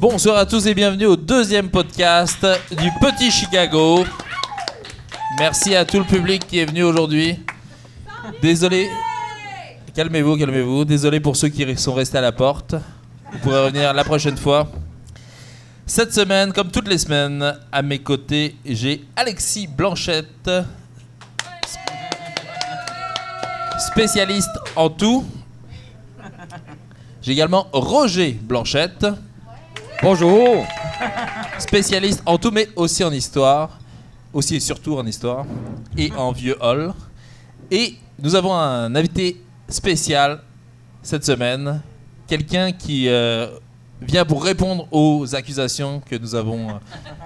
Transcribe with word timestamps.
Bonsoir 0.00 0.38
à 0.38 0.46
tous 0.46 0.66
et 0.66 0.72
bienvenue 0.72 1.04
au 1.04 1.14
deuxième 1.14 1.68
podcast 1.68 2.46
du 2.70 2.90
Petit 3.02 3.30
Chicago. 3.30 4.02
Merci 5.38 5.74
à 5.74 5.84
tout 5.84 5.98
le 5.98 6.06
public 6.06 6.46
qui 6.46 6.58
est 6.58 6.64
venu 6.64 6.84
aujourd'hui. 6.84 7.38
Désolé. 8.40 8.88
Calmez-vous, 9.94 10.38
calmez-vous. 10.38 10.86
Désolé 10.86 11.20
pour 11.20 11.36
ceux 11.36 11.48
qui 11.48 11.76
sont 11.76 11.92
restés 11.92 12.16
à 12.16 12.22
la 12.22 12.32
porte. 12.32 12.76
Vous 13.30 13.38
pourrez 13.40 13.62
revenir 13.66 13.92
la 13.92 14.02
prochaine 14.02 14.38
fois. 14.38 14.72
Cette 15.84 16.14
semaine, 16.14 16.54
comme 16.54 16.70
toutes 16.70 16.88
les 16.88 16.96
semaines, 16.96 17.58
à 17.70 17.82
mes 17.82 17.98
côtés, 17.98 18.56
j'ai 18.64 19.04
Alexis 19.16 19.66
Blanchette, 19.66 20.50
spécialiste 23.78 24.48
en 24.76 24.88
tout. 24.88 25.26
J'ai 27.20 27.32
également 27.32 27.66
Roger 27.74 28.32
Blanchette. 28.32 29.04
Bonjour. 30.02 30.66
Spécialiste 31.58 32.22
en 32.24 32.38
tout, 32.38 32.50
mais 32.50 32.68
aussi 32.74 33.04
en 33.04 33.12
histoire. 33.12 33.78
Aussi 34.32 34.56
et 34.56 34.60
surtout 34.60 34.96
en 34.96 35.04
histoire. 35.04 35.44
Et 35.94 36.10
en 36.16 36.32
vieux 36.32 36.56
hall. 36.58 36.94
Et 37.70 37.96
nous 38.18 38.34
avons 38.34 38.54
un 38.54 38.94
invité 38.94 39.42
spécial 39.68 40.40
cette 41.02 41.26
semaine. 41.26 41.82
Quelqu'un 42.26 42.72
qui 42.72 43.08
euh, 43.08 43.48
vient 44.00 44.24
pour 44.24 44.42
répondre 44.42 44.88
aux 44.90 45.34
accusations 45.34 46.00
que 46.00 46.16
nous 46.16 46.34
avons 46.34 46.70
euh, 46.70 46.74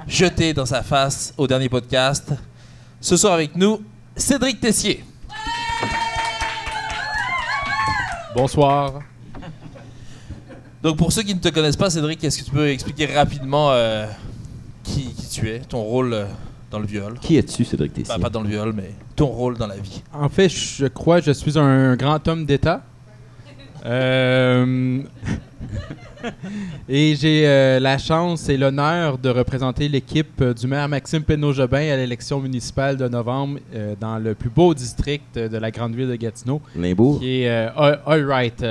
jetées 0.08 0.52
dans 0.52 0.66
sa 0.66 0.82
face 0.82 1.32
au 1.36 1.46
dernier 1.46 1.68
podcast. 1.68 2.32
Ce 3.00 3.16
soir 3.16 3.34
avec 3.34 3.54
nous, 3.54 3.82
Cédric 4.16 4.60
Tessier. 4.60 5.04
Bonsoir. 8.34 8.94
Donc 10.84 10.98
pour 10.98 11.10
ceux 11.12 11.22
qui 11.22 11.34
ne 11.34 11.40
te 11.40 11.48
connaissent 11.48 11.76
pas, 11.78 11.88
Cédric, 11.88 12.22
est-ce 12.22 12.38
que 12.40 12.44
tu 12.44 12.50
peux 12.50 12.68
expliquer 12.68 13.06
rapidement 13.06 13.70
euh, 13.72 14.06
qui, 14.82 15.06
qui 15.14 15.28
tu 15.30 15.48
es, 15.48 15.60
ton 15.60 15.80
rôle 15.82 16.12
euh, 16.12 16.24
dans 16.70 16.78
le 16.78 16.84
viol? 16.86 17.14
Qui 17.22 17.38
es-tu, 17.38 17.64
Cédric 17.64 17.94
Tessier? 17.94 18.14
Bah, 18.14 18.20
Pas 18.20 18.28
dans 18.28 18.42
le 18.42 18.50
viol, 18.50 18.72
mais 18.76 18.90
ton 19.16 19.26
rôle 19.28 19.56
dans 19.56 19.66
la 19.66 19.76
vie. 19.78 20.02
En 20.12 20.28
fait, 20.28 20.50
je 20.50 20.84
crois 20.86 21.20
que 21.20 21.26
je 21.26 21.32
suis 21.32 21.58
un 21.58 21.96
grand 21.96 22.26
homme 22.28 22.44
d'État. 22.46 22.82
Euh, 23.86 25.02
et 26.88 27.14
j'ai 27.16 27.46
euh, 27.46 27.78
la 27.78 27.98
chance 27.98 28.48
et 28.48 28.56
l'honneur 28.56 29.18
de 29.18 29.28
représenter 29.28 29.90
l'équipe 29.90 30.42
du 30.42 30.66
maire 30.66 30.88
Maxime 30.88 31.22
Penaud-Jobin 31.22 31.92
à 31.92 31.96
l'élection 31.98 32.40
municipale 32.40 32.96
de 32.96 33.06
novembre 33.08 33.58
euh, 33.74 33.94
dans 34.00 34.16
le 34.16 34.34
plus 34.34 34.48
beau 34.48 34.72
district 34.72 35.38
de 35.38 35.58
la 35.58 35.70
grande 35.70 35.94
ville 35.94 36.08
de 36.08 36.16
Gatineau, 36.16 36.62
Limbourg? 36.74 37.18
qui 37.20 37.42
est 37.42 37.50
euh, 37.50 37.68
All- 37.76 38.00
All 38.06 38.24
Right. 38.24 38.64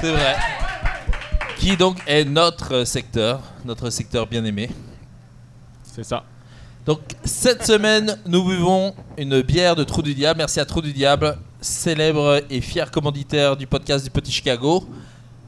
C'est 0.00 0.12
vrai. 0.12 0.36
Qui 1.58 1.76
donc 1.76 1.98
est 2.06 2.24
notre 2.24 2.84
secteur, 2.84 3.42
notre 3.64 3.90
secteur 3.90 4.28
bien 4.28 4.44
aimé. 4.44 4.70
C'est 5.82 6.04
ça. 6.04 6.22
Donc 6.86 7.00
cette 7.24 7.66
semaine, 7.66 8.16
nous 8.24 8.44
buvons 8.44 8.94
une 9.16 9.42
bière 9.42 9.74
de 9.74 9.82
Trou 9.82 10.00
du 10.02 10.14
Diable. 10.14 10.38
Merci 10.38 10.60
à 10.60 10.64
Trou 10.64 10.80
du 10.80 10.92
Diable, 10.92 11.36
célèbre 11.60 12.40
et 12.48 12.60
fier 12.60 12.88
commanditaire 12.92 13.56
du 13.56 13.66
podcast 13.66 14.04
du 14.04 14.10
Petit 14.10 14.30
Chicago. 14.30 14.88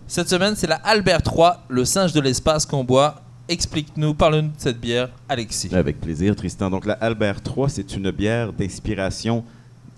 Cette 0.08 0.28
semaine, 0.28 0.56
c'est 0.56 0.66
la 0.66 0.80
Albert 0.82 1.20
III, 1.24 1.52
le 1.68 1.84
singe 1.84 2.12
de 2.12 2.20
l'espace 2.20 2.66
qu'on 2.66 2.82
boit. 2.82 3.22
Explique-nous, 3.48 4.14
parle-nous 4.14 4.48
de 4.48 4.54
cette 4.58 4.80
bière, 4.80 5.10
Alexis. 5.28 5.72
Avec 5.72 6.00
plaisir, 6.00 6.34
Tristan. 6.34 6.70
Donc, 6.70 6.86
la 6.86 6.94
Albert 6.94 7.38
III, 7.46 7.70
c'est 7.70 7.94
une 7.94 8.10
bière 8.10 8.52
d'inspiration 8.52 9.44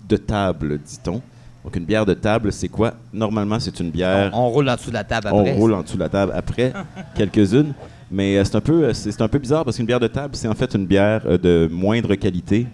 de 0.07 0.17
table, 0.17 0.79
dit-on. 0.79 1.23
Donc, 1.63 1.75
une 1.77 1.85
bière 1.85 2.05
de 2.05 2.13
table, 2.13 2.51
c'est 2.51 2.67
quoi? 2.67 2.93
Normalement, 3.13 3.59
c'est 3.59 3.79
une 3.79 3.89
bière... 3.89 4.31
On 4.33 4.49
roule 4.49 4.67
en 4.67 4.75
dessous 4.75 4.89
de 4.89 4.95
la 4.95 5.03
table 5.05 5.29
On 5.31 5.39
après. 5.39 5.53
roule 5.53 5.73
en 5.73 5.81
dessous 5.81 5.95
de 5.95 6.01
la 6.01 6.09
table 6.09 6.33
après, 6.35 6.73
quelques-unes. 7.15 7.73
Mais 8.11 8.37
euh, 8.37 8.43
c'est 8.43 8.55
un, 8.55 8.61
peu, 8.61 8.83
euh, 8.83 8.93
c'est 8.93 9.21
un 9.21 9.27
peu 9.27 9.39
bizarre 9.39 9.63
parce 9.65 9.77
qu'une 9.77 9.85
bière 9.85 9.99
de 9.99 10.07
table, 10.07 10.35
c'est 10.35 10.47
en 10.47 10.53
fait 10.53 10.73
une 10.75 10.85
bière 10.85 11.23
euh, 11.25 11.37
de 11.37 11.69
moindre 11.71 12.13
qualité. 12.15 12.67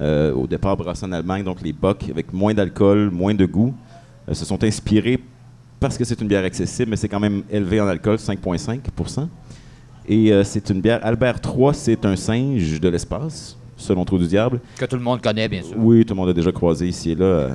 Euh, 0.00 0.32
au 0.32 0.46
départ, 0.46 0.76
brassée 0.76 1.04
en 1.04 1.12
Allemagne, 1.12 1.44
donc 1.44 1.60
les 1.62 1.74
bocs 1.74 2.06
avec 2.10 2.32
moins 2.32 2.54
d'alcool, 2.54 3.10
moins 3.10 3.34
de 3.34 3.44
goût, 3.44 3.74
se 4.32 4.44
sont 4.46 4.62
inspirés 4.64 5.20
parce 5.78 5.98
que 5.98 6.04
c'est 6.04 6.20
une 6.20 6.28
bière 6.28 6.44
accessible, 6.44 6.90
mais 6.90 6.96
c'est 6.96 7.08
quand 7.08 7.20
même 7.20 7.42
élevé 7.50 7.80
en 7.80 7.86
alcool, 7.86 8.16
5,5% 8.16 9.28
Et 10.08 10.32
c'est 10.44 10.70
une 10.70 10.80
bière. 10.80 11.00
Albert 11.02 11.40
III, 11.44 11.74
c'est 11.74 12.04
un 12.06 12.16
singe 12.16 12.80
de 12.80 12.88
l'espace, 12.88 13.58
selon 13.76 14.04
Trou 14.06 14.16
du 14.18 14.26
Diable. 14.26 14.60
Que 14.78 14.86
tout 14.86 14.96
le 14.96 15.02
monde 15.02 15.20
connaît, 15.20 15.48
bien 15.48 15.62
sûr. 15.62 15.74
Oui, 15.76 16.04
tout 16.06 16.14
le 16.14 16.20
monde 16.20 16.30
a 16.30 16.32
déjà 16.32 16.52
croisé 16.52 16.88
ici 16.88 17.10
et 17.10 17.14
là. 17.14 17.48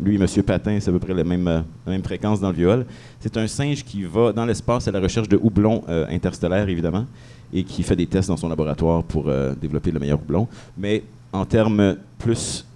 Lui, 0.00 0.16
M. 0.16 0.26
Patin, 0.42 0.78
c'est 0.80 0.90
à 0.90 0.92
peu 0.92 0.98
près 0.98 1.14
la 1.14 1.24
même, 1.24 1.48
euh, 1.48 1.60
la 1.86 1.92
même 1.92 2.02
fréquence 2.02 2.40
dans 2.40 2.48
le 2.50 2.54
viol. 2.56 2.86
C'est 3.20 3.36
un 3.36 3.46
singe 3.46 3.84
qui 3.84 4.02
va 4.04 4.32
dans 4.32 4.44
l'espace 4.44 4.86
à 4.88 4.90
la 4.92 5.00
recherche 5.00 5.28
de 5.28 5.38
houblon 5.42 5.82
euh, 5.88 6.06
interstellaire, 6.10 6.68
évidemment, 6.68 7.06
et 7.52 7.64
qui 7.64 7.82
fait 7.82 7.96
des 7.96 8.06
tests 8.06 8.28
dans 8.28 8.36
son 8.36 8.48
laboratoire 8.48 9.02
pour 9.04 9.28
euh, 9.28 9.54
développer 9.60 9.90
le 9.90 9.98
meilleur 10.00 10.18
houblon. 10.20 10.46
Mais 10.76 11.02
en 11.32 11.44
termes 11.44 11.96
plus 12.18 12.66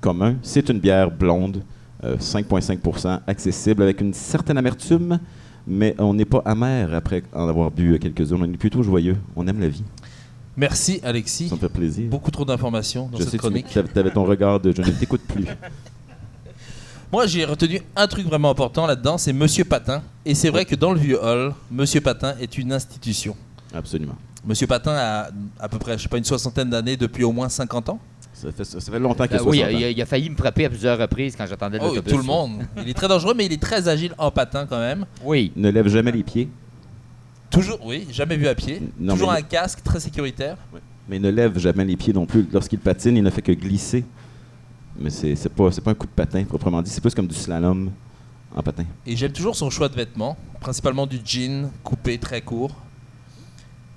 communs, 0.00 0.36
c'est 0.42 0.68
une 0.68 0.78
bière 0.78 1.10
blonde, 1.10 1.62
euh, 2.04 2.16
5,5% 2.16 3.20
accessible, 3.26 3.82
avec 3.82 4.00
une 4.00 4.14
certaine 4.14 4.58
amertume, 4.58 5.18
mais 5.66 5.94
on 5.98 6.14
n'est 6.14 6.24
pas 6.24 6.42
amer 6.44 6.92
après 6.94 7.22
en 7.32 7.48
avoir 7.48 7.70
bu 7.70 7.98
quelques-unes. 7.98 8.38
On 8.40 8.44
est 8.44 8.56
plutôt 8.56 8.82
joyeux. 8.82 9.16
On 9.36 9.46
aime 9.46 9.60
la 9.60 9.68
vie. 9.68 9.84
Merci, 10.56 11.00
Alexis. 11.02 11.48
Ça 11.48 11.54
me 11.54 11.60
fait 11.60 11.68
plaisir. 11.68 12.08
Beaucoup 12.10 12.30
trop 12.30 12.44
d'informations 12.44 13.08
dans 13.10 13.18
Je 13.18 13.22
cette 13.22 13.32
sais, 13.32 13.38
chronique. 13.38 13.66
tu 13.68 13.78
avais 13.98 14.10
ton 14.10 14.24
regard 14.24 14.58
de 14.60 14.72
«je 14.76 14.82
ne 14.82 14.90
t'écoute 14.90 15.22
plus». 15.28 15.44
Moi, 17.12 17.26
j'ai 17.26 17.44
retenu 17.44 17.80
un 17.96 18.06
truc 18.06 18.26
vraiment 18.26 18.50
important 18.50 18.86
là-dedans, 18.86 19.18
c'est 19.18 19.32
Monsieur 19.32 19.64
Patin. 19.64 20.02
Et 20.24 20.34
c'est 20.34 20.48
vrai 20.50 20.64
que 20.64 20.76
dans 20.76 20.92
le 20.92 21.00
vieux 21.00 21.18
hall, 21.22 21.52
Monsieur 21.70 22.00
Patin 22.00 22.34
est 22.40 22.56
une 22.56 22.72
institution. 22.72 23.36
Absolument. 23.74 24.14
Monsieur 24.44 24.66
Patin 24.66 24.92
a 24.92 25.28
à 25.58 25.68
peu 25.68 25.78
près, 25.78 25.98
je 25.98 26.04
sais 26.04 26.08
pas, 26.08 26.18
une 26.18 26.24
soixantaine 26.24 26.70
d'années 26.70 26.96
depuis 26.96 27.24
au 27.24 27.32
moins 27.32 27.48
50 27.48 27.88
ans. 27.88 27.98
Ça 28.32 28.52
fait, 28.52 28.64
ça 28.64 28.80
fait 28.80 28.98
longtemps 28.98 29.26
qu'il 29.26 29.36
Euh, 29.36 29.40
a 29.40 29.42
oui, 29.42 29.58
60 29.58 29.72
il 29.72 29.76
ans. 29.84 29.86
a, 29.86 29.90
il 29.90 30.00
a 30.02 30.06
failli 30.06 30.30
me 30.30 30.36
frapper 30.36 30.64
à 30.66 30.70
plusieurs 30.70 30.98
reprises 30.98 31.34
quand 31.36 31.46
j'attendais 31.46 31.78
Oh, 31.82 31.86
l'autobus. 31.88 32.12
tout 32.12 32.18
le 32.18 32.24
monde. 32.24 32.62
Il 32.78 32.88
est 32.88 32.94
très 32.94 33.08
dangereux, 33.08 33.34
mais 33.36 33.44
il 33.46 33.52
est 33.52 33.60
très 33.60 33.88
agile 33.88 34.14
en 34.16 34.30
patin 34.30 34.66
quand 34.66 34.78
même. 34.78 35.04
Oui. 35.24 35.52
Ne 35.56 35.68
lève 35.70 35.88
jamais 35.88 36.12
les 36.12 36.22
pieds, 36.22 36.48
Toujours, 37.50 37.84
oui, 37.84 38.06
jamais 38.12 38.36
vu 38.36 38.46
à 38.46 38.54
pied. 38.54 38.80
Non, 39.00 39.14
Toujours 39.14 39.32
mais- 39.32 39.38
un 39.38 39.42
casque 39.42 39.82
très 39.82 39.98
sécuritaire. 39.98 40.56
mais 41.08 41.18
ne 41.18 41.28
lève 41.30 41.58
jamais 41.58 41.84
les 41.84 41.96
pieds 41.96 42.12
non 42.12 42.24
plus. 42.24 42.46
Lorsqu'il 42.52 42.78
patine, 42.78 43.16
il 43.16 43.24
ne 43.24 43.30
fait 43.30 43.42
que 43.42 43.50
glisser. 43.50 44.04
Mais 45.00 45.10
c'est 45.10 45.34
c'est 45.34 45.48
pas, 45.48 45.70
c'est 45.72 45.80
pas 45.80 45.90
un 45.92 45.94
coup 45.94 46.06
de 46.06 46.12
patin, 46.12 46.44
proprement 46.44 46.82
dit. 46.82 46.90
C'est 46.90 47.00
plus 47.00 47.14
comme 47.14 47.26
du 47.26 47.34
slalom 47.34 47.90
en 48.54 48.62
patin. 48.62 48.84
Et 49.06 49.16
j'aime 49.16 49.32
toujours 49.32 49.56
son 49.56 49.70
choix 49.70 49.88
de 49.88 49.94
vêtements, 49.94 50.36
principalement 50.60 51.06
du 51.06 51.20
jean 51.24 51.70
coupé 51.82 52.18
très 52.18 52.40
court. 52.42 52.74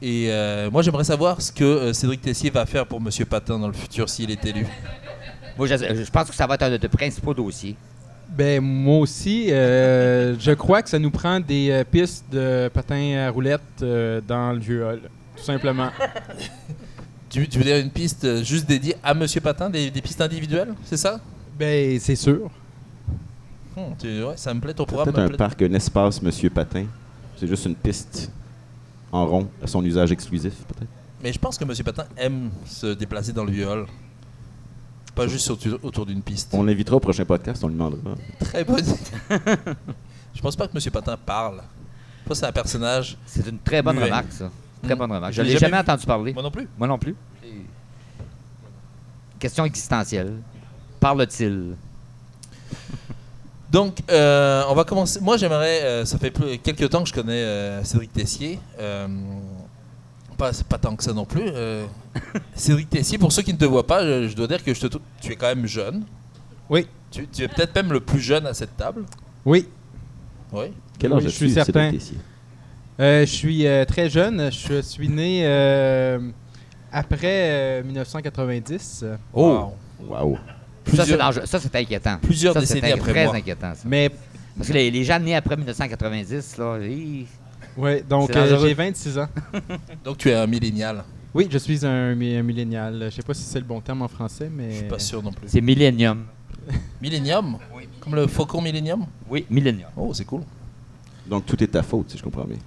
Et 0.01 0.27
euh, 0.29 0.69
moi, 0.69 0.81
j'aimerais 0.81 1.05
savoir 1.05 1.41
ce 1.41 1.51
que 1.51 1.63
euh, 1.63 1.93
Cédric 1.93 2.21
Tessier 2.21 2.49
va 2.49 2.65
faire 2.65 2.85
pour 2.85 2.99
Monsieur 2.99 3.25
Patin 3.25 3.57
dans 3.57 3.67
le 3.67 3.73
futur 3.73 4.09
s'il 4.09 4.31
est 4.31 4.45
élu. 4.45 4.65
Moi, 5.57 5.67
je, 5.67 5.75
je 5.75 6.11
pense 6.11 6.29
que 6.29 6.35
ça 6.35 6.47
va 6.47 6.55
être 6.55 6.63
un 6.63 6.71
de 6.71 6.77
tes 6.77 6.89
principaux 6.89 7.33
dossiers. 7.33 7.77
Ben, 8.35 8.61
moi 8.61 8.97
aussi, 8.97 9.51
euh, 9.51 10.35
je 10.39 10.51
crois 10.53 10.81
que 10.81 10.89
ça 10.89 10.97
nous 10.97 11.11
prend 11.11 11.39
des 11.39 11.69
euh, 11.69 11.83
pistes 11.83 12.25
de 12.31 12.67
patins 12.73 13.27
à 13.27 13.29
roulettes 13.29 13.61
euh, 13.83 14.21
dans 14.27 14.53
le 14.53 14.59
vieux 14.59 14.83
hall, 14.83 15.01
tout 15.37 15.43
simplement. 15.43 15.89
Tu, 17.33 17.47
tu 17.49 17.57
veux 17.57 17.63
dire 17.63 17.77
une 17.77 17.89
piste 17.89 18.43
juste 18.43 18.67
dédiée 18.67 18.95
à 19.03 19.13
Monsieur 19.15 19.41
Patin, 19.41 19.67
des, 19.69 19.89
des 19.89 20.01
pistes 20.03 20.21
individuelles, 20.21 20.73
c'est 20.85 20.97
ça? 20.97 21.19
Ben, 21.57 21.99
c'est 21.99 22.15
sûr. 22.15 22.51
Hmm, 23.75 23.93
tu- 23.99 24.23
ouais, 24.23 24.37
Ça 24.37 24.53
me 24.53 24.59
plaît 24.59 24.73
ton 24.75 24.83
C'est 24.83 24.93
programme. 24.93 25.13
peut-être 25.15 25.25
un 25.25 25.27
plaît. 25.29 25.37
parc, 25.37 25.61
un 25.63 25.73
espace, 25.73 26.21
Monsieur 26.21 26.51
Patin. 26.51 26.85
C'est 27.37 27.47
juste 27.47 27.65
une 27.65 27.73
piste 27.75 28.29
en 29.11 29.25
rond 29.25 29.47
à 29.63 29.65
son 29.67 29.83
usage 29.83 30.11
exclusif, 30.11 30.53
peut-être. 30.67 30.89
Mais 31.23 31.33
je 31.33 31.39
pense 31.39 31.57
que 31.57 31.65
Monsieur 31.65 31.83
Patin 31.83 32.05
aime 32.17 32.51
se 32.67 32.93
déplacer 32.93 33.33
dans 33.33 33.45
le 33.45 33.51
vieux 33.51 33.67
hall. 33.67 33.87
Pas 35.15 35.27
juste 35.27 35.49
autour 35.81 36.05
d'une 36.05 36.21
piste. 36.21 36.49
On 36.53 36.63
l'invitera 36.63 36.97
au 36.97 36.99
prochain 36.99 37.25
podcast, 37.25 37.63
on 37.63 37.67
lui 37.67 37.73
demandera. 37.75 38.15
Très 38.39 38.63
bonne 38.63 38.79
idée. 38.79 38.95
Je 40.35 40.41
pense 40.41 40.55
pas 40.55 40.67
que 40.67 40.73
Monsieur 40.73 40.89
Patin 40.91 41.15
parle. 41.17 41.61
Je 42.23 42.27
pense 42.27 42.37
que 42.39 42.45
c'est 42.45 42.49
un 42.49 42.51
personnage. 42.51 43.17
C'est 43.27 43.47
une 43.47 43.59
très 43.59 43.81
bonne 43.83 43.95
Muet. 43.95 44.05
remarque, 44.05 44.31
ça. 44.31 44.49
Très 44.83 44.95
bonne 44.95 45.11
remarque. 45.11 45.33
Je 45.33 45.41
l'ai 45.41 45.57
jamais 45.57 45.77
entendu 45.77 46.05
parler. 46.05 46.33
Moi 46.33 46.43
non 46.43 46.51
plus. 46.51 46.67
Moi 46.77 46.87
non 46.87 46.97
plus. 46.97 47.15
Question 49.39 49.65
existentielle. 49.65 50.33
Parle-t-il? 50.99 51.75
Donc, 53.71 53.97
euh, 54.11 54.63
on 54.69 54.75
va 54.75 54.83
commencer. 54.83 55.19
Moi, 55.19 55.35
j'aimerais. 55.37 55.81
euh, 55.83 56.05
ça 56.05 56.17
fait 56.17 56.31
plus- 56.31 56.59
quelques 56.59 56.89
temps 56.89 57.01
que 57.03 57.09
je 57.09 57.13
connais 57.13 57.33
euh, 57.43 57.83
Cédric 57.83 58.13
Tessier. 58.13 58.59
Euh, 58.79 59.07
pas, 60.37 60.53
c'est 60.53 60.65
pas 60.67 60.77
tant 60.77 60.95
que 60.95 61.03
ça 61.03 61.11
non 61.13 61.25
plus. 61.25 61.43
euh. 61.47 61.85
Cédric 62.55 62.89
Tessier, 62.89 63.17
pour 63.17 63.31
ceux 63.31 63.41
qui 63.41 63.51
ne 63.53 63.57
te 63.57 63.65
voient 63.65 63.85
pas, 63.87 64.05
je, 64.05 64.27
je 64.29 64.35
dois 64.35 64.47
dire 64.47 64.63
que 64.63 64.73
je 64.73 64.79
te 64.79 64.87
trou- 64.87 65.01
tu 65.21 65.31
es 65.31 65.35
quand 65.35 65.47
même 65.47 65.65
jeune. 65.65 66.03
Oui. 66.69 66.87
Tu, 67.11 67.27
tu 67.27 67.43
es 67.43 67.47
peut-être 67.47 67.75
même 67.75 67.91
le 67.91 67.99
plus 67.99 68.19
jeune 68.19 68.45
à 68.45 68.53
cette 68.53 68.77
table. 68.77 69.03
Oui. 69.45 69.67
Oui. 70.51 70.65
Quel 70.99 71.11
Oui, 71.11 71.17
âge 71.17 71.23
je 71.23 71.27
as-tu, 71.29 71.37
suis 71.37 71.49
Cédric 71.49 71.65
certain. 71.73 71.91
Tessier? 71.91 72.17
Euh, 72.99 73.21
je 73.21 73.31
suis 73.31 73.65
euh, 73.65 73.85
très 73.85 74.09
jeune. 74.09 74.51
Je 74.51 74.81
suis 74.81 75.09
né 75.09 75.41
euh, 75.45 76.19
après 76.91 77.81
euh, 77.81 77.83
1990. 77.83 79.05
Wow. 79.33 79.73
Wow. 80.07 80.35
Ça, 80.35 80.41
c'est 80.85 80.91
Plusieurs, 80.97 81.17
dangereux. 81.17 81.45
Ça, 81.45 81.59
c'est 81.59 81.75
inquiétant. 81.75 82.17
plusieurs 82.21 82.53
Ça, 82.53 82.61
c'est 82.65 82.75
décennies 82.75 82.93
après 82.93 83.11
très 83.11 83.25
moi. 83.25 83.35
inquiétant, 83.35 83.73
ça. 83.73 83.81
Mais 83.85 84.11
Parce 84.57 84.67
que 84.67 84.73
les, 84.73 84.91
les 84.91 85.03
gens 85.03 85.19
nés 85.19 85.35
après 85.35 85.55
1990, 85.55 86.57
là, 86.57 86.77
ils- 86.81 87.25
Oui, 87.77 88.01
donc 88.07 88.35
euh, 88.35 88.59
j'ai 88.61 88.73
26 88.73 89.17
ans. 89.17 89.27
Donc 90.03 90.17
tu 90.17 90.29
es 90.29 90.33
un 90.35 90.45
millénial. 90.45 91.03
Oui, 91.33 91.47
je 91.49 91.57
suis 91.57 91.83
un, 91.85 92.11
un 92.11 92.15
millénial. 92.43 93.05
Je 93.09 93.15
sais 93.15 93.23
pas 93.23 93.33
si 93.33 93.41
c'est 93.43 93.59
le 93.59 93.65
bon 93.65 93.81
terme 93.81 94.03
en 94.03 94.07
français, 94.07 94.51
mais... 94.53 94.69
Je 94.71 94.77
suis 94.79 94.87
pas 94.87 94.99
sûr 94.99 95.23
non 95.23 95.31
plus. 95.31 95.47
c'est 95.47 95.61
Millennium. 95.61 96.25
Millennium 97.01 97.57
Comme 97.99 98.13
le 98.15 98.27
faucon 98.27 98.61
Millennium 98.61 99.05
Oui, 99.27 99.45
Millennium. 99.49 99.89
Oh, 99.97 100.13
c'est 100.13 100.25
cool. 100.25 100.41
Donc, 101.25 101.45
tout 101.47 101.61
est 101.63 101.67
ta 101.67 101.81
faute, 101.81 102.11
si 102.11 102.17
je 102.19 102.23
comprends 102.23 102.43
bien. 102.45 102.57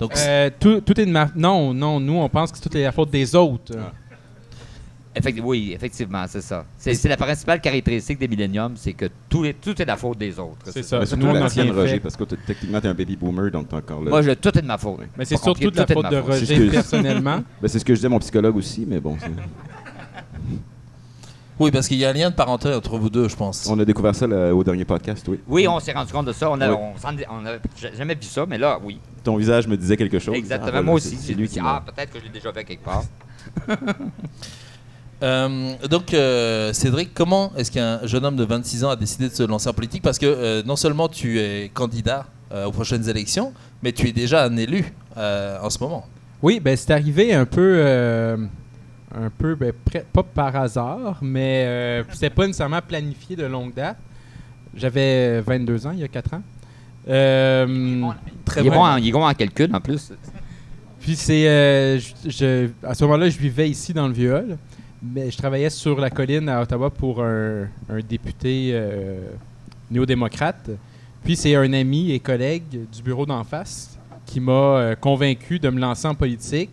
Donc, 0.00 0.12
Euh, 0.16 0.50
tout, 0.58 0.80
tout 0.80 1.00
est 1.00 1.06
de 1.06 1.10
ma... 1.10 1.30
Non, 1.36 1.72
non, 1.72 2.00
nous, 2.00 2.14
on 2.14 2.28
pense 2.28 2.50
que 2.52 2.58
tout 2.60 2.76
est 2.76 2.82
la 2.82 2.92
faute 2.92 3.10
des 3.10 3.34
autres. 3.34 3.72
Effecti- 5.16 5.40
oui, 5.40 5.70
effectivement, 5.72 6.24
c'est 6.26 6.40
ça. 6.40 6.64
C'est 6.76 6.92
c'est 6.94 7.08
la 7.08 7.16
principale 7.16 7.60
caractéristique 7.60 8.18
des 8.18 8.26
Millennium, 8.26 8.72
c'est 8.74 8.94
que 8.94 9.06
tout 9.28 9.44
est, 9.44 9.52
tout 9.52 9.70
est 9.80 9.84
de 9.84 9.88
la 9.88 9.96
faute 9.96 10.18
des 10.18 10.36
autres. 10.40 10.66
C'est 10.72 10.82
ça. 10.82 10.98
Mais 10.98 11.06
surtout 11.06 11.22
Nous, 11.26 11.30
on 11.30 11.34
la 11.34 11.44
a 11.44 11.48
tienne, 11.50 11.66
rien 11.70 11.74
Roger, 11.74 11.92
fait. 11.94 12.00
parce 12.00 12.16
que 12.16 12.24
techniquement, 12.24 12.80
t'es 12.80 12.88
un 12.88 12.94
baby 12.94 13.14
boomer, 13.14 13.48
donc 13.52 13.68
t'es 13.68 13.76
encore 13.76 14.02
là. 14.02 14.10
Moi, 14.10 14.22
je, 14.22 14.32
tout 14.32 14.58
est 14.58 14.62
de 14.62 14.66
ma 14.66 14.76
faute. 14.76 15.02
Mais 15.16 15.24
c'est 15.24 15.36
surtout 15.36 15.70
de 15.70 15.76
la 15.76 15.86
faute 15.86 16.10
de 16.10 16.16
Roger 16.16 16.68
personnellement. 16.68 17.44
Ben, 17.62 17.68
c'est 17.68 17.78
ce 17.78 17.84
que 17.84 17.92
je 17.94 17.98
disais 17.98 18.06
à 18.06 18.10
mon 18.10 18.18
psychologue 18.18 18.56
aussi, 18.56 18.84
mais 18.88 18.98
bon, 18.98 19.16
oui, 21.60 21.70
parce 21.70 21.88
qu'il 21.88 21.98
y 21.98 22.04
a 22.04 22.10
un 22.10 22.12
lien 22.12 22.30
de 22.30 22.34
parenté 22.34 22.72
entre 22.72 22.98
vous 22.98 23.10
deux, 23.10 23.28
je 23.28 23.36
pense. 23.36 23.66
on 23.66 23.78
a 23.78 23.84
découvert 23.84 24.14
ça 24.14 24.26
là, 24.26 24.54
au 24.54 24.64
dernier 24.64 24.84
podcast, 24.84 25.26
oui. 25.28 25.38
Oui, 25.46 25.68
on 25.68 25.78
s'est 25.80 25.92
rendu 25.92 26.12
compte 26.12 26.26
de 26.26 26.32
ça. 26.32 26.50
On 26.50 26.60
a 26.60 26.68
jamais 27.96 28.14
vu 28.14 28.22
ça, 28.22 28.46
mais 28.46 28.58
là, 28.58 28.78
oui. 28.82 28.98
Ton 29.22 29.36
visage 29.36 29.66
me 29.66 29.76
disait 29.76 29.96
quelque 29.96 30.18
chose. 30.18 30.34
Exactement. 30.34 30.68
Ah, 30.68 30.70
voilà, 30.72 30.82
Moi 30.86 30.94
aussi. 30.94 31.16
C'est 31.16 31.28
J'ai 31.28 31.34
lui 31.34 31.48
qui 31.48 31.58
ah, 31.62 31.82
peut-être 31.84 32.12
que 32.12 32.18
je 32.18 32.24
l'ai 32.24 32.30
déjà 32.30 32.52
fait 32.52 32.64
quelque 32.64 32.84
part. 32.84 33.04
Euh, 35.22 35.74
donc, 35.88 36.12
euh, 36.12 36.72
Cédric, 36.74 37.14
comment 37.14 37.52
est-ce 37.56 37.70
qu'un 37.70 38.04
jeune 38.06 38.26
homme 38.26 38.36
de 38.36 38.44
26 38.44 38.84
ans 38.84 38.90
a 38.90 38.96
décidé 38.96 39.28
de 39.28 39.34
se 39.34 39.42
lancer 39.42 39.68
en 39.68 39.72
politique? 39.72 40.02
Parce 40.02 40.18
que 40.18 40.26
euh, 40.26 40.62
non 40.66 40.76
seulement 40.76 41.08
tu 41.08 41.38
es 41.38 41.70
candidat 41.72 42.26
euh, 42.52 42.66
aux 42.66 42.72
prochaines 42.72 43.08
élections, 43.08 43.54
mais 43.82 43.92
tu 43.92 44.06
es 44.08 44.12
déjà 44.12 44.44
un 44.44 44.56
élu 44.56 44.84
euh, 45.16 45.58
en 45.62 45.70
ce 45.70 45.78
moment. 45.78 46.04
Oui, 46.42 46.60
ben 46.60 46.76
c'est 46.76 46.92
arrivé 46.92 47.32
un 47.32 47.46
peu, 47.46 47.76
euh, 47.78 48.36
un 49.16 49.30
peu, 49.30 49.54
ben, 49.54 49.72
pas 50.12 50.22
par 50.22 50.54
hasard, 50.56 51.18
mais 51.22 51.64
euh, 51.66 52.02
c'était 52.12 52.30
pas 52.30 52.46
nécessairement 52.46 52.80
planifié 52.86 53.36
de 53.36 53.44
longue 53.46 53.72
date. 53.74 53.96
J'avais 54.76 55.40
22 55.40 55.86
ans 55.86 55.92
il 55.92 56.00
y 56.00 56.04
a 56.04 56.08
4 56.08 56.34
ans. 56.34 56.42
Euh, 57.08 58.06
Très 58.44 58.62
il, 58.62 58.66
est 58.66 58.70
bon. 58.70 58.76
bon 58.76 58.82
en, 58.84 58.96
il 58.96 59.08
est 59.08 59.12
bon 59.12 59.26
en 59.26 59.34
calcul, 59.34 59.74
en 59.74 59.80
plus. 59.80 60.12
puis 61.00 61.14
c'est, 61.16 61.46
euh, 61.48 61.98
je- 61.98 62.30
je- 62.30 62.68
à 62.86 62.94
ce 62.94 63.04
moment-là, 63.04 63.28
je 63.28 63.38
vivais 63.38 63.68
ici 63.68 63.92
dans 63.92 64.06
le 64.08 64.14
Vieux-Hall, 64.14 64.56
mais 65.02 65.30
je 65.30 65.36
travaillais 65.36 65.70
sur 65.70 66.00
la 66.00 66.10
colline 66.10 66.48
à 66.48 66.62
Ottawa 66.62 66.90
pour 66.90 67.22
un, 67.22 67.68
un 67.88 67.98
député 68.08 68.70
euh, 68.72 69.18
néo-démocrate. 69.90 70.70
Puis 71.22 71.36
c'est 71.36 71.54
un 71.54 71.72
ami 71.72 72.10
et 72.12 72.20
collègue 72.20 72.64
du 72.92 73.02
bureau 73.02 73.26
d'en 73.26 73.44
face 73.44 73.98
qui 74.26 74.40
m'a 74.40 74.52
euh, 74.52 74.94
convaincu 74.94 75.58
de 75.58 75.68
me 75.68 75.78
lancer 75.78 76.08
en 76.08 76.14
politique 76.14 76.70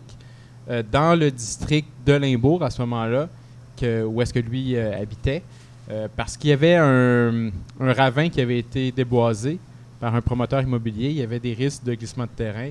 euh, 0.70 0.82
dans 0.90 1.18
le 1.18 1.30
district 1.30 1.88
de 2.06 2.12
Limbourg 2.14 2.62
à 2.62 2.70
ce 2.70 2.80
moment-là, 2.82 3.28
que- 3.76 4.04
où 4.04 4.20
est-ce 4.22 4.32
que 4.32 4.38
lui 4.38 4.76
euh, 4.76 5.00
habitait, 5.00 5.42
euh, 5.90 6.08
parce 6.16 6.36
qu'il 6.36 6.50
y 6.50 6.52
avait 6.52 6.76
un, 6.76 7.50
un 7.80 7.92
ravin 7.92 8.28
qui 8.28 8.40
avait 8.40 8.58
été 8.58 8.92
déboisé 8.92 9.58
par 10.00 10.14
un 10.14 10.20
promoteur 10.20 10.62
immobilier. 10.62 11.10
Il 11.10 11.16
y 11.16 11.22
avait 11.22 11.40
des 11.40 11.54
risques 11.54 11.84
de 11.84 11.94
glissement 11.94 12.24
de 12.24 12.30
terrain. 12.36 12.70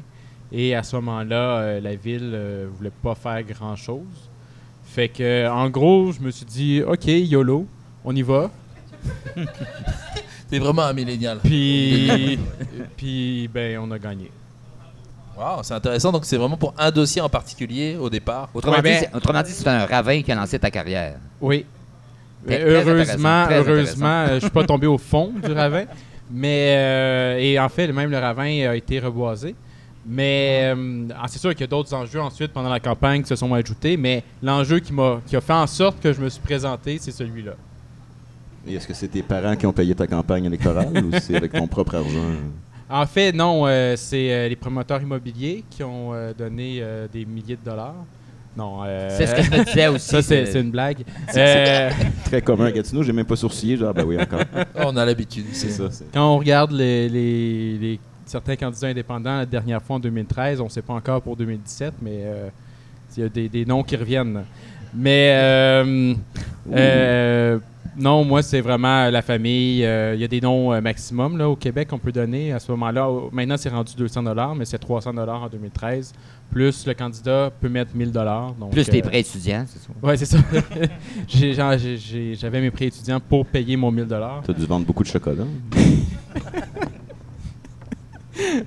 Et 0.51 0.75
à 0.75 0.83
ce 0.83 0.95
moment-là, 0.97 1.79
la 1.79 1.95
ville 1.95 2.29
ne 2.29 2.65
voulait 2.77 2.91
pas 3.01 3.15
faire 3.15 3.41
grand-chose. 3.43 4.29
Fait 4.85 5.07
que, 5.07 5.47
en 5.49 5.69
gros, 5.69 6.11
je 6.11 6.19
me 6.19 6.29
suis 6.29 6.45
dit, 6.45 6.81
OK, 6.85 7.05
YOLO, 7.07 7.65
on 8.03 8.13
y 8.13 8.21
va. 8.21 8.51
T'es 10.49 10.59
vraiment 10.59 10.81
un 10.83 10.93
millénial. 10.93 11.39
Puis, 11.41 12.37
puis 12.97 13.47
ben, 13.53 13.79
on 13.79 13.89
a 13.91 13.97
gagné. 13.99 14.29
Wow, 15.41 15.63
c'est 15.63 15.73
intéressant. 15.73 16.11
Donc, 16.11 16.23
c'est 16.25 16.37
vraiment 16.37 16.55
pour 16.57 16.73
un 16.77 16.91
dossier 16.91 17.19
en 17.21 17.29
particulier 17.29 17.97
au 17.99 18.09
départ. 18.09 18.49
Autrement, 18.53 18.77
Ouais, 18.77 18.81
dit, 18.83 18.99
c'est- 18.99 19.15
autrement 19.15 19.41
dit, 19.41 19.51
c'est 19.51 19.67
un 19.67 19.85
ravin 19.85 20.21
qui 20.21 20.31
a 20.31 20.35
lancé 20.35 20.59
ta 20.59 20.69
carrière. 20.69 21.15
Oui. 21.41 21.65
Très- 22.45 22.57
Mais 22.59 22.59
très 22.81 22.89
heureusement, 22.91 23.43
très 23.45 23.57
heureusement, 23.59 24.07
euh, 24.07 24.35
je 24.35 24.39
suis 24.41 24.49
pas 24.49 24.63
tombé 24.63 24.87
au 24.87 24.97
fond 24.97 25.31
du 25.43 25.51
ravin. 25.53 25.85
Mais 26.31 26.75
euh, 26.77 27.37
et 27.39 27.59
en 27.59 27.69
fait, 27.69 27.91
même 27.91 28.09
le 28.11 28.17
ravin 28.17 28.69
a 28.69 28.75
été 28.75 28.99
reboisé. 28.99 29.55
Mais 30.05 30.71
euh, 30.75 31.07
ah, 31.19 31.25
c'est 31.27 31.37
sûr 31.39 31.51
qu'il 31.51 31.61
y 31.61 31.63
a 31.65 31.67
d'autres 31.67 31.93
enjeux 31.93 32.21
ensuite 32.21 32.51
pendant 32.51 32.69
la 32.69 32.79
campagne 32.79 33.21
qui 33.21 33.27
se 33.27 33.35
sont 33.35 33.53
ajoutés. 33.53 33.97
Mais 33.97 34.23
l'enjeu 34.41 34.79
qui 34.79 34.93
m'a 34.93 35.19
qui 35.27 35.35
a 35.35 35.41
fait 35.41 35.53
en 35.53 35.67
sorte 35.67 35.99
que 36.01 36.11
je 36.13 36.21
me 36.21 36.29
suis 36.29 36.41
présenté, 36.41 36.97
c'est 36.99 37.11
celui-là. 37.11 37.51
Et 38.67 38.75
est-ce 38.75 38.87
que 38.87 38.93
c'est 38.93 39.07
tes 39.07 39.21
parents 39.23 39.55
qui 39.55 39.65
ont 39.65 39.73
payé 39.73 39.93
ta 39.93 40.07
campagne 40.07 40.45
électorale 40.45 40.87
ou 41.03 41.11
c'est 41.19 41.35
avec 41.35 41.51
ton 41.51 41.67
propre 41.67 41.95
argent? 41.95 42.31
En 42.91 43.05
fait, 43.05 43.31
non, 43.31 43.63
euh, 43.67 43.95
c'est 43.95 44.31
euh, 44.33 44.47
les 44.49 44.55
promoteurs 44.55 45.01
immobiliers 45.01 45.63
qui 45.69 45.83
ont 45.83 46.13
euh, 46.13 46.33
donné 46.37 46.79
euh, 46.81 47.07
des 47.11 47.25
milliers 47.25 47.55
de 47.55 47.63
dollars. 47.69 47.95
Non, 48.57 48.81
euh, 48.85 49.07
C'est 49.17 49.27
ce 49.27 49.35
que 49.35 49.41
je 49.43 49.49
me 49.51 49.63
disais 49.63 49.87
aussi. 49.89 50.09
ça 50.09 50.21
c'est 50.21 50.59
une 50.59 50.71
blague. 50.71 50.97
Euh, 51.37 51.89
Très 52.25 52.41
commun 52.41 52.65
à 52.65 52.71
Gatineau, 52.71 53.01
j'ai 53.03 53.13
même 53.13 53.25
pas 53.25 53.37
sourcillé, 53.37 53.77
genre, 53.77 53.93
ben 53.93 54.03
oui, 54.05 54.17
encore. 54.19 54.41
On 54.75 54.95
a 54.97 55.05
l'habitude. 55.05 55.45
C'est 55.53 55.69
ça. 55.69 55.85
Quand 56.13 56.35
on 56.35 56.37
regarde 56.37 56.71
les, 56.73 57.07
les- 57.07 57.77
les- 57.77 57.99
certains 58.25 58.55
candidats 58.57 58.87
indépendants 58.87 59.37
la 59.37 59.45
dernière 59.45 59.81
fois 59.81 59.95
en 59.95 59.99
2013, 59.99 60.59
on 60.59 60.65
ne 60.65 60.69
sait 60.69 60.81
pas 60.81 60.93
encore 60.93 61.21
pour 61.21 61.37
2017, 61.37 61.93
mais 62.01 62.19
euh, 62.23 62.47
il 63.15 63.23
y 63.23 63.25
a 63.25 63.29
des, 63.29 63.47
des 63.49 63.65
noms 63.65 63.83
qui 63.83 63.95
reviennent. 63.95 64.43
Mais 64.93 65.31
non, 67.97 68.23
moi, 68.23 68.41
c'est 68.41 68.61
vraiment 68.61 69.09
la 69.09 69.21
famille. 69.21 69.83
Euh, 69.85 70.13
Il 70.15 70.21
y 70.21 70.23
a 70.23 70.27
des 70.27 70.39
noms 70.41 70.71
euh, 70.73 70.81
maximum 70.81 71.37
là, 71.37 71.49
au 71.49 71.55
Québec 71.55 71.89
qu'on 71.89 71.99
peut 71.99 72.11
donner 72.11 72.53
à 72.53 72.59
ce 72.59 72.71
moment-là. 72.71 73.09
Maintenant, 73.31 73.57
c'est 73.57 73.69
rendu 73.69 73.93
200 73.95 74.23
mais 74.55 74.65
c'est 74.65 74.77
300 74.77 75.17
en 75.17 75.49
2013. 75.49 76.13
Plus 76.49 76.85
le 76.85 76.93
candidat 76.93 77.51
peut 77.59 77.69
mettre 77.69 77.95
1000 77.95 78.11
donc, 78.11 78.71
Plus 78.71 78.85
tes 78.85 78.99
euh, 78.99 79.07
prêts 79.07 79.19
étudiants, 79.19 79.65
c'est 79.67 79.79
ça. 79.79 79.89
Ouais, 80.01 80.17
c'est 80.17 80.25
ça. 80.25 80.37
J'avais 82.37 82.61
mes 82.61 82.71
prêts 82.71 82.87
étudiants 82.87 83.19
pour 83.19 83.45
payer 83.45 83.75
mon 83.75 83.91
1000 83.91 84.07
T'as 84.07 84.53
dû 84.53 84.65
vendre 84.65 84.85
beaucoup 84.85 85.03
de 85.03 85.09
chocolat. 85.09 85.43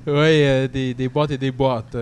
Oui, 0.07 0.69
des, 0.73 0.95
des 0.95 1.09
boîtes 1.09 1.33
et 1.33 1.39
des 1.39 1.51
boîtes. 1.51 1.97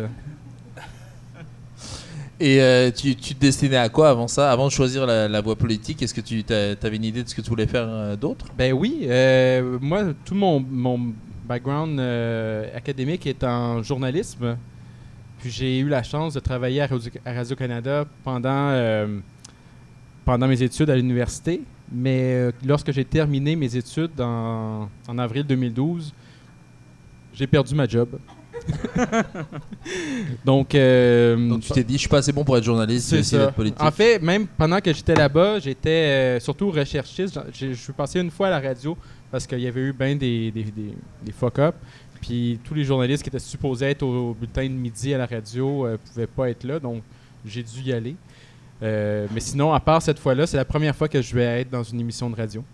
Et 2.42 2.60
euh, 2.60 2.90
tu, 2.90 3.14
te 3.14 3.34
destinais 3.34 3.76
à 3.76 3.88
quoi 3.88 4.10
avant 4.10 4.26
ça 4.26 4.50
Avant 4.50 4.66
de 4.66 4.72
choisir 4.72 5.06
la, 5.06 5.40
voie 5.40 5.54
politique, 5.54 6.02
est-ce 6.02 6.12
que 6.12 6.20
tu 6.20 6.42
avais 6.52 6.96
une 6.96 7.04
idée 7.04 7.22
de 7.22 7.28
ce 7.28 7.36
que 7.36 7.40
tu 7.40 7.48
voulais 7.48 7.68
faire 7.68 7.86
euh, 7.86 8.16
d'autre? 8.16 8.46
Ben 8.58 8.72
oui, 8.72 9.02
euh, 9.04 9.78
moi, 9.80 10.06
tout 10.24 10.34
mon, 10.34 11.14
background 11.44 12.00
académique 12.74 13.28
est 13.28 13.44
en 13.44 13.80
journalisme. 13.84 14.56
Puis 15.38 15.52
j'ai 15.52 15.78
eu 15.78 15.88
la 15.88 16.02
chance 16.02 16.34
de 16.34 16.40
travailler 16.40 16.82
à 16.82 16.88
Radio- 16.88 17.12
à 17.24 17.32
Radio-Canada 17.32 18.06
pendant, 18.24 19.06
pendant 20.24 20.48
mes 20.48 20.60
études 20.60 20.90
à 20.90 20.96
l'université. 20.96 21.62
Mais 21.92 22.50
lorsque 22.64 22.90
j'ai 22.90 23.04
terminé 23.04 23.54
mes 23.54 23.76
études 23.76 24.20
en 24.20 24.88
avril 25.16 25.44
2012, 25.44 26.12
j'ai 27.34 27.46
perdu 27.46 27.76
ma 27.76 27.86
job. 27.86 28.18
Donc, 30.44 30.74
euh, 30.74 31.48
Donc 31.48 31.60
tu 31.60 31.72
t'es 31.72 31.84
dit, 31.84 31.94
je 31.94 32.00
suis 32.00 32.08
pas 32.08 32.18
assez 32.18 32.32
bon 32.32 32.44
pour 32.44 32.56
être 32.56 32.64
journaliste, 32.64 33.08
c'est 33.08 33.22
ça. 33.22 33.38
d'être 33.38 33.54
politique. 33.54 33.82
En 33.82 33.90
fait, 33.90 34.20
même 34.20 34.46
pendant 34.46 34.80
que 34.80 34.92
j'étais 34.92 35.14
là-bas, 35.14 35.58
j'étais 35.58 35.90
euh, 35.90 36.40
surtout 36.40 36.70
recherchiste. 36.70 37.38
Je 37.52 37.72
suis 37.72 37.92
passé 37.92 38.20
une 38.20 38.30
fois 38.30 38.48
à 38.48 38.50
la 38.50 38.60
radio 38.60 38.96
parce 39.30 39.46
qu'il 39.46 39.60
y 39.60 39.66
avait 39.66 39.80
eu 39.80 39.92
bien 39.92 40.14
des, 40.16 40.50
des, 40.50 40.64
des, 40.64 40.94
des 41.24 41.32
fuck-up. 41.32 41.74
Puis 42.20 42.60
tous 42.62 42.74
les 42.74 42.84
journalistes 42.84 43.22
qui 43.22 43.28
étaient 43.30 43.38
supposés 43.38 43.86
être 43.86 44.02
au, 44.02 44.30
au 44.30 44.34
bulletin 44.34 44.64
de 44.64 44.68
midi 44.74 45.12
à 45.12 45.18
la 45.18 45.26
radio 45.26 45.88
ne 45.88 45.96
pouvaient 45.96 46.26
pas 46.26 46.50
être 46.50 46.64
là. 46.64 46.78
Donc 46.78 47.02
j'ai 47.44 47.62
dû 47.62 47.80
y 47.82 47.92
aller. 47.92 48.14
Euh, 48.82 49.26
mais 49.32 49.40
sinon, 49.40 49.72
à 49.72 49.80
part 49.80 50.02
cette 50.02 50.18
fois-là, 50.18 50.46
c'est 50.46 50.56
la 50.56 50.64
première 50.64 50.94
fois 50.94 51.08
que 51.08 51.22
je 51.22 51.34
vais 51.34 51.60
être 51.60 51.70
dans 51.70 51.82
une 51.84 52.00
émission 52.00 52.28
de 52.30 52.36
radio. 52.36 52.64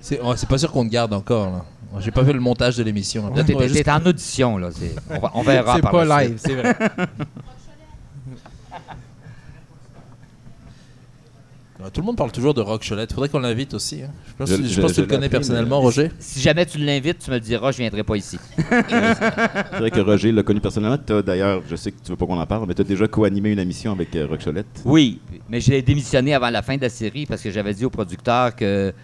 c'est 0.00 0.20
oh, 0.22 0.34
c'est 0.36 0.48
pas 0.48 0.58
sûr 0.58 0.70
qu'on 0.72 0.84
te 0.84 0.90
garde 0.90 1.12
encore. 1.12 1.50
là. 1.50 1.64
J'ai 2.00 2.10
pas 2.10 2.24
fait 2.24 2.32
le 2.32 2.40
montage 2.40 2.76
de 2.76 2.82
l'émission. 2.82 3.32
Là, 3.34 3.44
t'es 3.44 3.54
t'es 3.54 3.90
en 3.90 4.04
audition, 4.04 4.58
là. 4.58 4.70
c'est- 4.72 4.94
On, 5.10 5.18
va- 5.18 5.30
on 5.34 5.42
verra 5.42 5.76
C'est 5.76 5.82
par 5.82 5.90
pas 5.92 6.04
la 6.04 6.24
live, 6.24 6.38
suite. 6.38 6.40
c'est 6.46 6.54
vrai. 6.54 6.76
Tout 11.92 12.00
le 12.00 12.06
monde 12.06 12.16
parle 12.16 12.32
toujours 12.32 12.54
de 12.54 12.62
Rock 12.62 12.82
Cholette. 12.88 13.12
Faudrait 13.12 13.28
qu'on 13.28 13.40
l'invite 13.40 13.74
aussi. 13.74 14.02
hein. 14.02 14.08
Je 14.28 14.32
pense, 14.38 14.48
Je- 14.48 14.56
que- 14.56 14.62
je 14.62 14.68
je- 14.68 14.80
pense 14.80 14.90
que 14.92 14.96
je 14.96 15.02
tu 15.02 15.06
le 15.08 15.14
connais 15.16 15.28
personnellement, 15.28 15.80
mais- 15.80 15.84
Roger. 15.84 16.10
Si 16.18 16.40
jamais 16.40 16.64
tu 16.64 16.78
l'invites, 16.78 17.18
tu 17.18 17.30
me 17.30 17.34
le 17.36 17.40
diras, 17.40 17.72
je 17.72 17.78
viendrai 17.78 18.02
pas 18.02 18.16
ici. 18.16 18.38
C'est 18.56 19.78
vrai 19.80 19.90
que 19.90 20.00
Roger 20.00 20.32
l'a 20.32 20.42
connu 20.42 20.60
personnellement. 20.60 20.96
T'as 21.04 21.20
d'ailleurs, 21.20 21.62
je 21.68 21.76
sais 21.76 21.90
que 21.92 21.98
tu 22.02 22.10
veux 22.12 22.16
pas 22.16 22.24
qu'on 22.26 22.40
en 22.40 22.46
parle, 22.46 22.64
mais 22.66 22.74
t'as 22.74 22.84
déjà 22.84 23.06
co-animé 23.06 23.50
une 23.52 23.58
émission 23.58 23.92
avec 23.92 24.16
euh, 24.16 24.26
Rock 24.26 24.42
Cholette. 24.44 24.80
Oui, 24.86 25.20
mais 25.50 25.60
j'ai 25.60 25.82
démissionné 25.82 26.32
avant 26.32 26.48
la 26.48 26.62
fin 26.62 26.76
de 26.76 26.82
la 26.82 26.88
série 26.88 27.26
parce 27.26 27.42
que 27.42 27.50
j'avais 27.50 27.74
dit 27.74 27.84
au 27.84 27.90
producteur 27.90 28.56
que 28.56 28.94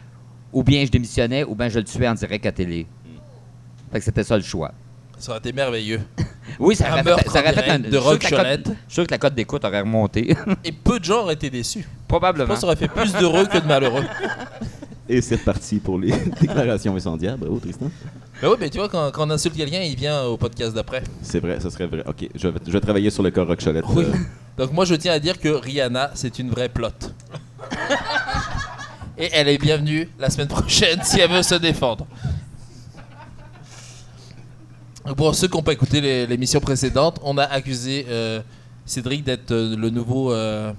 ou 0.53 0.63
bien 0.63 0.85
je 0.85 0.91
démissionnais 0.91 1.45
ou 1.45 1.55
bien 1.55 1.69
je 1.69 1.79
le 1.79 1.85
tuais 1.85 2.09
en 2.09 2.15
direct 2.15 2.45
à 2.47 2.53
télé. 2.53 2.87
Fait 3.93 3.99
que 3.99 4.05
c'était 4.05 4.25
ça 4.25 4.37
le 4.37 4.43
choix. 4.43 4.73
Ça 5.19 5.33
aurait 5.33 5.39
été 5.41 5.53
merveilleux. 5.53 6.01
Oui, 6.59 6.75
ça 6.75 6.91
aurait 6.91 7.05
fait, 7.05 7.29
ça 7.31 7.41
aurait 7.41 7.53
fait 7.53 7.71
un 7.71 7.79
de 7.79 7.91
je 7.93 7.97
Rock 7.97 8.19
que 8.19 8.25
la 8.25 8.31
cote- 8.31 8.39
Cholette. 8.41 8.67
Je 8.67 8.73
suis 8.73 8.95
sûr 8.95 9.07
que 9.07 9.11
la 9.13 9.19
cote 9.19 9.35
d'écoute 9.35 9.65
aurait 9.65 9.81
remonté. 9.83 10.35
Et 10.65 10.73
peu 10.73 10.99
de 10.99 11.05
gens 11.05 11.21
auraient 11.23 11.35
été 11.35 11.49
déçus. 11.49 11.83
Je 11.83 11.87
Probablement. 12.09 12.49
pense 12.49 12.57
que 12.57 12.61
ça 12.63 12.67
aurait 12.67 12.77
fait 12.77 12.89
plus 12.89 13.13
d'heureux 13.13 13.47
que 13.47 13.59
de 13.59 13.67
malheureux. 13.67 14.03
Et 15.09 15.21
c'est 15.23 15.37
reparti 15.37 15.79
pour 15.79 15.97
les 15.99 16.13
déclarations 16.41 16.95
incendiaires. 16.97 17.39
Bravo, 17.39 17.61
Tristan. 17.61 17.89
Mais 18.43 18.49
oui, 18.49 18.57
mais 18.59 18.69
tu 18.69 18.79
vois, 18.79 18.89
quand, 18.89 19.13
quand 19.13 19.29
on 19.29 19.31
insulte 19.31 19.57
quelqu'un, 19.57 19.81
il 19.81 19.95
vient 19.95 20.23
au 20.25 20.37
podcast 20.37 20.75
d'après. 20.75 21.05
C'est 21.23 21.39
vrai, 21.41 21.61
ça 21.61 21.71
serait 21.71 21.87
vrai. 21.87 22.03
Ok, 22.07 22.29
je 22.35 22.49
vais, 22.49 22.59
je 22.67 22.73
vais 22.73 22.81
travailler 22.81 23.11
sur 23.11 23.23
le 23.23 23.31
corps 23.31 23.47
Rock-Cholette. 23.47 23.85
Oui. 23.91 24.05
euh, 24.05 24.13
Donc 24.59 24.73
moi, 24.73 24.85
je 24.85 24.97
tiens 24.97 25.13
à 25.13 25.19
dire 25.21 25.39
que 25.39 25.49
Rihanna, 25.51 26.11
c'est 26.15 26.39
une 26.41 26.51
vraie 26.51 26.69
plotte. 26.69 27.15
Et 29.21 29.29
elle 29.33 29.49
est 29.49 29.59
bienvenue 29.59 30.09
la 30.19 30.31
semaine 30.31 30.49
prochaine 30.49 31.01
si 31.03 31.21
elle 31.21 31.31
veut 31.31 31.43
se 31.43 31.55
défendre. 31.57 32.07
Pour 35.17 35.35
ceux 35.35 35.47
qui 35.49 35.57
n'ont 35.57 35.63
pas 35.63 35.73
écouté 35.75 36.27
l'émission 36.27 36.61
précédente, 36.61 37.21
on 37.23 37.37
a 37.37 37.45
accusé 37.45 38.07
euh, 38.09 38.41
Cédric 38.87 39.25
d'être 39.25 39.51
euh, 39.51 39.77
le 39.77 39.91
nouveau 39.91 40.33
euh, 40.33 40.73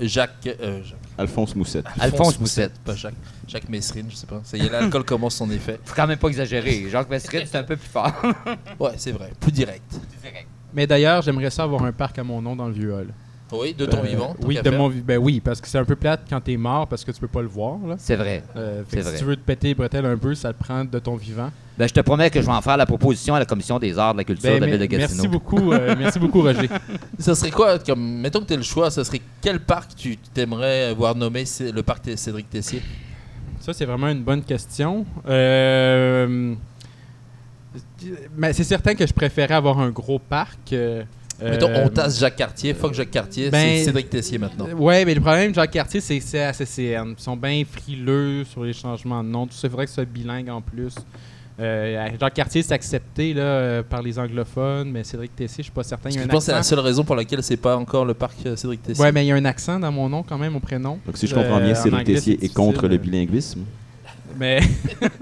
Jacques, 0.00 0.48
euh, 0.60 0.82
Jacques- 0.82 0.98
Alphonse 1.16 1.54
Moussette. 1.56 1.86
Alphonse 1.98 2.38
Moussette. 2.38 2.78
Pas 2.84 2.94
Jacques. 2.94 3.14
Jacques 3.46 3.68
Messrine, 3.68 4.06
je 4.10 4.16
sais 4.16 4.26
pas. 4.26 4.40
Ça 4.44 4.56
y 4.56 4.66
est, 4.66 4.70
l'alcool 4.70 5.04
commence 5.06 5.36
son 5.36 5.50
effet. 5.50 5.80
Faut 5.84 5.94
quand 5.96 6.06
même 6.06 6.18
pas 6.18 6.28
exagérer. 6.28 6.86
Jacques 6.90 7.08
Messrine, 7.10 7.42
c'est 7.50 7.58
un 7.58 7.62
peu 7.64 7.76
plus 7.76 7.88
fort. 7.88 8.12
Ouais, 8.78 8.92
c'est 8.96 9.12
vrai. 9.12 9.32
Plus 9.40 9.52
direct. 9.52 9.98
Mais 10.74 10.86
d'ailleurs, 10.86 11.22
j'aimerais 11.22 11.50
ça 11.50 11.62
avoir 11.62 11.82
un 11.84 11.92
parc 11.92 12.18
à 12.18 12.24
mon 12.24 12.42
nom 12.42 12.54
dans 12.54 12.66
le 12.66 12.72
vieux 12.74 12.92
hall. 12.92 13.08
Oui, 13.52 13.74
de 13.74 13.86
ton 13.86 13.98
Euh, 13.98 14.02
vivant. 14.02 14.36
Oui, 14.44 14.58
de 14.62 14.70
mon 14.70 14.90
ben 14.90 15.18
oui, 15.18 15.40
parce 15.40 15.60
que 15.60 15.68
c'est 15.68 15.78
un 15.78 15.84
peu 15.84 15.96
plate 15.96 16.22
quand 16.28 16.40
t'es 16.40 16.56
mort 16.56 16.86
parce 16.86 17.04
que 17.04 17.10
tu 17.12 17.20
peux 17.20 17.28
pas 17.28 17.40
le 17.42 17.48
voir. 17.48 17.78
Là. 17.86 17.94
C'est 17.98 18.16
vrai. 18.16 18.42
Euh, 18.56 18.82
fait 18.84 18.88
C'est 18.88 18.96
que 18.98 19.02
vrai. 19.02 19.12
si 19.12 19.18
tu 19.18 19.24
veux 19.24 19.36
te 19.36 19.40
péter 19.40 19.68
les 19.68 19.74
bretelles 19.74 20.04
un 20.06 20.16
peu, 20.18 20.34
ça 20.34 20.52
te 20.52 20.62
prend 20.62 20.84
de 20.84 20.98
ton 20.98 21.16
vivant. 21.16 21.50
Ben, 21.78 21.88
je 21.88 21.94
te 21.94 22.00
promets 22.00 22.28
que 22.28 22.40
je 22.40 22.46
vais 22.46 22.52
en 22.52 22.60
faire 22.60 22.76
la 22.76 22.86
proposition 22.86 23.34
à 23.34 23.38
la 23.38 23.44
Commission 23.46 23.78
des 23.78 23.96
arts 23.98 24.12
de 24.12 24.18
la 24.18 24.24
culture 24.24 24.50
Ben, 24.50 24.56
de 24.60 24.64
la 24.64 24.70
ville 24.72 24.80
de 24.80 24.86
Gatineau. 24.86 25.08
merci 25.14 25.28
beaucoup, 25.28 25.72
euh, 25.72 25.94
merci 25.98 26.18
beaucoup 26.18 26.42
Roger. 26.42 26.68
Ça 27.18 27.34
serait 27.34 27.50
quoi, 27.52 27.78
comme, 27.78 28.18
mettons 28.20 28.40
que 28.40 28.46
tu 28.46 28.56
le 28.56 28.62
choix, 28.62 28.90
ça 28.90 29.04
serait 29.04 29.20
quel 29.40 29.60
parc 29.60 29.94
tu 29.96 30.16
t'aimerais 30.34 30.92
voir 30.94 31.14
nommer 31.14 31.44
c'est 31.44 31.70
le 31.72 31.82
parc 31.82 32.04
Cédric 32.16 32.50
Tessier? 32.50 32.82
Ça, 33.60 33.72
c'est 33.72 33.84
vraiment 33.84 34.08
une 34.08 34.22
bonne 34.22 34.42
question. 34.42 35.06
Euh, 35.28 36.54
mais 38.36 38.52
c'est 38.52 38.64
certain 38.64 38.94
que 38.94 39.06
je 39.06 39.12
préférais 39.12 39.54
avoir 39.54 39.78
un 39.78 39.90
gros 39.90 40.18
parc. 40.18 40.74
Euh, 41.42 41.50
Mettons, 41.50 41.68
euh, 41.70 41.84
on 41.84 41.88
tasse 41.88 42.18
Jacques 42.18 42.36
Cartier, 42.36 42.74
fuck 42.74 42.94
Jacques 42.94 43.10
Cartier, 43.10 43.50
ben, 43.50 43.78
c'est 43.78 43.84
Cédric 43.84 44.10
Tessier 44.10 44.38
maintenant. 44.38 44.66
Euh, 44.68 44.74
Ouais, 44.74 45.04
mais 45.04 45.14
le 45.14 45.20
problème, 45.20 45.54
Jacques 45.54 45.70
Cartier, 45.70 46.00
c'est 46.00 46.20
CCN. 46.20 47.14
Ils 47.18 47.22
sont 47.22 47.36
bien 47.36 47.62
frileux 47.70 48.44
sur 48.44 48.64
les 48.64 48.72
changements 48.72 49.22
de 49.22 49.28
nom. 49.28 49.46
Tout 49.46 49.54
ça, 49.54 49.68
faudrait 49.68 49.84
que 49.86 49.90
ce 49.90 49.96
soit 49.96 50.04
bilingue 50.04 50.48
en 50.48 50.60
plus. 50.60 50.94
Euh, 51.60 52.08
Jacques 52.20 52.34
Cartier, 52.34 52.62
c'est 52.62 52.72
accepté 52.74 53.34
là, 53.34 53.42
euh, 53.42 53.82
par 53.82 54.00
les 54.00 54.16
anglophones, 54.16 54.90
mais 54.92 55.02
Cédric 55.02 55.34
Tessier, 55.34 55.58
je 55.58 55.62
suis 55.64 55.72
pas 55.72 55.82
certain. 55.82 56.08
Il 56.10 56.14
y 56.14 56.18
a 56.18 56.22
Je 56.22 56.26
un 56.26 56.30
pense 56.30 56.44
que 56.44 56.52
c'est 56.52 56.56
la 56.56 56.62
seule 56.62 56.78
raison 56.78 57.02
pour 57.02 57.16
laquelle 57.16 57.42
c'est 57.42 57.56
pas 57.56 57.76
encore 57.76 58.04
le 58.04 58.14
parc 58.14 58.36
euh, 58.46 58.54
Cédric 58.54 58.80
Tessier. 58.82 59.02
Ouais, 59.02 59.10
mais 59.10 59.24
il 59.24 59.28
y 59.28 59.32
a 59.32 59.34
un 59.34 59.44
accent 59.44 59.78
dans 59.80 59.90
mon 59.90 60.08
nom 60.08 60.22
quand 60.22 60.38
même, 60.38 60.54
au 60.54 60.60
prénom. 60.60 60.98
Donc, 61.04 61.16
si 61.16 61.26
je 61.26 61.34
comprends 61.34 61.58
bien, 61.58 61.70
Euh, 61.70 61.72
en 61.72 61.82
Cédric 61.82 62.00
anglais, 62.02 62.14
Tessier 62.14 62.38
c'est 62.40 62.46
est 62.46 62.54
contre 62.54 62.86
le 62.86 62.96
bilinguisme. 62.96 63.62
Mais 64.38 64.60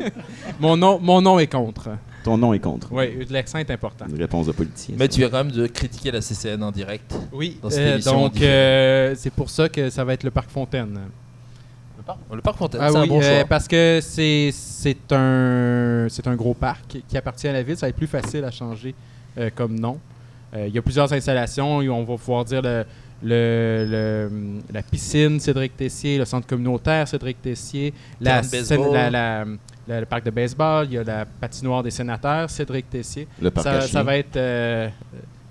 mon, 0.61 0.77
nom, 0.77 0.99
mon 1.01 1.23
nom 1.23 1.39
est 1.39 1.47
contre. 1.47 1.89
Ton 2.27 2.37
nom 2.39 2.53
est 2.53 2.59
contre. 2.59 2.89
Oui, 2.93 3.27
l'accent 3.31 3.59
est 3.59 3.71
important. 3.71 4.05
Une 4.09 4.19
réponse 4.19 4.47
de 4.49 4.53
politicien. 4.53 4.97
Mais 4.99 5.05
ça. 5.07 5.09
tu 5.13 5.21
viens 5.21 5.31
quand 5.31 5.45
même 5.45 5.53
de 5.53 5.67
critiquer 5.69 6.11
la 6.11 6.21
CCN 6.21 6.63
en 6.63 6.71
direct. 6.73 7.15
Oui, 7.33 7.57
Dans 7.63 7.71
cette 7.71 7.79
euh, 7.81 7.93
émission, 7.95 8.21
donc 8.23 8.43
euh, 8.43 9.15
c'est 9.17 9.33
pour 9.33 9.49
ça 9.49 9.69
que 9.69 9.89
ça 9.91 10.05
va 10.05 10.13
être 10.15 10.25
le 10.25 10.31
parc 10.33 10.51
Fontaine. 10.51 10.99
Le 11.99 12.03
parc, 12.03 12.19
le 12.35 12.41
parc 12.43 12.59
Fontaine, 12.59 12.81
Ah 12.83 12.91
c'est 12.91 12.99
un 12.99 13.07
bon 13.07 13.21
euh, 13.23 13.37
choix. 13.39 13.45
parce 13.49 13.67
que 13.69 14.01
c'est 14.03 14.51
c'est 14.53 15.13
un 15.13 16.07
c'est 16.11 16.27
un 16.27 16.35
gros 16.37 16.55
parc 16.55 16.99
qui 17.09 17.17
appartient 17.17 17.49
à 17.49 17.53
la 17.53 17.63
ville. 17.63 17.77
Ça 17.77 17.87
va 17.87 17.91
être 17.91 17.97
plus 17.97 18.07
facile 18.07 18.45
à 18.45 18.51
changer 18.51 18.95
euh, 19.39 19.49
comme 19.55 19.79
nom. 19.79 19.99
Euh, 20.55 20.67
Il 20.69 20.75
y 20.75 20.79
a 20.79 20.83
plusieurs 20.83 21.13
installations. 21.13 21.81
et 21.83 21.89
On 21.89 22.03
va 22.05 22.17
pouvoir 22.17 22.45
dire 22.45 22.61
le, 22.63 22.85
le- 23.23 23.87
le- 23.89 24.31
la 24.73 24.83
piscine 24.83 25.41
Cédric 25.41 25.77
Tessier, 25.77 26.19
le 26.19 26.25
centre 26.25 26.47
communautaire 26.47 27.07
Cédric 27.09 27.41
Tessier, 27.41 27.93
la, 28.21 28.43
scène- 28.43 28.93
la- 28.93 29.11
la- 29.11 29.45
le 29.89 30.05
parc 30.05 30.25
de 30.25 30.31
baseball, 30.31 30.87
il 30.87 30.95
y 30.95 30.99
a 30.99 31.05
la 31.05 31.25
patinoire 31.27 31.83
des 31.83 31.91
sénateurs 31.91 32.51
Cédric 32.51 32.91
Tessier. 32.91 33.29
Le 33.41 33.51
parc 33.51 33.65
Ça, 33.65 33.73
à 33.79 33.81
ça 33.83 34.03
va 34.03 34.17
être. 34.17 34.37
euh, 34.37 34.89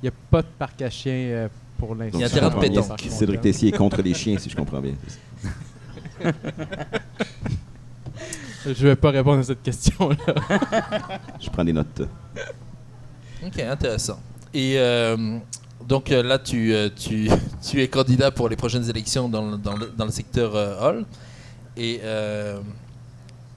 Il 0.01 0.05
n'y 0.05 0.09
a 0.09 0.13
pas 0.29 0.41
de 0.41 0.47
parc 0.59 0.81
à 0.81 0.89
chiens 0.89 1.13
euh, 1.13 1.47
pour 1.77 1.95
l'instant. 1.95 2.17
Il 2.17 2.21
y 2.21 2.23
a 2.23 2.27
un 2.27 2.29
terrain 2.29 2.49
de 2.49 2.59
pétanque. 2.59 3.01
Cédric 3.09 3.41
Tessier 3.41 3.69
est 3.69 3.77
contre 3.77 4.01
les 4.01 4.13
chiens, 4.13 4.37
si 4.37 4.49
je 4.49 4.55
comprends 4.55 4.81
bien. 4.81 4.93
Je 8.65 8.69
ne 8.69 8.73
vais 8.89 8.95
pas 8.95 9.11
répondre 9.11 9.39
à 9.39 9.43
cette 9.43 9.61
question-là. 9.61 10.17
Je 11.39 11.49
prends 11.49 11.63
des 11.63 11.73
notes. 11.73 12.01
Ok, 13.45 13.59
intéressant. 13.59 14.19
Et 14.53 14.75
euh, 14.79 15.37
donc 15.87 16.11
euh, 16.11 16.23
là, 16.23 16.39
tu, 16.39 16.73
euh, 16.73 16.89
tu, 16.95 17.29
tu 17.61 17.81
es 17.81 17.87
candidat 17.87 18.31
pour 18.31 18.49
les 18.49 18.55
prochaines 18.55 18.89
élections 18.89 19.29
dans 19.29 19.51
le, 19.51 19.57
dans 19.57 19.75
le, 19.77 19.93
dans 19.95 20.05
le 20.05 20.11
secteur 20.11 20.55
euh, 20.55 20.79
Hall. 20.81 21.05
Et 21.77 21.99
euh, 22.03 22.59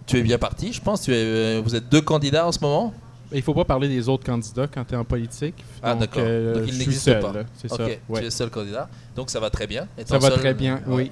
tu 0.09 0.19
es 0.19 0.23
bien 0.23 0.39
parti, 0.39 0.73
je 0.73 0.81
pense. 0.81 1.03
Tu 1.03 1.13
es, 1.13 1.17
euh, 1.23 1.63
vous 1.65 1.75
êtes 1.77 1.89
deux 1.89 2.01
candidats 2.01 2.47
en 2.47 2.53
ce 2.53 2.59
moment 2.61 2.93
Il 3.33 3.43
faut 3.43 3.55
pas 3.55 3.65
parler 3.65 3.89
des 3.89 4.09
autres 4.09 4.25
candidats 4.25 4.67
quand 4.67 4.85
tu 4.85 4.95
es 4.95 4.97
en 4.97 5.05
politique. 5.05 5.55
Ah, 5.83 5.95
d'accord. 5.95 6.23
euh, 6.25 6.55
Donc, 6.61 6.65
il 6.67 6.79
n'existe 6.79 7.21
pas. 7.21 7.33
C'est 7.61 7.69
ça. 7.69 7.87
tu 7.87 8.25
es 8.25 8.31
seul 8.31 8.51
candidat. 8.51 8.89
Donc 9.15 9.31
ça 9.31 9.39
va 9.39 9.51
très 9.51 9.67
bien. 9.67 9.87
Ça 10.05 10.19
va 10.19 10.31
seul- 10.31 10.39
très 10.39 10.55
bien, 10.55 10.81
Ouais. 10.87 11.11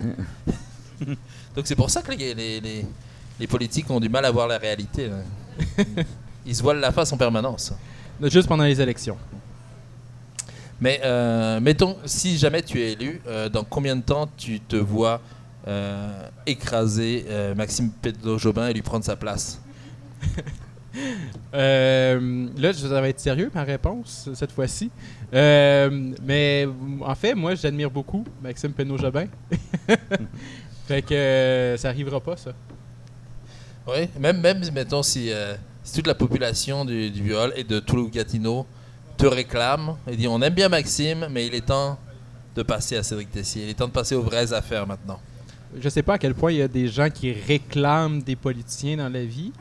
oui. 0.99 1.07
Donc 1.55 1.67
c'est 1.67 1.76
pour 1.76 1.91
ça 1.91 2.03
que 2.03 2.11
les, 2.12 2.35
les, 2.35 2.61
les- 2.61 2.87
les 3.38 3.47
politiques 3.47 3.91
ont 3.91 4.00
du 4.00 4.09
mal 4.09 4.25
à 4.25 4.31
voir 4.31 4.49
la 4.49 4.59
réalité. 4.59 5.09
là. 5.09 5.17
Ils 6.47 6.55
se 6.57 6.62
voilent 6.62 6.81
la 6.81 6.93
face 6.93 7.12
en 7.12 7.17
permanence. 7.17 7.73
Juste 8.23 8.49
pendant 8.49 8.65
les 8.65 8.81
élections. 8.81 9.19
Mais 10.81 11.00
euh, 11.05 11.59
mettons, 11.61 11.97
si 12.05 12.37
jamais 12.38 12.62
tu 12.62 12.81
es 12.81 12.93
élu, 12.93 13.21
euh, 13.26 13.49
dans 13.49 13.65
combien 13.65 13.97
de 13.97 14.03
temps 14.03 14.29
tu 14.37 14.61
te 14.61 14.76
vois 14.76 15.15
euh, 15.15 15.19
écraser 16.46 17.25
euh, 17.28 17.54
Maxime 17.54 17.90
Pedro-Jobin 18.02 18.68
et 18.68 18.73
lui 18.75 18.82
prendre 18.82 19.04
sa 19.04 19.16
place 19.16 19.61
Euh, 21.54 22.49
là, 22.56 22.73
je- 22.73 22.78
ça 22.78 23.00
va 23.02 23.08
être 23.11 23.20
sérieux 23.20 23.50
ma 23.54 23.64
réponse 23.64 24.30
cette 24.35 24.50
fois-ci. 24.52 24.90
Euh, 25.35 26.14
mais 26.23 26.66
en 27.02 27.14
fait, 27.14 27.35
moi, 27.35 27.54
j'admire 27.54 27.90
beaucoup 27.90 28.25
Maxime 28.42 28.73
Penaud-Jobin. 28.73 29.26
fait 30.88 31.02
que 31.02 31.14
euh, 31.14 31.76
ça 31.76 31.88
arrivera 31.90 32.18
pas, 32.20 32.37
ça. 32.38 32.52
Oui, 33.87 34.08
même, 34.18 34.40
même 34.40 34.62
mettons, 34.73 35.02
si, 35.02 35.30
euh, 35.30 35.54
si 35.82 35.96
toute 35.96 36.06
la 36.06 36.14
population 36.14 36.85
du, 36.87 37.11
du 37.11 37.23
Viol 37.23 37.52
et 37.56 37.64
de 37.64 37.78
Toulouse-Gatineau 37.78 38.66
te 39.18 39.26
réclame 39.26 39.96
et 40.11 40.16
dit 40.16 40.28
on 40.28 40.40
aime 40.40 40.54
bien 40.54 40.68
Maxime, 40.70 41.28
mais 41.30 41.46
il 41.46 41.54
est 41.54 41.66
temps 41.66 41.99
de 42.54 42.62
passer 42.62 42.96
à 42.96 43.02
Cédric 43.02 43.30
Tessier. 43.30 43.64
Il 43.64 43.68
est 43.70 43.75
temps 43.75 43.87
de 43.88 43.92
passer 43.92 44.14
aux 44.14 44.23
vraies 44.23 44.52
affaires 44.54 44.87
maintenant. 44.87 45.20
Je 45.80 45.88
sais 45.88 46.02
pas 46.02 46.14
à 46.14 46.18
quel 46.18 46.35
point 46.35 46.52
il 46.52 46.58
y 46.58 46.62
a 46.62 46.68
des 46.68 46.88
gens 46.88 47.11
qui 47.11 47.32
réclament 47.32 48.23
des 48.23 48.37
politiciens 48.37 48.96
dans 48.96 49.08
la 49.08 49.25
vie. 49.25 49.52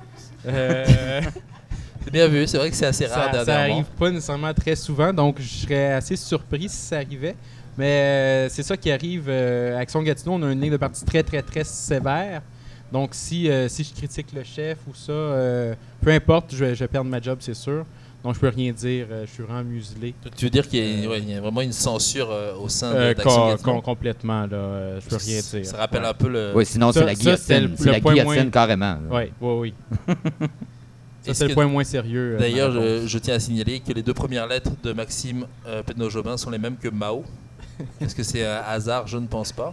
Euh, 0.48 1.22
C'est 2.04 2.12
bien 2.12 2.28
vu, 2.28 2.46
c'est 2.46 2.60
vrai 2.60 2.70
que 2.70 2.76
c'est 2.76 2.86
assez 2.86 3.08
rare 3.08 3.34
ça, 3.34 3.46
ça 3.46 3.60
arrive 3.62 3.86
pas 3.98 4.12
nécessairement 4.12 4.54
très 4.54 4.76
souvent, 4.76 5.12
donc 5.12 5.38
je 5.42 5.48
serais 5.48 5.94
assez 5.94 6.16
surpris 6.16 6.70
si 6.70 6.78
ça 6.78 6.98
arrivait. 6.98 7.36
Mais 7.80 7.88
euh, 7.88 8.50
c'est 8.50 8.62
ça 8.62 8.78
qui 8.78 8.92
arrive. 8.92 9.26
euh, 9.28 9.76
Action 9.80 10.04
Gatineau, 10.04 10.34
on 10.36 10.44
a 10.44 10.52
une 10.52 10.62
ligne 10.62 10.72
de 10.72 10.78
parti 10.78 11.04
très, 11.04 11.24
très, 11.24 11.42
très 11.42 11.64
sévère. 11.64 12.44
Donc, 12.92 13.10
si, 13.14 13.50
euh, 13.50 13.68
si 13.68 13.84
je 13.84 13.92
critique 13.92 14.28
le 14.36 14.44
chef 14.44 14.78
ou 14.88 14.94
ça, 14.94 15.12
euh, 15.12 15.74
peu 16.00 16.12
importe, 16.12 16.54
je 16.56 16.64
vais, 16.64 16.76
je 16.76 16.82
vais 16.82 16.88
perdre 16.88 17.10
ma 17.10 17.20
job, 17.20 17.40
c'est 17.42 17.56
sûr. 17.56 17.84
Donc, 18.26 18.34
je 18.34 18.40
peux 18.40 18.50
rien 18.50 18.72
dire. 18.74 19.06
euh, 19.12 19.26
je 19.28 19.32
suis 19.32 19.44
vraiment 19.44 19.64
muselé. 19.64 20.16
Tu 20.36 20.46
veux 20.46 20.50
dire 20.50 20.68
qu'il 20.68 20.80
y, 20.84 21.06
a- 21.06 21.10
ouais, 21.10 21.20
il 21.20 21.30
y 21.30 21.34
a 21.36 21.40
vraiment 21.42 21.62
une 21.62 21.72
censure 21.72 22.30
euh, 22.32 22.56
au 22.56 22.68
sein 22.68 22.92
de- 22.92 22.98
Euh, 22.98 23.14
com- 23.14 23.56
com- 23.64 23.82
complètement, 23.84 24.48
là. 24.48 24.58
euh, 24.58 25.00
je 25.00 25.08
peux 25.08 25.18
rien 25.18 25.40
dire. 25.42 25.66
Ça 25.66 25.78
rappelle 25.78 26.02
Ouais. 26.02 26.08
un 26.08 26.14
peu 26.16 26.28
le. 26.28 26.52
Oui, 26.56 26.66
sinon, 26.66 26.92
c'est 26.92 27.06
la 27.06 27.14
guillotine. 27.14 27.60
le- 27.70 27.72
C'est 27.78 27.92
la 27.92 28.00
point 28.02 28.14
guillotine 28.14 28.34
moins- 28.42 28.50
carrément. 28.50 28.98
Oui, 29.12 29.22
oui, 29.40 29.74
oui. 30.10 30.48
Ça, 31.22 31.34
c'est 31.36 31.48
le 31.48 31.54
point 31.54 31.68
moins 31.68 31.84
sérieux. 31.84 32.36
D'ailleurs, 32.40 32.72
je, 32.72 33.06
je 33.06 33.18
tiens 33.20 33.36
à 33.36 33.40
signaler 33.40 33.80
que 33.80 33.94
les 33.94 34.02
deux 34.02 34.14
premières 34.16 34.48
lettres 34.48 34.72
de 34.84 34.92
Maxime 34.92 35.46
euh, 35.68 35.84
Pedno-Jobin 35.84 36.36
sont 36.38 36.50
les 36.50 36.58
mêmes 36.60 36.78
que 36.78 36.90
Mao. 36.90 37.24
Est-ce 38.02 38.16
que 38.16 38.24
c'est 38.24 38.44
un 38.44 38.62
hasard? 38.68 39.06
Je 39.06 39.18
ne 39.20 39.28
pense 39.28 39.52
pas. 39.52 39.72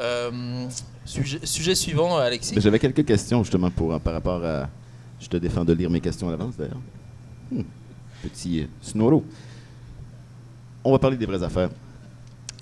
Euh, 0.00 0.66
sujet, 1.04 1.38
sujet 1.44 1.74
suivant, 1.74 2.16
Alexis. 2.16 2.54
J'avais 2.58 2.78
quelques 2.78 3.04
questions 3.04 3.42
justement 3.44 3.70
pour, 3.70 4.00
par 4.00 4.14
rapport 4.14 4.44
à. 4.44 4.68
Je 5.20 5.28
te 5.28 5.36
défends 5.36 5.64
de 5.64 5.72
lire 5.72 5.90
mes 5.90 6.00
questions 6.00 6.28
à 6.28 6.30
l'avance 6.32 6.56
d'ailleurs. 6.56 6.80
Hmm. 7.52 7.62
Petit 8.22 8.60
euh, 8.62 8.66
snoro. 8.82 9.24
On 10.84 10.92
va 10.92 10.98
parler 10.98 11.16
des 11.16 11.26
vraies 11.26 11.42
affaires. 11.42 11.68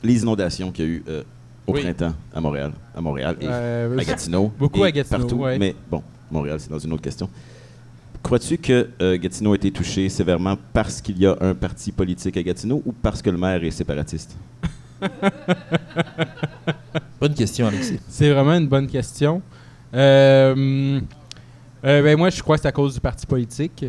Les 0.02 0.22
inondations 0.22 0.70
qu'il 0.72 0.84
y 0.84 0.88
a 0.88 0.90
eu 0.90 1.04
euh, 1.08 1.22
au 1.66 1.72
Oui. 1.74 1.82
printemps 1.82 2.14
à 2.34 2.40
Montréal, 2.40 2.72
à 2.94 3.00
Montréal 3.00 3.36
et 3.40 3.46
Euh, 3.48 3.98
à 3.98 4.04
Gatineau. 4.04 4.52
Beaucoup 4.58 4.84
et 4.84 4.88
à 4.88 4.92
Gatineau, 4.92 5.18
Partout, 5.20 5.36
ouais. 5.36 5.58
mais 5.58 5.74
bon, 5.90 6.02
Montréal, 6.30 6.58
c'est 6.60 6.70
dans 6.70 6.78
une 6.78 6.92
autre 6.92 7.02
question. 7.02 7.28
Crois-tu 8.22 8.58
que 8.58 8.88
euh, 9.00 9.16
Gatineau 9.16 9.52
a 9.52 9.56
été 9.56 9.70
touché 9.70 10.08
sévèrement 10.08 10.56
parce 10.72 11.00
qu'il 11.00 11.18
y 11.18 11.26
a 11.26 11.36
un 11.40 11.54
parti 11.54 11.92
politique 11.92 12.36
à 12.36 12.42
Gatineau 12.42 12.82
ou 12.84 12.92
parce 12.92 13.22
que 13.22 13.30
le 13.30 13.38
maire 13.38 13.62
est 13.62 13.70
séparatiste? 13.70 14.36
Bonne 17.20 17.34
question, 17.34 17.66
Alexis. 17.66 18.00
C'est 18.08 18.30
vraiment 18.32 18.54
une 18.54 18.68
bonne 18.68 18.86
question. 18.88 19.42
Euh, 19.94 21.00
euh, 21.84 22.02
ben 22.02 22.16
moi, 22.16 22.30
je 22.30 22.42
crois 22.42 22.56
que 22.56 22.62
c'est 22.62 22.68
à 22.68 22.72
cause 22.72 22.94
du 22.94 23.00
parti 23.00 23.26
politique. 23.26 23.84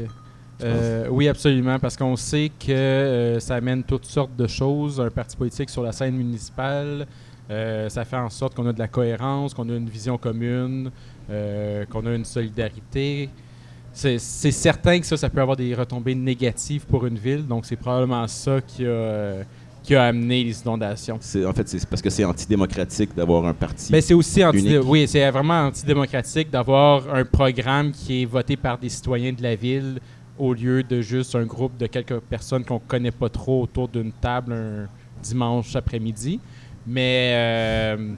Euh, 0.63 1.07
oui, 1.09 1.27
absolument, 1.27 1.79
parce 1.79 1.95
qu'on 1.95 2.15
sait 2.15 2.51
que 2.59 2.71
euh, 2.71 3.39
ça 3.39 3.55
amène 3.55 3.83
toutes 3.83 4.05
sortes 4.05 4.35
de 4.35 4.47
choses, 4.47 4.99
un 4.99 5.09
parti 5.09 5.37
politique 5.37 5.69
sur 5.69 5.83
la 5.83 5.91
scène 5.91 6.15
municipale. 6.15 7.07
Euh, 7.49 7.89
ça 7.89 8.05
fait 8.05 8.17
en 8.17 8.29
sorte 8.29 8.55
qu'on 8.55 8.67
a 8.67 8.73
de 8.73 8.79
la 8.79 8.87
cohérence, 8.87 9.53
qu'on 9.53 9.69
a 9.69 9.75
une 9.75 9.89
vision 9.89 10.17
commune. 10.17 10.91
qu'on 11.29 12.05
a 12.05 12.13
une 12.13 12.25
solidarité. 12.25 13.29
C'est 13.93 14.19
certain 14.19 14.99
que 14.99 15.05
ça, 15.05 15.17
ça 15.17 15.29
peut 15.29 15.41
avoir 15.41 15.57
des 15.57 15.73
retombées 15.73 16.15
négatives 16.15 16.85
pour 16.85 17.05
une 17.05 17.17
ville, 17.17 17.45
donc 17.45 17.65
c'est 17.65 17.75
probablement 17.75 18.27
ça 18.27 18.61
qui 18.61 18.85
a, 18.85 19.43
qui 19.89 19.95
a 19.95 20.03
amené 20.03 20.43
les 20.43 20.61
inondations. 20.61 21.17
C'est- 21.19 21.43
En 21.43 21.51
fait, 21.51 21.67
c'est 21.67 21.83
parce 21.89 21.99
que 21.99 22.11
c'est 22.11 22.23
antidémocratique 22.23 23.09
d'avoir 23.15 23.43
un 23.47 23.55
parti. 23.55 23.91
Mais 23.91 24.01
c'est 24.01 24.13
aussi 24.13 24.45
anti 24.45 24.77
oui, 24.77 25.07
c'est 25.07 25.27
vraiment 25.31 25.65
antidémocratique 25.65 26.51
d'avoir 26.51 27.11
un 27.11 27.25
programme 27.25 27.91
qui 27.91 28.21
est 28.21 28.25
voté 28.25 28.55
par 28.55 28.77
des 28.77 28.89
citoyens 28.89 29.33
de 29.33 29.41
la 29.41 29.55
ville 29.55 29.99
au 30.37 30.53
lieu 30.53 30.83
de 30.83 31.01
juste 31.01 31.33
un 31.33 31.43
groupe 31.43 31.75
de 31.75 31.87
quelques 31.87 32.19
personnes 32.19 32.63
qu'on 32.63 32.77
connaît 32.77 33.09
pas 33.09 33.29
trop 33.29 33.63
autour 33.63 33.87
d'une 33.87 34.11
table 34.11 34.53
un 34.53 34.87
dimanche 35.23 35.75
après-midi. 35.75 36.39
Mais 36.85 37.31
euh, 37.33 38.13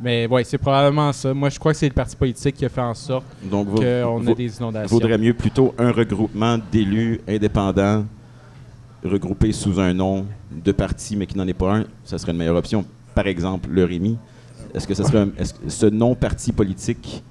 mais 0.00 0.28
ouais, 0.28 0.44
c'est 0.44 0.58
probablement 0.58 1.12
ça. 1.12 1.34
Moi, 1.34 1.48
je 1.48 1.58
crois 1.58 1.72
que 1.72 1.78
c'est 1.78 1.88
le 1.88 1.92
parti 1.94 2.14
politique 2.14 2.54
qui 2.54 2.64
a 2.64 2.68
fait 2.68 2.80
en 2.80 2.94
sorte 2.94 3.24
qu'on 3.50 4.26
a 4.28 4.32
des 4.34 4.56
inondations. 4.58 4.96
vaudrait 4.96 5.18
mieux 5.18 5.34
plutôt 5.34 5.74
un 5.76 5.90
regroupement 5.90 6.56
d'élus 6.70 7.20
indépendants 7.28 8.04
regroupés 9.06 9.52
sous 9.52 9.80
un 9.80 9.92
nom 9.94 10.26
de 10.50 10.72
parti, 10.72 11.16
mais 11.16 11.26
qui 11.26 11.36
n'en 11.38 11.46
est 11.46 11.52
pas 11.54 11.76
un. 11.76 11.84
Ça 12.04 12.18
serait 12.18 12.32
une 12.32 12.38
meilleure 12.38 12.56
option. 12.56 12.84
Par 13.14 13.26
exemple, 13.26 13.68
le 13.70 13.84
Rémi. 13.84 14.16
Est-ce 14.74 14.86
que 14.86 14.94
ce 14.94 15.02
serait 15.04 15.18
un- 15.20 15.28
que 15.28 15.42
ce 15.68 15.86
non-parti 15.86 16.52
politique 16.52 17.22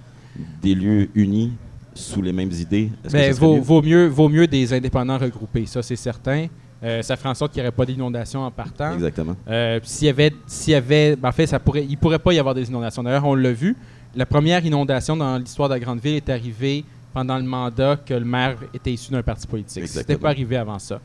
d'élus 0.62 1.10
unis 1.15 1.51
sous 1.94 2.22
les 2.22 2.34
mêmes 2.34 2.51
idées, 2.51 2.89
que 3.03 3.13
Mais 3.13 3.32
ce 3.34 3.39
vaut, 3.39 3.55
mieux? 3.55 3.62
vaut 3.62 3.82
mieux, 3.82 4.08
vaut 4.08 4.29
mieux 4.29 4.48
des 4.48 4.74
indépendants 4.74 5.17
regroupés, 5.17 5.65
ça 5.65 5.82
c'est 5.82 5.96
certain. 5.96 6.48
Euh, 6.84 7.01
ça 7.01 7.15
ferait 7.15 7.29
en 7.29 7.34
sorte 7.34 7.53
qu'il 7.53 7.62
n'y 7.62 7.67
aurait 7.67 7.75
pas 7.75 7.86
d'inondation 7.86 8.41
en 8.41 8.51
partant. 8.51 8.94
Exactement. 8.94 9.36
Euh, 9.48 9.79
s'il 9.84 10.08
y 10.08 10.10
avait, 10.10 10.34
s'il 10.46 10.74
y 10.74 10.75
avait, 10.75 11.15
ben, 11.15 11.29
en 11.29 11.32
fait, 11.32 11.48
ça 11.48 11.58
pourrait, 11.58 11.86
il 11.88 11.98
pourrait 11.98 12.20
pas 12.20 12.34
y 12.34 12.39
avoir 12.39 12.53
des 12.53 12.67
inondations. 12.67 13.01
D'ailleurs, 13.01 13.25
on 13.25 13.34
l'a 13.34 13.53
vu. 13.53 13.75
La 14.15 14.25
première 14.25 14.63
inondation 14.65 15.15
dans 15.15 15.38
l'histoire 15.38 15.70
de 15.70 15.74
la 15.75 15.79
grande 15.79 16.00
ville 16.00 16.15
est 16.15 16.29
arrivée 16.29 16.84
pendant 17.13 17.38
le 17.38 17.44
mandat 17.44 17.96
que 18.05 18.13
le 18.13 18.25
maire 18.25 18.58
était 18.74 18.91
issu 18.91 19.12
d'un 19.12 19.24
parti 19.24 19.48
politique. 19.48 19.88
C'était 19.88 20.17
pas 20.17 20.29
arrivé 20.29 20.58
avant 20.58 20.79
ça. 20.79 21.00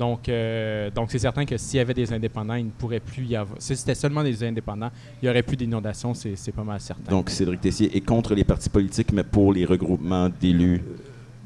Donc, 0.00 0.30
euh, 0.30 0.90
donc 0.90 1.10
c'est 1.10 1.18
certain 1.18 1.44
que 1.44 1.58
s'il 1.58 1.76
y 1.76 1.80
avait 1.80 1.92
des 1.92 2.10
indépendants, 2.10 2.54
il 2.54 2.64
ne 2.64 2.70
pourrait 2.70 3.00
plus 3.00 3.26
y 3.26 3.36
avoir. 3.36 3.60
Si 3.60 3.76
c'était 3.76 3.94
seulement 3.94 4.24
des 4.24 4.42
indépendants, 4.42 4.90
il 5.20 5.26
n'y 5.26 5.28
aurait 5.28 5.42
plus 5.42 5.58
d'inondations. 5.58 6.14
C'est, 6.14 6.36
c'est 6.36 6.52
pas 6.52 6.64
mal 6.64 6.80
certain. 6.80 7.10
Donc, 7.10 7.28
Cédric 7.28 7.60
Tessier 7.60 7.94
est 7.94 8.00
contre 8.00 8.34
les 8.34 8.42
partis 8.42 8.70
politiques, 8.70 9.12
mais 9.12 9.24
pour 9.24 9.52
les 9.52 9.66
regroupements 9.66 10.30
d'élus 10.30 10.82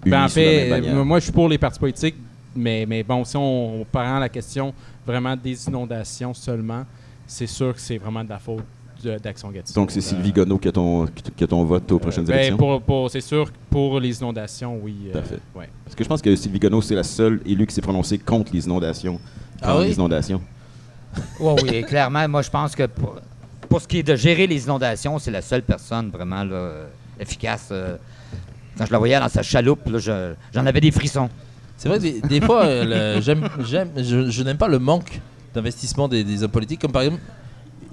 Ben, 0.06 0.26
en 0.26 0.28
fait, 0.28 0.80
moi, 0.92 1.18
je 1.18 1.24
suis 1.24 1.32
pour 1.32 1.48
les 1.48 1.58
partis 1.58 1.80
politiques, 1.80 2.14
mais, 2.54 2.86
mais 2.86 3.02
bon, 3.02 3.24
si 3.24 3.36
on, 3.36 3.80
on 3.80 3.84
prend 3.84 4.20
la 4.20 4.28
question 4.28 4.72
vraiment 5.04 5.34
des 5.34 5.66
inondations 5.66 6.32
seulement, 6.32 6.84
c'est 7.26 7.48
sûr 7.48 7.74
que 7.74 7.80
c'est 7.80 7.98
vraiment 7.98 8.22
de 8.22 8.28
la 8.28 8.38
faute 8.38 8.62
d'Action 9.22 9.50
Gatineau. 9.50 9.74
Donc, 9.74 9.90
c'est 9.90 9.98
Euh, 9.98 10.02
Sylvie 10.02 10.32
Gonneau 10.32 10.58
qui 10.58 10.68
a 10.68 10.72
ton, 10.72 11.06
qui 11.36 11.44
a 11.44 11.46
ton 11.46 11.64
vote 11.64 11.90
aux 11.92 11.98
prochaines 11.98 12.24
ben, 12.24 12.34
élections? 12.34 12.56
pour, 12.56 12.80
pour- 12.82 13.10
c'est 13.10 13.20
sûr 13.20 13.46
que 13.50 13.56
pour 13.70 14.00
les 14.00 14.18
inondations, 14.18 14.78
oui. 14.82 14.94
euh, 15.08 15.12
Parfait. 15.12 15.38
ouais. 15.54 15.68
Parce 15.84 15.94
que 15.94 16.04
je 16.04 16.08
pense 16.08 16.22
que 16.22 16.34
Sylvie 16.36 16.58
Gonneau, 16.58 16.80
c'est 16.82 16.94
la 16.94 17.02
seule 17.04 17.40
élue 17.46 17.66
qui 17.66 17.74
s'est 17.74 17.80
prononcée 17.82 18.18
contre 18.18 18.52
les 18.52 18.64
inondations. 18.66 19.20
Ah 19.62 19.78
oui? 19.78 19.86
les 19.86 19.94
inondations. 19.94 20.40
Oui, 21.40 21.52
oui, 21.62 21.82
clairement, 21.84 22.28
moi, 22.28 22.42
je 22.42 22.50
pense 22.50 22.74
que 22.74 22.86
pour, 22.86 23.16
pour 23.68 23.80
ce 23.80 23.86
qui 23.86 23.98
est 23.98 24.02
de 24.02 24.16
gérer 24.16 24.46
les 24.46 24.64
inondations, 24.64 25.18
c'est 25.18 25.30
la 25.30 25.42
seule 25.42 25.62
personne 25.62 26.10
vraiment 26.10 26.42
là, 26.44 26.54
euh, 26.54 26.86
efficace. 27.20 27.68
euh. 27.70 27.96
quand 28.76 28.86
je 28.86 28.92
la 28.92 28.98
voyais 28.98 29.20
dans 29.20 29.28
sa 29.28 29.42
chaloupe, 29.42 29.86
là, 29.88 29.98
je- 29.98 30.34
j'en 30.52 30.66
avais 30.66 30.80
des 30.80 30.90
frissons. 30.90 31.28
C'est 31.76 31.88
vrai 31.88 31.98
que 31.98 32.02
des, 32.02 32.20
des 32.20 32.40
fois, 32.40 32.64
euh, 32.64 33.14
le- 33.16 33.20
j'aime, 33.22 33.48
j'aime, 33.64 33.90
je, 33.96 34.28
je 34.30 34.42
n'aime 34.42 34.56
pas 34.56 34.66
le 34.68 34.78
manque 34.80 35.20
d'investissement 35.54 36.08
des, 36.08 36.24
des 36.24 36.42
hommes 36.42 36.50
politiques. 36.50 36.80
Comme 36.80 36.90
par 36.92 37.02
exemple, 37.02 37.20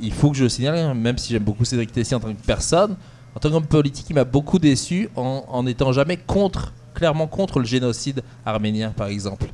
il 0.02 0.12
faut 0.12 0.32
que 0.32 0.38
je 0.38 0.44
le 0.44 0.50
signale, 0.50 0.78
hein, 0.78 0.94
même 0.94 1.18
si 1.18 1.32
j'aime 1.34 1.44
beaucoup 1.44 1.66
Cédric 1.66 1.92
Tessier 1.92 2.16
en 2.16 2.20
tant 2.20 2.34
que 2.34 2.42
personne, 2.46 2.96
en 3.36 3.40
tant 3.40 3.50
qu'homme 3.50 3.66
politique, 3.66 4.06
il 4.10 4.14
m'a 4.16 4.24
beaucoup 4.24 4.60
déçu 4.60 5.10
en, 5.16 5.46
en 5.48 5.66
étant 5.68 5.94
jamais 5.94 6.18
contre, 6.18 6.74
clairement 6.94 7.28
contre 7.28 7.60
le 7.60 7.66
génocide 7.66 8.22
arménien, 8.46 8.92
par 8.92 9.08
exemple. 9.08 9.46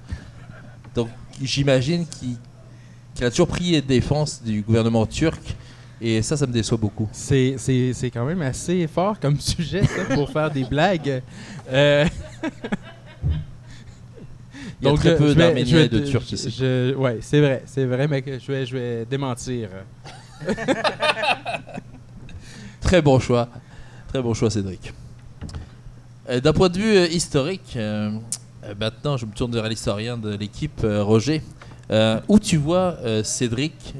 Donc 0.96 1.10
j'imagine 1.42 2.06
qu'il, 2.08 2.38
a 3.26 3.30
toujours 3.30 3.48
pris 3.48 3.82
défense 3.82 4.42
du 4.44 4.62
gouvernement 4.62 5.06
turc, 5.06 5.42
et 6.02 6.22
ça, 6.22 6.38
ça 6.38 6.46
me 6.48 6.54
déçoit 6.54 6.78
beaucoup. 6.78 7.08
C'est, 7.12 7.56
quand 8.14 8.26
même 8.26 8.42
assez 8.42 8.88
fort 8.88 9.20
comme 9.20 9.40
sujet, 9.40 9.84
ça, 9.84 10.16
pour 10.16 10.30
faire 10.30 10.50
des 10.52 10.64
blagues. 10.64 11.22
Euh, 11.72 12.06
Il 14.82 14.88
y 14.88 14.92
a 14.92 14.94
très 14.96 15.12
je- 15.12 15.16
peu 15.16 15.34
d'Arméniens 15.36 15.84
et 15.86 15.90
de 15.90 16.00
Turcs 16.00 16.32
ici. 16.34 16.56
je- 16.56 16.94
ouais, 16.94 17.18
c'est 17.22 17.40
vrai, 17.42 17.64
c'est 17.66 17.86
vrai, 17.86 18.08
mais 18.08 18.22
que 18.22 18.38
je 18.38 18.52
vais, 18.52 18.66
je 18.66 18.78
vais 18.78 19.06
démentir. 19.06 19.70
Très 22.82 23.02
bon 23.02 23.20
choix. 23.20 23.50
Très 24.08 24.22
bon 24.22 24.34
choix, 24.34 24.50
Cédric. 24.50 24.94
Euh, 26.30 26.40
D'un 26.40 26.54
point 26.54 26.70
de 26.70 26.78
vue 26.78 26.98
euh, 26.98 27.08
historique, 27.08 27.74
euh, 27.76 28.12
maintenant 28.80 29.18
je 29.18 29.26
me 29.26 29.32
tourne 29.32 29.54
vers 29.54 29.68
l'historien 29.68 30.18
de 30.18 30.36
l'équipe, 30.36 30.82
Roger. 30.84 31.42
Où 32.28 32.40
tu 32.40 32.58
vois 32.58 32.98
Cédric 33.24 33.94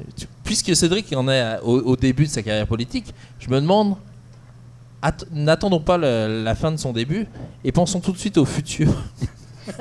Puisque 0.44 0.74
Cédric 0.76 1.10
en 1.14 1.26
est 1.28 1.58
au, 1.62 1.96
début 1.96 2.24
de 2.24 2.30
sa 2.30 2.42
carrière 2.42 2.66
politique, 2.66 3.14
je 3.38 3.48
me 3.48 3.60
demande, 3.60 3.96
att- 5.00 5.24
n'attendons 5.32 5.80
pas 5.80 5.96
la 5.96 6.54
fin 6.54 6.70
de 6.70 6.76
son 6.76 6.92
début 6.92 7.26
et 7.64 7.72
pensons 7.72 8.00
tout 8.00 8.12
de 8.12 8.18
suite 8.18 8.36
au 8.36 8.44
futur. 8.44 8.92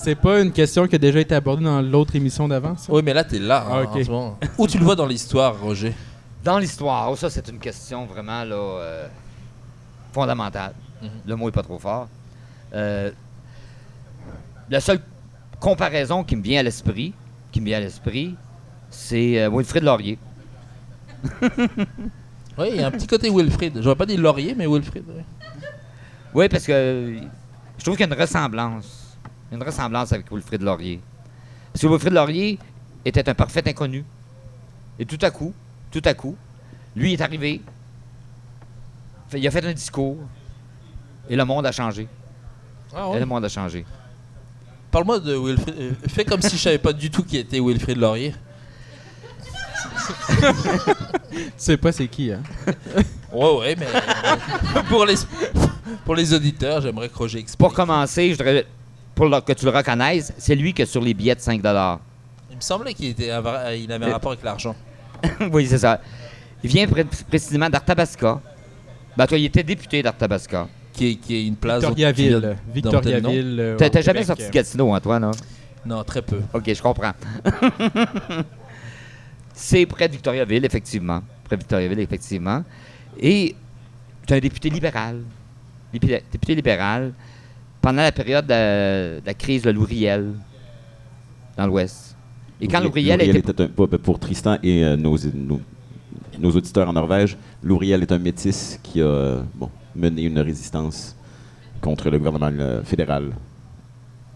C'est 0.00 0.14
pas 0.14 0.40
une 0.40 0.52
question 0.52 0.86
qui 0.86 0.94
a 0.94 0.98
déjà 0.98 1.18
été 1.18 1.34
abordée 1.34 1.64
dans 1.64 1.82
l'autre 1.82 2.14
émission 2.14 2.46
d'avant, 2.46 2.76
ça? 2.76 2.92
oui, 2.92 3.02
mais 3.04 3.12
là, 3.12 3.24
tu 3.24 3.36
es 3.36 3.38
là. 3.40 3.66
Ah, 3.68 3.78
hein, 3.78 3.82
ok. 3.82 3.96
en 3.96 4.04
ce 4.04 4.10
moment. 4.10 4.38
Où 4.56 4.66
tu 4.68 4.78
le 4.78 4.84
vois 4.84 4.94
dans 4.94 5.06
l'histoire, 5.06 5.60
Roger? 5.60 5.92
Dans 6.44 6.58
l'histoire, 6.58 7.10
oh, 7.10 7.16
ça, 7.16 7.28
c'est 7.28 7.48
une 7.48 7.58
question 7.58 8.06
vraiment 8.06 8.44
là, 8.44 8.54
euh, 8.54 9.08
fondamentale. 10.12 10.72
Mhm. 11.02 11.08
Le 11.26 11.36
mot 11.36 11.48
est 11.48 11.52
pas 11.52 11.64
trop 11.64 11.80
fort. 11.80 12.08
Euh, 12.74 13.10
la 14.70 14.80
seule 14.80 15.00
comparaison 15.58 16.22
qui 16.22 16.36
me 16.36 16.42
vient 16.42 16.60
à 16.60 16.62
l'esprit, 16.62 17.12
qui 17.50 17.60
me 17.60 17.66
vient 17.66 17.78
à 17.78 17.80
l'esprit, 17.80 18.36
c'est 18.90 19.40
euh, 19.40 19.50
Wilfrid 19.50 19.82
Laurier. 19.82 20.18
Oui, 22.58 22.70
il 22.72 22.80
y 22.80 22.82
a 22.82 22.88
un 22.88 22.90
petit 22.90 23.06
côté 23.06 23.30
Wilfrid. 23.30 23.80
J'aurais 23.80 23.94
pas 23.94 24.04
dit 24.04 24.16
Laurier, 24.16 24.52
mais 24.56 24.66
Wilfrid. 24.66 25.04
oui. 25.06 25.22
Oui, 26.34 26.48
parce 26.48 26.64
que 26.66 27.20
je 27.78 27.84
trouve 27.84 27.96
qu'il 27.96 28.04
y 28.04 28.10
a 28.10 28.12
une 28.12 28.20
ressemblance. 28.20 28.97
Il 29.50 29.52
y 29.52 29.54
a 29.54 29.56
une 29.56 29.62
ressemblance 29.62 30.12
avec 30.12 30.30
Wilfrid 30.30 30.62
Laurier. 30.62 31.00
Parce 31.72 31.82
que 31.82 31.86
Wilfrid 31.86 32.12
Laurier 32.12 32.58
était 33.04 33.28
un 33.28 33.34
parfait 33.34 33.62
inconnu. 33.68 34.04
Et 34.98 35.06
tout 35.06 35.18
à 35.22 35.30
coup, 35.30 35.54
tout 35.90 36.02
à 36.04 36.14
coup, 36.14 36.36
lui 36.96 37.14
est 37.14 37.20
arrivé. 37.20 37.60
Il 39.34 39.46
a 39.46 39.50
fait 39.50 39.64
un 39.64 39.72
discours. 39.72 40.16
Et 41.30 41.36
le 41.36 41.44
monde 41.44 41.66
a 41.66 41.72
changé. 41.72 42.08
Ah, 42.94 43.10
Et 43.14 43.18
le 43.20 43.26
monde 43.26 43.44
a 43.44 43.48
changé. 43.48 43.84
Parle-moi 44.90 45.20
de 45.20 45.36
Wilfrid. 45.36 45.74
euh, 45.78 45.90
Fais 46.08 46.24
comme 46.24 46.40
si 46.40 46.56
je 46.56 46.62
savais 46.62 46.78
pas 46.78 46.92
du 46.94 47.10
tout 47.10 47.22
qui 47.22 47.36
était 47.36 47.60
Wilfrid 47.60 47.98
Laurier. 47.98 48.34
Tu 51.30 51.36
sais 51.56 51.76
pas 51.76 51.92
c'est 51.92 52.08
qui, 52.08 52.32
hein? 52.32 52.42
Ouais, 53.32 53.56
ouais, 53.58 53.76
mais 53.78 53.86
euh, 53.86 54.82
pour, 54.88 55.04
les, 55.04 55.14
pour 56.04 56.14
les 56.14 56.32
auditeurs, 56.32 56.80
j'aimerais 56.80 57.08
que 57.10 57.16
Roger 57.16 57.38
explique. 57.40 57.58
Pour 57.58 57.74
commencer, 57.74 58.30
je 58.32 58.38
voudrais, 58.38 58.66
pour 59.18 59.26
le- 59.28 59.40
que 59.40 59.52
tu 59.52 59.64
le 59.64 59.72
reconnaisses, 59.72 60.32
c'est 60.38 60.54
lui 60.54 60.72
qui 60.72 60.82
est 60.82 60.86
sur 60.86 61.02
les 61.02 61.12
billets 61.12 61.34
de 61.34 61.40
5 61.40 61.60
Il 61.64 62.56
me 62.56 62.60
semblait 62.60 62.94
qu'il 62.94 63.06
était, 63.06 63.26
il 63.26 63.30
avait 63.32 64.04
un 64.04 64.08
Euh, 64.08 64.12
rapport 64.12 64.30
avec 64.30 64.44
l'argent. 64.44 64.76
Oui, 65.52 65.66
c'est 65.66 65.78
ça. 65.78 66.00
Il 66.62 66.70
vient 66.70 66.86
pré- 66.86 67.04
précisément 67.28 67.68
d'Arthabasca. 67.68 68.40
Ben, 69.16 69.26
toi, 69.26 69.36
il 69.36 69.46
était 69.46 69.64
député 69.64 70.02
d'Arthabasca. 70.04 70.68
Qui 70.92 71.10
est, 71.10 71.14
qui 71.16 71.34
est 71.34 71.46
une 71.48 71.56
place. 71.56 71.82
Victoriaville. 71.84 72.56
Victoriaville. 72.72 73.56
euh, 73.60 73.76
T'as 73.76 74.00
jamais 74.00 74.22
sorti 74.22 74.46
de 74.46 74.50
Gatineau, 74.50 74.94
Antoine, 74.94 75.24
hein? 75.24 75.32
Non, 75.84 76.04
très 76.04 76.22
peu. 76.22 76.40
OK, 76.54 76.72
je 76.72 76.80
comprends. 76.82 77.12
c'est 79.52 79.84
près 79.86 80.06
de 80.06 80.12
Victoriaville, 80.12 80.64
effectivement. 80.64 81.22
Près 81.44 81.56
de 81.56 81.62
Victoriaville, 81.62 82.00
effectivement. 82.00 82.62
Et 83.20 83.54
tu 84.26 84.32
es 84.34 84.36
un 84.36 84.40
député 84.40 84.70
libéral. 84.70 85.22
Député 85.92 86.54
libéral 86.54 87.12
pendant 87.88 88.02
la 88.02 88.12
période 88.12 88.44
de, 88.46 89.20
de 89.20 89.26
la 89.26 89.32
crise 89.32 89.62
de 89.62 89.70
Louriel 89.70 90.34
dans 91.56 91.66
l'Ouest. 91.66 92.14
Et 92.60 92.68
quand 92.68 92.80
Louriel 92.80 93.22
était... 93.22 93.38
était 93.38 93.62
un- 93.62 93.68
pour- 93.68 93.88
pour 93.88 94.18
Tristan 94.18 94.58
et 94.62 94.84
euh, 94.84 94.94
nos, 94.94 95.16
nos, 95.34 95.58
nos 96.38 96.50
auditeurs 96.50 96.86
en 96.86 96.92
Norvège, 96.92 97.38
Louriel 97.62 98.02
est 98.02 98.12
un 98.12 98.18
métis 98.18 98.78
qui 98.82 99.00
a 99.00 99.38
bon, 99.54 99.70
mené 99.96 100.24
une 100.24 100.38
résistance 100.38 101.16
contre 101.80 102.10
le 102.10 102.18
gouvernement 102.18 102.50
euh, 102.60 102.82
fédéral 102.84 103.30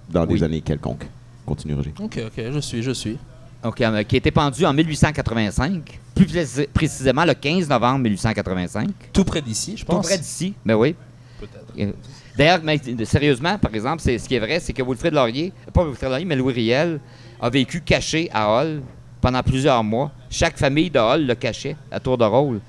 dans 0.08 0.24
des 0.24 0.42
années 0.42 0.62
quelconques. 0.62 1.06
Continue, 1.44 1.74
Roger. 1.74 1.92
Ok, 2.00 2.20
ok, 2.26 2.44
je 2.54 2.58
suis, 2.60 2.82
je 2.82 2.92
suis. 2.92 3.18
Donc, 3.62 3.78
euh, 3.82 4.02
qui 4.04 4.14
a 4.14 4.18
été 4.18 4.30
pendu 4.30 4.64
en 4.64 4.72
1885, 4.72 6.00
plus 6.14 6.24
précis- 6.24 6.68
précisément 6.72 7.26
le 7.26 7.34
15 7.34 7.68
novembre 7.68 7.98
1885. 8.04 8.88
Tout 9.12 9.24
près 9.24 9.42
d'ici, 9.42 9.74
je 9.76 9.84
Tout 9.84 9.92
pense. 9.92 10.06
près 10.06 10.16
d'ici, 10.16 10.54
mais 10.64 10.72
oui. 10.72 10.94
Peut-être. 11.38 11.92
D'ailleurs, 12.36 12.60
sérieusement, 13.04 13.58
par 13.58 13.74
exemple, 13.74 14.00
c'est, 14.02 14.18
ce 14.18 14.26
qui 14.28 14.34
est 14.34 14.40
vrai, 14.40 14.58
c'est 14.60 14.72
que 14.72 14.82
Wilfrid 14.82 15.12
Laurier, 15.12 15.52
pas 15.72 15.84
Wilfrid 15.84 16.08
Laurier, 16.10 16.24
mais 16.24 16.36
Louis 16.36 16.54
Riel, 16.54 17.00
a 17.40 17.50
vécu 17.50 17.80
caché 17.82 18.30
à 18.32 18.48
Hall 18.50 18.80
pendant 19.20 19.42
plusieurs 19.42 19.84
mois. 19.84 20.10
Chaque 20.30 20.56
famille 20.58 20.90
de 20.90 20.98
Hall 20.98 21.26
le 21.26 21.34
cachait 21.34 21.76
à 21.90 22.00
tour 22.00 22.16
de 22.18 22.24
rôle. 22.24 22.60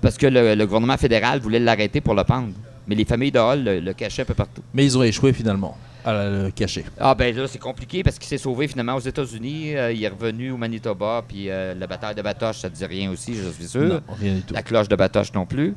parce 0.00 0.16
que 0.18 0.26
le, 0.26 0.54
le 0.54 0.66
gouvernement 0.66 0.96
fédéral 0.98 1.40
voulait 1.40 1.58
l'arrêter 1.60 2.00
pour 2.00 2.14
le 2.14 2.24
pendre. 2.24 2.52
Mais 2.86 2.94
les 2.94 3.04
familles 3.06 3.32
de 3.32 3.38
Hall 3.38 3.64
le, 3.64 3.80
le 3.80 3.92
cachaient 3.94 4.22
un 4.22 4.26
peu 4.26 4.34
partout. 4.34 4.62
Mais 4.74 4.84
ils 4.84 4.98
ont 4.98 5.02
échoué 5.02 5.32
finalement 5.32 5.76
à 6.04 6.12
le 6.28 6.50
cacher. 6.50 6.84
Ah 7.00 7.14
ben 7.14 7.34
là, 7.34 7.46
c'est 7.48 7.58
compliqué 7.58 8.02
parce 8.02 8.18
qu'il 8.18 8.28
s'est 8.28 8.36
sauvé 8.36 8.68
finalement 8.68 8.94
aux 8.96 9.00
États-Unis. 9.00 9.74
Euh, 9.74 9.90
il 9.92 10.04
est 10.04 10.08
revenu 10.08 10.50
au 10.50 10.58
Manitoba, 10.58 11.24
puis 11.26 11.48
euh, 11.48 11.72
la 11.74 11.86
bataille 11.86 12.14
de 12.14 12.20
Batoche, 12.20 12.58
ça 12.58 12.68
ne 12.68 12.74
dit 12.74 12.84
rien 12.84 13.10
aussi, 13.10 13.34
je 13.34 13.48
suis 13.48 13.64
sûr. 13.66 13.80
Non, 13.84 14.00
rien 14.20 14.34
du 14.34 14.42
tout. 14.42 14.52
La 14.52 14.62
cloche 14.62 14.88
de 14.88 14.96
Batoche 14.96 15.32
non 15.32 15.46
plus. 15.46 15.74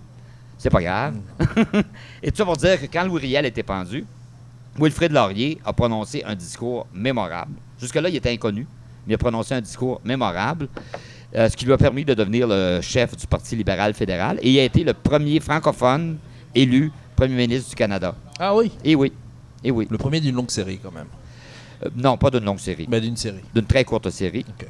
C'est 0.57 0.69
pas 0.69 0.81
grave. 0.81 1.15
Et 2.23 2.31
tout 2.31 2.37
ça 2.37 2.45
pour 2.45 2.57
dire 2.57 2.79
que 2.79 2.85
quand 2.87 3.05
Louis 3.05 3.21
Riel 3.21 3.45
était 3.45 3.63
pendu, 3.63 4.05
Wilfrid 4.79 5.11
Laurier 5.11 5.59
a 5.65 5.73
prononcé 5.73 6.23
un 6.25 6.35
discours 6.35 6.87
mémorable. 6.93 7.53
Jusque-là, 7.79 8.09
il 8.09 8.15
était 8.15 8.31
inconnu, 8.31 8.67
mais 9.05 9.13
il 9.13 9.15
a 9.15 9.17
prononcé 9.17 9.53
un 9.53 9.61
discours 9.61 10.01
mémorable, 10.03 10.67
euh, 11.35 11.49
ce 11.49 11.55
qui 11.55 11.65
lui 11.65 11.73
a 11.73 11.77
permis 11.77 12.05
de 12.05 12.13
devenir 12.13 12.47
le 12.47 12.79
chef 12.81 13.15
du 13.15 13.27
Parti 13.27 13.55
libéral 13.55 13.93
fédéral. 13.93 14.39
Et 14.41 14.51
il 14.51 14.59
a 14.59 14.63
été 14.63 14.83
le 14.83 14.93
premier 14.93 15.39
francophone 15.39 16.17
élu 16.55 16.91
premier 17.17 17.35
ministre 17.35 17.71
du 17.71 17.75
Canada. 17.75 18.15
Ah 18.39 18.55
oui? 18.55 18.71
Et 18.83 18.95
oui. 18.95 19.11
Et 19.63 19.71
oui. 19.71 19.87
Le 19.89 19.97
premier 19.97 20.21
d'une 20.21 20.35
longue 20.35 20.51
série 20.51 20.79
quand 20.81 20.91
même. 20.91 21.07
Euh, 21.83 21.89
non, 21.95 22.15
pas 22.15 22.29
d'une 22.29 22.45
longue 22.45 22.59
série. 22.59 22.85
Ben, 22.87 23.01
d'une 23.01 23.17
série. 23.17 23.43
D'une 23.53 23.65
très 23.65 23.83
courte 23.83 24.09
série. 24.11 24.45
Ok. 24.47 24.67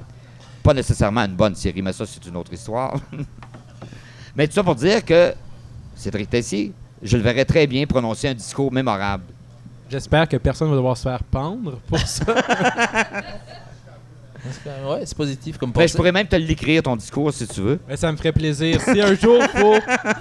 Pas 0.63 0.73
nécessairement 0.73 1.21
une 1.21 1.35
bonne 1.35 1.55
série, 1.55 1.81
mais 1.81 1.93
ça, 1.93 2.05
c'est 2.05 2.25
une 2.25 2.37
autre 2.37 2.53
histoire. 2.53 2.95
mais 4.35 4.47
tout 4.47 4.53
ça 4.53 4.63
pour 4.63 4.75
dire 4.75 5.03
que 5.03 5.33
Cédric 5.97 6.29
Tessier, 6.29 6.71
je 7.03 7.17
le 7.17 7.23
verrais 7.23 7.45
très 7.45 7.67
bien 7.67 7.85
prononcer 7.85 8.29
un 8.29 8.33
discours 8.33 8.71
mémorable. 8.71 9.23
J'espère 9.89 10.27
que 10.27 10.37
personne 10.37 10.69
va 10.69 10.75
devoir 10.75 10.95
se 10.97 11.03
faire 11.03 11.23
pendre 11.23 11.79
pour 11.87 11.99
ça. 11.99 12.25
Ouais, 14.87 15.01
c'est 15.05 15.17
positif 15.17 15.57
comme 15.57 15.71
Ben, 15.71 15.85
je 15.87 15.93
pourrais 15.95 16.11
même 16.13 16.27
te 16.27 16.35
l'écrire, 16.37 16.81
ton 16.81 16.95
discours, 16.95 17.33
si 17.33 17.45
tu 17.47 17.59
veux. 17.59 17.79
Mais 17.87 17.97
ça 17.97 18.09
me 18.11 18.15
ferait 18.17 18.31
plaisir. 18.31 18.79
Si 18.79 19.01
un 19.01 19.13
jour 19.13 19.39
il 19.41 19.47
faut, 19.59 19.75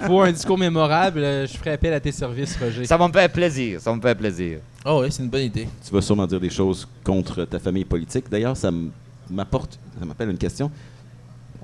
faut 0.05 0.19
un 0.21 0.31
discours 0.33 0.57
mémorable, 0.57 1.19
euh, 1.19 1.47
je 1.47 1.55
ferai 1.55 1.71
appel 1.73 1.93
à 1.93 1.99
tes 2.01 2.11
services, 2.11 2.57
Roger. 2.57 2.83
Ça 2.85 2.97
va 2.97 3.07
me 3.07 3.13
faire 3.13 3.29
plaisir. 3.31 3.79
Ça 3.79 3.89
va 3.89 3.95
me 3.95 4.01
faire 4.01 4.17
plaisir. 4.17 4.59
Oh 4.85 4.99
oui, 5.01 5.07
c'est 5.11 5.23
une 5.23 5.29
bonne 5.29 5.43
idée. 5.43 5.67
Tu 5.85 5.93
vas 5.93 6.01
sûrement 6.01 6.27
dire 6.27 6.41
des 6.41 6.49
choses 6.49 6.85
contre 7.05 7.45
ta 7.45 7.57
famille 7.59 7.85
politique. 7.85 8.25
D'ailleurs, 8.29 8.57
ça 8.57 8.67
m- 8.67 8.89
m'apporte, 9.29 9.79
ça 9.97 10.05
m'appelle 10.05 10.29
une 10.31 10.37
question. 10.37 10.69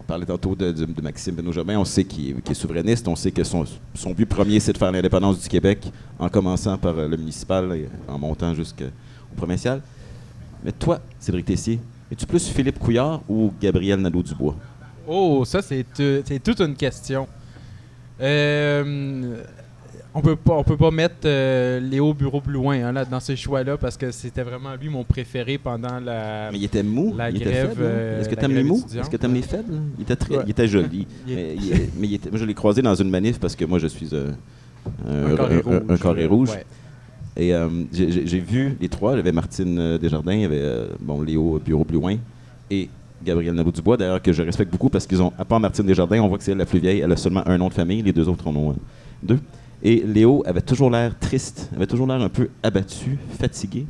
On 0.04 0.06
parlait 0.06 0.26
tantôt 0.26 0.54
de, 0.54 1.02
Maxime 1.02 1.36
Benoît-Germain. 1.36 1.78
On 1.78 1.86
sait 1.86 2.04
qu'il 2.04 2.36
est, 2.36 2.54
souverainiste. 2.54 3.08
On 3.08 3.16
sait 3.16 3.32
que 3.32 3.44
son, 3.44 3.66
but 4.16 4.26
premier, 4.26 4.60
c'est 4.60 4.74
de 4.74 4.78
faire 4.78 4.92
l'indépendance 4.92 5.42
du 5.42 5.48
Québec, 5.48 5.90
en 6.20 6.28
commençant 6.28 6.78
par 6.78 6.98
euh, 6.98 7.08
le 7.08 7.16
municipal 7.16 7.74
et 7.74 7.88
en 8.08 8.20
montant 8.20 8.54
jusqu'au 8.54 8.84
provincial. 9.38 9.82
Mais 10.64 10.74
toi, 10.74 11.00
Cédric 11.20 11.46
Tessier, 11.46 11.80
es-tu 12.12 12.26
plus 12.26 12.46
Philippe 12.50 12.80
Couillard 12.80 13.22
ou 13.30 13.54
Gabriel 13.62 14.02
Nadeau-Dubois? 14.02 14.56
Oh, 15.08 15.44
ça, 15.46 15.62
c'est 15.62 15.86
euh, 16.02 16.22
c'est 16.26 16.44
toute 16.44 16.60
une 16.60 16.76
question. 16.76 17.26
Euh, 18.20 19.42
on 20.16 20.22
peut 20.22 20.36
pas, 20.36 20.54
on 20.54 20.64
peut 20.64 20.78
pas 20.78 20.92
mettre 20.92 21.16
euh, 21.26 21.80
Léo 21.80 22.14
Bureau 22.14 22.40
plus 22.42 22.54
loin 22.54 22.76
hein, 22.86 22.92
là, 22.92 23.04
dans 23.06 23.20
ces 23.20 23.36
choix-là 23.36 23.78
parce 23.78 23.98
que 23.98 24.12
c'était 24.12 24.44
vraiment 24.44 24.76
lui 24.80 24.90
mon 24.90 25.04
préféré 25.04 25.58
pendant 25.58 26.00
la. 26.00 26.50
Mais 26.52 26.58
il 26.60 26.64
était 26.66 26.84
mou. 26.84 27.14
la 27.18 27.30
il 27.30 27.38
était 27.38 27.46
grève, 27.46 27.70
faible, 27.70 27.82
hein? 27.82 27.86
euh, 27.88 28.20
Est-ce 28.22 28.30
que 28.30 28.36
la 28.36 28.42
tu 28.42 28.46
aimes 28.46 28.56
les 28.56 28.64
mous? 28.64 28.84
Est-ce 28.96 29.10
que 29.10 29.18
tu 29.18 29.26
aimes 29.26 29.34
les 29.34 29.42
faibles? 29.42 29.74
Il 29.98 30.04
était, 30.04 30.16
très, 30.16 30.38
Ouais. 30.38 30.44
il 30.46 30.52
était 30.52 30.68
joli. 30.68 31.08
Il 31.28 31.36
mais 31.36 31.56
il- 31.56 31.90
mais 32.00 32.08
il 32.08 32.14
était- 32.16 32.30
moi, 32.30 32.40
je 32.40 32.46
l'ai 32.46 32.54
croisé 32.54 32.82
dans 32.82 32.96
une 32.96 33.10
manif 33.10 33.40
parce 33.40 33.56
que 33.56 33.66
moi, 33.66 33.80
je 33.80 33.88
suis 33.88 34.10
euh, 34.14 34.32
un, 35.08 35.36
carré 35.36 35.58
rouge. 35.60 35.82
un 35.90 35.98
carré 35.98 36.26
rouge. 36.26 36.50
Ouais. 36.52 36.66
Et 37.36 37.54
euh, 37.56 37.68
j'ai- 37.92 38.40
vu 38.40 38.78
les 38.80 38.90
trois. 38.90 39.14
Il 39.14 39.18
y 39.18 39.20
avait 39.20 39.32
Martine 39.32 39.98
Desjardins, 39.98 40.34
il 40.34 40.42
y 40.42 40.46
avait 40.46 40.88
bon, 41.00 41.22
Léo 41.24 41.60
Bureau-Blouin 41.66 42.18
et 42.70 42.90
Gabriel 43.26 43.56
Nadeau-Dubois, 43.56 43.98
d'ailleurs, 43.98 44.22
que 44.22 44.32
je 44.34 44.44
respecte 44.44 44.70
beaucoup 44.72 44.90
parce 44.90 45.08
qu'ils 45.08 45.22
ont, 45.22 45.32
à 45.40 45.46
part 45.46 45.60
Martine 45.60 45.86
Desjardins, 45.86 46.20
on 46.22 46.28
voit 46.28 46.38
que 46.38 46.44
c'est 46.44 46.52
elle 46.52 46.58
la 46.60 46.66
plus 46.68 46.80
vieille. 46.80 47.00
Elle 47.00 47.12
a 47.12 47.16
seulement 47.18 47.42
un 47.48 47.58
nom 47.58 47.70
de 47.70 47.74
famille. 47.74 48.04
Les 48.04 48.14
deux 48.14 48.28
autres 48.30 48.48
en 48.48 48.56
ont 48.56 48.76
deux. 49.24 49.40
Et 49.86 50.02
Léo 50.08 50.44
avait 50.46 50.62
toujours 50.62 50.90
l'air 50.90 51.12
triste, 51.20 51.70
avait 51.76 51.86
toujours 51.88 52.08
l'air 52.08 52.22
un 52.22 52.30
peu 52.30 52.50
abattu, 52.64 53.18
fatigué. 53.40 53.86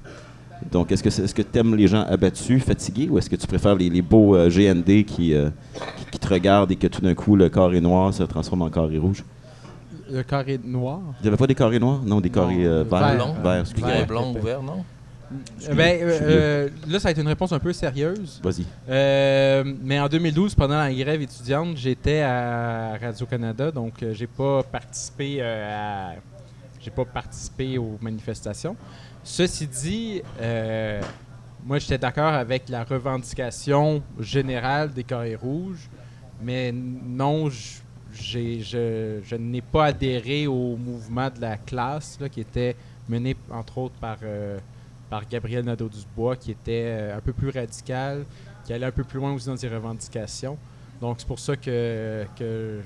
Donc, 0.71 0.91
est-ce 0.91 1.03
que 1.03 1.09
c'est- 1.09 1.23
est-ce 1.23 1.35
que 1.35 1.41
tu 1.43 1.59
aimes 1.59 1.75
les 1.75 1.87
gens 1.87 2.01
abattus, 2.03 2.63
fatigués, 2.63 3.09
ou 3.09 3.17
est-ce 3.17 3.29
que 3.29 3.35
tu 3.35 3.45
préfères 3.45 3.75
les, 3.75 3.89
les 3.89 4.01
beaux 4.01 4.35
euh, 4.35 4.49
GND 4.49 5.03
qui, 5.05 5.33
euh, 5.35 5.49
qui, 5.97 6.05
qui 6.11 6.19
te 6.19 6.27
regardent 6.33 6.71
et 6.71 6.77
que 6.77 6.87
tout 6.87 7.01
d'un 7.01 7.13
coup, 7.13 7.35
le 7.35 7.49
carré 7.49 7.79
noir 7.81 8.13
se 8.13 8.23
transforme 8.23 8.63
en 8.63 8.69
carré 8.69 8.97
rouge? 8.97 9.23
Le 10.11 10.23
carré 10.23 10.59
noir? 10.63 10.99
Il 11.19 11.23
n'y 11.23 11.27
avait 11.27 11.37
pas 11.37 11.47
des 11.47 11.55
carrés 11.55 11.79
noirs? 11.79 12.01
Non, 12.05 12.21
des 12.21 12.29
carrés 12.29 12.65
euh, 12.65 12.83
vert. 12.89 12.99
verts. 12.99 13.15
Blanc. 13.15 13.35
Verts, 13.43 13.59
excusez-moi. 13.61 13.89
Gris 13.91 13.97
et 13.97 14.01
Ouais. 14.01 14.07
blanc 14.07 14.33
ouvert, 14.39 14.63
non? 14.63 14.73
Euh, 14.79 14.92
ben, 15.75 15.97
suis 15.97 16.21
euh, 16.21 16.69
là, 16.87 16.99
ça 16.99 17.07
va 17.07 17.11
être 17.11 17.21
une 17.21 17.27
réponse 17.27 17.51
un 17.51 17.59
peu 17.59 17.73
sérieuse. 17.73 18.39
Vas-y. 18.43 18.65
Euh, 18.89 19.63
mais 19.81 19.99
en 19.99 20.07
2012, 20.07 20.55
pendant 20.55 20.77
la 20.77 20.93
grève 20.93 21.21
étudiante, 21.21 21.77
j'étais 21.77 22.21
à 22.21 22.97
Radio-Canada, 23.01 23.71
donc 23.71 24.01
euh, 24.01 24.13
j'ai 24.13 24.27
pas 24.27 24.63
participé 24.63 25.37
euh, 25.39 26.11
à 26.11 26.15
j'ai 26.81 26.91
pas 26.91 27.05
participé 27.05 27.77
aux 27.77 27.97
manifestations. 28.01 28.75
Ceci 29.23 29.67
dit, 29.67 30.21
euh, 30.41 31.01
moi 31.65 31.79
j'étais 31.79 31.97
d'accord 31.97 32.33
avec 32.33 32.67
la 32.67 32.83
revendication 32.83 34.03
générale 34.19 34.91
des 34.91 35.05
carrés 35.05 35.35
rouges, 35.35 35.89
mais 36.41 36.73
non, 36.73 37.49
je, 37.49 37.79
je 38.11 39.35
n'ai 39.35 39.61
pas 39.61 39.85
adhéré 39.85 40.45
au 40.45 40.75
mouvement 40.75 41.29
de 41.29 41.39
la 41.39 41.55
classe 41.55 42.17
là, 42.19 42.27
qui 42.27 42.41
était 42.41 42.75
mené 43.07 43.35
entre 43.49 43.77
autres 43.77 43.95
par, 43.95 44.17
euh, 44.23 44.59
par 45.13 45.29
Gabriel 45.29 45.63
Nadeau-Dubois, 45.63 46.37
qui 46.37 46.49
était 46.49 46.85
euh, 46.87 47.15
un 47.15 47.21
peu 47.21 47.33
plus 47.33 47.51
radical, 47.51 48.25
qui 48.65 48.73
allait 48.73 48.87
un 48.87 48.91
peu 48.91 49.03
plus 49.03 49.19
loin 49.19 49.31
aussi 49.31 49.45
dans 49.45 49.55
ses 49.55 49.69
revendications. 49.69 50.57
Donc 50.99 51.17
c'est 51.19 51.27
pour 51.27 51.37
ça 51.37 51.55
que, 51.55 52.25
que 52.35 52.79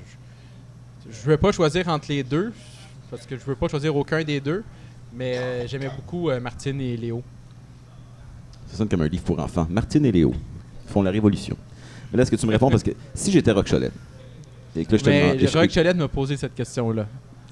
je 1.09 1.25
ne 1.25 1.31
veux 1.31 1.37
pas 1.37 1.53
choisir 1.53 1.87
entre 1.87 2.07
les 2.09 2.23
deux, 2.23 2.51
parce 3.09 3.25
que 3.25 3.37
je 3.37 3.45
veux 3.45 3.55
pas 3.55 3.69
choisir 3.69 3.95
aucun 3.95 4.25
des 4.25 4.41
deux, 4.41 4.65
mais 5.13 5.37
euh, 5.37 5.67
j'aimais 5.67 5.89
beaucoup 5.95 6.29
euh, 6.29 6.41
Martine 6.41 6.81
et 6.81 6.97
Léo. 6.97 7.23
Ça 8.71 8.75
sonne 8.75 8.89
comme 8.89 9.03
un 9.03 9.07
livre 9.07 9.23
pour 9.23 9.39
enfants. 9.39 9.65
Martine 9.69 10.05
et 10.05 10.11
Léo 10.11 10.35
font 10.87 11.03
la 11.03 11.11
révolution. 11.11 11.55
Mais 12.11 12.17
là, 12.17 12.23
est-ce 12.23 12.31
que 12.31 12.35
tu 12.35 12.45
me 12.45 12.51
réponds? 12.51 12.69
Parce 12.69 12.83
que 12.83 12.91
si 13.13 13.31
j'étais 13.31 13.51
Rock 13.51 13.69
Cholet, 13.69 13.91
et 14.75 14.83
que 14.83 14.91
là, 14.91 14.97
je 14.97 15.03
te 15.05 15.09
Mais 15.09 15.45
Rock 15.45 15.73
Cholette 15.73 15.95
m'a 15.95 16.09
posé 16.09 16.35
cette 16.35 16.55
question-là. 16.55 17.07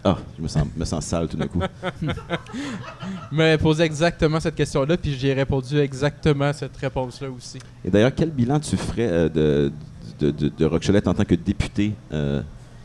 Ah, 0.08 0.18
je 0.38 0.44
me 0.44 0.48
sens, 0.48 0.68
me 0.78 0.86
sens 0.86 1.04
sale 1.04 1.28
tout 1.28 1.36
d'un 1.36 1.48
coup. 1.48 1.60
M'a 3.32 3.58
posé 3.58 3.84
exactement 3.84 4.40
cette 4.40 4.54
question-là, 4.54 4.98
puis 4.98 5.16
j'ai 5.16 5.34
répondu 5.34 5.80
exactement 5.80 6.54
cette 6.54 6.78
réponse-là 6.78 7.28
aussi. 7.32 7.58
Et 7.84 7.90
d'ailleurs, 7.90 8.14
quel 8.16 8.30
bilan 8.30 8.60
tu 8.60 8.78
ferais 8.78 9.08
euh, 9.10 9.30
de, 10.20 10.30
de, 10.32 11.08
en 11.10 11.14
tant 11.16 11.26
que 11.26 11.34
député 11.34 11.94
euh, 12.14 12.44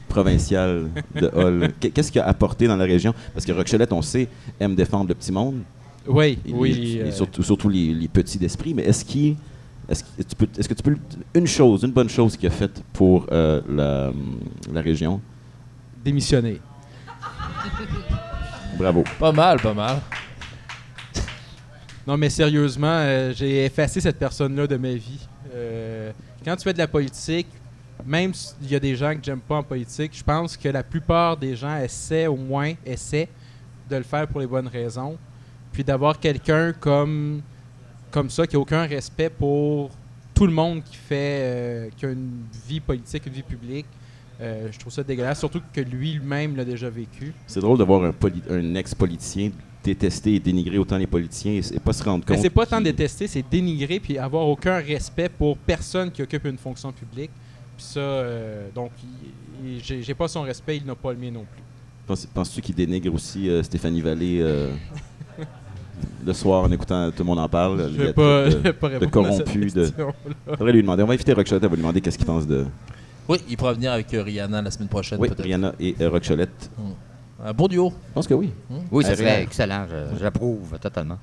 provincial 0.09 0.89
de 1.15 1.27
Hall? 1.37 1.69
Qu'est- 1.79 1.91
Qu'est-ce 1.91 2.11
qu'il 2.11 2.23
a 2.23 2.27
apporté 2.27 2.67
dans 2.67 2.77
la 2.77 2.87
région? 2.87 3.15
Parce 3.35 3.45
que 3.45 3.53
Rock 3.53 3.69
Cholet, 3.71 3.93
on 3.93 4.01
sait, 4.03 4.27
aime 4.59 4.75
défendre 4.75 5.09
le 5.09 5.15
petit 5.15 5.31
monde, 5.31 5.61
Oui, 6.09 6.39
et, 6.47 6.53
oui. 6.55 6.97
et 6.97 7.03
euh, 7.03 7.11
surtout, 7.13 7.43
surtout 7.43 7.69
les, 7.69 7.93
les 7.93 8.09
petits 8.09 8.39
d'esprit, 8.39 8.73
mais 8.73 8.85
est-ce 8.85 9.05
qu'il... 9.05 9.37
Est-ce 9.91 10.05
que, 10.05 10.23
tu 10.23 10.37
peux, 10.37 10.49
est-ce 10.57 10.69
que 10.69 10.75
tu 10.75 10.83
peux... 10.85 10.97
Une 11.35 11.47
chose, 11.49 11.83
une 11.83 11.91
bonne 11.91 12.09
chose 12.09 12.37
qu'il 12.37 12.47
a 12.49 12.51
faite 12.53 12.83
pour 12.95 13.27
euh, 13.31 13.61
la, 13.69 14.11
la 14.73 14.81
région? 14.81 15.21
démissionner. 16.03 16.59
Bravo. 18.79 19.05
Pas 19.19 19.33
mal, 19.33 19.61
pas 19.61 19.75
mal. 19.75 20.01
Non, 22.07 22.17
mais 22.17 22.31
sérieusement, 22.31 22.87
euh, 22.89 23.33
j'ai 23.35 23.67
effacé 23.67 24.01
cette 24.01 24.19
personne-là 24.19 24.67
de 24.67 24.77
ma 24.77 24.95
vie. 24.95 25.29
Euh, 25.55 26.13
quand 26.45 26.57
tu 26.57 26.65
fais 26.65 26.73
de 26.73 26.79
la 26.79 26.89
politique, 26.89 27.49
même 28.07 28.33
s'il 28.33 28.71
y 28.71 28.75
a 28.75 28.81
des 28.81 28.97
gens 28.97 29.15
que 29.15 29.21
j'aime 29.23 29.41
pas 29.41 29.57
en 29.57 29.63
politique, 29.63 30.17
je 30.17 30.25
pense 30.25 30.57
que 30.57 30.69
la 30.69 30.83
plupart 30.83 31.37
des 31.37 31.55
gens 31.55 31.77
essaient, 31.77 32.27
au 32.27 32.37
moins, 32.37 32.73
essaient 32.85 33.29
de 33.89 33.97
le 33.97 34.03
faire 34.03 34.27
pour 34.27 34.41
les 34.41 34.47
bonnes 34.47 34.69
raisons. 34.69 35.19
Puis 35.73 35.85
d'avoir 35.85 36.19
quelqu'un 36.19 36.73
comme, 36.73 37.43
comme 38.11 38.31
ça 38.31 38.47
qui 38.47 38.57
n'a 38.57 38.61
aucun 38.61 38.87
respect 38.87 39.31
pour 39.31 39.91
tout 40.35 40.47
le 40.47 40.53
monde 40.53 40.83
qui 40.83 40.97
fait 40.97 41.39
euh, 41.43 41.89
qui 41.97 42.07
a 42.07 42.11
une 42.11 42.45
vie 42.67 42.81
politique, 42.81 43.27
une 43.27 43.33
vie 43.33 43.43
publique. 43.43 43.87
Euh, 44.41 44.69
je 44.73 44.79
trouve 44.79 44.93
ça 44.93 45.03
dégueulasse, 45.03 45.39
surtout 45.39 45.61
que 45.73 45.81
lui-même 45.81 46.57
l'a 46.57 46.65
déjà 46.65 46.89
vécu. 46.91 47.33
C'est 47.47 47.61
drôle 47.61 47.79
de 47.79 47.85
voir 47.85 48.05
un, 48.05 48.13
un 48.51 48.75
ex-politicien 48.75 49.51
détester 49.83 50.35
et 50.35 50.41
dénigrer 50.41 50.77
autant 50.79 50.99
les 50.99 51.07
politiciens 51.07 51.53
et, 51.53 51.81
pas 51.81 51.93
se 51.95 52.03
rendre 52.05 52.25
compte. 52.25 52.37
c'est 52.39 52.51
pas 52.51 52.67
tant 52.67 52.81
détester, 52.83 53.27
c'est 53.27 53.43
dénigrer 53.51 53.99
puis 53.99 54.19
avoir 54.19 54.47
aucun 54.47 54.77
respect 54.79 55.31
pour 55.31 55.57
personne 55.57 56.11
qui 56.11 56.23
occupe 56.23 56.45
une 56.45 56.59
fonction 56.59 56.93
publique. 56.93 57.31
Puis 57.77 57.87
ça, 57.87 58.01
euh, 58.01 58.69
donc, 58.75 58.91
j'ai 59.83 60.15
pas 60.15 60.29
son 60.29 60.43
respect, 60.43 60.77
il 60.79 60.85
n'a 60.85 60.95
pas 60.95 61.13
le 61.13 61.19
mien 61.19 61.31
non 61.31 61.47
plus. 61.51 61.63
Penses- 62.07 62.27
Penses-tu 62.27 62.61
qu'il 62.61 62.75
dénigre 62.75 63.15
aussi 63.15 63.49
euh, 63.49 63.63
Stéphanie 63.63 64.03
Vallée 64.03 64.41
euh, 64.43 64.71
le 66.27 66.33
soir 66.35 66.65
en 66.65 66.71
écoutant 66.73 67.11
Tout 67.11 67.19
le 67.21 67.25
monde 67.25 67.39
en 67.39 67.49
parle? 67.49 67.91
Je 67.93 68.03
vais 68.03 68.13
pas, 68.13 68.43
traite 68.43 68.53
je 68.53 68.57
de- 68.59 68.63
vais 68.63 68.73
pas 68.73 68.89
répondre 68.89 69.29
à 69.29 69.33
cette 69.33 69.47
corrompu, 69.47 69.71
de-. 69.71 69.91
Faudrait 70.59 70.73
lui 70.73 70.83
demander. 70.83 71.03
On 71.03 71.07
va 71.07 71.15
inviter 71.15 71.33
Rock 71.33 71.47
Cholette, 71.47 71.65
on 71.65 71.69
va 71.69 71.75
lui 71.77 71.81
demander 71.83 72.01
qu'est-ce 72.01 72.19
qu'il 72.19 72.27
pense 72.27 72.47
de. 72.47 72.67
Oui, 73.29 73.39
il 73.49 73.57
pourra 73.57 73.73
venir 73.75 73.93
avec 73.93 74.13
euh, 74.15 74.23
Rihanna 74.23 74.63
la 74.63 74.71
semaine 74.71 74.89
prochaine, 74.89 75.19
Oui, 75.21 75.29
peut-être. 75.29 75.45
Rihanna 75.45 75.73
et 75.79 75.95
euh, 76.01 76.09
Rock 76.11 76.25
Cholette. 76.27 76.71
Un 77.45 77.53
bon 77.53 77.69
duo. 77.69 77.93
Je 78.09 78.13
pense 78.15 78.27
que 78.27 78.35
oui. 78.35 78.51
Oui, 78.91 79.05
ça 79.05 79.15
serait 79.17 79.37
c'est- 79.37 79.43
excellent. 79.45 79.87
je- 79.89 80.19
J'approuve 80.21 80.79
totalement. 80.81 81.19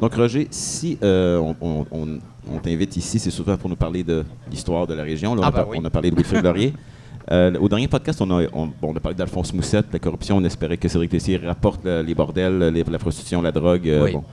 Donc, 0.00 0.14
Roger, 0.14 0.48
si 0.50 0.98
euh, 1.02 1.38
on, 1.38 1.56
on- 1.60 1.86
on- 1.92 2.18
on 2.52 2.58
t'invite 2.58 2.96
ici, 2.96 3.18
c'est 3.18 3.30
souvent 3.30 3.56
pour 3.56 3.70
nous 3.70 3.76
parler 3.76 4.02
de 4.02 4.24
l'histoire 4.50 4.86
de 4.86 4.94
la 4.94 5.02
région. 5.04 5.34
Là, 5.34 5.42
on, 5.42 5.44
Ah, 5.44 5.48
a 5.48 5.50
ben 5.50 5.56
par- 5.58 5.68
oui. 5.68 5.78
on 5.80 5.84
a 5.84 5.90
parlé 5.90 6.10
de 6.10 6.16
Wilfrid 6.16 6.42
Laurier. 6.44 6.74
Euh, 7.30 7.56
au 7.60 7.68
dernier 7.68 7.86
podcast, 7.86 8.20
on 8.20 8.30
a, 8.36 8.42
on, 8.52 8.66
bon, 8.66 8.74
on 8.92 8.96
a 8.96 9.00
parlé 9.00 9.16
d'Alphonse 9.16 9.52
Moussette, 9.54 9.86
la 9.92 10.00
corruption. 10.00 10.36
On 10.38 10.44
espérait 10.44 10.76
que 10.76 10.88
Cédric 10.88 11.10
Tessier 11.10 11.36
rapporte 11.36 11.84
le- 11.84 12.02
les 12.02 12.14
bordels, 12.16 12.58
les- 12.74 12.82
la 12.82 12.98
prostitution, 12.98 13.40
la 13.42 13.52
drogue. 13.52 13.88
euh, 13.88 14.04
Oui. 14.04 14.12
bon. 14.12 14.24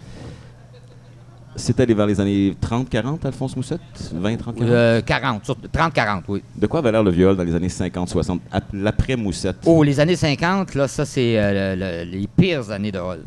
C'était 1.59 1.85
les- 1.85 1.93
vers 1.93 2.07
les 2.07 2.19
années 2.19 2.55
30-40, 2.61 3.25
Alphonse 3.25 3.55
Moussette? 3.55 3.81
20-30-40 4.13 4.61
Euh, 4.61 5.01
40, 5.01 5.45
sur- 5.45 5.57
30-40, 5.71 6.23
oui. 6.29 6.41
De 6.55 6.67
quoi 6.67 6.79
avait 6.79 6.91
l'air 6.91 7.03
le 7.03 7.11
viol 7.11 7.35
dans 7.35 7.43
les 7.43 7.53
années 7.53 7.69
50-60, 7.69 8.39
ap- 8.51 8.63
l'après-Moussette 8.73 9.57
Oh, 9.65 9.83
les 9.83 9.99
années 9.99 10.15
50, 10.15 10.73
là, 10.75 10.87
ça, 10.87 11.05
c'est 11.05 11.37
euh, 11.37 11.75
le- 11.75 12.05
le- 12.05 12.11
les 12.17 12.27
pires 12.27 12.71
années 12.71 12.91
de 12.91 12.99
Hall. 12.99 13.19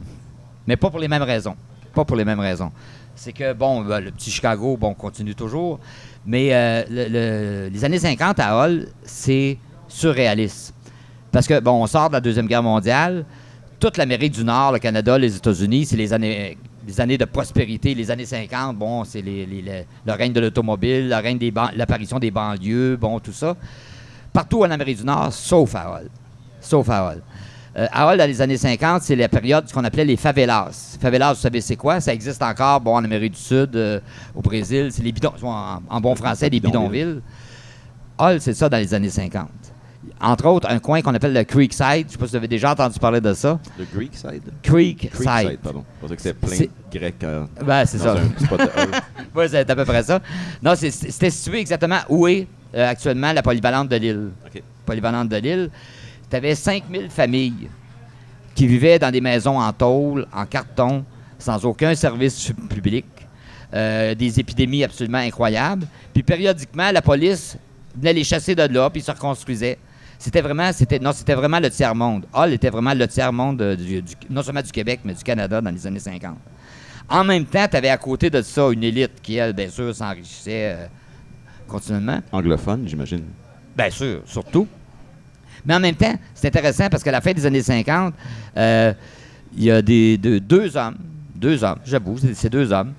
Mais 0.67 0.77
pas 0.77 0.91
pour 0.91 0.99
les 1.01 1.09
mêmes 1.09 1.23
raisons. 1.23 1.55
Pas 1.95 2.05
pour 2.05 2.17
les 2.17 2.25
mêmes 2.25 2.41
raisons. 2.41 2.71
C'est 3.15 3.33
que, 3.33 3.53
bon, 3.53 3.83
ben, 3.83 4.01
le 4.01 4.11
petit 4.11 4.31
Chicago, 4.31 4.77
bon, 4.81 4.95
continue 4.95 5.35
toujours. 5.35 5.79
Mais 6.25 6.49
euh, 6.55 6.83
le- 6.91 7.09
le- 7.09 7.69
les 7.73 7.85
années 7.85 7.99
50 7.99 8.41
à 8.41 8.57
Hall, 8.57 8.87
c'est 9.05 9.59
surréaliste. 9.89 10.73
Parce 11.31 11.47
que, 11.47 11.61
bon, 11.61 11.83
on 11.83 11.87
sort 11.87 12.09
de 12.09 12.15
la 12.15 12.21
Deuxième 12.21 12.47
Guerre 12.47 12.63
mondiale. 12.63 13.25
Toute 13.79 13.97
l'Amérique 13.99 14.33
du 14.33 14.45
Nord, 14.45 14.73
le 14.73 14.79
Canada, 14.79 15.19
les 15.19 15.37
États-Unis, 15.37 15.87
c'est 15.87 15.97
les 15.97 16.13
années, 16.13 16.57
les 16.87 17.01
années 17.01 17.19
de 17.19 17.25
prospérité. 17.25 17.95
Les 17.95 18.11
années 18.11 18.27
50, 18.27 18.77
bon, 18.77 19.05
c'est 19.05 19.23
les- 19.23 19.47
les- 19.47 19.63
les- 19.63 19.87
le 20.07 20.13
règne 20.13 20.33
de 20.33 20.41
l'automobile, 20.41 21.09
le 21.09 21.17
règne 21.17 21.39
des 21.39 21.53
l'apparition 21.77 22.19
des 22.19 22.31
banlieues, 22.31 22.97
bon, 22.97 23.19
tout 23.21 23.33
ça. 23.33 23.57
Partout 24.33 24.63
en 24.65 24.71
Amérique 24.71 24.99
du 24.99 25.05
Nord, 25.05 25.33
sauf 25.33 25.75
à 25.75 25.91
Hall. 25.91 26.09
Sauf 26.61 26.89
à 26.89 27.05
Hall. 27.11 27.23
Euh, 27.77 27.87
à 27.91 28.07
Hall, 28.07 28.19
dans 28.19 28.27
les 28.27 28.41
années 28.43 28.57
50, 28.59 29.03
c'est 29.03 29.17
la 29.17 29.29
période 29.29 29.71
qu'on 29.73 29.85
appelait 29.85 30.05
les 30.05 30.17
favelas. 30.17 30.97
Favelas, 31.01 31.35
vous 31.35 31.41
savez 31.41 31.61
c'est 31.61 31.77
quoi? 31.77 32.01
Ça 32.01 32.13
existe 32.13 32.43
encore, 32.43 32.81
bon, 32.81 32.95
en 32.97 33.05
Amérique 33.05 33.33
du 33.33 33.39
Sud, 33.41 33.75
euh, 33.77 33.99
au 34.35 34.43
Brésil. 34.43 34.89
C'est 34.91 35.03
les 35.03 35.13
bidons, 35.13 35.33
en, 35.43 35.81
en 35.89 36.01
bon 36.01 36.15
français, 36.15 36.51
les 36.51 36.61
bidonvilles. 36.61 37.21
Hall, 38.19 38.41
c'est 38.41 38.55
ça 38.55 38.69
dans 38.69 38.77
les 38.77 38.93
années 38.93 39.09
50. 39.11 39.49
Entre 40.21 40.47
autres, 40.47 40.69
un 40.71 40.79
coin 40.79 41.01
qu'on 41.03 41.15
appelle 41.15 41.33
le 41.33 41.45
Creekside. 41.45 41.83
Je 42.03 42.05
ne 42.07 42.09
sais 42.11 42.19
pas 42.19 42.27
si 42.27 42.31
vous 42.31 42.37
avez 42.37 42.49
déjà 42.49 42.73
entendu 42.73 42.99
parler 42.99 43.21
de 43.21 43.35
ça. 43.35 43.59
Le 43.79 43.85
Greek 43.93 44.15
side 44.15 44.43
Creekside. 44.63 45.11
Creekside, 45.11 45.59
pardon. 45.63 45.85
Je 45.97 46.01
pensais 46.01 46.17
que 46.17 46.23
c'était 46.23 46.35
plein 46.35 46.57
C'est- 46.57 46.71
de 46.93 46.99
grec 46.99 47.15
euh, 47.25 47.45
Ben, 47.65 47.85
c'est 47.87 47.99
ça. 47.99 48.17
Oui, 49.35 49.45
c'est 49.49 49.69
à 49.71 49.77
peu 49.77 49.85
près 49.85 50.03
ça. 50.03 50.21
Non, 50.63 50.75
c'est- 50.77 50.91
c'était 50.91 51.31
situé 51.31 51.61
exactement 51.61 51.99
où 52.09 52.27
est 52.27 52.47
euh, 52.75 52.89
actuellement 52.91 53.33
la 53.33 53.43
polyvalente 53.43 53.89
de 53.89 53.97
l'île. 53.97 54.31
OK. 54.47 54.63
Polyvalente 54.87 55.29
de 55.29 55.37
l'île. 55.37 55.71
Tu 56.31 56.37
avais 56.37 56.55
5000 56.55 57.09
familles 57.11 57.69
qui 58.55 58.67
vivaient 58.67 58.99
dans 58.99 59.11
des 59.11 59.21
maisons 59.21 59.59
en 59.61 59.73
tôle, 59.73 60.27
en 60.33 60.45
carton, 60.47 61.05
sans 61.39 61.65
aucun 61.65 61.95
service 61.95 62.53
public. 62.69 63.05
Euh, 63.75 64.15
des 64.15 64.39
épidémies 64.39 64.85
absolument 64.85 65.19
incroyables. 65.19 65.87
Puis 66.13 66.23
périodiquement, 66.23 66.91
la 66.91 67.01
police 67.01 67.57
venait 67.97 68.13
les 68.13 68.25
chasser 68.25 68.55
de 68.55 68.63
là, 68.65 68.91
puis 68.91 69.01
ils 69.01 69.05
se 69.05 69.11
reconstruisaient. 69.11 69.79
C'était 70.23 70.41
vraiment, 70.41 70.71
c'était, 70.73 71.01
non, 71.01 71.11
c'était 71.13 71.35
vraiment 71.35 71.59
le 71.59 71.69
tiers-monde. 71.69 72.27
Hall 72.33 72.53
était 72.53 72.71
vraiment 72.71 72.95
le 72.95 73.09
tiers-monde 73.09 73.61
du- 73.77 74.03
du- 74.03 74.15
non 74.31 74.41
seulement 74.45 74.63
du 74.63 74.71
Québec, 74.71 75.01
mais 75.05 75.15
du 75.15 75.23
Canada 75.25 75.61
dans 75.61 75.71
les 75.71 75.85
années 75.85 75.99
50. 75.99 76.37
En 77.09 77.25
même 77.25 77.45
temps, 77.45 77.67
tu 77.69 77.77
avais 77.77 77.89
à 77.89 77.97
côté 77.99 78.31
de 78.31 78.41
ça 78.41 78.71
une 78.71 78.85
élite 78.85 79.21
qui, 79.21 79.35
elle, 79.37 79.53
bien 79.53 79.69
sûr, 79.69 79.93
s'enrichissait 79.93 80.77
euh, 80.77 80.87
continuellement. 81.67 82.21
Anglophone, 82.31 82.85
j'imagine. 82.87 83.25
Bien 83.77 83.91
sûr, 83.91 84.21
surtout. 84.25 84.69
Mais 85.67 85.75
en 85.75 85.81
même 85.81 85.97
temps, 85.97 86.15
c'est 86.35 86.47
intéressant 86.47 86.89
parce 86.89 87.03
qu'à 87.03 87.11
la 87.11 87.21
fin 87.21 87.33
des 87.33 87.45
années 87.45 87.61
50, 87.63 88.15
euh, 88.57 88.93
il 89.57 89.65
y 89.65 89.73
a 89.73 89.83
des, 89.83 90.19
deux, 90.19 90.39
deux 90.39 90.77
hommes, 90.77 90.99
deux 91.35 91.65
hommes, 91.65 91.79
j'avoue, 91.85 92.17
c'est 92.19 92.35
c'est 92.35 92.49
deux 92.49 92.71
hommes, 92.73 92.93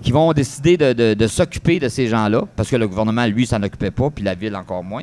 qui 0.00 0.10
vont 0.10 0.32
décider 0.32 0.78
de, 0.78 0.94
de- 0.94 1.12
de 1.14 1.26
s'occuper 1.26 1.78
de 1.78 1.90
ces 1.90 2.08
gens-là, 2.08 2.44
parce 2.56 2.70
que 2.70 2.76
le 2.76 2.88
gouvernement, 2.88 3.26
lui, 3.26 3.46
s'en 3.46 3.62
occupait 3.62 3.90
pas, 3.90 4.08
puis 4.08 4.24
la 4.24 4.34
ville 4.34 4.56
encore 4.56 4.82
moins. 4.82 5.02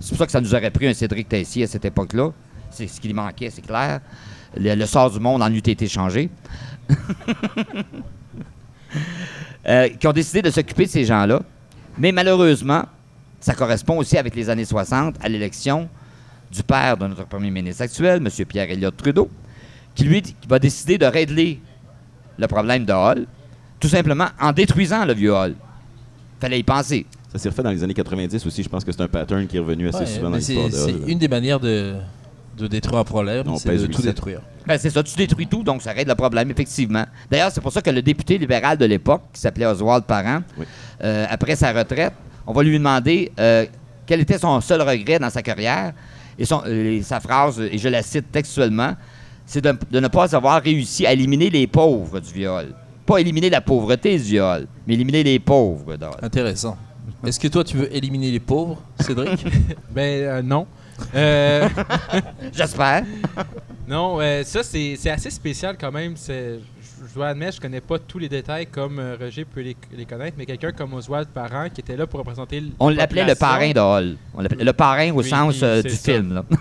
C'est 0.00 0.10
pour 0.10 0.18
ça 0.18 0.26
que 0.26 0.32
ça 0.32 0.40
nous 0.40 0.54
aurait 0.54 0.70
pris 0.70 0.86
un 0.86 0.94
Cédric 0.94 1.28
Tessier 1.28 1.64
à 1.64 1.66
cette 1.66 1.84
époque-là. 1.84 2.30
C'est 2.70 2.86
ce 2.86 3.00
qui 3.00 3.12
manquait, 3.12 3.50
c'est 3.50 3.62
clair. 3.62 4.00
Le, 4.56 4.74
le 4.74 4.86
sort 4.86 5.10
du 5.10 5.20
monde 5.20 5.42
en 5.42 5.52
eût 5.52 5.58
été 5.58 5.88
changé. 5.88 6.30
Euh, 9.68 9.88
qui 9.88 10.06
ont 10.06 10.12
décidé 10.12 10.42
de 10.42 10.50
s'occuper 10.50 10.84
de 10.84 10.90
ces 10.90 11.04
gens-là. 11.04 11.42
Mais 11.98 12.12
malheureusement, 12.12 12.84
ça 13.40 13.52
correspond 13.52 13.98
aussi 13.98 14.16
avec 14.16 14.36
les 14.36 14.48
années 14.48 14.64
60 14.64 15.16
à 15.20 15.28
l'élection 15.28 15.88
du 16.52 16.62
père 16.62 16.96
de 16.96 17.08
notre 17.08 17.26
premier 17.26 17.50
ministre 17.50 17.82
actuel, 17.82 18.18
M. 18.24 18.46
Pierre 18.46 18.70
Elliott 18.70 18.96
Trudeau, 18.96 19.28
qui 19.94 20.04
lui 20.04 20.22
qui 20.22 20.34
va 20.48 20.60
décider 20.60 20.98
de 20.98 21.06
régler 21.06 21.60
le 22.38 22.46
problème 22.46 22.84
de 22.84 22.92
Hall, 22.92 23.26
tout 23.80 23.88
simplement 23.88 24.28
en 24.40 24.52
détruisant 24.52 25.04
le 25.04 25.14
vieux 25.14 25.34
Hall. 25.34 25.54
Fallait 26.40 26.60
y 26.60 26.62
penser. 26.62 27.04
Ça 27.36 27.42
s'est 27.42 27.48
refait 27.50 27.62
dans 27.62 27.70
les 27.70 27.82
années 27.84 27.92
90 27.94 28.46
aussi. 28.46 28.62
Je 28.62 28.68
pense 28.68 28.82
que 28.84 28.92
c'est 28.92 29.00
un 29.02 29.08
pattern 29.08 29.46
qui 29.46 29.56
est 29.56 29.60
revenu 29.60 29.88
assez 29.88 29.98
Ouais, 29.98 30.06
souvent 30.06 30.30
dans 30.30 30.36
l'histoire 30.36 30.68
de 30.68 30.72
c'est 30.74 30.94
une 31.12 31.18
des 31.18 31.28
manières 31.28 31.60
de, 31.60 31.94
de 32.56 32.66
détruire 32.66 33.00
un 33.00 33.04
problème, 33.04 33.44
On 33.46 33.56
c'est 33.56 33.68
pèse 33.68 33.82
de 33.82 33.86
tout 33.88 34.00
détruire. 34.02 34.40
Ben, 34.66 34.78
c'est 34.78 34.90
ça, 34.90 35.02
tu 35.02 35.14
détruis 35.16 35.46
tout, 35.46 35.62
donc 35.62 35.82
ça 35.82 35.92
règle 35.92 36.08
le 36.10 36.14
problème, 36.16 36.50
effectivement. 36.50 37.04
D'ailleurs, 37.30 37.50
c'est 37.52 37.60
pour 37.60 37.72
ça 37.72 37.82
que 37.82 37.90
le 37.90 38.00
député 38.02 38.38
libéral 38.38 38.78
de 38.78 38.84
l'époque, 38.86 39.22
qui 39.32 39.40
s'appelait 39.40 39.66
Oswald 39.66 40.04
Parent, 40.04 40.40
Oui. 40.58 40.64
euh, 41.04 41.26
après 41.28 41.54
sa 41.56 41.72
retraite, 41.72 42.14
on 42.46 42.52
va 42.52 42.62
lui 42.62 42.78
demander 42.78 43.30
euh, 43.38 43.66
quel 44.06 44.20
était 44.20 44.38
son 44.38 44.60
seul 44.60 44.80
regret 44.82 45.18
dans 45.18 45.30
sa 45.30 45.42
carrière. 45.42 45.92
Et, 46.38 46.44
son- 46.44 46.62
euh, 46.66 46.96
et 46.98 47.02
sa 47.02 47.20
phrase, 47.20 47.60
et 47.60 47.78
je 47.78 47.88
la 47.88 48.02
cite 48.02 48.30
textuellement, 48.32 48.94
c'est 49.46 49.60
de, 49.62 49.74
de 49.90 50.00
ne 50.00 50.08
pas 50.08 50.34
avoir 50.34 50.62
réussi 50.62 51.06
à 51.06 51.12
éliminer 51.12 51.50
les 51.50 51.66
pauvres 51.66 52.18
du 52.20 52.32
viol. 52.32 52.74
Pas 53.06 53.18
éliminer 53.18 53.50
la 53.50 53.60
pauvreté 53.60 54.16
du 54.16 54.22
viol, 54.24 54.66
mais 54.86 54.94
éliminer 54.94 55.22
les 55.22 55.38
pauvres. 55.38 55.96
de- 55.96 56.06
Intéressant. 56.22 56.76
Est-ce 57.24 57.40
que 57.40 57.48
toi, 57.48 57.64
tu 57.64 57.76
veux 57.76 57.94
éliminer 57.94 58.30
les 58.30 58.40
pauvres, 58.40 58.80
Cédric 59.00 59.44
Ben 59.90 60.22
euh, 60.22 60.42
non. 60.42 60.66
Euh, 61.14 61.68
J'espère. 62.52 63.04
non, 63.88 64.18
euh, 64.20 64.42
ça 64.44 64.62
c'est 64.62 64.96
c'est 64.98 65.10
assez 65.10 65.30
spécial 65.30 65.76
quand 65.78 65.92
même. 65.92 66.16
C'est- 66.16 66.58
Je 66.58 67.06
je 67.08 67.14
dois 67.14 67.28
admettre, 67.28 67.56
je 67.56 67.60
connais 67.60 67.80
pas 67.82 67.98
tous 67.98 68.18
les 68.18 68.28
détails 68.28 68.66
comme 68.66 68.98
euh, 68.98 69.16
Roger 69.20 69.44
peut 69.44 69.60
les, 69.60 69.76
les 69.94 70.06
connaître, 70.06 70.34
mais 70.38 70.46
quelqu'un 70.46 70.72
comme 70.72 70.94
Oswald 70.94 71.28
Parent 71.28 71.68
qui 71.72 71.80
était 71.82 71.96
là 71.96 72.06
pour 72.06 72.20
représenter. 72.20 72.56
l- 72.58 72.70
On 72.80 72.88
l'appelait 72.88 73.22
le 73.24 73.34
population, 73.34 73.46
parrain 73.46 73.70
de 73.72 73.80
Hall. 73.80 74.16
On 74.34 74.40
l'appelait 74.40 74.64
le 74.64 74.72
parrain 74.72 75.10
au 75.12 75.18
Oui, 75.22 75.28
sens 75.28 75.62
euh, 75.62 75.82
c'est 75.82 75.88
du 75.90 75.94
ça. 75.94 76.12
film. 76.12 76.34
là. 76.34 76.44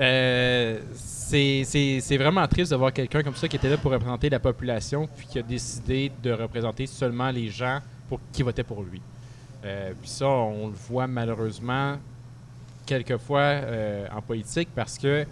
Euh, 0.00 0.78
c'est- 0.94 1.64
c'est 1.64 1.98
c'est 2.00 2.16
vraiment 2.18 2.46
triste 2.46 2.70
de 2.70 2.76
voir 2.76 2.92
quelqu'un 2.92 3.22
comme 3.24 3.34
ça 3.34 3.48
qui 3.48 3.56
était 3.56 3.68
là 3.68 3.76
pour 3.76 3.90
représenter 3.90 4.30
la 4.30 4.38
population, 4.38 5.08
puis 5.16 5.26
qui 5.26 5.38
a 5.40 5.42
décidé 5.42 6.12
de 6.22 6.30
représenter 6.30 6.86
seulement 6.86 7.30
les 7.32 7.48
gens 7.48 7.80
pour, 8.08 8.20
qui 8.32 8.42
votaient 8.44 8.62
pour 8.62 8.82
lui. 8.84 9.00
Euh, 9.64 9.92
puis 10.00 10.08
ça, 10.08 10.26
on 10.28 10.68
le 10.68 10.74
voit 10.74 11.06
malheureusement 11.06 11.96
quelquefois 12.86 13.40
euh, 13.40 14.06
en 14.14 14.22
politique 14.22 14.68
parce 14.74 14.96
que 14.98 15.26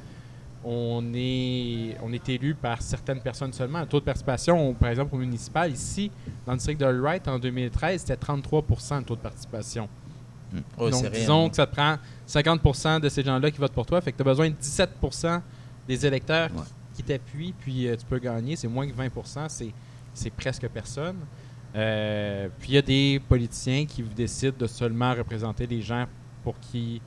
on 0.64 1.04
est, 1.14 1.96
on 2.02 2.12
est 2.12 2.28
élu 2.28 2.54
par 2.54 2.82
certaines 2.82 3.20
personnes 3.20 3.52
seulement. 3.52 3.80
Le 3.80 3.86
taux 3.86 4.00
de 4.00 4.04
participation, 4.04 4.70
on- 4.70 4.74
par 4.74 4.88
exemple, 4.90 5.14
au 5.14 5.18
municipal, 5.18 5.70
ici, 5.70 6.10
dans 6.44 6.52
le 6.52 6.58
district 6.58 6.80
de 6.80 6.86
Wright, 6.86 7.28
en 7.28 7.38
2013, 7.38 8.00
c'était 8.00 8.16
33% 8.16 8.98
le 8.98 9.04
taux 9.04 9.14
de 9.14 9.20
participation. 9.20 9.88
Oh, 10.78 10.90
Donc, 10.90 11.02
rien. 11.02 11.10
disons 11.10 11.48
que 11.50 11.56
ça 11.56 11.66
te 11.66 11.72
prend 11.72 11.96
50% 12.26 12.98
de 13.00 13.08
ces 13.08 13.22
gens-là 13.22 13.50
qui 13.50 13.58
votent 13.58 13.72
pour 13.72 13.86
toi. 13.86 14.00
Fait 14.00 14.10
que 14.10 14.16
tu 14.16 14.22
as 14.22 14.24
besoin 14.24 14.48
de 14.50 14.54
17% 14.60 15.40
des 15.86 16.04
électeurs 16.04 16.48
qui- 16.50 16.56
Ouais. 16.56 16.62
qui 16.94 17.02
t'appuient, 17.04 17.54
puis 17.60 17.86
euh, 17.86 17.96
tu 17.96 18.04
peux 18.06 18.18
gagner. 18.18 18.56
C'est 18.56 18.68
moins 18.68 18.88
que 18.88 18.92
20 18.94 19.48
c'est, 19.48 19.72
c'est 20.14 20.30
presque 20.30 20.66
personne. 20.68 21.16
Euh, 21.76 22.48
puis 22.58 22.70
il 22.70 22.74
y 22.74 22.78
a 22.78 22.82
des 22.82 23.20
politiciens 23.28 23.84
qui 23.86 24.02
décident 24.02 24.54
de 24.58 24.66
seulement 24.66 25.12
représenter 25.14 25.66
les 25.66 25.82
gens 25.82 26.06
pour 26.42 26.58
qui, 26.58 27.00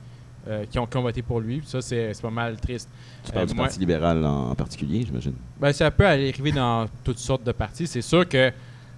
euh, 0.46 0.64
qui, 0.70 0.78
ont, 0.78 0.86
qui 0.86 0.96
ont 0.96 1.02
voté 1.02 1.22
pour 1.22 1.40
lui. 1.40 1.58
Puis 1.58 1.68
ça, 1.68 1.80
c'est, 1.82 2.12
pas 2.22 2.30
mal 2.30 2.56
triste. 2.60 2.88
Tu 3.24 3.32
parles 3.32 3.44
Euh, 3.44 3.46
du 3.48 3.54
moi- 3.54 3.64
Parti 3.64 3.80
libéral 3.80 4.24
en, 4.24 4.50
en 4.50 4.54
particulier, 4.54 5.02
j'imagine. 5.04 5.34
Ben, 5.60 5.72
ça 5.72 5.90
peut 5.90 6.06
arriver 6.06 6.52
dans 6.52 6.86
toutes 7.02 7.18
sortes 7.18 7.44
de 7.44 7.52
partis. 7.52 7.86
C'est 7.86 8.02
sûr 8.02 8.28
que 8.28 8.52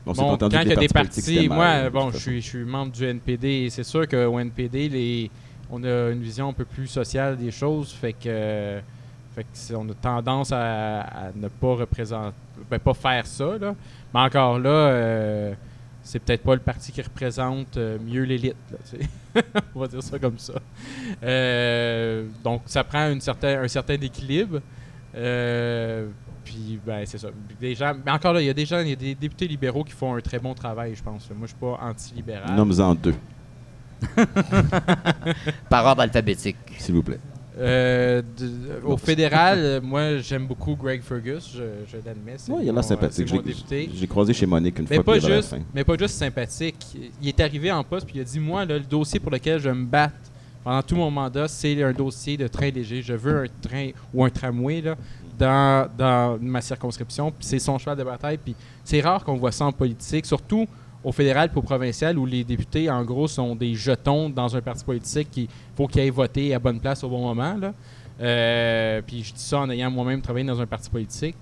On 0.05 0.13
Bon, 0.13 0.37
quand 0.37 0.49
il 0.51 0.69
y 0.69 0.73
a 0.73 0.77
des 0.77 0.89
partis 0.89 1.49
moi, 1.49 1.89
bon, 1.89 2.11
je 2.11 2.19
suis, 2.19 2.43
je 2.43 2.47
suis 2.49 2.65
membre 2.65 2.91
du 2.93 3.05
NPD 3.05 3.49
et 3.49 3.71
c'est 3.71 3.85
sûr 3.85 4.07
qu'au 4.09 4.37
NPD, 4.41 4.89
les, 4.89 5.31
on 5.71 5.83
a 5.85 6.11
une 6.11 6.21
vision 6.23 6.49
un 6.49 6.53
peu 6.53 6.65
plus 6.65 6.89
sociale 6.89 7.37
des 7.39 7.53
choses, 7.53 7.93
fait 7.93 8.13
que, 8.13 8.81
fait 9.35 9.45
que 9.45 9.75
on 9.77 9.89
a 9.89 9.95
tendance 9.95 10.51
à, 10.51 11.03
à 11.03 11.31
ne 11.37 11.47
pas 11.47 11.75
représenter, 11.77 12.35
ben, 12.73 12.79
pas 12.79 12.95
faire 12.95 13.27
ça, 13.27 13.59
là. 13.61 13.75
Mais 14.15 14.21
encore 14.21 14.59
là, 14.59 14.71
euh, 14.71 15.55
c'est 16.03 16.19
peut-être 16.19 16.43
pas 16.43 16.55
le 16.55 16.61
parti 16.61 16.91
qui 16.93 17.03
représente 17.03 17.77
euh, 17.77 17.99
mieux 18.05 18.23
l'élite, 18.23 18.57
on 19.75 19.81
va 19.81 19.87
dire 19.87 20.03
ça 20.03 20.19
comme 20.19 20.39
ça. 20.39 20.55
Euh, 21.23 22.27
donc, 22.43 22.63
ça 22.67 22.83
prend 22.83 23.11
une 23.11 23.21
certain, 23.21 23.63
un 23.63 23.69
certain 23.69 23.95
équilibre. 23.95 24.61
Euh, 25.15 26.09
puis, 26.45 26.81
ben, 26.85 27.05
c'est 27.07 27.19
ça. 27.19 27.29
Des 27.61 27.75
gens, 27.75 27.95
mais 28.05 28.11
encore 28.11 28.33
là, 28.33 28.41
il 28.41 28.47
y 28.47 28.51
a 28.51 28.55
des 28.55 28.67
gens, 28.67 28.81
il 28.81 28.89
y 28.89 28.93
a 28.93 28.97
des 28.97 29.15
députés 29.15 29.47
libéraux 29.47 29.85
qui 29.85 29.93
font 29.93 30.15
un 30.15 30.21
très 30.21 30.39
bon 30.39 30.55
travail, 30.55 30.95
je 30.95 31.03
pense. 31.03 31.29
Moi, 31.31 31.43
je 31.43 31.49
suis 31.49 31.57
pas 31.57 31.79
anti-libéral. 31.83 32.55
Nomme-en 32.57 32.95
deux, 32.95 33.15
Par 35.69 35.87
ordre 35.87 36.03
alphabétique. 36.03 36.57
s'il 36.79 36.95
vous 36.95 37.03
plaît. 37.03 37.21
Euh, 37.59 38.23
de- 38.39 38.85
au 38.87 38.97
fédéral, 38.97 39.59
euh, 39.59 39.81
moi, 39.83 40.19
j'aime 40.19 40.47
beaucoup 40.47 40.75
Greg 40.75 41.03
Fergus, 41.03 41.51
je, 41.55 41.63
je 41.87 41.97
l'admets. 41.97 42.37
Oui, 42.49 42.61
il 42.63 42.67
mon- 42.69 42.73
l'air 42.75 42.85
sympathique. 42.85 43.29
J'ai 43.95 44.07
croisé 44.07 44.33
chez 44.33 44.47
Monique 44.47 44.79
une 44.79 44.87
Mais 44.89 44.97
fois 44.97 45.05
pas, 45.05 45.19
juste, 45.19 45.55
mais 45.75 45.85
pas 45.85 45.97
juste 45.99 46.15
sympathique. 46.17 46.79
Il 47.21 47.29
est 47.29 47.41
arrivé 47.41 47.71
en 47.71 47.85
poste 47.85 48.07
puis 48.07 48.17
il 48.17 48.21
a 48.23 48.25
dit 48.25 48.41
Moi, 48.41 48.65
là, 48.65 48.79
le 48.79 48.85
dossier 48.85 49.21
pour 49.21 49.31
lequel 49.31 49.59
je 49.61 49.69
vais 49.69 49.75
me 49.75 49.85
battre 49.85 50.15
pendant 50.65 50.83
tout 50.83 50.97
mon 50.97 51.11
mandat, 51.11 51.47
c'est 51.49 51.83
un 51.83 51.93
dossier 51.93 52.37
de 52.39 52.47
train 52.49 52.71
léger. 52.71 53.03
Je 53.03 53.13
veux 53.13 53.45
un 53.45 53.47
train 53.69 53.91
ou 54.15 54.25
un 54.25 54.31
tramway 54.31 54.81
là, 54.81 54.97
dans, 55.39 55.89
dans 55.99 56.39
ma 56.41 56.63
circonscription. 56.63 57.33
C'est 57.41 57.59
son 57.59 57.77
cheval 57.79 57.99
de 57.99 58.05
bataille. 58.05 58.39
Puis 58.39 58.55
c'est 58.83 59.01
rare 59.03 59.23
qu'on 59.25 59.37
voit 59.37 59.53
ça 59.53 59.67
en 59.67 59.73
politique, 59.73 60.25
surtout 60.25 60.67
au 61.05 61.13
fédéral 61.13 61.51
et 61.53 61.59
au 61.59 61.63
provincial, 61.63 62.19
où 62.19 62.27
les 62.27 62.45
députés, 62.45 62.91
en 62.91 63.05
gros, 63.05 63.29
sont 63.29 63.55
des 63.55 63.75
jetons 63.75 64.29
dans 64.29 64.55
un 64.55 64.61
parti 64.61 64.85
politique 64.85 65.31
qu'il 65.31 65.49
faut 65.77 65.87
qu'ils 65.87 66.03
aillent 66.03 66.11
voter 66.11 66.55
à 66.55 66.59
bonne 66.59 66.81
place 66.81 67.03
au 67.05 67.09
bon 67.09 67.23
moment. 67.23 67.57
Euh, 68.21 69.03
puis 69.07 69.25
je 69.25 69.33
dis 69.33 69.41
ça 69.41 69.61
en 69.61 69.71
ayant 69.71 69.91
moi-même 69.91 70.21
travaillé 70.21 70.47
dans 70.47 70.61
un 70.61 70.67
parti 70.67 70.89
politique. 70.89 71.37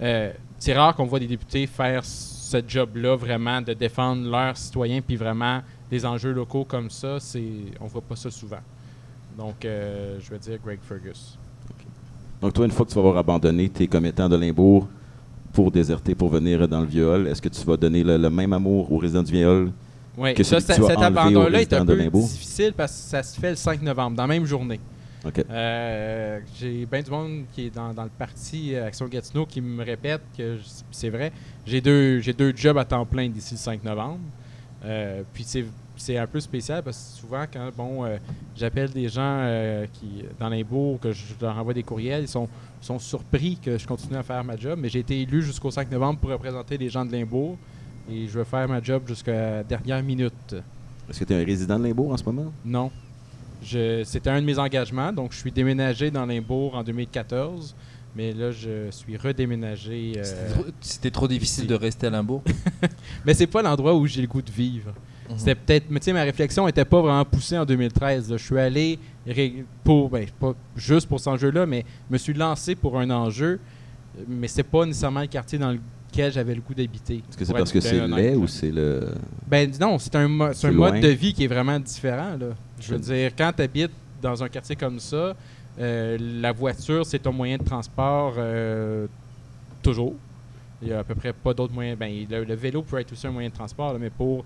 Euh, 0.00 0.32
c'est 0.58 0.74
rare 0.74 0.94
qu'on 0.94 1.06
voit 1.06 1.18
des 1.18 1.26
députés 1.26 1.66
faire 1.66 2.04
ce 2.04 2.58
job-là, 2.66 3.16
vraiment, 3.16 3.62
de 3.62 3.72
défendre 3.72 4.28
leurs 4.28 4.56
citoyens, 4.56 5.00
puis 5.00 5.16
vraiment 5.16 5.60
des 5.90 6.04
enjeux 6.04 6.32
locaux 6.32 6.64
comme 6.64 6.90
ça, 6.90 7.18
c'est 7.20 7.42
on 7.80 7.86
voit 7.86 8.02
pas 8.02 8.16
ça 8.16 8.30
souvent. 8.30 8.60
Donc, 9.36 9.64
euh, 9.64 10.18
je 10.20 10.30
vais 10.30 10.38
dire 10.38 10.58
Greg 10.64 10.80
Fergus. 10.82 11.38
Donc, 12.40 12.54
toi, 12.54 12.64
une 12.64 12.70
fois 12.70 12.86
que 12.86 12.90
tu 12.90 12.94
vas 12.96 13.02
avoir 13.02 13.18
abandonné 13.18 13.68
tes 13.68 13.86
commettants 13.86 14.28
de 14.28 14.36
Limbourg 14.36 14.88
pour 15.52 15.70
déserter, 15.70 16.14
pour 16.14 16.28
venir 16.28 16.66
dans 16.68 16.80
le 16.80 16.86
viol, 16.86 17.26
est-ce 17.28 17.42
que 17.42 17.48
tu 17.48 17.64
vas 17.64 17.76
donner 17.76 18.02
le, 18.02 18.16
le 18.16 18.30
même 18.30 18.52
amour 18.52 18.90
aux 18.92 18.98
résidents 18.98 19.22
du 19.22 19.32
viol 19.32 19.70
Oui, 20.16 20.34
Que 20.34 20.42
ça, 20.42 20.56
que 20.56 20.62
cet 20.62 20.80
abandon-là 20.80 21.60
est 21.60 21.72
un 21.72 21.84
peu 21.84 21.96
difficile 21.96 22.72
parce 22.76 22.92
que 22.92 22.98
ça 23.10 23.22
se 23.22 23.38
fait 23.38 23.50
le 23.50 23.56
5 23.56 23.82
novembre, 23.82 24.16
dans 24.16 24.24
la 24.24 24.28
même 24.34 24.46
journée. 24.46 24.80
Euh, 25.50 26.38
J'ai 26.58 26.86
bien 26.86 27.02
du 27.02 27.10
monde 27.10 27.42
qui 27.52 27.66
est 27.66 27.74
dans, 27.74 27.92
dans 27.92 28.04
le 28.04 28.10
parti 28.18 28.74
euh, 28.74 28.86
Action 28.86 29.06
Gatineau 29.06 29.44
qui 29.44 29.60
me 29.60 29.84
répète 29.84 30.22
que 30.36 30.56
c'est 30.90 31.10
vrai. 31.10 31.30
J'ai 31.66 31.80
deux, 31.80 32.20
j'ai 32.20 32.32
deux 32.32 32.52
jobs 32.56 32.78
à 32.78 32.84
temps 32.84 33.04
plein 33.04 33.28
d'ici 33.28 33.54
le 33.54 33.58
5 33.58 33.84
novembre. 33.84 34.20
Euh, 34.84 35.22
puis 35.34 35.44
c'est 35.46 35.64
c'est 36.00 36.16
un 36.18 36.26
peu 36.26 36.40
spécial 36.40 36.82
parce 36.82 36.96
que 37.14 37.20
souvent, 37.20 37.44
quand 37.52 37.70
bon, 37.76 38.04
euh, 38.04 38.16
j'appelle 38.56 38.90
des 38.90 39.08
gens 39.08 39.20
euh, 39.42 39.86
qui 39.92 40.24
dans 40.38 40.48
Limbourg, 40.48 40.98
que 41.00 41.12
je 41.12 41.22
leur 41.40 41.56
envoie 41.56 41.74
des 41.74 41.82
courriels, 41.82 42.22
ils 42.22 42.28
sont, 42.28 42.48
sont 42.80 42.98
surpris 42.98 43.56
que 43.62 43.78
je 43.78 43.86
continue 43.86 44.16
à 44.16 44.22
faire 44.22 44.42
ma 44.44 44.56
job. 44.56 44.78
Mais 44.80 44.88
j'ai 44.88 45.00
été 45.00 45.20
élu 45.20 45.42
jusqu'au 45.42 45.70
5 45.70 45.90
novembre 45.90 46.18
pour 46.20 46.30
représenter 46.30 46.76
les 46.78 46.88
gens 46.90 47.04
de 47.04 47.12
Limbourg. 47.12 47.56
Et 48.10 48.26
je 48.26 48.38
vais 48.38 48.44
faire 48.44 48.68
ma 48.68 48.82
job 48.82 49.02
jusqu'à 49.06 49.32
la 49.58 49.62
dernière 49.62 50.02
minute. 50.02 50.54
Est-ce 51.08 51.20
que 51.20 51.24
tu 51.24 51.32
es 51.32 51.40
un 51.42 51.44
résident 51.44 51.78
de 51.78 51.84
Limbourg 51.84 52.12
en 52.12 52.16
ce 52.16 52.24
moment? 52.24 52.52
Non. 52.64 52.90
Je- 53.62 54.02
C'était 54.04 54.30
un 54.30 54.40
de 54.40 54.46
mes 54.46 54.58
engagements. 54.58 55.12
Donc, 55.12 55.32
je 55.32 55.38
suis 55.38 55.52
déménagé 55.52 56.10
dans 56.10 56.24
Limbourg 56.26 56.74
en 56.74 56.82
2014. 56.82 57.74
Mais 58.16 58.32
là, 58.32 58.50
je 58.50 58.90
suis 58.90 59.16
redéménagé. 59.16 60.14
euh, 60.16 60.24
C'était 60.24 60.52
trop- 60.52 60.70
C'était 60.80 61.10
trop 61.12 61.28
difficile 61.28 61.66
de 61.68 61.74
rester 61.74 62.08
à 62.08 62.10
Limbourg. 62.10 62.42
Mais 63.24 63.34
c'est 63.34 63.46
pas 63.46 63.62
l'endroit 63.62 63.94
où 63.94 64.06
j'ai 64.06 64.20
le 64.22 64.26
goût 64.26 64.42
de 64.42 64.50
vivre. 64.50 64.92
Mhm. 65.30 65.38
C'était 65.38 65.54
peut-être. 65.54 65.84
Mais 65.90 66.00
tu 66.00 66.06
sais, 66.06 66.12
ma 66.12 66.22
réflexion 66.22 66.66
était 66.68 66.84
pas 66.84 67.00
vraiment 67.00 67.24
poussée 67.24 67.56
en 67.58 67.64
2013. 67.64 68.30
là. 68.30 68.36
Je 68.36 68.44
suis 68.44 68.58
allé 68.58 68.98
pour. 69.84 70.10
Ben, 70.10 70.26
pas 70.38 70.54
juste 70.76 71.08
pour 71.08 71.18
cet 71.20 71.28
enjeu-là, 71.28 71.66
mais 71.66 71.84
je 72.08 72.12
me 72.14 72.18
suis 72.18 72.34
lancé 72.34 72.74
pour 72.74 72.98
un 72.98 73.08
enjeu. 73.10 73.58
Mais 74.28 74.48
c'est 74.48 74.62
pas 74.64 74.84
nécessairement 74.84 75.20
le 75.20 75.26
quartier 75.28 75.58
dans 75.58 75.70
lequel 75.70 76.32
j'avais 76.32 76.54
le 76.54 76.60
goût 76.60 76.74
d'habiter. 76.74 77.16
Est-ce 77.28 77.36
que 77.36 77.44
c'est 77.44 77.52
parce 77.52 77.70
que 77.72 77.78
bien 77.78 77.90
c'est 77.90 78.08
laid 78.08 78.34
ou 78.36 78.46
c'est 78.48 78.70
le. 78.72 79.08
Ben 79.46 79.70
non, 79.80 79.98
c'est 79.98 80.14
un, 80.16 80.26
mo- 80.28 80.44
un 80.62 80.70
mode 80.72 81.00
de 81.00 81.08
vie 81.08 81.32
qui 81.32 81.44
est 81.44 81.48
vraiment 81.48 81.78
différent. 81.78 82.36
Là. 82.38 82.48
Je 82.80 82.92
veux 82.92 82.98
dire, 82.98 83.30
quand 83.36 83.52
tu 83.56 83.62
habites 83.62 83.92
dans 84.20 84.42
un 84.42 84.48
quartier 84.48 84.74
comme 84.74 84.98
ça, 84.98 85.34
euh, 85.78 86.18
la 86.20 86.50
voiture, 86.52 87.06
c'est 87.06 87.20
ton 87.20 87.32
moyen 87.32 87.56
de 87.56 87.62
transport 87.64 88.34
euh, 88.36 89.06
toujours. 89.82 90.14
Il 90.82 90.88
n'y 90.88 90.94
a 90.94 90.98
à 91.00 91.04
peu 91.04 91.14
près 91.14 91.32
pas 91.32 91.54
d'autres 91.54 91.72
moyens. 91.72 91.96
Ben, 91.98 92.26
le, 92.28 92.44
le 92.44 92.54
vélo 92.54 92.82
peut 92.82 92.98
être 92.98 93.12
aussi 93.12 93.26
un 93.26 93.30
moyen 93.30 93.48
de 93.50 93.54
transport, 93.54 93.92
là, 93.92 93.98
mais 94.00 94.10
pour, 94.10 94.44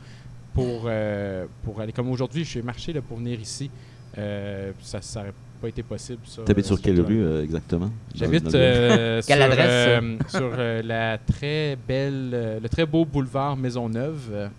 pour, 0.54 0.84
euh, 0.86 1.46
pour 1.62 1.80
aller 1.80 1.92
comme 1.92 2.10
aujourd'hui, 2.10 2.44
je 2.44 2.50
suis 2.50 2.62
marché 2.62 2.92
là, 2.92 3.00
pour 3.02 3.18
venir 3.18 3.38
ici. 3.40 3.70
Euh, 4.16 4.72
ça 4.80 5.00
n'aurait 5.16 5.34
pas 5.60 5.68
été 5.68 5.82
possible. 5.82 6.20
Tu 6.24 6.50
habites 6.50 6.66
sur 6.66 6.78
ce 6.78 6.82
quelle 6.82 7.00
rue 7.00 7.22
euh, 7.22 7.42
exactement? 7.42 7.90
J'habite 8.14 8.54
euh, 8.54 9.20
sur, 9.22 9.34
adresse, 9.42 9.58
euh, 9.68 10.16
sur 10.28 10.52
euh, 10.56 10.82
la 10.82 11.18
très 11.18 11.76
belle, 11.88 12.30
euh, 12.32 12.60
le 12.60 12.68
très 12.68 12.86
beau 12.86 13.04
boulevard 13.04 13.56
Maisonneuve, 13.56 14.50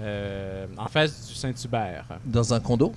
en 0.00 0.88
face 0.88 1.28
du 1.28 1.34
Saint-Hubert. 1.34 2.06
Dans 2.24 2.54
un 2.54 2.60
condo? 2.60 2.92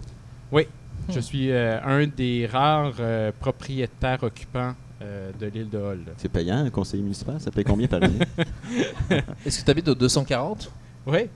Je 1.07 1.19
suis 1.19 1.51
euh, 1.51 1.79
un 1.83 2.05
des 2.05 2.45
rares 2.45 2.93
euh, 2.99 3.31
propriétaires 3.39 4.21
occupants 4.23 4.75
euh, 5.01 5.31
de 5.39 5.47
l'île 5.47 5.69
de 5.69 5.77
Hall. 5.77 5.99
C'est 6.17 6.29
payant, 6.29 6.57
un 6.57 6.69
conseiller 6.69 7.01
municipal? 7.01 7.39
Ça 7.39 7.49
paye 7.51 7.63
combien 7.63 7.87
par 7.87 8.03
année? 8.03 8.19
Est-ce 9.45 9.59
que 9.59 9.65
tu 9.65 9.71
habites 9.71 9.87
au 9.87 9.95
240 9.95 10.71
Oui, 11.09 11.29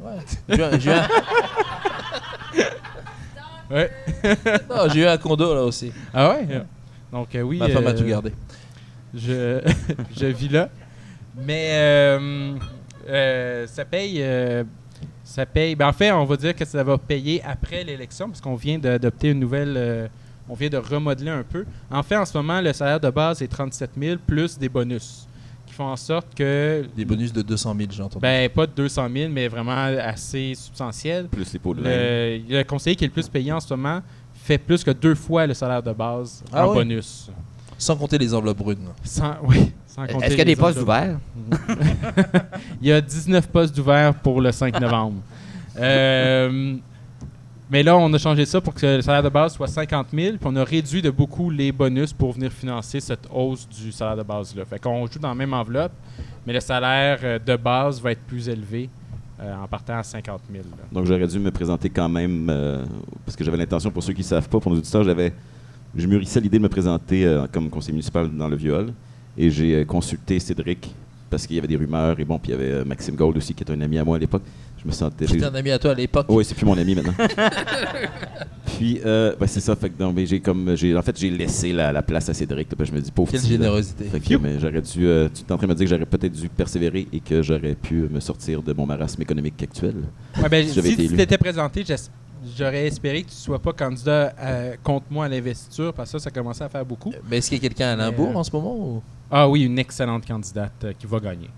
Ouais. 0.00 0.16
J'ai 0.48 0.56
eu 0.56 0.62
un- 0.62 0.78
j'ai 0.78 0.90
eu 0.90 0.94
un- 0.94 1.08
ouais. 3.70 3.90
Non, 4.70 4.88
j'ai 4.92 5.00
eu 5.02 5.06
un 5.06 5.16
condo 5.18 5.54
là 5.54 5.62
aussi. 5.62 5.92
Ah 6.12 6.30
ouais? 6.30 6.46
Donc 7.12 7.34
euh, 7.34 7.42
oui. 7.42 7.58
Ma 7.58 7.68
femme 7.68 7.86
a 7.86 7.90
euh, 7.90 7.98
tout 7.98 8.04
gardé. 8.04 8.32
Je, 9.14 9.60
je 10.18 10.26
vis 10.26 10.48
là. 10.48 10.68
Mais 11.36 11.68
euh, 11.72 13.66
ça 13.66 13.84
paye. 13.84 14.24
ça 15.24 15.46
paye. 15.46 15.74
Ben, 15.74 15.88
en 15.88 15.92
fait, 15.92 16.10
on 16.12 16.24
va 16.24 16.36
dire 16.36 16.54
que 16.54 16.64
ça 16.64 16.82
va 16.82 16.98
payer 16.98 17.42
après 17.44 17.84
l'élection 17.84 18.28
parce 18.28 18.40
qu'on 18.40 18.54
vient 18.56 18.78
d'adopter 18.78 19.30
une 19.30 19.40
nouvelle. 19.40 20.08
on 20.48 20.54
vient 20.54 20.68
de 20.68 20.76
remodeler 20.78 21.30
un 21.30 21.42
peu. 21.44 21.64
En 21.90 22.02
fait, 22.02 22.16
en 22.16 22.24
ce 22.24 22.36
moment, 22.36 22.60
le 22.60 22.72
salaire 22.72 23.00
de 23.00 23.10
base 23.10 23.42
est 23.42 23.48
37 23.48 23.90
000 23.98 24.16
plus 24.26 24.58
des 24.58 24.68
bonus 24.68 25.26
qui 25.70 25.76
font 25.76 25.84
en 25.86 25.96
sorte 25.96 26.26
que. 26.34 26.84
Des 26.96 27.04
bonus 27.04 27.32
de 27.32 27.42
200 27.42 27.74
000, 27.78 27.88
j'ai 27.92 28.02
entendu. 28.02 28.20
Ben, 28.22 28.48
pas 28.50 28.66
de 28.66 28.72
200 28.72 29.08
000, 29.14 29.32
mais 29.32 29.48
vraiment 29.48 29.72
assez 29.76 30.54
substantiel. 30.54 31.26
Plus 31.28 31.52
les 31.52 31.58
pots 31.58 31.74
de. 31.74 31.82
Le, 31.82 32.40
le 32.58 32.62
conseiller 32.64 32.96
qui 32.96 33.04
est 33.04 33.08
le 33.08 33.12
plus 33.12 33.28
payé 33.28 33.52
en 33.52 33.60
ce 33.60 33.72
moment 33.74 34.00
fait 34.34 34.58
plus 34.58 34.82
que 34.82 34.90
deux 34.90 35.14
fois 35.14 35.46
le 35.46 35.54
salaire 35.54 35.82
de 35.82 35.92
base 35.92 36.42
Ah 36.52 36.66
en 36.66 36.70
ouais? 36.70 36.74
bonus. 36.76 37.30
Sans 37.78 37.96
compter 37.96 38.18
les 38.18 38.34
enveloppes 38.34 38.58
brunes. 38.58 38.88
Sans, 39.04 39.36
oui, 39.42 39.72
sans 39.86 40.06
compter 40.06 40.26
Est-ce 40.26 40.30
qu'il 40.30 40.38
y 40.38 40.42
a 40.42 40.44
des 40.44 40.56
postes 40.56 40.80
ouverts? 40.80 41.18
Il 42.82 42.88
y 42.88 42.92
a 42.92 43.00
19 43.00 43.46
postes 43.48 43.78
ouverts 43.78 44.14
pour 44.14 44.40
le 44.40 44.50
5 44.52 44.80
novembre. 44.80 45.16
Euh, 45.78 46.74
mais 47.70 47.84
là, 47.84 47.96
on 47.96 48.12
a 48.12 48.18
changé 48.18 48.44
ça 48.46 48.60
pour 48.60 48.74
que 48.74 48.96
le 48.96 49.02
salaire 49.02 49.22
de 49.22 49.28
base 49.28 49.54
soit 49.54 49.68
50 49.68 50.08
000, 50.12 50.36
puis 50.38 50.38
on 50.44 50.56
a 50.56 50.64
réduit 50.64 51.00
de 51.00 51.10
beaucoup 51.10 51.50
les 51.50 51.70
bonus 51.70 52.12
pour 52.12 52.32
venir 52.32 52.50
financer 52.50 52.98
cette 52.98 53.28
hausse 53.32 53.68
du 53.68 53.92
salaire 53.92 54.16
de 54.16 54.24
base-là. 54.24 54.64
Fait 54.64 54.80
qu'on 54.80 55.06
joue 55.06 55.20
dans 55.20 55.28
la 55.28 55.36
même 55.36 55.52
enveloppe, 55.52 55.92
mais 56.44 56.52
le 56.52 56.58
salaire 56.58 57.20
euh, 57.22 57.38
de 57.38 57.54
base 57.54 58.00
va 58.00 58.10
être 58.10 58.22
plus 58.22 58.48
élevé 58.48 58.88
euh, 59.40 59.54
en 59.54 59.68
partant 59.68 59.98
à 59.98 60.02
50 60.02 60.40
000. 60.50 60.64
là. 60.64 60.84
Donc 60.90 61.06
j'aurais 61.06 61.28
dû 61.28 61.38
me 61.38 61.52
présenter 61.52 61.88
quand 61.88 62.08
même, 62.08 62.48
euh, 62.50 62.84
parce 63.24 63.36
que 63.36 63.44
j'avais 63.44 63.56
l'intention, 63.56 63.92
pour 63.92 64.02
ceux 64.02 64.14
qui 64.14 64.22
ne 64.22 64.26
savent 64.26 64.48
pas, 64.48 64.58
pour 64.58 64.72
nos 64.72 64.78
auditeurs, 64.78 65.04
j'avais, 65.04 65.32
je 65.94 66.08
mûrissais 66.08 66.40
l'idée 66.40 66.58
de 66.58 66.64
me 66.64 66.68
présenter 66.68 67.40
comme 67.52 67.70
conseiller 67.70 67.92
municipal 67.92 68.28
dans 68.28 68.48
le 68.48 68.56
viol. 68.56 68.92
Et 69.38 69.48
j'ai 69.48 69.84
consulté 69.86 70.40
Cédric, 70.40 70.92
parce 71.30 71.46
qu'il 71.46 71.54
y 71.54 71.58
avait 71.60 71.68
des 71.68 71.76
rumeurs, 71.76 72.18
et 72.18 72.24
bon, 72.24 72.40
puis 72.40 72.50
il 72.50 72.58
y 72.58 72.60
avait 72.60 72.84
Maxime 72.84 73.14
Gold 73.14 73.36
aussi, 73.36 73.54
qui 73.54 73.62
est 73.62 73.70
un 73.70 73.80
ami 73.80 73.96
à 73.96 74.04
moi 74.04 74.16
à 74.16 74.18
l'époque. 74.18 74.42
Je 74.82 74.86
me 74.88 74.92
sentais... 74.92 75.26
J'étais 75.26 75.44
un 75.44 75.54
ami 75.54 75.70
à 75.70 75.78
toi 75.78 75.90
à 75.90 75.94
l'époque. 75.94 76.26
Oui, 76.30 76.44
c'est 76.44 76.54
plus 76.54 76.64
mon 76.64 76.76
ami 76.78 76.94
maintenant. 76.94 77.12
Puis, 78.66 79.00
euh, 79.04 79.34
ben, 79.38 79.46
c'est 79.46 79.60
ça. 79.60 79.76
Fait 79.76 79.90
que, 79.90 80.02
non, 80.02 80.12
mais 80.12 80.24
j'ai 80.26 80.40
comme, 80.40 80.74
j'ai, 80.76 80.96
en 80.96 81.02
fait, 81.02 81.18
j'ai 81.18 81.30
laissé 81.30 81.72
la, 81.72 81.92
la 81.92 82.02
place 82.02 82.28
à 82.30 82.34
Cédric. 82.34 82.70
là, 82.70 82.76
parce 82.78 82.88
que 82.90 82.96
je 82.96 83.00
me 83.00 83.04
dis, 83.04 83.10
pauvre 83.10 83.30
Quelle 83.30 83.40
petit, 83.40 83.50
là. 83.50 83.56
générosité. 83.56 84.04
Fait 84.04 84.20
que, 84.20 84.34
mais 84.36 84.58
j'aurais 84.58 84.80
dû. 84.80 85.06
euh, 85.06 85.28
tu 85.34 85.42
es 85.42 85.52
en 85.52 85.58
train 85.58 85.66
de 85.66 85.72
me 85.72 85.76
dire 85.76 85.84
que 85.84 85.90
j'aurais 85.90 86.06
peut-être 86.06 86.32
dû 86.32 86.48
persévérer 86.48 87.06
et 87.12 87.20
que 87.20 87.42
j'aurais 87.42 87.74
pu 87.74 88.08
me 88.08 88.20
sortir 88.20 88.62
de 88.62 88.72
mon 88.72 88.86
marasme 88.86 89.20
économique 89.20 89.62
actuel. 89.62 89.96
Ouais, 90.42 90.48
ben, 90.48 90.66
Si 90.66 90.80
tu 90.96 91.16
t'étais 91.16 91.36
présenté, 91.38 91.84
j'aurais 92.56 92.86
espéré 92.86 93.22
que 93.22 93.28
tu 93.28 93.34
ne 93.34 93.40
sois 93.40 93.58
pas 93.58 93.72
candidat 93.74 94.32
euh, 94.40 94.76
contre 94.82 95.06
moi 95.10 95.26
à 95.26 95.28
l'investiture, 95.28 95.92
parce 95.92 96.10
que 96.12 96.18
ça, 96.18 96.24
ça 96.24 96.30
commençait 96.30 96.64
à 96.64 96.68
faire 96.70 96.86
beaucoup. 96.86 97.12
Mais 97.30 97.38
est-ce 97.38 97.50
qu'il 97.50 97.58
y 97.62 97.66
a 97.66 97.68
quelqu'un 97.68 97.88
à 97.88 97.96
Limbourg 97.96 98.30
euh, 98.30 98.38
en 98.38 98.44
ce 98.44 98.50
moment 98.52 98.74
ou? 98.76 99.02
Ah 99.30 99.46
oui, 99.48 99.62
une 99.64 99.78
excellente 99.78 100.26
candidate 100.26 100.72
euh, 100.84 100.92
qui 100.98 101.06
va 101.06 101.20
gagner. 101.20 101.50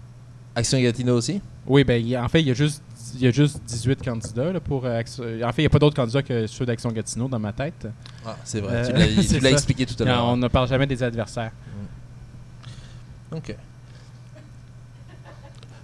Action 0.54 0.78
Gatineau 0.80 1.16
aussi? 1.16 1.40
Oui, 1.66 1.84
ben, 1.84 2.02
en 2.16 2.28
fait, 2.28 2.40
il 2.40 2.48
y 2.48 2.50
a 2.50 2.54
juste, 2.54 2.82
il 3.14 3.20
y 3.22 3.26
a 3.26 3.30
juste 3.30 3.60
18 3.66 4.02
candidats 4.02 4.52
là, 4.52 4.60
pour 4.60 4.84
euh, 4.84 4.98
Action- 4.98 5.24
En 5.24 5.52
fait, 5.52 5.62
il 5.62 5.64
n'y 5.64 5.66
a 5.66 5.70
pas 5.70 5.78
d'autres 5.78 5.96
candidats 5.96 6.22
que 6.22 6.46
ceux 6.46 6.64
d'Action 6.66 6.90
Gatineau 6.90 7.28
dans 7.28 7.38
ma 7.38 7.52
tête. 7.52 7.86
Ah, 8.26 8.36
c'est 8.44 8.60
vrai. 8.60 8.74
Euh, 8.90 9.22
tu 9.28 9.38
l'as, 9.40 9.50
expliqué 9.50 9.86
tout 9.86 10.00
à 10.02 10.06
l'heure. 10.06 10.24
on 10.26 10.36
ne 10.36 10.48
parle 10.48 10.68
jamais 10.68 10.86
des 10.86 11.02
adversaires. 11.02 11.52
Ok. 13.34 13.56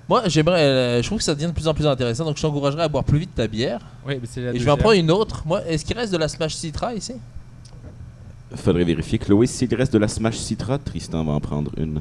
Moi, 0.08 0.22
j'aimerais. 0.26 0.62
euh, 0.62 1.02
je 1.02 1.06
trouve 1.06 1.18
que 1.18 1.24
ça 1.24 1.34
devient 1.34 1.46
de 1.48 1.52
plus 1.52 1.68
en 1.68 1.74
plus 1.74 1.86
intéressant, 1.86 2.24
donc 2.24 2.36
je 2.38 2.42
t'encouragerais 2.42 2.84
à 2.84 2.88
boire 2.88 3.04
plus 3.04 3.18
vite 3.18 3.34
ta 3.34 3.46
bière. 3.46 3.80
Oui, 4.06 4.14
mais 4.20 4.26
c'est 4.30 4.40
la 4.40 4.52
Et 4.54 4.58
je 4.58 4.64
vais 4.64 4.70
en 4.70 4.76
prendre 4.78 4.94
une 4.94 5.10
autre. 5.10 5.42
Moi, 5.46 5.62
est-ce 5.66 5.84
qu'il 5.84 5.96
reste 5.96 6.12
de 6.12 6.16
la 6.18 6.28
Smash 6.28 6.54
Citra 6.54 6.94
ici? 6.94 7.12
Faudrait 8.54 8.84
vérifier. 8.84 9.18
Chloé, 9.18 9.46
s'il 9.46 9.74
reste 9.74 9.92
de 9.92 9.98
la 9.98 10.08
Smash 10.08 10.38
Citra, 10.38 10.78
Tristan 10.78 11.22
va 11.24 11.32
en 11.32 11.40
prendre 11.40 11.70
une. 11.76 12.00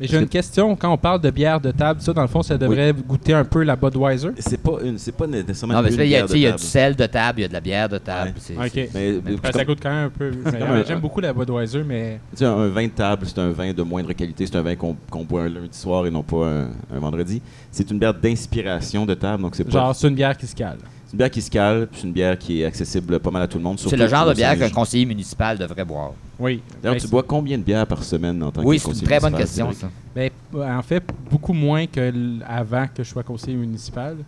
Mais 0.00 0.06
j'ai 0.06 0.18
une 0.18 0.28
question. 0.28 0.74
Quand 0.76 0.90
on 0.92 0.96
parle 0.96 1.20
de 1.20 1.30
bière 1.30 1.60
de 1.60 1.70
table, 1.72 2.00
ça, 2.00 2.12
dans 2.14 2.22
le 2.22 2.28
fond, 2.28 2.42
ça 2.42 2.56
devrait 2.56 2.92
goûter 2.92 3.34
un 3.34 3.44
peu 3.44 3.62
la 3.62 3.76
Budweiser? 3.76 4.30
C'est 4.38 4.56
pas, 4.62 4.78
une, 4.82 4.96
c'est 4.98 5.12
pas 5.12 5.26
nécessairement 5.26 5.74
Non, 5.74 5.82
mais 5.82 5.94
une 5.94 6.00
il 6.00 6.08
y 6.08 6.14
a, 6.14 6.18
bière 6.20 6.28
sais, 6.28 6.38
il 6.38 6.40
y 6.42 6.44
de 6.46 6.48
a 6.48 6.56
du 6.56 6.62
sel 6.62 6.96
de 6.96 7.06
table, 7.06 7.38
il 7.40 7.42
y 7.42 7.44
a 7.44 7.48
de 7.48 7.52
la 7.52 7.60
bière 7.60 7.88
de 7.88 7.98
table. 7.98 8.28
Ouais. 8.30 8.34
c'est- 8.38 8.56
Ok. 8.56 8.70
c'est- 8.72 8.90
Mais, 8.94 9.12
Mais 9.24 9.36
comme- 9.36 9.52
ça 9.52 9.64
coûte 9.66 9.78
quand 9.82 9.90
même 9.90 10.06
un 10.06 10.10
peu. 10.10 10.30
comme 10.30 10.54
un- 10.70 10.84
J'aime 10.84 11.00
beaucoup 11.00 11.20
la 11.20 11.32
Budweiser, 11.34 11.82
mais. 11.86 12.18
Tu 12.32 12.38
sais, 12.38 12.44
un 12.46 12.68
vin 12.68 12.84
de 12.84 12.88
table, 12.92 13.26
c'est 13.26 13.38
un 13.38 13.50
vin 13.50 13.72
de 13.72 13.82
moindre 13.82 14.12
qualité. 14.14 14.46
C'est 14.46 14.56
un 14.56 14.62
vin 14.62 14.74
qu'on 14.74 14.96
qu'on 15.10 15.22
boit 15.24 15.42
un 15.42 15.48
lundi 15.50 15.68
soir 15.76 16.06
et 16.06 16.10
non 16.10 16.22
pas 16.22 16.46
un, 16.46 16.62
un 16.96 16.98
vendredi. 16.98 17.42
C'est 17.70 17.90
une 17.90 17.98
bière 17.98 18.14
d'inspiration 18.14 19.04
de 19.04 19.14
table, 19.14 19.42
donc 19.42 19.54
c'est 19.54 19.64
pas. 19.64 19.70
Genre, 19.70 19.94
c'est 19.94 20.08
une 20.08 20.14
bière 20.14 20.36
qui 20.36 20.46
se 20.46 20.54
cale. 20.56 20.78
C'est 21.10 21.14
une 21.14 21.18
bière 21.18 21.30
qui 21.30 21.42
se 21.42 21.50
cale, 21.50 21.88
puis 21.88 22.00
c'est 22.00 22.06
une 22.06 22.12
bière 22.12 22.38
qui 22.38 22.62
est 22.62 22.64
accessible 22.64 23.18
pas 23.18 23.32
mal 23.32 23.42
à 23.42 23.48
tout 23.48 23.58
le 23.58 23.64
monde. 23.64 23.80
C'est 23.80 23.96
le 23.96 24.06
genre 24.06 24.28
de 24.28 24.34
bière 24.34 24.56
qu'un 24.56 24.70
conseiller 24.70 25.04
municipal 25.04 25.58
devrait 25.58 25.84
boire. 25.84 26.12
Oui. 26.38 26.62
D'ailleurs, 26.80 26.94
Ben, 26.94 27.00
tu 27.00 27.08
bois 27.08 27.24
combien 27.24 27.58
de 27.58 27.64
bières 27.64 27.84
par 27.84 28.04
semaine 28.04 28.40
en 28.44 28.52
tant 28.52 28.62
Oui, 28.62 28.76
que 28.76 28.82
c'est 28.82 28.88
une 28.88 28.92
conseiller 28.92 29.06
très 29.08 29.18
bonne 29.18 29.32
municipal, 29.32 29.66
question, 29.70 29.88
ça. 29.88 29.92
Ben, 30.14 30.30
en 30.78 30.82
fait, 30.82 31.02
beaucoup 31.28 31.52
moins 31.52 31.88
que 31.88 32.12
avant 32.46 32.86
que 32.86 33.02
je 33.02 33.08
sois 33.08 33.24
conseiller 33.24 33.56
municipal. 33.56 34.18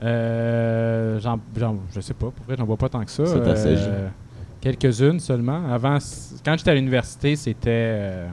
Euh, 0.00 1.18
j'en, 1.18 1.40
je 1.92 2.00
sais 2.00 2.14
pas, 2.14 2.30
pour 2.30 2.46
vrai, 2.46 2.54
j'en 2.56 2.64
vois 2.64 2.76
pas 2.76 2.88
tant 2.88 3.04
que 3.04 3.10
ça. 3.10 3.24
Euh, 3.24 4.08
quelques-unes 4.60 5.18
seulement. 5.18 5.68
Avant, 5.68 5.98
quand 6.44 6.56
j'étais 6.56 6.70
à 6.70 6.74
l'université, 6.74 7.34
c'était, 7.34 7.66
euh, 7.68 8.28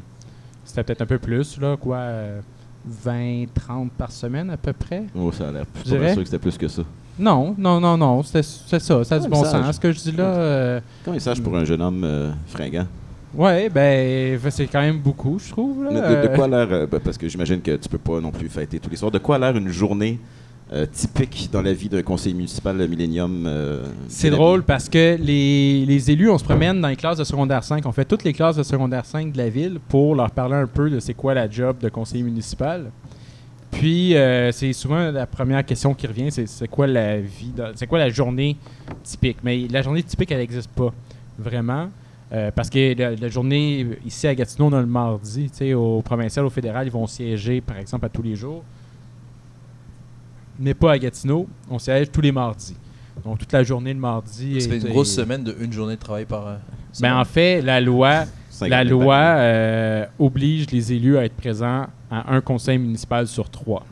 c'était 0.63 0.83
peut-être 0.83 1.01
un 1.01 1.07
peu 1.07 1.17
plus, 1.17 1.59
là, 1.59 1.77
quoi, 1.77 1.97
euh, 1.97 2.41
20, 2.85 3.45
30 3.55 3.91
par 3.93 4.11
semaine 4.11 4.51
à 4.51 4.57
peu 4.57 4.73
près. 4.73 5.05
Oh, 5.15 5.31
ça 5.31 5.49
a 5.49 5.51
l'air. 5.51 5.65
Je 5.83 5.89
suis 5.89 5.97
pas 5.97 6.13
sûr 6.13 6.19
que 6.21 6.25
c'était 6.25 6.37
plus 6.37 6.57
que 6.59 6.67
ça. 6.67 6.83
Non, 7.17 7.55
non, 7.57 7.79
non, 7.79 7.97
non, 7.97 8.23
c'est 8.23 8.43
ça, 8.43 8.79
ça 8.79 9.15
a 9.15 9.19
du 9.19 9.23
Ouais, 9.25 9.29
bon 9.29 9.43
sens. 9.43 9.75
Ce 9.75 9.79
que 9.79 9.91
je 9.91 9.99
dis 9.99 10.11
là, 10.11 10.23
euh, 10.25 10.79
Quand 11.05 11.11
même 11.11 11.19
sage 11.19 11.41
pour 11.41 11.55
un 11.55 11.63
jeune 11.63 11.81
homme 11.81 12.03
euh, 12.03 12.31
fringant? 12.47 12.87
ouais, 13.37 13.69
ben, 13.69 14.37
c'est 14.49 14.67
quand 14.67 14.81
même 14.81 14.99
beaucoup, 14.99 15.39
je 15.39 15.49
trouve. 15.51 15.83
là. 15.85 15.89
Mais 15.93 16.01
de, 16.01 16.05
de 16.27 16.31
Euh, 16.31 16.35
quoi 16.35 16.45
a 16.45 16.47
l'air, 16.47 16.67
euh, 16.71 16.87
ben, 16.87 16.99
parce 16.99 17.17
que 17.17 17.27
j'imagine 17.29 17.61
que 17.61 17.75
tu 17.77 17.87
peux 17.89 17.97
pas 17.97 18.19
non 18.19 18.31
plus 18.31 18.49
fêter 18.49 18.79
tous 18.79 18.89
les 18.89 18.97
soirs, 18.97 19.11
de 19.11 19.17
quoi 19.19 19.35
a 19.35 19.39
l'air 19.39 19.55
une 19.55 19.69
journée 19.69 20.19
euh, 20.73 20.85
typique 20.91 21.49
dans 21.53 21.61
la 21.61 21.73
vie 21.73 21.87
d'un 21.89 22.01
conseiller 22.01 22.33
municipal 22.35 22.75
de 22.77 22.87
Millennium 22.87 23.45
euh, 23.45 23.85
C'est 24.09 24.31
drôle 24.31 24.63
parce 24.63 24.89
que 24.89 25.15
les, 25.19 25.85
les 25.85 26.11
élus, 26.11 26.29
on 26.29 26.37
se 26.39 26.43
promène 26.43 26.81
dans 26.81 26.87
les 26.87 26.95
classes 26.95 27.17
de 27.19 27.23
secondaire 27.23 27.63
5. 27.63 27.85
On 27.85 27.91
fait 27.91 28.05
toutes 28.05 28.23
les 28.23 28.33
classes 28.33 28.55
de 28.55 28.63
secondaire 28.63 29.05
5 29.05 29.31
de 29.31 29.37
la 29.37 29.47
ville 29.49 29.79
pour 29.89 30.15
leur 30.15 30.31
parler 30.31 30.55
un 30.55 30.65
peu 30.67 30.89
de 30.89 30.99
c'est 30.99 31.13
quoi 31.13 31.33
la 31.35 31.49
job 31.49 31.77
de 31.81 31.87
conseiller 31.89 32.23
municipal. 32.23 32.89
Puis, 33.79 34.15
euh, 34.15 34.51
c'est 34.51 34.73
souvent 34.73 35.11
la 35.11 35.25
première 35.25 35.65
question 35.65 35.93
qui 35.93 36.07
revient, 36.07 36.31
c'est 36.31 36.47
c'est 36.47 36.67
quoi 36.67 36.87
la 36.87 37.19
vie, 37.19 37.51
de- 37.55 37.71
c'est 37.75 37.87
quoi 37.87 37.99
la 37.99 38.09
journée 38.09 38.55
typique? 39.03 39.37
Mais 39.43 39.67
la 39.69 39.81
journée 39.81 40.01
typique, 40.03 40.31
elle 40.31 40.39
n'existe 40.39 40.69
pas 40.71 40.93
vraiment. 41.37 41.89
Euh, 42.33 42.49
parce 42.55 42.69
que 42.69 42.97
la, 42.97 43.15
la 43.15 43.27
journée 43.27 43.85
ici 44.05 44.27
à 44.27 44.33
Gatineau, 44.33 44.69
on 44.69 44.73
a 44.73 44.79
le 44.81 44.87
mardi. 44.87 45.49
tu 45.51 45.57
sais, 45.57 45.73
Au 45.73 46.01
provincial, 46.01 46.43
au 46.45 46.49
fédéral, 46.49 46.87
ils 46.87 46.91
vont 46.91 47.05
siéger, 47.05 47.61
par 47.61 47.77
exemple, 47.77 48.05
à 48.05 48.09
tous 48.09 48.23
les 48.23 48.35
jours. 48.35 48.63
Mais 50.59 50.73
pas 50.73 50.93
à 50.93 50.97
Gatineau. 50.97 51.47
On 51.69 51.77
siège 51.79 52.09
tous 52.11 52.21
les 52.21 52.31
mardis. 52.31 52.75
Donc, 53.23 53.39
toute 53.39 53.51
la 53.51 53.63
journée 53.63 53.93
le 53.93 53.99
mardi. 53.99 54.59
Ça 54.61 54.69
fait 54.69 54.77
une 54.77 54.87
grosse 54.89 55.13
semaine 55.13 55.43
de 55.43 55.55
une 55.59 55.71
journée 55.71 55.95
de 55.95 55.99
travail 55.99 56.25
par. 56.25 56.47
euh, 56.47 56.55
Ben, 56.55 56.93
semaine. 56.93 57.13
en 57.13 57.25
fait, 57.25 57.61
la 57.61 57.79
loi, 57.81 58.23
50 58.49 58.69
la 58.69 58.85
000 58.85 58.99
loi 59.01 59.15
euh, 59.17 60.05
oblige 60.17 60.69
les 60.71 60.93
élus 60.93 61.17
à 61.17 61.25
être 61.25 61.35
présents 61.35 61.87
à 62.19 62.33
un 62.35 62.41
conseil 62.41 62.77
municipal 62.77 63.27
sur 63.27 63.49
trois. 63.49 63.83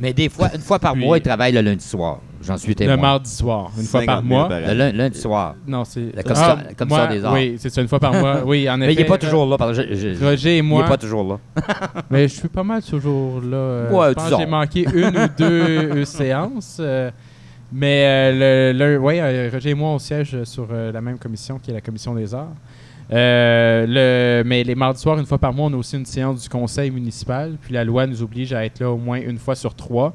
Mais 0.00 0.12
des 0.12 0.28
fois, 0.28 0.48
une 0.54 0.60
fois 0.60 0.78
par 0.78 0.92
Puis- 0.92 1.04
mois, 1.04 1.18
il 1.18 1.22
travaille 1.22 1.52
le 1.52 1.60
lundi 1.60 1.84
soir. 1.84 2.20
J'en 2.40 2.56
suis 2.56 2.68
Le 2.68 2.74
témoin. 2.76 2.96
mardi 2.96 3.28
soir, 3.28 3.72
une 3.76 3.82
fois 3.82 3.98
50 4.00 4.06
par 4.06 4.22
000 4.22 4.28
mois. 4.28 4.48
Le 4.60 4.72
lun- 4.74 4.92
lundi 4.92 5.18
soir. 5.18 5.56
Non, 5.66 5.84
c'est. 5.84 6.12
La 6.14 6.22
commission- 6.22 6.56
Ah, 6.78 6.84
moi, 6.84 7.06
des 7.08 7.24
arts. 7.24 7.32
Oui, 7.32 7.56
c'est 7.58 7.68
ça, 7.68 7.82
une 7.82 7.88
fois 7.88 7.98
par 7.98 8.12
mois. 8.14 8.42
Oui, 8.46 8.70
en 8.70 8.76
effet. 8.76 8.86
Mais 8.86 8.92
il 8.94 8.98
n'est 8.98 9.04
pas 9.04 9.18
toujours 9.18 9.44
là. 9.44 9.58
Pardon, 9.58 9.74
je- 9.74 9.92
je- 9.92 10.24
Roger 10.24 10.54
et 10.54 10.58
il 10.58 10.62
moi. 10.62 10.82
n'est 10.84 10.88
pas 10.88 10.96
toujours 10.98 11.24
là. 11.28 11.38
Mais 12.10 12.28
je 12.28 12.34
suis 12.34 12.48
pas 12.48 12.62
mal 12.62 12.80
toujours 12.80 13.40
là. 13.40 13.56
euh, 13.56 13.90
Ouais, 13.90 14.08
je 14.10 14.12
pense 14.14 14.24
que 14.24 14.28
disons. 14.28 14.38
j'ai 14.38 14.46
manqué 14.46 14.84
une 14.94 15.16
ou 15.18 15.28
deux 15.36 15.44
euh, 16.00 16.04
séances. 16.04 16.76
euh, 16.78 17.10
mais 17.72 18.04
euh, 18.06 18.72
le, 18.72 18.78
le- 18.78 18.98
ouais, 18.98 19.18
euh, 19.20 19.50
Roger 19.52 19.70
et 19.70 19.74
moi, 19.74 19.90
on 19.90 19.98
siège 19.98 20.44
sur 20.44 20.68
euh, 20.70 20.92
la 20.92 21.00
même 21.00 21.18
commission 21.18 21.58
qui 21.58 21.72
est 21.72 21.74
la 21.74 21.80
commission 21.80 22.14
des 22.14 22.32
arts. 22.34 22.46
Euh, 23.10 23.86
le, 23.88 24.44
mais 24.44 24.64
les 24.64 24.74
mardis 24.74 25.00
soirs, 25.00 25.18
une 25.18 25.26
fois 25.26 25.38
par 25.38 25.52
mois, 25.52 25.66
on 25.66 25.72
a 25.72 25.76
aussi 25.76 25.96
une 25.96 26.06
séance 26.06 26.42
du 26.42 26.48
conseil 26.48 26.90
municipal. 26.90 27.56
Puis 27.60 27.72
la 27.72 27.84
loi 27.84 28.06
nous 28.06 28.22
oblige 28.22 28.52
à 28.52 28.64
être 28.64 28.80
là 28.80 28.90
au 28.90 28.98
moins 28.98 29.20
une 29.20 29.38
fois 29.38 29.54
sur 29.54 29.74
trois. 29.74 30.14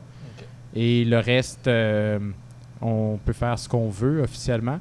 Et 0.75 1.05
le 1.05 1.19
reste, 1.19 1.67
euh, 1.67 2.19
on 2.81 3.17
peut 3.23 3.33
faire 3.33 3.57
ce 3.57 3.67
qu'on 3.69 3.89
veut 3.89 4.21
officiellement. 4.21 4.79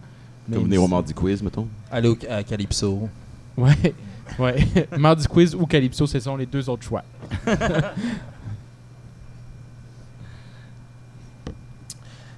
Mais 0.49 0.57
Comme 0.57 0.65
venir 0.65 0.83
au 0.83 0.89
mardi 0.89 1.15
quiz, 1.15 1.43
mettons. 1.43 1.69
Aller 1.91 2.09
au, 2.09 2.17
à 2.29 2.43
Calypso. 2.43 3.09
Ouais, 3.57 3.95
ouais. 4.39 4.67
Mardi 4.99 5.27
Quiz 5.27 5.55
ou 5.55 5.67
Calypso, 5.67 6.07
ce 6.07 6.19
sont 6.19 6.37
les 6.37 6.47
deux 6.47 6.69
autres 6.69 6.83
choix. 6.83 7.05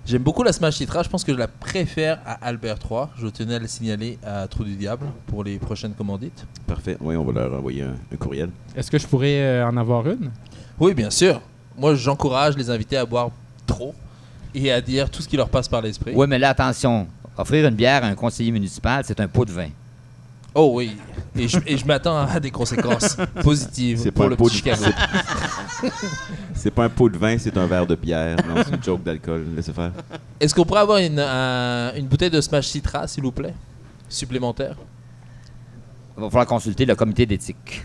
J'aime 0.07 0.23
beaucoup 0.23 0.43
la 0.43 0.53
Smash 0.53 0.77
Citra. 0.77 1.03
Je 1.03 1.09
pense 1.09 1.25
que 1.25 1.33
je 1.33 1.39
la 1.39 1.49
préfère 1.49 2.21
à 2.27 2.33
Albert 2.47 2.79
3. 2.79 3.11
Je 3.19 3.27
tenais 3.29 3.55
à 3.55 3.59
le 3.59 3.67
signaler 3.67 4.19
à 4.25 4.47
Trou 4.47 4.63
du 4.63 4.77
Diable 4.77 5.07
pour 5.27 5.43
les 5.43 5.59
prochaines 5.59 5.95
commandites. 5.95 6.45
Parfait. 6.67 6.99
Oui, 7.01 7.17
on 7.17 7.25
va 7.25 7.33
leur 7.33 7.55
envoyer 7.55 7.83
un, 7.83 7.95
un 8.13 8.17
courriel. 8.17 8.51
Est-ce 8.77 8.91
que 8.91 8.99
je 8.99 9.07
pourrais 9.07 9.41
euh, 9.41 9.67
en 9.67 9.77
avoir 9.79 10.07
une? 10.07 10.31
Oui, 10.79 10.93
bien 10.93 11.09
sûr. 11.09 11.41
Moi, 11.79 11.95
j'encourage 11.95 12.55
les 12.57 12.69
invités 12.69 12.99
à 12.99 13.07
boire 13.07 13.31
trop 13.67 13.95
et 14.55 14.71
à 14.71 14.81
dire 14.83 15.09
tout 15.11 15.23
ce 15.23 15.29
qui 15.29 15.39
leur 15.39 15.49
passe 15.49 15.69
par 15.69 15.81
l'esprit. 15.81 16.13
Oui, 16.15 16.27
mais 16.29 16.39
là, 16.39 16.51
attention. 16.51 17.07
Offrir 17.39 17.67
une 17.67 17.75
bière 17.75 18.05
à 18.05 18.09
un 18.09 18.15
conseiller 18.15 18.53
municipal, 18.53 19.03
c'est 19.07 19.19
un 19.21 19.27
pot 19.27 19.47
de 19.47 19.53
vin. 19.53 19.69
Oh 20.55 20.71
oui. 20.75 20.97
Et 21.37 21.49
je, 21.49 21.59
et 21.67 21.77
je 21.77 21.85
m'attends 21.85 22.17
à 22.27 22.39
des 22.39 22.51
conséquences 22.51 23.17
positives 23.43 23.99
C'est 24.01 24.13
pour 24.13 24.27
pas 24.27 24.31
le 24.31 24.37
pot 24.37 24.45
petit 24.45 24.63
de 24.63 24.75
Chicago. 24.75 24.85
C'est 26.55 26.71
pas 26.71 26.85
un 26.85 26.89
pot 26.89 27.09
de 27.09 27.17
vin, 27.19 27.37
c'est 27.39 27.57
un 27.57 27.67
verre 27.67 27.87
de 27.87 27.95
bière. 27.95 28.37
Non, 28.49 28.63
c'est 28.65 28.75
une 28.75 28.83
joke 28.83 29.03
d'alcool. 29.03 29.45
Laissez 29.57 29.73
faire. 29.73 29.93
Est-ce 30.41 30.55
qu'on 30.55 30.65
pourrait 30.65 30.81
avoir 30.81 30.99
une, 30.99 31.19
un- 31.19 31.93
une 31.97 32.07
bouteille 32.07 32.31
de 32.31 32.41
Smash 32.41 32.67
Citra, 32.69 33.07
s'il 33.07 33.23
vous 33.23 33.33
plaît? 33.33 33.55
Supplémentaire 34.09 34.77
Il 36.17 36.23
va 36.23 36.29
falloir 36.31 36.47
consulter 36.47 36.85
le 36.87 36.95
comité 36.95 37.27
d'éthique. 37.27 37.85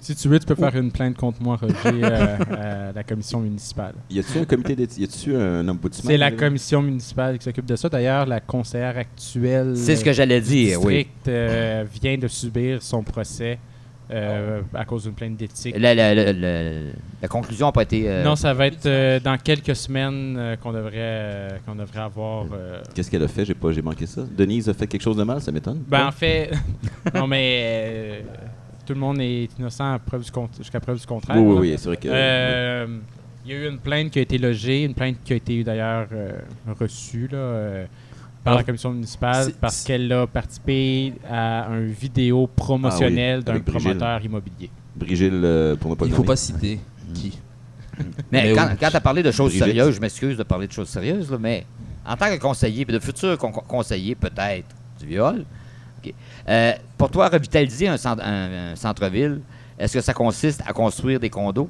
Si 0.00 0.16
tu 0.16 0.26
veux, 0.28 0.40
tu 0.40 0.46
peux 0.46 0.56
faire 0.56 0.74
une 0.74 0.90
plainte 0.90 1.16
contre 1.16 1.40
moi, 1.40 1.56
Roger, 1.56 1.76
euh, 2.02 2.88
à 2.90 2.92
la 2.94 3.04
commission 3.04 3.38
municipale. 3.38 3.94
Y 4.10 4.18
a-tu 4.18 4.38
un 4.38 4.44
comité 4.44 4.74
d'éthique? 4.74 4.98
Y 4.98 5.04
a-tu 5.04 5.36
un 5.36 5.68
ombudsman? 5.68 6.06
C'est 6.10 6.16
la 6.16 6.32
commission 6.32 6.82
municipale 6.82 7.38
qui 7.38 7.44
s'occupe 7.44 7.66
de 7.66 7.76
ça. 7.76 7.88
D'ailleurs, 7.88 8.26
la 8.26 8.40
conseillère 8.40 8.98
actuelle 8.98 9.76
C'est 9.76 9.94
ce 9.94 10.04
que 10.04 10.12
j'allais 10.12 10.40
du 10.40 10.48
dire, 10.48 10.82
oui. 10.82 10.94
district 11.04 11.28
euh, 11.28 11.84
vient 12.02 12.18
de 12.18 12.26
subir 12.26 12.82
son 12.82 13.04
procès 13.04 13.60
euh, 14.10 14.60
à 14.74 14.84
cause 14.84 15.04
d'une 15.04 15.14
plainte 15.14 15.36
d'éthique. 15.36 15.74
La, 15.78 15.94
la- 15.94 16.14
la- 16.14 16.32
la- 16.32 16.70
la 17.22 17.28
conclusion 17.28 17.66
n'a 17.66 17.72
pas 17.72 17.82
été. 17.84 18.04
euh, 18.08 18.22
Non, 18.24 18.36
ça 18.36 18.52
va 18.52 18.66
être 18.66 18.84
euh, 18.86 19.20
dans 19.20 19.38
quelques 19.38 19.74
semaines 19.76 20.36
euh, 20.36 20.56
qu'on 20.56 20.72
devrait, 20.72 20.90
euh, 20.96 21.48
qu'on 21.64 21.74
devrait 21.74 22.00
avoir. 22.00 22.46
euh, 22.52 22.82
Qu'est-ce 22.94 23.10
qu'elle 23.10 23.22
a 23.22 23.28
fait? 23.28 23.44
J'ai 23.44 23.54
pas, 23.54 23.72
j'ai 23.72 23.80
manqué 23.82 24.06
ça. 24.06 24.22
Denise 24.36 24.68
a 24.68 24.74
fait 24.74 24.86
quelque 24.86 25.02
chose 25.02 25.16
de 25.16 25.22
mal, 25.24 25.40
ça 25.40 25.50
m'étonne. 25.52 25.82
Ben, 25.88 26.06
en 26.08 26.12
fait, 26.12 26.50
non, 27.14 27.26
mais 27.26 27.62
euh, 27.64 28.20
tout 28.84 28.92
le 28.94 29.00
monde 29.00 29.20
est 29.20 29.48
innocent 29.58 29.98
jusqu'à 30.58 30.80
preuve 30.80 30.98
du 31.00 31.06
contraire. 31.06 31.36
oui, 31.40 31.54
oui, 31.54 31.70
oui, 31.70 31.74
c'est 31.78 31.86
vrai 31.86 31.96
que. 31.96 32.08
Euh, 32.10 32.86
Il 33.46 33.50
y 33.50 33.54
a 33.54 33.58
eu 33.58 33.68
une 33.68 33.78
plainte 33.78 34.10
qui 34.10 34.18
a 34.18 34.22
été 34.22 34.38
logée, 34.38 34.84
une 34.84 34.94
plainte 34.94 35.16
qui 35.24 35.32
a 35.32 35.36
été 35.36 35.64
d'ailleurs 35.64 36.06
euh, 36.12 36.32
reçue 36.78 37.28
là, 37.30 37.38
euh, 37.38 37.84
par 38.44 38.54
la 38.56 38.64
commission 38.64 38.90
municipale 38.90 39.52
parce 39.60 39.84
qu'elle 39.84 40.12
a 40.12 40.26
participé 40.26 41.14
à 41.30 41.66
un 41.66 41.80
vidéo 41.86 42.48
promotionnel 42.48 43.42
Ah 43.46 43.52
oui, 43.52 43.58
d'un 43.58 43.60
promoteur 43.60 44.24
immobilier. 44.24 44.70
Brigitte, 44.96 45.32
euh, 45.32 45.76
pour 45.76 45.90
ne 45.90 45.94
pas 45.96 46.06
Il 46.06 46.10
ne 46.10 46.14
faut 46.16 46.24
pas 46.24 46.36
citer 46.36 46.80
qui. 47.14 47.38
Mais, 47.98 48.04
Mais 48.48 48.52
quand, 48.54 48.66
oui. 48.70 48.76
quand 48.80 48.90
tu 48.90 48.96
as 48.96 49.00
parlé 49.00 49.22
de 49.22 49.30
choses 49.30 49.50
Brigitte. 49.52 49.64
sérieuses, 49.66 49.94
je 49.96 50.00
m'excuse 50.00 50.36
de 50.36 50.42
parler 50.42 50.66
de 50.66 50.72
choses 50.72 50.88
sérieuses, 50.88 51.30
là, 51.30 51.38
mais 51.38 51.64
en 52.06 52.16
tant 52.16 52.26
que 52.30 52.38
conseiller, 52.40 52.84
de 52.84 52.98
futur 52.98 53.38
con- 53.38 53.52
conseiller 53.52 54.14
peut-être 54.14 54.66
du 54.98 55.06
viol, 55.06 55.44
ok, 56.04 56.12
euh, 56.48 56.72
pour 56.98 57.10
toi, 57.10 57.28
revitaliser 57.28 57.88
un, 57.88 57.96
centre- 57.96 58.22
un- 58.24 58.72
un 58.72 58.76
centre-ville, 58.76 59.40
est-ce 59.78 59.92
que 59.94 60.00
ça 60.00 60.14
consiste 60.14 60.62
à 60.66 60.72
construire 60.72 61.20
des 61.20 61.30
condos? 61.30 61.68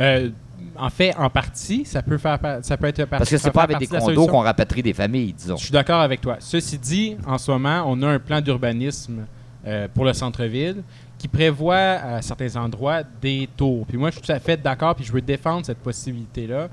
Euh, 0.00 0.30
en 0.78 0.90
fait, 0.90 1.14
en 1.16 1.30
partie, 1.30 1.84
ça 1.84 2.02
peut 2.02 2.18
faire 2.18 2.38
ça 2.62 2.76
peut 2.76 2.86
être 2.86 3.04
Parce 3.06 3.28
que 3.30 3.36
c'est 3.38 3.50
pas 3.50 3.62
avec 3.62 3.78
des 3.78 3.86
partie 3.86 4.06
condos 4.06 4.26
qu'on 4.26 4.40
rapatrie 4.40 4.82
des 4.82 4.92
familles, 4.92 5.32
disons. 5.32 5.56
Je 5.56 5.64
suis 5.64 5.72
d'accord 5.72 6.00
avec 6.00 6.20
toi. 6.20 6.36
Ceci 6.40 6.78
dit, 6.78 7.16
en 7.26 7.38
ce 7.38 7.50
moment, 7.50 7.84
on 7.86 8.00
a 8.02 8.08
un 8.08 8.18
plan 8.18 8.40
d'urbanisme 8.40 9.26
euh, 9.66 9.88
pour 9.94 10.04
le 10.04 10.12
centre-ville 10.12 10.82
qui 11.18 11.28
prévoit 11.28 11.76
à 11.76 12.22
certains 12.22 12.54
endroits 12.56 13.02
des 13.22 13.48
tours. 13.56 13.86
Puis 13.86 13.96
moi, 13.96 14.10
je 14.10 14.16
suis 14.16 14.22
tout 14.26 14.32
à 14.32 14.38
fait 14.40 14.60
d'accord, 14.60 14.94
puis 14.94 15.04
je 15.04 15.12
veux 15.12 15.22
défendre 15.22 15.64
cette 15.64 15.78
possibilité-là. 15.78 16.68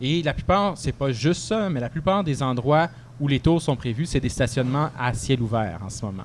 Et 0.00 0.22
la 0.22 0.34
plupart, 0.34 0.76
c'est 0.76 0.92
pas 0.92 1.12
juste 1.12 1.42
ça, 1.44 1.70
mais 1.70 1.80
la 1.80 1.88
plupart 1.88 2.22
des 2.24 2.42
endroits 2.42 2.88
où 3.20 3.28
les 3.28 3.40
tours 3.40 3.62
sont 3.62 3.76
prévus, 3.76 4.06
c'est 4.06 4.20
des 4.20 4.28
stationnements 4.28 4.90
à 4.98 5.14
ciel 5.14 5.40
ouvert 5.40 5.78
en 5.84 5.88
ce 5.88 6.04
moment. 6.04 6.24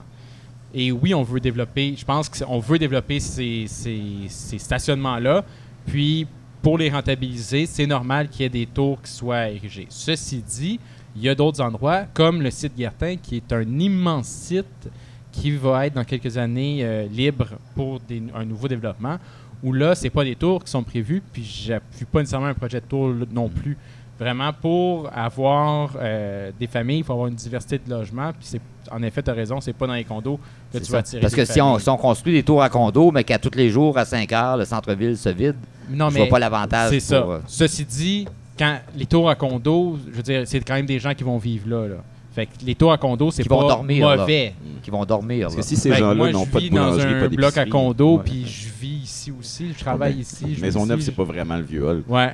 Et 0.73 0.91
oui, 0.91 1.13
on 1.13 1.23
veut 1.23 1.39
développer, 1.39 1.95
je 1.97 2.03
pense 2.05 2.27
qu'on 2.29 2.59
veut 2.59 2.77
développer 2.79 3.19
ces, 3.19 3.65
ces- 3.67 4.25
ces 4.27 4.57
stationnements-là. 4.57 5.43
Puis, 5.85 6.27
pour 6.61 6.77
les 6.77 6.89
rentabiliser, 6.89 7.65
c'est 7.65 7.87
normal 7.87 8.29
qu'il 8.29 8.41
y 8.41 8.45
ait 8.45 8.49
des 8.49 8.65
tours 8.65 9.01
qui 9.01 9.11
soient 9.11 9.49
érigés. 9.49 9.87
Ceci 9.89 10.41
dit, 10.41 10.79
il 11.15 11.21
y 11.21 11.29
a 11.29 11.35
d'autres 11.35 11.61
endroits, 11.61 12.05
comme 12.13 12.41
le 12.41 12.51
site 12.51 12.75
Guertin, 12.75 13.15
qui 13.15 13.37
est 13.37 13.53
un 13.53 13.79
immense 13.79 14.27
site 14.27 14.89
qui 15.31 15.51
va 15.51 15.85
être 15.85 15.93
dans 15.93 16.03
quelques 16.03 16.37
années 16.37 16.79
euh, 16.83 17.07
libre 17.07 17.47
pour 17.75 17.99
un 18.35 18.45
nouveau 18.45 18.67
développement. 18.67 19.17
Où 19.61 19.73
là, 19.73 19.93
c'est 19.93 20.09
pas 20.09 20.23
des 20.23 20.35
tours 20.35 20.63
qui 20.63 20.71
sont 20.71 20.83
prévus, 20.83 21.21
puis 21.33 21.43
j'appuie 21.43 22.05
pas 22.05 22.19
nécessairement 22.19 22.47
un 22.47 22.53
projet 22.53 22.79
de 22.79 22.85
tour 22.85 23.13
non 23.31 23.49
plus. 23.49 23.77
Vraiment, 24.19 24.51
pour 24.51 25.09
avoir 25.15 25.91
euh, 25.97 26.51
des 26.59 26.67
familles, 26.67 26.99
il 26.99 27.03
faut 27.05 27.13
avoir 27.13 27.27
une 27.27 27.35
diversité 27.35 27.79
de 27.79 27.89
logements. 27.89 28.31
Puis 28.33 28.41
c'est, 28.41 28.61
en 28.91 29.01
effet, 29.01 29.23
tu 29.23 29.29
as 29.29 29.33
raison, 29.33 29.61
c'est 29.61 29.71
pas 29.73 29.87
dans 29.87 29.93
les 29.93 30.03
condos 30.03 30.39
que 30.73 30.77
tu 30.77 30.83
ça. 30.85 30.91
vas 30.93 30.97
attirer 30.99 31.21
Parce 31.21 31.33
que 31.33 31.45
si 31.45 31.61
on, 31.61 31.65
familles. 31.67 31.81
si 31.83 31.89
on 31.89 31.97
construit 31.97 32.33
des 32.33 32.43
tours 32.43 32.61
à 32.61 32.69
condos, 32.69 33.11
mais 33.11 33.23
qu'à 33.23 33.39
tous 33.39 33.55
les 33.55 33.69
jours, 33.69 33.97
à 33.97 34.03
5 34.03 34.31
heures, 34.33 34.57
le 34.57 34.65
centre-ville 34.65 35.17
se 35.17 35.29
vide, 35.29 35.55
Non, 35.89 36.09
je 36.09 36.15
mais 36.15 36.19
vois 36.21 36.29
pas 36.29 36.39
l'avantage. 36.39 36.89
C'est 36.89 36.99
ça. 36.99 37.15
euh, 37.15 37.39
Ceci 37.47 37.85
dit, 37.85 38.27
quand 38.57 38.77
les 38.95 39.05
tours 39.05 39.29
à 39.29 39.35
condo, 39.35 39.97
je 40.11 40.17
veux 40.17 40.23
dire, 40.23 40.41
c'est 40.45 40.59
quand 40.59 40.73
même 40.75 40.85
des 40.85 40.99
gens 40.99 41.13
qui 41.13 41.23
vont 41.23 41.37
vivre 41.37 41.69
là. 41.69 41.87
là. 41.87 41.95
Fait 42.31 42.45
que 42.45 42.51
les 42.63 42.75
tours 42.75 42.91
à 42.91 42.97
condo, 42.97 43.31
c'est 43.31 43.41
Qui 43.43 43.49
pas 43.49 43.55
vont 43.55 43.67
dormir, 43.67 44.07
mauvais. 44.17 44.53
qui 44.83 44.91
vont 44.91 45.03
dormir. 45.03 45.47
Parce 45.47 45.55
que 45.55 45.61
si 45.63 45.75
ces 45.75 45.89
que 45.89 45.95
gens-là 45.95 46.31
n'ont 46.31 46.45
pas 46.45 46.59
de 46.59 46.63
vis 46.65 46.69
dans 46.69 46.91
boulangerie, 46.91 47.13
un 47.15 47.19
pas 47.21 47.27
bloc 47.35 47.57
à 47.57 47.65
condo, 47.65 48.17
ouais. 48.17 48.23
puis 48.23 48.45
je 48.45 48.69
vis 48.79 49.01
ici 49.03 49.33
aussi, 49.37 49.73
je 49.75 49.79
travaille 49.79 50.13
Ouais. 50.13 50.19
ici. 50.21 50.45
je 50.49 50.55
vis 50.55 50.61
Maisonneuve, 50.61 50.99
ici, 50.99 51.07
c'est 51.07 51.15
pas 51.15 51.23
vraiment 51.23 51.55
le 51.57 51.63
viol. 51.63 52.03
Ouais. 52.07 52.31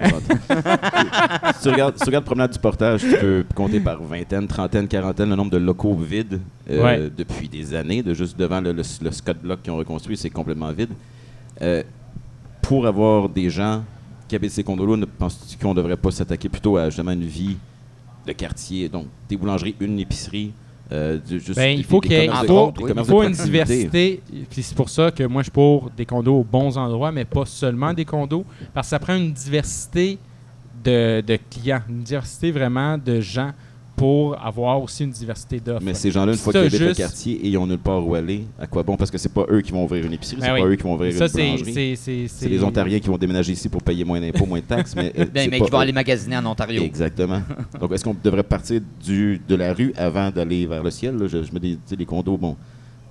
si, 1.56 1.64
tu 1.64 1.70
regardes, 1.70 1.96
si 1.98 2.02
tu 2.02 2.06
regardes 2.08 2.26
Promenade 2.26 2.52
du 2.52 2.60
Portage, 2.60 3.02
tu 3.02 3.18
peux 3.18 3.46
compter 3.56 3.80
par 3.80 4.02
vingtaine, 4.04 4.48
trentaine, 4.48 4.88
quarantaine 4.88 5.30
le 5.30 5.36
nombre 5.36 5.52
de 5.52 5.58
locaux 5.58 5.96
vides 5.96 6.42
euh, 6.70 6.84
Ouais. 6.84 7.10
depuis 7.16 7.48
des 7.48 7.74
années. 7.74 8.04
De 8.04 8.14
juste 8.14 8.38
devant 8.38 8.60
le, 8.62 8.72
le, 8.74 8.84
le 9.02 9.12
Scott 9.12 9.38
Block 9.42 9.62
qu'ils 9.64 9.72
ont 9.72 9.78
reconstruit, 9.78 10.18
c'est 10.18 10.30
complètement 10.30 10.72
vide. 10.72 10.90
Euh, 11.62 11.84
pour 12.62 12.86
avoir 12.86 13.30
des 13.30 13.50
gens 13.50 13.84
qui 14.28 14.36
habitent 14.36 14.52
ces 14.52 14.64
condos-là, 14.64 14.98
ne 14.98 15.06
penses-tu 15.06 15.58
qu'on 15.58 15.70
ne 15.70 15.76
devrait 15.76 15.96
pas 15.98 16.12
s'attaquer 16.12 16.50
plutôt 16.50 16.78
à 16.78 16.90
justement 16.90 17.12
une 17.12 17.24
vie 17.24 17.56
de 18.26 18.32
quartier, 18.34 18.90
donc 18.90 19.08
des 19.30 19.38
boulangeries, 19.38 19.76
une 19.80 20.00
épicerie, 20.00 20.52
euh, 20.92 21.18
du- 21.18 21.40
juste 21.40 21.56
Ben, 21.56 21.78
il 21.78 21.84
faut 21.84 22.00
qu'il 22.00 22.12
y 22.12 22.16
ait 22.16 22.28
commerces 22.90 23.08
il 23.08 23.12
de 23.12 23.16
faut, 23.18 23.24
il 23.24 23.28
une 23.28 23.32
diversité. 23.46 24.22
Puis 24.50 24.64
c'est 24.64 24.76
pour 24.76 24.90
ça 24.90 25.12
que 25.12 25.24
moi, 25.24 25.42
je 25.42 25.46
suis 25.46 25.52
pour 25.52 25.90
des 25.96 26.06
condos 26.06 26.40
aux 26.40 26.44
bons 26.44 26.78
endroits, 26.78 27.12
mais 27.12 27.26
pas 27.26 27.46
seulement 27.46 27.94
des 27.94 28.06
condos. 28.06 28.46
Parce 28.74 28.88
que 28.88 28.90
ça 28.92 29.00
prend 29.00 29.16
une 29.16 29.32
diversité 29.34 30.18
de, 30.84 31.22
de 31.22 31.40
clients, 31.50 31.82
une 31.90 32.04
diversité 32.04 32.52
vraiment 32.52 32.98
de 32.98 33.20
gens 33.20 33.52
pour 33.96 34.38
avoir 34.44 34.82
aussi 34.82 35.04
une 35.04 35.12
diversité 35.12 35.60
d'offres. 35.60 35.84
Mais 35.84 35.94
ces 35.94 36.12
gens-là, 36.12 36.34
une 36.34 36.38
fois 36.38 36.52
qu'ils 36.52 36.64
habitent 36.64 36.80
le 36.80 36.94
quartier 36.94 37.34
et 37.36 37.48
ils 37.48 37.58
ont 37.58 37.66
nulle 37.66 37.78
part 37.78 38.06
où 38.06 38.14
aller, 38.16 38.46
à 38.60 38.68
quoi 38.68 38.84
bon? 38.84 38.98
Parce 38.98 39.10
que 39.10 39.18
c'est 39.18 39.34
pas 39.34 39.46
eux 39.50 39.62
qui 39.62 39.72
vont 39.72 39.86
ouvrir 39.86 40.06
une 40.06 40.14
épicerie, 40.14 40.42
Ben 40.42 40.48
c'est 40.48 40.54
oui. 40.54 40.62
pas 40.62 40.68
eux 40.68 40.76
qui 40.76 40.84
vont 40.84 40.96
ouvrir 40.96 41.14
ça, 41.14 41.26
une 41.26 41.58
boulangerie. 41.58 41.98
c'est, 41.98 42.50
les 42.50 42.64
Ontariens 42.64 43.00
qui 43.00 43.08
vont 43.08 43.18
déménager 43.18 43.54
ici 43.54 43.70
pour 43.70 43.82
payer 43.82 44.04
moins 44.04 44.20
d'impôts, 44.20 44.46
moins 44.46 44.60
de 44.60 44.66
taxes, 44.66 44.96
mais, 44.96 45.14
euh, 45.18 45.26
Ben, 45.34 45.50
mais 45.50 45.62
qui 45.62 45.72
vont 45.72 45.80
aller 45.80 45.94
magasiner 45.94 46.38
en 46.38 46.46
Ontario. 46.46 46.84
Exactement. 46.84 47.42
Donc, 47.80 47.92
est-ce 47.94 48.04
qu'on 48.04 48.16
devrait 48.22 48.44
partir 48.44 48.82
du, 49.04 49.42
de 49.48 49.56
la 49.56 49.74
rue 49.74 49.94
avant 49.96 50.30
d'aller 50.30 50.66
vers 50.66 50.84
le 50.84 50.92
ciel? 50.92 51.16
là? 51.18 51.28
Je, 51.28 51.44
je 51.44 51.54
me 51.54 51.60
dis, 51.60 51.80
les 51.98 52.06
condos, 52.06 52.38
bon, 52.38 52.58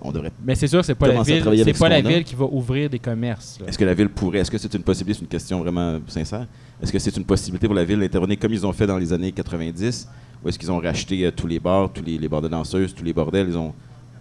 on 0.03 0.13
devrait. 0.13 0.33
Mais 0.45 0.55
c'est 0.55 0.67
sûr, 0.69 0.85
c'est 0.85 0.95
pas 0.95 1.09
la 1.09 1.23
ville, 1.23 1.43
c'est 1.65 1.73
pas 1.73 1.87
ce 1.87 1.91
la 1.91 2.01
ville 2.03 2.25
qui 2.25 2.35
va 2.35 2.45
ouvrir 2.45 2.91
des 2.91 2.99
commerces. 2.99 3.59
Est-ce 3.67 3.79
que 3.79 3.85
la 3.85 3.95
ville 3.95 4.11
pourrait, 4.11 4.41
est-ce 4.41 4.51
que 4.51 4.59
c'est 4.59 4.73
une 4.75 4.83
possibilité, 4.83 5.19
c'est 5.19 5.25
une 5.25 5.31
question 5.31 5.61
vraiment 5.61 5.99
sincère, 6.07 6.47
est-ce 6.83 6.93
que 6.93 6.99
c'est 6.99 7.17
une 7.17 7.25
possibilité 7.25 7.67
pour 7.67 7.75
la 7.75 7.85
ville 7.85 7.99
d'intervenir 7.99 8.39
comme 8.39 8.53
ils 8.53 8.67
ont 8.67 8.73
fait 8.73 8.87
dans 8.87 8.99
les 8.99 9.13
années 9.13 9.33
90, 9.33 10.09
ou 10.45 10.49
est-ce 10.49 10.59
qu'ils 10.59 10.71
ont 10.73 10.79
racheté 10.81 11.25
euh, 11.25 11.31
tous 11.31 11.47
les 11.47 11.59
bars, 11.59 11.91
tous 11.93 12.03
les, 12.05 12.19
les 12.19 12.29
bars 12.29 12.43
de 12.43 12.49
danseuses, 12.49 12.95
tous 12.95 13.05
les 13.05 13.13
bordels, 13.13 13.47
ils 13.49 13.57
ont, 13.59 13.73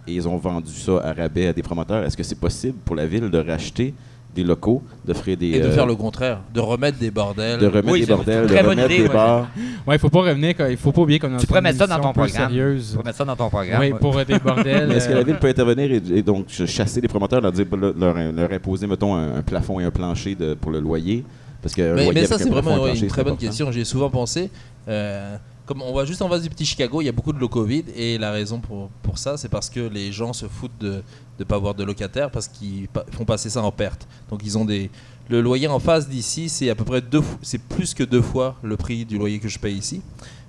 et 0.07 0.13
ils 0.15 0.28
ont 0.28 0.38
vendu 0.38 0.71
ça 0.71 0.99
à 1.03 1.13
rabais 1.13 1.47
à 1.47 1.53
des 1.53 1.63
promoteurs? 1.63 2.03
Est-ce 2.03 2.15
que 2.17 2.24
c'est 2.24 2.39
possible 2.39 2.78
pour 2.86 2.95
la 2.95 3.05
ville 3.05 3.30
de 3.30 3.38
racheter 3.38 3.93
des 4.36 4.43
locaux, 4.43 4.82
d'offrir 5.05 5.38
des. 5.38 5.49
Et 5.51 5.59
de 5.59 5.65
euh, 5.67 5.71
faire 5.71 5.86
le 5.86 5.95
contraire, 5.95 6.39
de 6.53 6.59
remettre 6.59 6.97
des 6.97 7.11
bordels? 7.11 7.59
de 7.59 7.67
remettre 7.67 7.91
Oui, 7.91 7.99
des 8.01 8.07
bordels, 8.07 8.47
de 8.47 8.55
remettre 8.57 8.91
idée, 8.91 9.03
des 9.03 9.09
bars? 9.09 9.47
Ouais, 9.86 9.95
il 9.97 9.99
faut 9.99 10.09
pas 10.09 10.21
revenir, 10.21 10.55
il 10.71 10.78
faut 10.78 10.91
pas 10.91 11.01
oublier 11.01 11.19
qu'on 11.19 11.36
a 11.36 11.38
Tu 11.38 11.45
pourrais 11.45 11.61
mettre 11.61 11.78
ça 11.78 11.86
dans 11.88 11.99
ton 11.99 12.13
programme. 12.13 12.30
Sérieuse. 12.49 12.91
Tu 12.91 12.97
vas 12.97 13.03
mettre 13.03 13.17
ça 13.17 13.26
dans 13.26 13.36
ton 13.36 13.49
programme. 13.49 13.82
Oui, 13.82 13.93
pour 13.99 14.17
euh, 14.17 14.24
des 14.24 14.39
bordels. 14.39 14.88
Mais 14.88 14.95
est-ce 14.95 15.09
que 15.09 15.13
la 15.13 15.24
ville 15.24 15.38
peut 15.38 15.49
intervenir 15.49 15.91
et, 15.91 16.01
et 16.17 16.21
donc 16.24 16.45
ch- 16.49 16.67
chasser 16.69 16.99
les 17.01 17.07
promoteurs, 17.07 17.41
leur, 17.41 17.51
dire, 17.51 17.65
leur, 17.76 18.15
leur- 18.32 18.51
imposer, 18.53 18.88
mettons, 18.88 19.13
un, 19.13 19.36
un 19.36 19.41
plafond 19.43 19.80
et 19.80 19.84
un 19.84 19.91
plancher 19.91 20.34
de- 20.36 20.53
pour 20.55 20.71
le 20.71 20.80
loyer? 20.80 21.24
Parce 21.61 21.76
que 21.76 21.82
Mais, 21.82 22.05
loyer 22.05 22.21
mais 22.21 22.26
ça, 22.26 22.38
c'est 22.39 22.49
vraiment 22.49 22.71
un 22.71 22.80
ouais, 22.80 22.84
plancher, 22.86 23.01
une 23.03 23.07
très 23.07 23.24
bonne 23.24 23.34
important. 23.34 23.47
question. 23.47 23.71
J'y 23.71 23.82
ai 23.82 23.86
souvent 23.86 24.09
pensé. 24.09 24.49
Euh, 24.88 25.36
comme 25.66 25.82
on 25.82 25.93
va 25.93 26.05
juste 26.05 26.22
en 26.22 26.30
face 26.30 26.41
du 26.41 26.49
petit 26.49 26.66
Chicago, 26.66 27.01
il 27.01 27.05
y 27.05 27.09
a 27.09 27.11
beaucoup 27.11 27.34
de 27.34 27.39
locaux 27.39 27.64
vides. 27.64 27.89
Et 27.95 28.18
la 28.18 28.32
raison 28.32 28.59
pour, 28.59 28.89
pour 29.01 29.18
ça, 29.18 29.38
c'est 29.38 29.49
parce 29.49 29.70
que 29.70 29.80
les 29.80 30.11
gens 30.11 30.34
se 30.34 30.45
foutent 30.47 30.78
de 30.80 31.01
ne 31.39 31.43
pas 31.45 31.55
avoir 31.55 31.74
de 31.74 31.84
locataires 31.84 32.30
parce 32.32 32.47
qu'ils 32.47 32.88
font 33.11 33.26
passer 33.26 33.49
ça 33.49 33.61
en 33.64 33.72
perte. 33.72 34.07
Donc, 34.30 34.41
ils 34.43 34.57
ont 34.57 34.66
des. 34.66 34.89
Le 35.30 35.39
loyer 35.41 35.68
en 35.68 35.80
face 35.80 36.09
d'ici, 36.09 36.49
c'est 36.49 36.70
à 36.70 36.76
peu 36.76 36.84
près 36.84 36.99
deux. 37.01 37.22
C'est 37.41 37.61
plus 37.61 37.93
que 37.93 38.03
deux 38.03 38.22
fois 38.22 38.55
le 38.61 38.76
prix 38.76 39.05
du 39.05 39.18
loyer 39.18 39.39
que 39.39 39.47
je 39.47 39.57
paye 39.57 39.78
ici, 39.78 40.01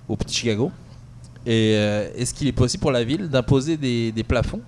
au 0.08 0.16
petit 0.16 0.34
Chicago. 0.34 0.72
Et 1.46 1.74
euh, 1.76 2.10
est-ce 2.16 2.34
qu'il 2.34 2.48
est 2.48 2.52
possible 2.52 2.80
pour 2.80 2.90
la 2.90 3.04
ville 3.04 3.28
d'imposer 3.28 3.76
des, 3.76 4.10
des 4.10 4.24
plafonds? 4.24 4.60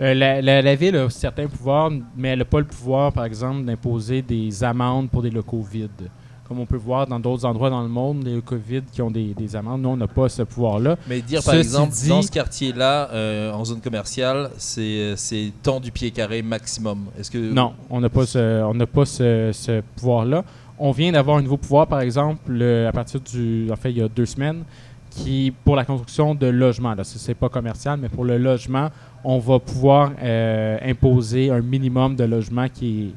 Euh, 0.00 0.12
la, 0.14 0.42
la- 0.42 0.60
la 0.62 0.74
ville 0.74 0.96
a 0.96 1.08
certains 1.10 1.46
pouvoirs, 1.48 1.90
mais 2.16 2.28
elle 2.28 2.40
n'a 2.40 2.44
pas 2.44 2.58
le 2.60 2.66
pouvoir, 2.66 3.12
par 3.12 3.24
exemple, 3.24 3.64
d'imposer 3.64 4.22
des 4.22 4.62
amendes 4.62 5.08
pour 5.10 5.22
des 5.22 5.30
locaux 5.30 5.62
vides. 5.62 6.10
Comme 6.46 6.60
on 6.60 6.66
peut 6.66 6.76
voir 6.76 7.06
dans 7.06 7.18
d'autres 7.18 7.46
endroits 7.46 7.70
dans 7.70 7.82
le 7.82 7.88
monde, 7.88 8.22
les 8.24 8.38
vides 8.68 8.84
qui 8.92 9.00
ont 9.00 9.10
des, 9.10 9.32
des 9.32 9.56
amendes. 9.56 9.80
Nous, 9.80 9.88
on 9.88 9.96
n'a 9.96 10.06
pas 10.06 10.28
ce 10.28 10.42
pouvoir-là. 10.42 10.96
Mais 11.08 11.22
dire 11.22 11.42
par 11.42 11.54
exemple, 11.54 11.92
dit- 11.94 12.08
dans 12.08 12.20
ce 12.20 12.30
quartier-là, 12.30 13.08
euh, 13.12 13.50
en 13.52 13.64
zone 13.64 13.80
commerciale, 13.80 14.50
c'est 14.58 15.14
c'est 15.16 15.52
tant 15.62 15.80
du 15.80 15.90
pied 15.90 16.10
carré 16.10 16.42
maximum. 16.42 17.06
Est-ce 17.18 17.30
que 17.30 17.38
Non, 17.38 17.72
on 17.88 17.98
n'a 18.00 18.10
pas 18.10 18.26
ce, 18.26 18.62
on 18.62 18.74
n'a 18.74 18.86
pas 18.86 19.06
ce, 19.06 19.50
ce 19.54 19.80
pouvoir-là. 19.96 20.44
On 20.78 20.90
vient 20.90 21.12
d'avoir 21.12 21.38
un 21.38 21.42
nouveau 21.42 21.56
pouvoir, 21.56 21.86
par 21.86 22.00
exemple, 22.00 22.40
le- 22.48 22.86
à 22.88 22.92
partir 22.92 23.20
du, 23.20 23.68
en 23.72 23.76
fait, 23.76 23.90
il 23.92 23.98
y 23.98 24.02
a 24.02 24.08
deux 24.08 24.26
semaines, 24.26 24.64
qui 25.10 25.52
pour 25.64 25.76
la 25.76 25.84
construction 25.86 26.34
de 26.34 26.46
logements. 26.48 26.94
Là, 26.94 27.04
c'est 27.04 27.34
pas 27.34 27.48
commercial, 27.48 27.98
mais 28.02 28.08
pour 28.10 28.24
le 28.24 28.36
logement, 28.36 28.88
on 29.22 29.38
va 29.38 29.58
pouvoir 29.60 30.12
euh, 30.22 30.76
imposer 30.84 31.50
un 31.50 31.60
minimum 31.62 32.16
de 32.16 32.24
logement 32.24 32.66
qui 32.68 33.00
est 33.00 33.12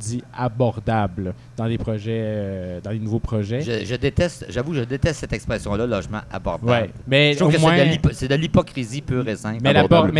dit 0.00 0.22
abordable 0.36 1.34
dans 1.56 1.66
les 1.66 1.78
projets, 1.78 2.20
euh, 2.22 2.80
dans 2.80 2.90
les 2.90 2.98
nouveaux 2.98 3.18
projets. 3.20 3.60
Je, 3.60 3.84
je 3.84 3.94
déteste, 3.94 4.46
j'avoue, 4.48 4.74
je 4.74 4.80
déteste 4.80 5.20
cette 5.20 5.32
expression-là, 5.32 5.86
logement 5.86 6.20
abordable. 6.32 6.70
Ouais, 6.86 6.90
mais 7.06 7.34
Je 7.34 7.38
trouve 7.38 7.50
au 7.54 7.56
que 7.56 7.60
moins, 7.60 7.76
c'est 8.12 8.28
de 8.28 8.34
l'hypocrisie 8.34 9.02
pure 9.02 9.28
et 9.28 9.36
simple. 9.36 9.58
mais 9.62 9.72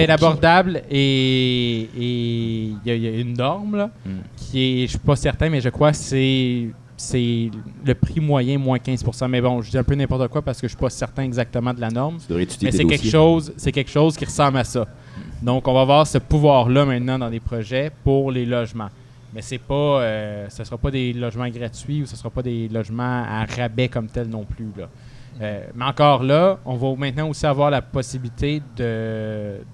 l'abordable 0.06 0.82
est, 0.90 0.94
est- 0.94 1.88
il 1.96 2.78
y, 2.84 2.90
a- 2.90 2.94
il 2.94 3.02
y 3.02 3.08
a 3.08 3.20
une 3.20 3.36
norme 3.36 3.76
là, 3.76 3.90
Mm. 4.04 4.10
qui 4.36 4.82
est, 4.82 4.86
je 4.86 4.90
suis 4.90 4.98
pas 4.98 5.16
certain, 5.16 5.48
mais 5.50 5.60
je 5.60 5.68
crois 5.68 5.90
que 5.92 5.96
c'est 5.96 6.68
c'est 7.02 7.50
le 7.86 7.94
prix 7.94 8.20
moyen 8.20 8.58
moins 8.58 8.76
15% 8.76 9.26
Mais 9.26 9.40
bon, 9.40 9.62
je 9.62 9.70
dis 9.70 9.78
un 9.78 9.82
peu 9.82 9.94
n'importe 9.94 10.28
quoi 10.28 10.42
parce 10.42 10.60
que 10.60 10.66
je 10.66 10.72
suis 10.72 10.78
pas 10.78 10.90
certain 10.90 11.22
exactement 11.22 11.72
de 11.72 11.80
la 11.80 11.88
norme. 11.88 12.18
Mais 12.28 12.44
c'est 12.70 12.84
quelque 12.84 12.88
dossiers. 12.90 13.10
chose, 13.10 13.52
c'est 13.56 13.72
quelque 13.72 13.90
chose 13.90 14.18
qui 14.18 14.26
ressemble 14.26 14.58
à 14.58 14.64
ça. 14.64 14.86
Donc, 15.40 15.66
on 15.66 15.72
va 15.72 15.80
avoir 15.80 16.06
ce 16.06 16.18
pouvoir-là 16.18 16.84
maintenant 16.84 17.18
dans 17.18 17.30
les 17.30 17.40
projets 17.40 17.90
pour 18.04 18.30
les 18.30 18.44
logements. 18.44 18.90
Mais 19.32 19.42
c'est 19.42 19.58
pas, 19.58 19.74
euh, 19.74 20.46
ce 20.48 20.64
sera 20.64 20.76
pas 20.76 20.90
des 20.90 21.12
logements 21.12 21.48
gratuits 21.48 22.02
ou 22.02 22.06
ce 22.06 22.16
sera 22.16 22.30
pas 22.30 22.42
des 22.42 22.68
logements 22.68 23.22
à 23.24 23.44
rabais 23.44 23.88
comme 23.88 24.08
tel 24.08 24.28
non 24.28 24.44
plus 24.44 24.72
là. 24.76 24.88
Euh, 25.40 25.66
mais 25.74 25.84
encore 25.84 26.22
là, 26.24 26.58
on 26.64 26.74
va 26.74 26.94
maintenant 26.96 27.28
aussi 27.28 27.46
avoir 27.46 27.70
la 27.70 27.80
possibilité 27.80 28.60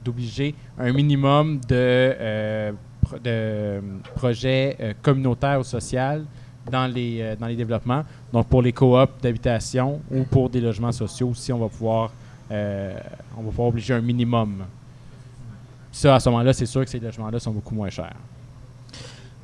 d'obliger 0.04 0.54
un 0.78 0.92
minimum 0.92 1.58
de, 1.60 1.64
euh, 1.72 2.72
pro- 3.00 3.18
de 3.18 3.80
projets 4.14 4.94
communautaires 5.02 5.58
ou 5.60 5.64
sociaux 5.64 6.24
dans 6.70 6.86
les, 6.86 7.34
dans 7.40 7.46
les 7.46 7.56
développements. 7.56 8.04
Donc 8.32 8.48
pour 8.48 8.60
les 8.60 8.72
coops 8.72 9.10
d'habitation 9.22 10.00
ou 10.10 10.24
pour 10.24 10.50
des 10.50 10.60
logements 10.60 10.92
sociaux 10.92 11.28
aussi, 11.30 11.52
on 11.52 11.58
va 11.58 11.68
pouvoir 11.68 12.12
on 12.50 13.42
va 13.42 13.50
pouvoir 13.50 13.68
obliger 13.68 13.94
un 13.94 14.00
minimum. 14.00 14.64
Ça, 15.90 16.14
à 16.16 16.20
ce 16.20 16.28
moment-là, 16.28 16.52
c'est 16.52 16.66
sûr 16.66 16.84
que 16.84 16.90
ces 16.90 17.00
logements-là 17.00 17.38
sont 17.40 17.52
beaucoup 17.52 17.74
moins 17.74 17.88
chers. 17.88 18.14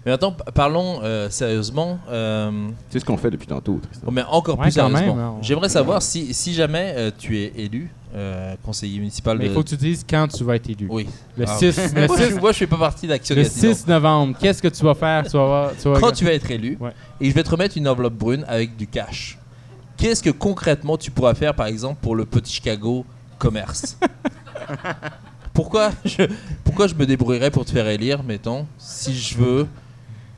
Mais 0.05 0.11
attends, 0.13 0.33
parlons 0.55 1.01
euh, 1.03 1.31
sérieusement. 1.31 1.99
euh, 2.11 2.69
C'est 2.91 2.99
ce 2.99 3.05
qu'on 3.05 3.17
fait 3.17 3.31
depuis 3.31 3.47
tantôt, 3.47 3.79
Tristan. 3.83 4.07
oh, 4.09 4.11
mais 4.11 4.23
encore 4.29 4.59
Ouais, 4.59 4.65
plus 4.67 4.75
quand 4.75 4.89
sérieusement. 4.89 5.15
même, 5.15 5.25
hein, 5.25 5.35
on- 5.39 5.43
J'aimerais 5.43 5.69
savoir 5.69 6.03
si, 6.03 6.35
si 6.35 6.55
jamais 6.55 6.95
euh, 6.97 7.11
tu 7.17 7.39
es 7.39 7.53
élu 7.57 7.89
euh, 8.15 8.55
conseiller 8.65 8.99
municipal 8.99 9.39
Mais 9.39 9.45
de. 9.45 9.51
il 9.51 9.55
faut 9.55 9.63
que 9.63 9.69
tu 9.69 9.77
dises 9.77 10.05
quand 10.09 10.27
tu 10.29 10.43
vas 10.45 10.57
être 10.57 10.69
élu. 10.69 10.87
Oui. 10.91 11.07
Le, 11.39 11.45
Ah. 11.49 11.57
6, 11.57 11.95
le, 11.95 12.07
moi, 12.09 12.17
je, 12.19 12.25
6, 12.25 12.35
moi, 12.41 12.53
je 12.53 12.59
fais 12.59 12.67
pas 12.67 12.77
partie 12.79 13.07
d'Action 13.07 13.35
le 13.37 13.43
Gatineau. 13.43 13.75
6 13.75 13.87
novembre, 13.87 14.37
qu'est-ce 14.41 14.61
que 14.61 14.69
tu 14.69 14.85
vas 14.85 14.95
faire? 14.95 15.23
Tu 15.25 15.37
vas 15.37 15.47
voir- 15.47 15.71
tu 15.81 15.89
vas- 15.89 16.01
Quand 16.01 16.11
tu 16.13 16.25
vas 16.25 16.33
être 16.33 16.51
élu, 16.51 16.77
Ouais. 16.81 16.91
et 17.21 17.31
je 17.31 17.35
vais 17.35 17.43
te 17.45 17.51
remettre 17.51 17.79
une 17.79 17.87
enveloppe 17.89 18.15
brune 18.15 18.45
avec 18.49 18.77
du 18.77 18.87
cash. 18.89 19.39
Qu'est-ce 19.97 20.23
que 20.23 20.31
concrètement 20.31 20.97
tu 20.99 21.11
pourras 21.13 21.35
faire, 21.35 21.55
par 21.55 21.67
exemple, 21.67 21.99
pour 22.03 22.17
le 22.17 22.25
petit 22.25 22.53
Chicago 22.53 23.07
commerce? 23.39 23.97
Pourquoi, 25.55 25.91
je, 26.07 26.23
pourquoi 26.65 26.87
je 26.87 26.95
me 26.95 27.05
débrouillerais 27.05 27.51
pour 27.51 27.65
te 27.67 27.71
faire 27.71 27.87
élire, 27.87 28.23
mettons, 28.23 28.67
si 28.79 29.15
je 29.15 29.37
veux 29.37 29.67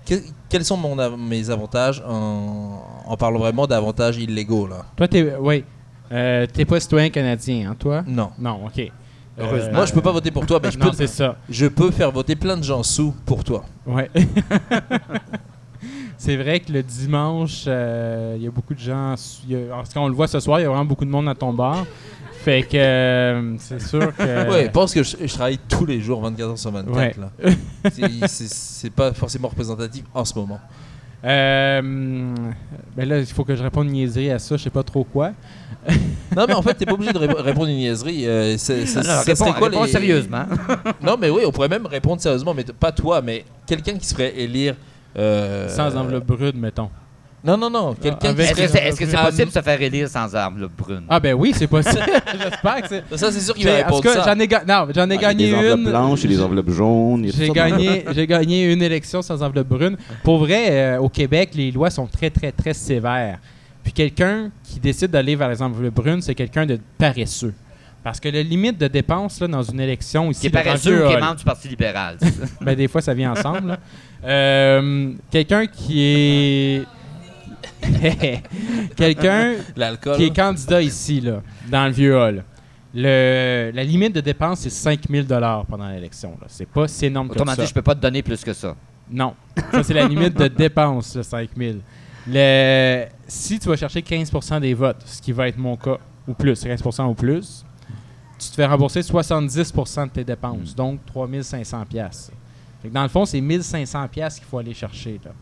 Que- 0.06 0.22
Quels 0.48 0.64
sont 0.64 0.76
mon 0.76 0.98
av- 0.98 1.16
mes 1.18 1.50
avantages 1.50 2.02
en, 2.06 2.82
en 3.06 3.16
parlant 3.16 3.38
vraiment 3.38 3.66
d'avantages 3.66 4.18
illégaux, 4.18 4.66
là? 4.66 4.84
Toi, 4.96 5.08
t'es, 5.08 5.34
oui. 5.40 5.64
Euh, 6.12 6.46
t'es 6.52 6.64
pas 6.64 6.78
citoyen 6.78 7.10
canadien, 7.10 7.70
hein, 7.70 7.76
toi? 7.78 8.04
Non. 8.06 8.30
Non, 8.38 8.66
OK. 8.66 8.90
Heureusement. 9.38 9.72
Moi, 9.72 9.86
je 9.86 9.92
peux 9.92 10.02
pas 10.02 10.12
voter 10.12 10.30
pour 10.30 10.46
toi, 10.46 10.60
mais 10.62 10.70
je 10.70 10.78
non, 10.78 10.90
peux, 10.90 10.96
c'est 10.96 11.06
ça. 11.08 11.36
je 11.48 11.66
peux 11.66 11.90
faire 11.90 12.12
voter 12.12 12.36
plein 12.36 12.56
de 12.56 12.62
gens 12.62 12.82
sous 12.84 13.12
pour 13.26 13.42
toi. 13.42 13.64
Ouais. 13.86 14.08
c'est 16.16 16.36
vrai 16.36 16.60
que 16.60 16.72
le 16.72 16.82
dimanche, 16.82 17.64
euh, 17.66 18.34
il 18.36 18.44
y 18.44 18.46
a 18.46 18.50
beaucoup 18.50 18.74
de 18.74 18.78
gens. 18.78 19.14
a- 19.14 19.76
en 19.76 19.82
tout 19.82 19.92
cas, 19.92 20.00
on 20.00 20.08
le 20.08 20.14
voit 20.14 20.28
ce 20.28 20.40
soir, 20.40 20.60
il 20.60 20.62
y 20.62 20.66
a 20.66 20.68
vraiment 20.68 20.84
beaucoup 20.84 21.04
de 21.04 21.10
monde 21.10 21.28
à 21.28 21.34
ton 21.34 21.52
bar. 21.52 21.84
Fait 22.44 22.62
que 22.62 22.76
euh, 22.76 23.54
c'est 23.58 23.80
sûr 23.80 24.14
que. 24.14 24.22
Ouais, 24.50 24.64
je 24.66 24.70
pense 24.70 24.92
que 24.92 25.02
je, 25.02 25.16
je 25.24 25.32
travaille 25.34 25.58
tous 25.68 25.86
les 25.86 26.00
jours 26.00 26.20
24 26.20 26.50
heures 26.50 26.58
sur 26.58 26.70
24. 26.70 26.94
Ouais. 26.96 27.14
là. 27.18 27.50
C'est- 28.28 28.90
pas 28.90 29.12
forcément 29.14 29.48
représentatif 29.48 30.04
en 30.12 30.24
ce 30.24 30.34
moment. 30.38 30.60
Euh, 31.24 31.80
ben 32.94 33.08
là, 33.08 33.18
il 33.18 33.26
faut 33.26 33.44
que 33.44 33.56
je 33.56 33.62
réponde 33.62 33.86
une 33.86 33.92
niaiserie 33.94 34.30
à 34.30 34.38
ça, 34.38 34.56
je 34.58 34.62
sais 34.64 34.70
pas 34.70 34.82
trop 34.82 35.04
quoi. 35.04 35.32
Non, 36.36 36.46
mais 36.48 36.54
en 36.54 36.62
fait, 36.62 36.74
t'es 36.74 36.84
pas 36.84 36.94
obligé 36.94 37.12
de 37.12 37.18
ré- 37.18 37.28
répondre 37.28 37.68
une 37.68 37.76
niaiserie. 37.76 38.26
euh, 38.26 38.56
c'est- 38.58 38.86
c'est- 38.86 38.96
Non, 39.00 39.04
non, 39.04 39.10
ça 39.10 39.20
réponds, 39.22 39.44
serait 39.46 39.58
quoi 39.58 39.68
les- 39.68 39.86
sérieusement. 39.92 40.44
Non, 41.00 41.16
mais 41.20 41.30
oui, 41.30 41.42
on 41.46 41.52
pourrait 41.52 41.68
même 41.68 41.86
répondre 41.86 42.20
sérieusement, 42.20 42.52
mais 42.54 42.64
t- 42.64 42.72
pas 42.72 42.90
toi, 42.90 43.22
mais 43.22 43.44
quelqu'un 43.66 43.96
qui 43.96 44.06
se 44.06 44.14
ferait 44.14 44.34
élire. 44.36 44.74
euh, 45.16 45.68
Sans 45.68 45.94
enveloppe 45.96 46.26
brune, 46.26 46.58
mettons. 46.58 46.90
Non, 47.44 47.58
non, 47.58 47.68
non. 47.68 47.94
Quelqu'un 47.94 48.30
Avec- 48.30 48.36
qui 48.36 48.42
Est-ce 48.42 48.50
que 48.62 48.66
serait. 48.68 48.68
c'est 48.68 48.88
est-ce 48.88 48.96
que 49.00 49.06
c'est 49.06 49.16
Ah, 49.18 49.26
possible 49.26 49.48
de 49.48 49.52
se 49.52 49.60
faire 49.60 49.82
élire 49.82 50.08
sans 50.08 50.34
arme 50.34 50.66
brune? 50.78 51.02
Ah 51.10 51.20
ben 51.20 51.34
oui, 51.34 51.52
c'est 51.54 51.66
possible. 51.66 52.02
J'espère 52.32 52.80
que 52.82 52.88
c'est. 52.88 53.16
Ça, 53.18 53.30
c'est 53.30 53.40
sûr 53.40 53.54
qu'il 53.54 53.66
va 53.66 53.86
en 53.86 53.96
tout 53.96 54.00
cas, 54.00 54.24
j'en 54.24 54.38
ai, 54.40 54.48
ga- 54.48 54.64
non, 54.66 54.86
j'en 54.94 55.10
ai 55.10 55.14
Ah, 55.14 55.16
il 55.16 55.22
y 55.22 55.24
a 55.24 55.28
gagné 55.28 55.46
des 55.50 55.54
enveloppes 55.54 55.78
une. 55.80 55.84
blanches 55.90 56.24
et 56.24 56.28
des 56.28 56.40
enveloppes 56.40 56.70
jaunes. 56.70 57.26
J'ai 57.36 57.50
gagné, 57.50 58.04
j'ai 58.12 58.26
gagné 58.26 58.72
une 58.72 58.80
élection 58.82 59.20
sans 59.20 59.42
enveloppe 59.42 59.68
brune. 59.68 59.96
Pour 60.22 60.38
vrai, 60.38 60.68
euh, 60.70 60.98
au 61.00 61.08
Québec, 61.10 61.50
les 61.54 61.70
lois 61.70 61.90
sont 61.90 62.06
très, 62.06 62.30
très, 62.30 62.50
très 62.50 62.72
sévères. 62.72 63.38
Puis 63.82 63.92
quelqu'un 63.92 64.50
qui 64.62 64.80
décide 64.80 65.10
d'aller 65.10 65.36
vers 65.36 65.50
les 65.50 65.60
enveloppes 65.60 65.94
brunes, 65.94 66.22
c'est 66.22 66.34
quelqu'un 66.34 66.64
de 66.64 66.78
paresseux. 66.96 67.52
Parce 68.02 68.20
que 68.20 68.28
la 68.30 68.42
limite 68.42 68.78
de 68.78 68.86
dépenses 68.88 69.40
là, 69.40 69.48
dans 69.48 69.62
une 69.62 69.80
élection 69.80 70.30
ici, 70.30 70.40
Qui 70.42 70.46
est 70.46 70.50
paresseux 70.50 71.04
ou 71.04 71.08
qui 71.08 71.14
est 71.14 71.20
membre 71.20 71.36
du 71.36 71.44
Parti 71.44 71.68
libéral? 71.68 72.16
ben, 72.62 72.74
des 72.74 72.88
fois, 72.88 73.02
ça 73.02 73.12
vient 73.12 73.32
ensemble. 73.32 73.68
là. 73.68 73.78
Euh, 74.24 75.12
quelqu'un 75.30 75.66
qui 75.66 76.00
est. 76.02 76.82
quelqu'un 78.96 79.54
qui 80.16 80.24
est 80.24 80.34
candidat 80.36 80.82
ici, 80.82 81.20
là, 81.20 81.42
dans 81.68 81.86
le 81.86 81.92
vieux 81.92 82.16
hall. 82.16 82.44
Le, 82.96 83.72
la 83.74 83.82
limite 83.82 84.14
de 84.14 84.20
dépense, 84.20 84.60
c'est 84.60 84.70
5000 84.70 85.26
pendant 85.68 85.88
l'élection. 85.88 86.36
C'est 86.46 86.68
pas 86.68 86.86
si 86.86 87.06
énorme 87.06 87.28
que 87.28 87.32
Autrement 87.32 87.54
ça. 87.54 87.62
dit, 87.62 87.68
je 87.68 87.74
peux 87.74 87.82
pas 87.82 87.94
te 87.94 88.00
donner 88.00 88.22
plus 88.22 88.44
que 88.44 88.52
ça. 88.52 88.76
Non. 89.10 89.34
Ça, 89.72 89.82
c'est 89.82 89.94
la 89.94 90.06
limite 90.06 90.36
de 90.38 90.46
dépense, 90.48 91.16
le 91.16 91.22
5000. 91.22 91.80
Le, 92.28 93.04
si 93.26 93.58
tu 93.58 93.68
vas 93.68 93.76
chercher 93.76 94.00
15% 94.00 94.60
des 94.60 94.74
votes, 94.74 95.02
ce 95.04 95.20
qui 95.20 95.32
va 95.32 95.48
être 95.48 95.58
mon 95.58 95.76
cas, 95.76 95.98
ou 96.26 96.34
plus, 96.34 96.64
15% 96.64 97.08
ou 97.08 97.14
plus, 97.14 97.64
tu 98.38 98.48
te 98.48 98.54
fais 98.54 98.66
rembourser 98.66 99.00
70% 99.00 100.06
de 100.06 100.10
tes 100.10 100.24
dépenses, 100.24 100.74
donc 100.74 101.00
3500 101.06 101.84
pièces. 101.86 102.30
Dans 102.84 103.02
le 103.02 103.08
fond, 103.08 103.24
c'est 103.24 103.40
1500 103.40 104.08
pièces 104.08 104.36
qu'il 104.36 104.44
faut 104.44 104.58
aller 104.58 104.74
chercher. 104.74 105.20
Là. 105.24 105.32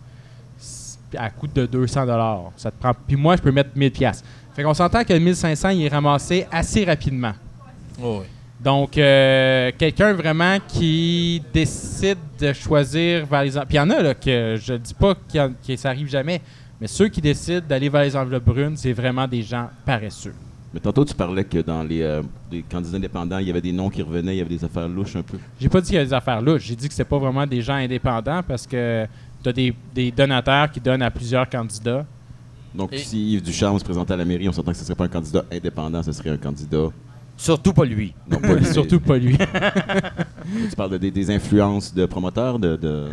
À 1.19 1.31
coût 1.31 1.47
de 1.47 1.67
200 1.67 2.07
Ça 2.57 2.71
te 2.71 2.77
prend. 2.81 2.93
Puis 3.07 3.17
moi, 3.17 3.37
je 3.37 3.43
peux 3.43 3.53
mettre 3.53 3.71
1000 3.75 3.91
pièces. 3.91 4.23
Fait 4.55 4.63
qu'on 4.63 4.75
s'entend 4.75 5.03
que 5.05 5.13
le 5.13 5.19
1500, 5.21 5.71
il 5.71 5.85
est 5.85 5.89
ramassé 5.89 6.47
assez 6.51 6.85
rapidement. 6.85 7.33
Oh, 8.03 8.19
oui. 8.21 8.27
Donc, 8.63 8.97
euh, 8.97 9.73
quelqu'un 9.77 10.13
vraiment 10.13 10.57
qui 10.69 11.43
décide 11.53 12.19
de 12.39 12.53
choisir 12.53 13.27
vers 13.27 13.43
les... 13.43 13.59
en- 13.59 13.63
Puis 13.63 13.75
il 13.75 13.77
y 13.77 13.81
en 13.81 13.91
a, 13.91 14.01
là, 14.03 14.15
que 14.15 14.57
je 14.61 14.75
dis 14.75 14.95
pas 14.95 15.15
que 15.15 15.77
ça 15.77 15.89
arrive 15.89 16.09
jamais, 16.09 16.41
mais 16.81 16.87
ceux 16.87 17.09
qui 17.09 17.21
décident 17.21 17.67
d'aller 17.69 17.89
vers 17.89 18.03
les 18.03 18.15
enveloppes 18.15 18.45
brunes, 18.45 18.77
c'est 18.77 18.93
vraiment 18.93 19.27
des 19.27 19.43
gens 19.43 19.69
paresseux. 19.85 20.35
Mais 20.73 20.81
tantôt, 20.81 21.05
tu 21.05 21.13
parlais 21.15 21.45
que 21.45 21.59
dans 21.59 21.83
les, 21.83 22.03
euh, 22.03 22.23
les 22.53 22.63
candidats 22.63 22.97
indépendants, 22.97 23.39
il 23.39 23.47
y 23.49 23.51
avait 23.51 23.61
des 23.61 23.73
noms 23.73 23.91
qui 23.91 24.01
revenaient, 24.01 24.35
il 24.37 24.39
y 24.39 24.41
avait 24.41 24.57
des 24.57 24.65
affaires 24.65 24.89
louches 24.89 25.17
un 25.17 25.23
peu. 25.23 25.39
J'ai 25.61 25.69
pas 25.69 25.81
dit 25.81 25.89
qu'il 25.89 25.97
y 25.97 26.01
a 26.01 26.05
des 26.05 26.15
affaires 26.15 26.41
là. 26.41 26.57
J'ai 26.59 26.77
dit 26.77 26.89
que 26.89 26.95
c'est 26.95 27.05
pas 27.05 27.19
vraiment 27.19 27.47
des 27.47 27.61
gens 27.63 27.75
indépendants 27.75 28.43
parce 28.47 28.67
que 28.67 29.07
tu 29.43 29.49
as 29.49 29.53
des, 29.53 29.75
des 29.95 30.11
donateurs 30.11 30.71
qui 30.71 30.81
donnent 30.81 31.03
à 31.03 31.11
plusieurs 31.11 31.49
candidats. 31.49 32.05
Donc, 32.75 32.93
Et- 32.93 32.99
si 32.99 33.33
Yves 33.35 33.43
Ducharme 33.43 33.79
se 33.79 33.85
présentait 33.85 34.15
à 34.15 34.17
la 34.17 34.25
mairie, 34.25 34.49
on 34.49 34.53
s'entend 34.53 34.73
que 34.73 34.79
ce 34.79 34.85
serait 34.85 34.95
pas 34.95 35.05
un 35.05 35.09
candidat 35.09 35.45
indépendant, 35.53 36.03
ce 36.03 36.13
serait 36.13 36.31
un 36.31 36.37
candidat. 36.39 36.89
Surtout 37.37 37.73
pas 37.73 37.85
lui. 37.85 38.15
Non, 38.31 38.39
pas 38.39 38.55
lui. 38.55 38.65
Surtout 38.73 39.01
pas 39.01 39.17
lui. 39.19 39.37
Tu 40.71 40.77
parles 40.77 40.91
de, 40.91 40.99
des, 40.99 41.11
des 41.11 41.31
influences 41.31 41.95
de 41.95 42.05
promoteurs, 42.07 42.59
de, 42.59 42.77
de- 42.77 43.09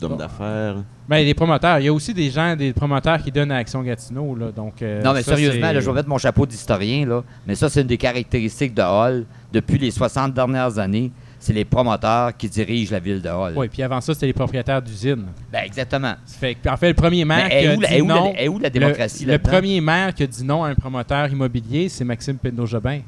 d'hommes 0.00 0.16
d'affaires? 0.16 0.76
Ben, 1.08 1.24
les 1.24 1.34
promoteurs. 1.34 1.78
Il 1.78 1.84
y 1.84 1.88
a 1.88 1.92
aussi 1.92 2.12
des 2.14 2.30
gens, 2.30 2.56
des 2.56 2.72
promoteurs 2.72 3.22
qui 3.22 3.30
donnent 3.30 3.52
à 3.52 3.56
Action 3.56 3.82
Gatineau. 3.82 4.34
Là, 4.34 4.50
donc, 4.50 4.82
euh, 4.82 5.02
non, 5.02 5.12
mais 5.12 5.22
ça, 5.22 5.36
sérieusement, 5.36 5.72
là, 5.72 5.80
je 5.80 5.86
vais 5.86 5.92
mettre 5.94 6.08
mon 6.08 6.18
chapeau 6.18 6.46
d'historien, 6.46 7.06
là, 7.06 7.22
mais 7.46 7.54
ça, 7.54 7.68
c'est 7.68 7.82
une 7.82 7.86
des 7.86 7.96
caractéristiques 7.98 8.74
de 8.74 8.82
Hall 8.82 9.24
depuis 9.52 9.78
les 9.78 9.90
60 9.90 10.34
dernières 10.34 10.78
années. 10.78 11.10
C'est 11.40 11.52
les 11.52 11.64
promoteurs 11.64 12.36
qui 12.36 12.48
dirigent 12.48 12.90
la 12.92 12.98
ville 12.98 13.22
de 13.22 13.28
Hall. 13.28 13.52
Oui, 13.56 13.68
puis 13.68 13.82
avant 13.82 14.00
ça, 14.00 14.12
c'était 14.12 14.26
les 14.26 14.32
propriétaires 14.32 14.82
d'usines. 14.82 15.26
Ben, 15.52 15.60
exactement. 15.64 16.14
Fait 16.26 16.56
en 16.68 16.76
fait, 16.76 16.88
le 16.88 16.94
premier 16.94 17.24
maire 17.24 17.48
qui 17.48 17.66
a 17.66 17.76
où, 17.76 17.80
la- 17.80 17.88
dit 17.88 17.94
est 17.94 18.00
où 18.00 18.08
la- 18.08 18.14
non... 18.14 18.34
est 18.36 18.48
où 18.48 18.58
la 18.58 18.70
démocratie 18.70 19.24
le 19.24 19.38
premier 19.38 19.80
maire 19.80 20.12
qui 20.14 20.24
a 20.24 20.26
dit 20.26 20.44
non 20.44 20.64
à 20.64 20.68
un 20.70 20.74
promoteur 20.74 21.28
immobilier, 21.30 21.88
c'est 21.88 22.04
Maxime 22.04 22.36
Penneau-Jobin. 22.38 23.00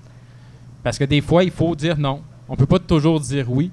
Parce 0.83 0.97
que 0.99 1.05
des 1.05 1.20
fois, 1.20 1.45
il 1.45 1.51
faut 1.51 1.74
dire 1.74 1.99
non. 1.99 2.20
On 2.49 2.57
peut 2.57 2.66
pas 2.66 2.78
toujours 2.78 3.20
dire 3.20 3.47
oui. 3.51 3.70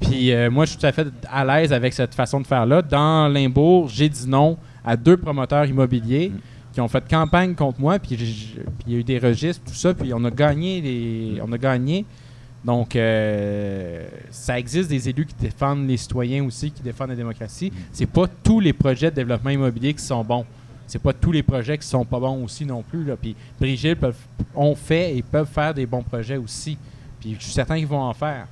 Puis 0.00 0.32
euh, 0.32 0.50
moi, 0.50 0.64
je 0.66 0.70
suis 0.70 0.78
tout 0.78 0.86
à 0.86 0.92
fait 0.92 1.08
à 1.30 1.44
l'aise 1.44 1.72
avec 1.72 1.92
cette 1.92 2.14
façon 2.14 2.40
de 2.40 2.46
faire-là. 2.46 2.82
Dans 2.82 3.28
Limbourg, 3.28 3.88
j'ai 3.88 4.08
dit 4.08 4.28
non 4.28 4.56
à 4.84 4.96
deux 4.96 5.16
promoteurs 5.16 5.66
immobiliers 5.66 6.28
Mm. 6.30 6.38
qui 6.74 6.80
ont 6.80 6.88
fait 6.88 7.02
campagne 7.08 7.54
contre 7.54 7.80
moi. 7.80 7.98
Puis 7.98 8.16
il 8.86 8.92
y 8.92 8.96
a 8.96 8.98
eu 9.00 9.04
des 9.04 9.18
registres, 9.18 9.62
tout 9.66 9.74
ça. 9.74 9.94
Puis 9.94 10.12
on 10.14 10.24
a 10.24 10.30
gagné. 10.30 10.80
Les, 10.80 11.40
on 11.42 11.50
a 11.52 11.58
gagné. 11.58 12.04
Donc, 12.66 12.96
euh, 12.96 14.08
ça 14.32 14.58
existe 14.58 14.90
des 14.90 15.08
élus 15.08 15.24
qui 15.26 15.36
défendent 15.40 15.86
les 15.86 15.96
citoyens 15.96 16.44
aussi, 16.44 16.72
qui 16.72 16.82
défendent 16.82 17.10
la 17.10 17.14
démocratie. 17.16 17.72
C'est 17.92 18.06
pas 18.10 18.26
tous 18.42 18.58
les 18.58 18.72
projets 18.72 19.08
de 19.08 19.14
développement 19.14 19.50
immobilier 19.50 19.94
qui 19.94 20.02
sont 20.02 20.24
bons. 20.24 20.44
C'est 20.88 21.00
pas 21.00 21.12
tous 21.12 21.30
les 21.30 21.44
projets 21.44 21.78
qui 21.78 21.86
sont 21.86 22.04
pas 22.04 22.18
bons 22.18 22.42
aussi 22.44 22.64
non 22.66 22.82
plus. 22.82 23.04
Là. 23.04 23.14
Puis 23.16 23.36
Brigitte 23.60 24.00
peuvent, 24.00 24.16
ont 24.54 24.74
fait 24.74 25.16
et 25.16 25.22
peuvent 25.22 25.48
faire 25.48 25.72
des 25.74 25.86
bons 25.86 26.02
projets 26.02 26.36
aussi. 26.38 26.76
Puis 27.20 27.36
je 27.38 27.44
suis 27.44 27.52
certain 27.52 27.76
qu'ils 27.76 27.86
vont 27.86 28.02
en 28.02 28.12
faire. 28.14 28.48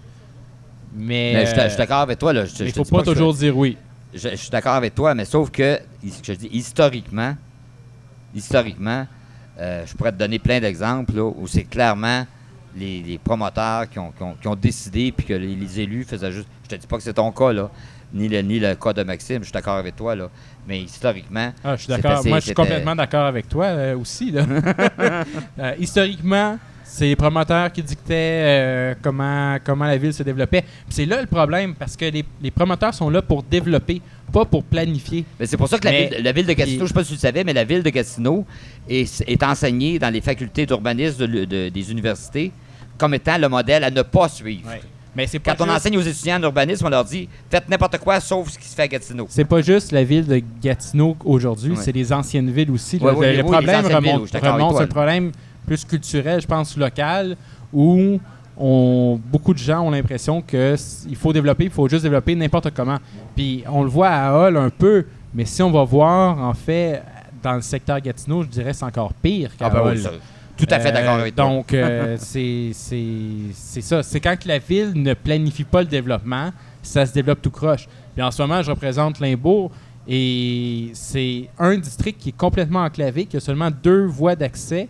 Mais, 0.94 1.32
Mais 1.34 1.46
je 1.46 1.50
suis- 1.50 1.60
euh, 1.60 1.76
d'accord 1.76 2.00
avec 2.02 2.18
toi. 2.20 2.32
Là. 2.32 2.44
Il 2.60 2.72
te 2.72 2.84
faut 2.84 2.84
pas 2.84 3.02
je- 3.04 3.10
toujours 3.10 3.34
dire 3.34 3.56
oui. 3.58 3.76
Je, 4.14 4.28
je 4.28 4.36
suis 4.36 4.50
d'accord 4.50 4.74
avec 4.74 4.94
toi, 4.94 5.12
mais 5.12 5.24
sauf 5.24 5.50
que, 5.50 5.80
je 6.22 6.32
dis, 6.34 6.48
historiquement, 6.52 7.34
historiquement, 8.32 9.06
euh, 9.58 9.84
je 9.86 9.94
pourrais 9.96 10.12
te 10.12 10.18
donner 10.18 10.38
plein 10.38 10.60
d'exemples 10.60 11.18
où 11.18 11.46
c'est 11.48 11.64
clairement 11.64 12.24
les, 12.76 13.02
les 13.02 13.18
promoteurs 13.18 13.88
qui 13.88 13.98
ont, 13.98 14.10
qui 14.10 14.22
ont- 14.22 14.34
qui 14.40 14.48
ont 14.48 14.56
décidé 14.56 15.12
puis 15.12 15.26
que 15.26 15.34
les, 15.34 15.54
les 15.54 15.80
élus 15.80 16.04
faisaient 16.04 16.32
juste. 16.32 16.48
Je 16.64 16.68
te 16.70 16.74
dis 16.80 16.86
pas 16.86 16.96
que 16.96 17.02
c'est 17.02 17.12
ton 17.14 17.30
cas, 17.32 17.52
là, 17.52 17.70
ni 18.12 18.28
le, 18.28 18.40
ni 18.42 18.58
le 18.60 18.74
cas 18.74 18.92
de 18.92 19.02
Maxime, 19.02 19.38
je 19.40 19.44
suis 19.44 19.52
d'accord 19.52 19.76
avec 19.76 19.96
toi, 19.96 20.14
là, 20.14 20.28
mais 20.66 20.80
historiquement, 20.82 21.52
Ah, 21.64 21.76
je 21.76 21.82
suis 21.82 21.88
d'accord. 21.88 22.20
c'est- 22.22 22.28
Moi, 22.28 22.38
je 22.40 22.44
suis 22.46 22.54
complètement 22.54 22.94
d'accord 22.96 23.26
avec 23.26 23.48
toi 23.48 23.64
euh, 23.66 23.96
aussi. 23.98 24.30
là. 24.30 24.44
Euh, 25.58 25.74
historiquement, 25.78 26.58
c'est 26.82 27.06
les 27.06 27.16
promoteurs 27.16 27.72
qui 27.72 27.82
dictaient 27.82 28.12
euh, 28.14 28.94
comment, 29.02 29.56
comment 29.64 29.84
la 29.84 29.96
ville 29.96 30.12
se 30.12 30.22
développait. 30.22 30.64
C'est 30.88 31.06
là 31.06 31.20
le 31.20 31.26
problème, 31.26 31.74
parce 31.74 31.96
que 31.96 32.04
les, 32.04 32.24
les 32.42 32.50
promoteurs 32.50 32.92
sont 32.94 33.08
là 33.10 33.22
pour 33.22 33.42
développer, 33.42 34.00
pas 34.32 34.44
pour 34.44 34.62
planifier. 34.64 35.24
C'est 35.44 35.56
pour 35.56 35.68
ça 35.68 35.78
que 35.78 35.84
la, 35.84 35.90
Mais- 35.92 36.06
ville, 36.08 36.22
la 36.24 36.32
ville 36.32 36.46
de 36.46 36.52
Gatineau, 36.52 36.78
je 36.78 36.82
ne 36.84 36.88
sais 36.88 36.94
pas 36.94 37.02
si 37.04 37.08
tu 37.10 37.14
le 37.14 37.20
savais, 37.20 37.44
mais 37.44 37.52
la 37.52 37.64
ville 37.64 37.82
de 37.82 37.90
Gatineau 37.90 38.44
est, 38.88 39.22
est 39.26 39.42
enseignée 39.42 39.98
dans 39.98 40.10
les 40.12 40.20
facultés 40.20 40.66
d'urbanisme 40.66 41.18
de 41.18 41.24
l'u- 41.26 41.46
de- 41.46 41.68
des 41.68 41.90
universités 41.90 42.52
comme 42.98 43.14
étant 43.14 43.38
le 43.38 43.48
modèle 43.48 43.84
à 43.84 43.90
ne 43.90 44.02
pas 44.02 44.28
suivre. 44.28 44.68
Mais 45.16 45.28
c'est 45.28 45.38
Quand 45.38 45.54
on 45.60 45.64
juste- 45.64 45.76
enseigne 45.76 45.96
aux 45.98 46.02
étudiants 46.02 46.38
en 46.38 46.42
urbanisme, 46.42 46.86
on 46.86 46.88
leur 46.88 47.04
dit 47.04 47.28
faites 47.48 47.68
n'importe 47.68 47.98
quoi 47.98 48.18
sauf 48.18 48.50
ce 48.50 48.58
qui 48.58 48.66
se 48.66 48.74
fait 48.74 48.82
à 48.82 48.88
Gatineau. 48.88 49.26
C'est 49.30 49.44
pas 49.44 49.60
juste 49.60 49.92
la 49.92 50.02
ville 50.02 50.26
de 50.26 50.42
Gatineau 50.60 51.16
aujourd'hui, 51.24 51.70
Ouais. 51.72 51.76
c'est 51.80 51.92
les 51.92 52.12
anciennes 52.12 52.50
villes 52.50 52.72
aussi. 52.72 52.96
Ouais, 52.98 53.36
Le- 53.36 53.42
problème 53.44 53.86
remonte, 53.86 54.30
remonte 54.32 54.80
un 54.80 54.86
problème 54.88 55.30
plus 55.66 55.84
culturel, 55.84 56.40
je 56.40 56.46
pense, 56.48 56.76
local, 56.76 57.36
où 57.72 58.18
on, 58.56 59.20
beaucoup 59.30 59.52
de 59.54 59.58
gens 59.58 59.82
ont 59.82 59.90
l'impression 59.90 60.42
qu'il 60.42 61.16
faut 61.16 61.32
développer, 61.32 61.64
il 61.64 61.70
faut 61.70 61.88
juste 61.88 62.02
développer 62.02 62.34
n'importe 62.34 62.70
comment. 62.74 62.98
Puis 63.36 63.62
on 63.70 63.82
le 63.84 63.88
voit 63.88 64.08
à 64.10 64.32
Hall 64.36 64.56
un 64.56 64.70
peu, 64.70 65.06
mais 65.32 65.44
si 65.44 65.62
on 65.62 65.70
va 65.70 65.84
voir, 65.84 66.38
en 66.40 66.54
fait, 66.54 67.02
dans 67.42 67.54
le 67.54 67.62
secteur 67.62 68.00
Gatineau, 68.00 68.42
je 68.42 68.48
dirais 68.48 68.72
c'est 68.72 68.84
encore 68.84 69.12
pire 69.14 69.56
qu'à 69.56 69.66
Ah 69.66 69.70
ben 69.70 69.80
oui, 69.84 69.90
Hall. 69.92 69.98
ça- 69.98 70.10
tout 70.56 70.66
à 70.70 70.80
fait 70.80 70.88
Euh, 70.88 70.92
d'accord 70.92 71.14
avec 71.14 71.34
toi. 71.34 71.44
Donc, 71.44 71.72
euh, 71.72 72.16
c'est 72.20 72.72
ça. 73.52 74.02
C'est 74.02 74.20
quand 74.20 74.44
la 74.44 74.58
ville 74.58 74.92
ne 74.94 75.14
planifie 75.14 75.64
pas 75.64 75.82
le 75.82 75.88
développement, 75.88 76.50
ça 76.82 77.06
se 77.06 77.12
développe 77.12 77.42
tout 77.42 77.50
croche. 77.50 77.88
Puis 78.14 78.22
en 78.22 78.30
ce 78.30 78.42
moment, 78.42 78.62
je 78.62 78.70
représente 78.70 79.20
Limbourg 79.20 79.70
et 80.06 80.90
c'est 80.92 81.48
un 81.58 81.76
district 81.76 82.20
qui 82.20 82.28
est 82.28 82.36
complètement 82.36 82.80
enclavé, 82.84 83.24
qui 83.26 83.36
a 83.36 83.40
seulement 83.40 83.70
deux 83.70 84.04
voies 84.04 84.36
d'accès, 84.36 84.88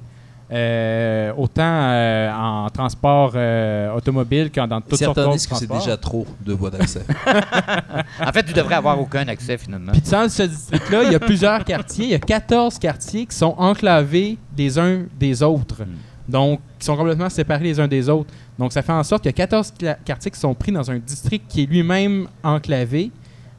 euh, 0.53 1.33
autant 1.37 1.63
euh, 1.63 2.31
en 2.33 2.69
transport 2.69 3.33
euh, 3.35 3.95
automobile 3.95 4.51
qu'en 4.55 4.67
dans 4.67 4.81
toutes 4.81 4.91
sortes 4.97 5.15
Certains 5.17 5.23
d'autres 5.23 5.37
disent 5.37 5.47
que 5.47 5.57
c'est 5.57 5.71
déjà 5.71 5.97
trop 5.97 6.27
de 6.45 6.53
voies 6.53 6.71
d'accès. 6.71 7.03
En 8.21 8.33
fait, 8.33 8.43
tu 8.45 8.53
devrais 8.53 8.75
avoir 8.75 9.01
aucun 9.01 9.27
accès 9.29 9.57
finalement. 9.59 9.93
Puis 9.93 10.03
dans 10.03 10.29
ce 10.29 10.43
district-là, 10.45 11.05
il 11.05 11.13
y 11.13 11.15
a 11.15 11.21
plusieurs 11.21 11.65
quartiers. 11.65 12.05
Il 12.07 12.11
y 12.11 12.15
a 12.15 12.19
14 12.19 12.79
quartiers 12.79 13.27
qui 13.27 13.37
sont 13.37 13.55
enclavés 13.59 14.39
les 14.57 14.79
uns 14.79 15.05
des 15.19 15.43
autres. 15.43 15.83
Hmm. 15.83 16.31
Donc, 16.31 16.61
qui 16.79 16.87
sont 16.87 16.97
complètement 16.97 17.29
séparés 17.29 17.65
les 17.65 17.81
uns 17.81 17.89
des 17.89 18.09
autres. 18.09 18.33
Donc, 18.59 18.73
ça 18.73 18.83
fait 18.83 18.93
en 18.93 19.03
sorte 19.03 19.23
qu'il 19.23 19.31
y 19.31 19.35
a 19.35 19.37
14 19.37 19.73
cla- 19.79 19.97
quartiers 20.05 20.31
qui 20.31 20.39
sont 20.41 20.55
pris 20.55 20.73
dans 20.73 20.91
un 20.91 20.99
district 20.99 21.45
qui 21.49 21.63
est 21.65 21.67
lui-même 21.67 22.29
enclavé. 22.43 23.11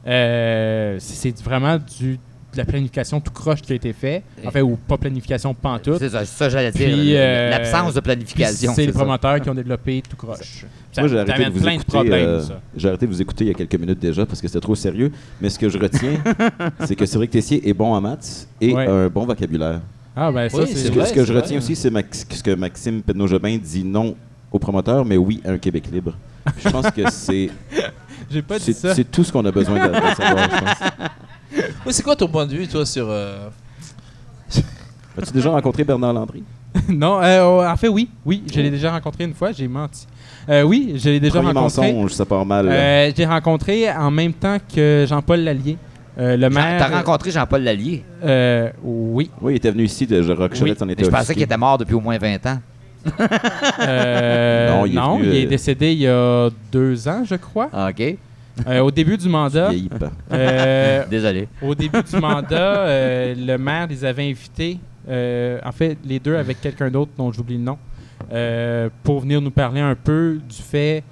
Euh, 0.06 0.96
c'est 1.00 1.40
vraiment 1.42 1.78
du, 1.78 2.18
de 2.56 2.60
la 2.62 2.64
planification 2.66 3.20
tout 3.20 3.30
croche 3.32 3.62
qui 3.62 3.72
a 3.72 3.76
été 3.76 3.92
fait. 3.92 4.22
Enfin, 4.44 4.60
ou 4.62 4.76
pas 4.76 4.96
planification 4.98 5.54
pantoute. 5.54 5.98
C'est 5.98 6.08
ça, 6.10 6.24
ça 6.24 6.48
j'allais 6.48 6.72
dire. 6.72 6.86
Euh, 6.88 7.50
L'absence 7.50 7.94
de 7.94 8.00
planification. 8.00 8.72
c'est 8.74 8.86
les 8.86 8.92
ça. 8.92 8.98
promoteurs 8.98 9.40
qui 9.40 9.48
ont 9.50 9.54
développé 9.54 10.02
tout 10.08 10.16
croche. 10.16 10.64
Ça 10.92 11.02
Moi, 11.02 11.08
j'ai 11.08 11.18
arrêté 11.18 11.44
de 11.44 11.50
vous 11.50 11.60
plein 11.60 11.72
écouter. 11.72 11.98
euh, 12.12 12.42
j'ai 12.76 12.88
arrêté 12.88 13.06
de 13.06 13.10
vous 13.12 13.20
écouter 13.22 13.44
il 13.44 13.48
y 13.48 13.50
a 13.50 13.54
quelques 13.54 13.74
minutes 13.78 13.98
déjà 13.98 14.24
parce 14.26 14.40
que 14.40 14.48
c'était 14.48 14.60
trop 14.60 14.74
sérieux. 14.74 15.12
Mais 15.40 15.50
ce 15.50 15.58
que 15.58 15.68
je 15.68 15.78
retiens, 15.78 16.14
c'est 16.84 16.96
que 16.96 17.06
Cédric 17.06 17.30
Tessier 17.30 17.68
est 17.68 17.74
bon 17.74 17.92
en 17.94 18.00
maths 18.00 18.48
et 18.60 18.72
Ouais. 18.74 18.86
a 18.86 18.90
un 18.92 19.08
bon 19.08 19.24
vocabulaire. 19.26 19.80
Ah, 20.16 20.32
ben 20.32 20.48
ça, 20.48 20.58
Oui, 20.58 20.64
c'est 20.66 20.76
Ce 20.76 20.88
que, 20.90 20.94
vrai, 20.98 21.06
ce 21.08 21.12
que 21.12 21.24
je 21.24 21.32
vrai. 21.32 21.42
retiens 21.42 21.58
aussi, 21.58 21.76
c'est 21.76 21.90
ce 21.90 22.42
que 22.42 22.54
Maxime 22.54 23.02
Pedno-Jobin 23.02 23.58
dit 23.62 23.84
non 23.84 24.16
au 24.50 24.58
promoteur, 24.58 25.04
mais 25.04 25.18
oui 25.18 25.42
à 25.44 25.50
un 25.50 25.58
Québec 25.58 25.84
libre. 25.92 26.16
Je 26.58 26.70
pense 26.70 26.90
que 26.90 27.02
c'est 27.10 27.50
J'ai 28.30 28.42
pas 28.42 28.58
dit 28.58 28.64
c'est 28.64 28.72
ça. 28.72 28.94
c'est 28.94 29.10
tout 29.10 29.22
ce 29.24 29.32
qu'on 29.32 29.44
a 29.44 29.50
besoin 29.52 29.86
de, 29.88 29.92
de 29.92 30.14
savoir. 30.14 30.48
je 30.50 30.58
pense. 30.64 31.62
Oui, 31.86 31.92
c'est 31.92 32.02
quoi 32.02 32.16
ton 32.16 32.28
point 32.28 32.46
de 32.46 32.52
vue, 32.52 32.66
toi, 32.66 32.84
sur. 32.84 33.06
euh, 33.08 33.48
As-tu 35.18 35.32
déjà 35.32 35.50
rencontré 35.50 35.84
Bernard 35.84 36.12
Landry? 36.12 36.42
non, 36.90 37.20
euh, 37.22 37.66
en 37.70 37.76
fait, 37.76 37.88
oui. 37.88 38.10
Oui, 38.24 38.42
je 38.52 38.60
l'ai 38.60 38.70
déjà 38.70 38.92
rencontré 38.92 39.24
une 39.24 39.32
fois, 39.34 39.50
j'ai 39.52 39.66
menti. 39.66 40.06
Euh, 40.48 40.62
oui, 40.62 40.94
je 40.96 41.08
l'ai 41.10 41.20
déjà 41.20 41.40
Premier 41.40 41.52
rencontré. 41.58 41.92
mensonge, 41.92 42.12
ça 42.12 42.26
part 42.26 42.44
mal. 42.44 42.68
Euh, 42.68 43.10
j'ai 43.16 43.24
rencontré 43.24 43.90
en 43.90 44.10
même 44.10 44.34
temps 44.34 44.58
que 44.74 45.06
Jean-Paul 45.08 45.40
Lallier, 45.40 45.78
euh, 46.18 46.36
le 46.36 46.42
Jean- 46.42 46.50
maire. 46.50 46.78
T'as 46.86 46.96
rencontré 46.98 47.30
Jean-Paul 47.30 47.62
Lallier? 47.62 48.04
Euh, 48.22 48.70
oui. 48.82 49.30
Oui, 49.40 49.54
il 49.54 49.56
était 49.56 49.70
venu 49.70 49.84
ici 49.84 50.06
de 50.06 50.18
Roquechouette, 50.20 50.80
Oui, 50.82 50.86
Mais 50.88 50.94
je 50.98 51.04
pensais 51.04 51.16
officier. 51.16 51.34
qu'il 51.34 51.42
était 51.44 51.56
mort 51.56 51.78
depuis 51.78 51.94
au 51.94 52.00
moins 52.00 52.18
20 52.18 52.44
ans. 52.46 52.58
Euh, 53.78 54.70
Non, 54.70 54.86
non, 54.86 55.18
il 55.20 55.26
il 55.26 55.34
est 55.36 55.46
euh, 55.46 55.48
décédé 55.48 55.92
il 55.92 55.98
y 55.98 56.06
a 56.06 56.48
deux 56.72 57.08
ans, 57.08 57.22
je 57.24 57.34
crois. 57.34 57.68
Ah, 57.72 57.90
OK. 57.90 58.16
Euh, 58.66 58.80
au 58.80 58.90
début 58.90 59.16
du 59.16 59.28
mandat. 59.28 59.70
Désolé. 61.10 61.48
au 61.62 61.74
début 61.74 62.02
du 62.02 62.16
mandat, 62.18 62.86
le 63.34 63.56
maire 63.56 63.86
les 63.86 64.04
avait 64.04 64.28
invités, 64.30 64.78
en 65.08 65.72
fait, 65.72 65.98
les 66.04 66.18
deux 66.18 66.36
avec 66.36 66.60
quelqu'un 66.60 66.90
d'autre 66.90 67.12
dont 67.16 67.30
j'oublie 67.32 67.58
le 67.58 67.64
nom, 67.64 67.78
pour 69.02 69.20
venir 69.20 69.40
nous 69.40 69.50
parler 69.50 69.80
un 69.80 69.94
peu 69.94 70.38
du 70.48 70.62
fait 70.62 71.02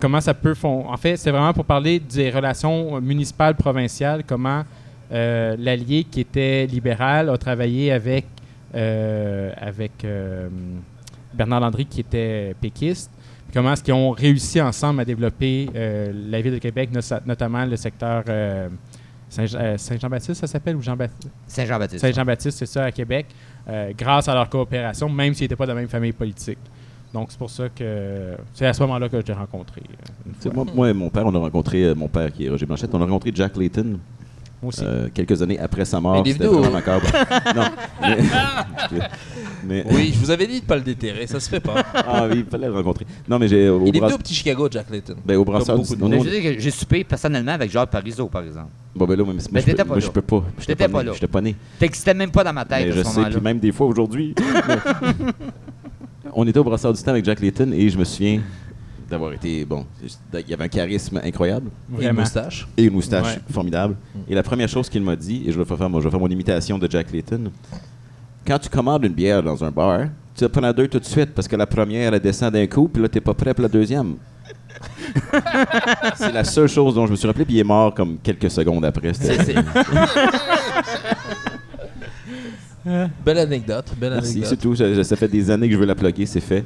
comment 0.00 0.20
ça 0.20 0.34
peut 0.34 0.54
En 0.62 0.96
fait, 0.96 1.16
c'est 1.16 1.30
vraiment 1.30 1.52
pour 1.52 1.64
parler 1.64 1.98
des 1.98 2.30
relations 2.30 3.00
municipales 3.00 3.54
provinciales, 3.54 4.22
comment 4.26 4.64
euh, 5.12 5.56
l'allié 5.58 6.04
qui 6.04 6.20
était 6.20 6.66
libéral 6.66 7.30
a 7.30 7.38
travaillé 7.38 7.92
avec 7.92 8.26
euh, 8.74 9.52
avec 9.56 10.04
euh, 10.04 10.48
Bernard 11.36 11.60
Landry 11.60 11.86
qui 11.86 12.00
était 12.00 12.54
péquiste. 12.60 13.10
Puis 13.16 13.52
Comment 13.54 13.72
est-ce 13.72 13.82
qu'ils 13.82 13.94
ont 13.94 14.10
réussi 14.10 14.60
ensemble 14.60 15.00
à 15.00 15.04
développer 15.04 15.68
euh, 15.74 16.12
la 16.30 16.40
ville 16.40 16.52
de 16.54 16.58
Québec, 16.58 16.90
no- 16.92 17.00
notamment 17.26 17.64
le 17.64 17.76
secteur 17.76 18.24
euh, 18.28 18.68
euh, 19.38 19.76
Saint-Jean-Baptiste, 19.78 20.34
ça 20.40 20.46
s'appelle, 20.46 20.76
ou 20.76 20.82
Jean-Baptiste? 20.82 21.32
Saint-Jean-Baptiste. 21.46 22.00
Saint-Jean-Baptiste, 22.00 22.58
c'est 22.58 22.66
ça, 22.66 22.84
à 22.84 22.92
Québec, 22.92 23.26
euh, 23.68 23.92
grâce 23.96 24.28
à 24.28 24.34
leur 24.34 24.48
coopération, 24.48 25.08
même 25.08 25.34
s'ils 25.34 25.44
n'étaient 25.44 25.56
pas 25.56 25.66
de 25.66 25.72
la 25.72 25.76
même 25.80 25.88
famille 25.88 26.12
politique. 26.12 26.58
Donc, 27.14 27.28
c'est 27.30 27.38
pour 27.38 27.50
ça 27.50 27.68
que 27.68 28.36
c'est 28.52 28.66
à 28.66 28.72
ce 28.72 28.82
moment-là 28.82 29.08
que 29.08 29.20
je 29.20 29.26
l'ai 29.26 29.32
rencontré. 29.32 29.80
Moi, 30.52 30.66
moi 30.74 30.90
et 30.90 30.92
mon 30.92 31.08
père, 31.08 31.24
on 31.26 31.34
a 31.34 31.38
rencontré, 31.38 31.94
mon 31.94 32.08
père 32.08 32.32
qui 32.32 32.46
est 32.46 32.48
Roger 32.50 32.66
Blanchette, 32.66 32.94
on 32.94 33.00
a 33.00 33.04
rencontré 33.04 33.30
Jack 33.34 33.56
Layton 33.56 33.98
Moi 34.62 34.68
aussi. 34.70 34.80
euh, 34.84 35.08
quelques 35.12 35.40
années 35.42 35.58
après 35.58 35.84
sa 35.84 35.98
Mais 35.98 36.02
mort. 36.02 36.24
non. 37.54 37.64
Mais, 38.00 38.16
mais- 39.66 39.84
Oui, 39.90 40.10
je 40.14 40.18
vous 40.18 40.30
avais 40.30 40.46
dit 40.46 40.60
de 40.60 40.64
pas 40.64 40.76
le 40.76 40.82
déterrer, 40.82 41.26
ça 41.26 41.38
se 41.40 41.48
fait 41.48 41.60
pas. 41.60 41.84
ah 41.94 42.26
oui, 42.30 42.38
il 42.38 42.44
fallait 42.44 42.66
le 42.66 42.72
rencontrer. 42.72 43.06
Non, 43.28 43.38
mais 43.38 43.48
j'ai 43.48 43.68
au, 43.68 43.84
Il 43.86 43.96
est 43.96 44.02
au 44.02 44.18
petit 44.18 44.34
Chicago, 44.34 44.68
Jack 44.70 44.90
Layton. 44.90 45.16
ben, 45.24 45.36
au 45.36 45.44
brasseur 45.44 45.78
du 45.78 45.96
non, 45.96 46.08
Mais 46.08 46.16
non, 46.16 46.24
je 46.24 46.28
veux 46.30 46.40
dire 46.40 46.54
que 46.54 46.58
j'ai 46.60 46.70
soupé 46.70 47.04
personnellement 47.04 47.52
avec 47.52 47.70
Jacques 47.70 47.90
Parizeau, 47.90 48.26
par 48.28 48.42
exemple. 48.44 48.68
Bon, 48.94 49.04
ben 49.04 49.16
là, 49.18 49.24
moi, 49.24 49.34
Mais 49.52 49.60
je, 49.60 49.66
peux, 49.66 49.74
pas 49.74 49.84
moi, 49.84 50.00
je 50.00 50.10
peux 50.10 50.22
pas. 50.22 50.40
Pas, 50.88 51.02
là. 51.02 51.12
J'étais 51.12 51.26
pas 51.26 51.40
né. 51.42 51.54
T'existais 51.78 52.14
même 52.14 52.30
pas 52.30 52.42
dans 52.44 52.52
ma 52.54 52.64
tête 52.64 52.86
Mais 52.86 52.92
à 52.92 52.96
je 52.96 53.02
ce 53.02 53.10
sais, 53.10 53.24
puis 53.30 53.40
même 53.42 53.58
des 53.58 53.72
fois 53.72 53.86
aujourd'hui. 53.86 54.34
mais- 54.38 55.32
on 56.32 56.46
était 56.46 56.58
au 56.58 56.64
brasseur 56.64 56.92
du 56.94 57.02
temps 57.02 57.10
avec 57.10 57.24
Jack 57.24 57.40
Layton 57.40 57.72
et 57.72 57.88
je 57.90 57.98
me 57.98 58.04
souviens 58.04 58.40
d'avoir 59.10 59.32
été. 59.32 59.64
Bon, 59.64 59.86
il 60.34 60.48
y 60.48 60.54
avait 60.54 60.64
un 60.64 60.68
charisme 60.68 61.20
incroyable 61.24 61.70
Et 62.00 62.06
une 62.06 62.12
moustache. 62.12 62.66
et 62.76 62.84
une 62.84 62.92
moustache 62.94 63.34
Ouais. 63.36 63.40
formidable. 63.52 63.96
Et 64.28 64.34
la 64.34 64.42
première 64.42 64.68
chose 64.68 64.88
qu'il 64.88 65.02
m'a 65.02 65.16
dit, 65.16 65.44
et 65.46 65.52
je 65.52 65.58
vais 65.60 65.64
faire, 65.64 65.88
moi, 65.90 66.00
je 66.00 66.04
vais 66.06 66.10
faire 66.10 66.20
mon 66.20 66.28
imitation 66.28 66.78
de 66.78 66.90
Jack 66.90 67.10
Layton 67.12 67.50
quand 68.46 68.58
tu 68.60 68.68
commandes 68.68 69.04
une 69.04 69.12
bière 69.12 69.42
dans 69.42 69.62
un 69.64 69.70
bar, 69.72 70.02
tu 70.36 70.44
vas 70.44 70.48
prendre 70.48 70.72
deux 70.72 70.86
tout 70.86 71.00
de 71.00 71.04
suite 71.04 71.34
parce 71.34 71.48
que 71.48 71.56
la 71.56 71.66
première, 71.66 72.14
elle 72.14 72.20
descend 72.20 72.52
d'un 72.52 72.66
coup, 72.68 72.86
puis 72.88 73.02
là, 73.02 73.08
t'es 73.08 73.20
pas 73.20 73.34
prêt 73.34 73.52
pour 73.54 73.62
la 73.62 73.68
deuxième. 73.68 74.14
c'est 76.16 76.32
la 76.32 76.44
seule 76.44 76.68
chose 76.68 76.94
dont 76.94 77.06
je 77.06 77.10
me 77.12 77.16
suis 77.16 77.26
rappelé, 77.26 77.44
puis 77.44 77.54
il 77.54 77.58
est 77.60 77.64
mort 77.64 77.92
comme 77.94 78.18
quelques 78.22 78.50
secondes 78.50 78.84
après. 78.84 79.10
Belle 83.24 83.38
anecdote, 83.38 83.86
belle 83.98 84.12
Merci, 84.12 84.30
anecdote. 84.38 84.48
c'est 84.50 84.56
tout. 84.56 84.74
Je- 84.74 85.02
ça 85.02 85.16
fait 85.16 85.28
des 85.28 85.50
années 85.50 85.66
que 85.66 85.74
je 85.74 85.78
veux 85.78 85.86
la 85.86 85.94
plugger, 85.96 86.26
c'est 86.26 86.40
fait. 86.40 86.64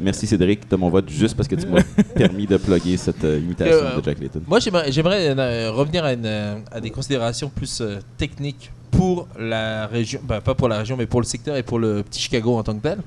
Merci 0.00 0.26
Cédric 0.26 0.68
de 0.68 0.76
mon 0.76 0.88
vote 0.90 1.08
juste 1.08 1.36
parce 1.36 1.48
que 1.48 1.54
tu 1.54 1.66
m'as 1.66 1.82
permis 2.14 2.46
de 2.46 2.56
plugger 2.56 2.96
cette 2.96 3.24
euh, 3.24 3.38
imitation 3.38 3.76
Euh, 3.76 3.96
de 3.98 4.04
Jack 4.04 4.18
Layton. 4.18 4.42
Moi, 4.46 4.58
j'aimerais, 4.60 5.28
euh, 5.38 5.70
revenir 5.72 6.04
à, 6.04 6.12
une, 6.12 6.26
euh, 6.26 6.56
à 6.70 6.80
des 6.80 6.90
considérations 6.90 7.48
plus 7.48 7.82
techniques 8.16 8.72
pour 8.90 9.28
la 9.38 9.86
région, 9.86 10.20
bah, 10.22 10.40
pas 10.40 10.54
pour 10.54 10.68
la 10.68 10.78
région, 10.78 10.96
mais 10.96 11.06
pour 11.06 11.20
le 11.20 11.26
secteur 11.26 11.56
et 11.56 11.62
pour 11.62 11.78
le 11.78 12.02
petit 12.02 12.20
Chicago 12.20 12.56
en 12.56 12.62
tant 12.62 12.74
que 12.74 12.82
tel. 12.82 12.98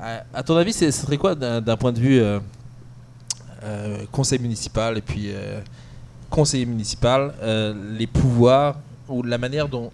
À, 0.00 0.22
à 0.34 0.42
ton 0.42 0.56
avis, 0.56 0.72
ce 0.72 0.90
serait 0.90 1.16
quoi 1.16 1.34
d'un, 1.34 1.76
point 1.76 1.92
de 1.92 1.98
vue 2.00 2.22
conseil 4.12 4.38
municipal 4.38 4.96
et 4.98 5.00
puis 5.00 5.30
conseiller 6.30 6.66
municipal, 6.66 7.32
les 7.98 8.06
pouvoirs 8.06 8.76
ou 9.08 9.22
la 9.22 9.38
manière 9.38 9.68
dont 9.68 9.90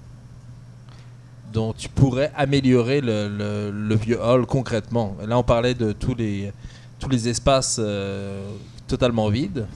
dont 1.53 1.73
tu 1.73 1.89
pourrais 1.89 2.33
améliorer 2.35 3.01
le, 3.03 3.95
vieux 3.95 4.21
hall 4.21 4.47
concrètement. 4.47 5.17
Là, 5.27 5.39
on 5.39 5.43
parlait 5.43 5.75
de 5.75 5.93
tous 5.93 6.15
les, 6.15 6.53
tous 6.99 7.09
les 7.09 7.29
espaces 7.29 7.77
euh, 7.79 8.51
totalement 8.87 9.29
vides. 9.29 9.67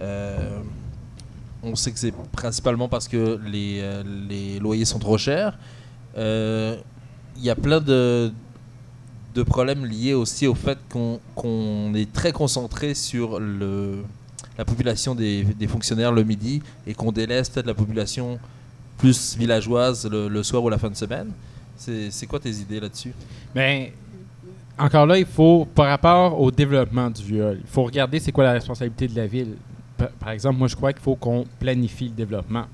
Euh, 0.00 0.58
on 1.62 1.74
sait 1.76 1.92
que 1.92 1.98
c'est 1.98 2.14
principalement 2.32 2.88
parce 2.88 3.08
que 3.08 3.40
les, 3.46 3.80
euh, 3.82 4.02
les 4.28 4.58
loyers 4.58 4.84
sont 4.84 4.98
trop 4.98 5.18
chers. 5.18 5.58
Il 6.16 7.42
y 7.42 7.50
a 7.50 7.56
plein 7.56 7.80
de, 7.80 8.32
de 9.34 9.42
problèmes 9.42 9.84
liés 9.84 10.14
aussi 10.14 10.46
au 10.46 10.54
fait 10.54 10.78
qu'on 10.88 11.18
qu'on 11.34 11.92
est 11.94 12.12
très 12.12 12.30
concentré 12.30 12.94
sur 12.94 13.40
le, 13.40 14.04
la 14.56 14.64
population 14.64 15.16
des, 15.16 15.42
des 15.42 15.66
fonctionnaires 15.66 16.12
le 16.12 16.22
midi 16.22 16.62
et 16.86 16.94
qu'on 16.94 17.10
délaisse 17.10 17.48
peut-être 17.48 17.66
la 17.66 17.74
population 17.74 18.38
plus 19.04 19.36
villageoise 19.36 20.08
le, 20.10 20.42
soir 20.42 20.64
ou 20.64 20.70
la 20.70 20.78
fin 20.78 20.88
de 20.88 20.96
semaine. 20.96 21.30
C'est 21.76 22.26
quoi 22.26 22.40
tes 22.40 22.50
idées 22.50 22.80
là-dessus? 22.80 23.12
Ben, 23.54 23.88
encore 24.78 25.04
là, 25.04 25.18
il 25.18 25.26
faut, 25.26 25.66
par 25.66 25.88
rapport 25.88 26.40
au 26.40 26.50
développement 26.50 27.10
du 27.10 27.22
viol, 27.22 27.58
il 27.60 27.70
faut 27.70 27.82
regarder 27.82 28.18
c'est 28.18 28.32
quoi 28.32 28.44
la 28.44 28.52
responsabilité 28.52 29.06
de 29.06 29.14
la 29.14 29.26
ville. 29.26 29.56
Par, 29.98 30.08
par 30.08 30.30
exemple, 30.30 30.58
moi, 30.58 30.68
je 30.68 30.76
crois 30.76 30.94
qu'il 30.94 31.02
faut 31.02 31.16
qu'on 31.16 31.44
planifie 31.60 32.08
le 32.08 32.14
développement. 32.14 32.64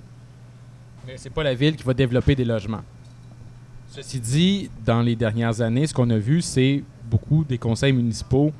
Mais 1.04 1.14
c'est 1.16 1.30
pas 1.30 1.42
la 1.42 1.54
ville 1.54 1.74
qui 1.74 1.82
va 1.82 1.94
développer 1.94 2.36
des 2.36 2.44
logements. 2.44 2.84
Ceci 3.90 4.20
dit, 4.20 4.70
dans 4.86 5.02
les 5.02 5.16
dernières 5.16 5.60
années, 5.60 5.88
ce 5.88 5.94
qu'on 5.94 6.10
a 6.10 6.18
vu, 6.18 6.42
c'est 6.42 6.84
beaucoup 7.10 7.42
des 7.42 7.58
conseils 7.58 7.92
municipaux 7.92 8.52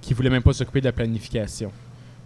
qui 0.00 0.14
voulaient 0.14 0.30
même 0.30 0.42
pas 0.42 0.54
s'occuper 0.54 0.80
de 0.80 0.86
la 0.86 0.92
planification. 0.92 1.70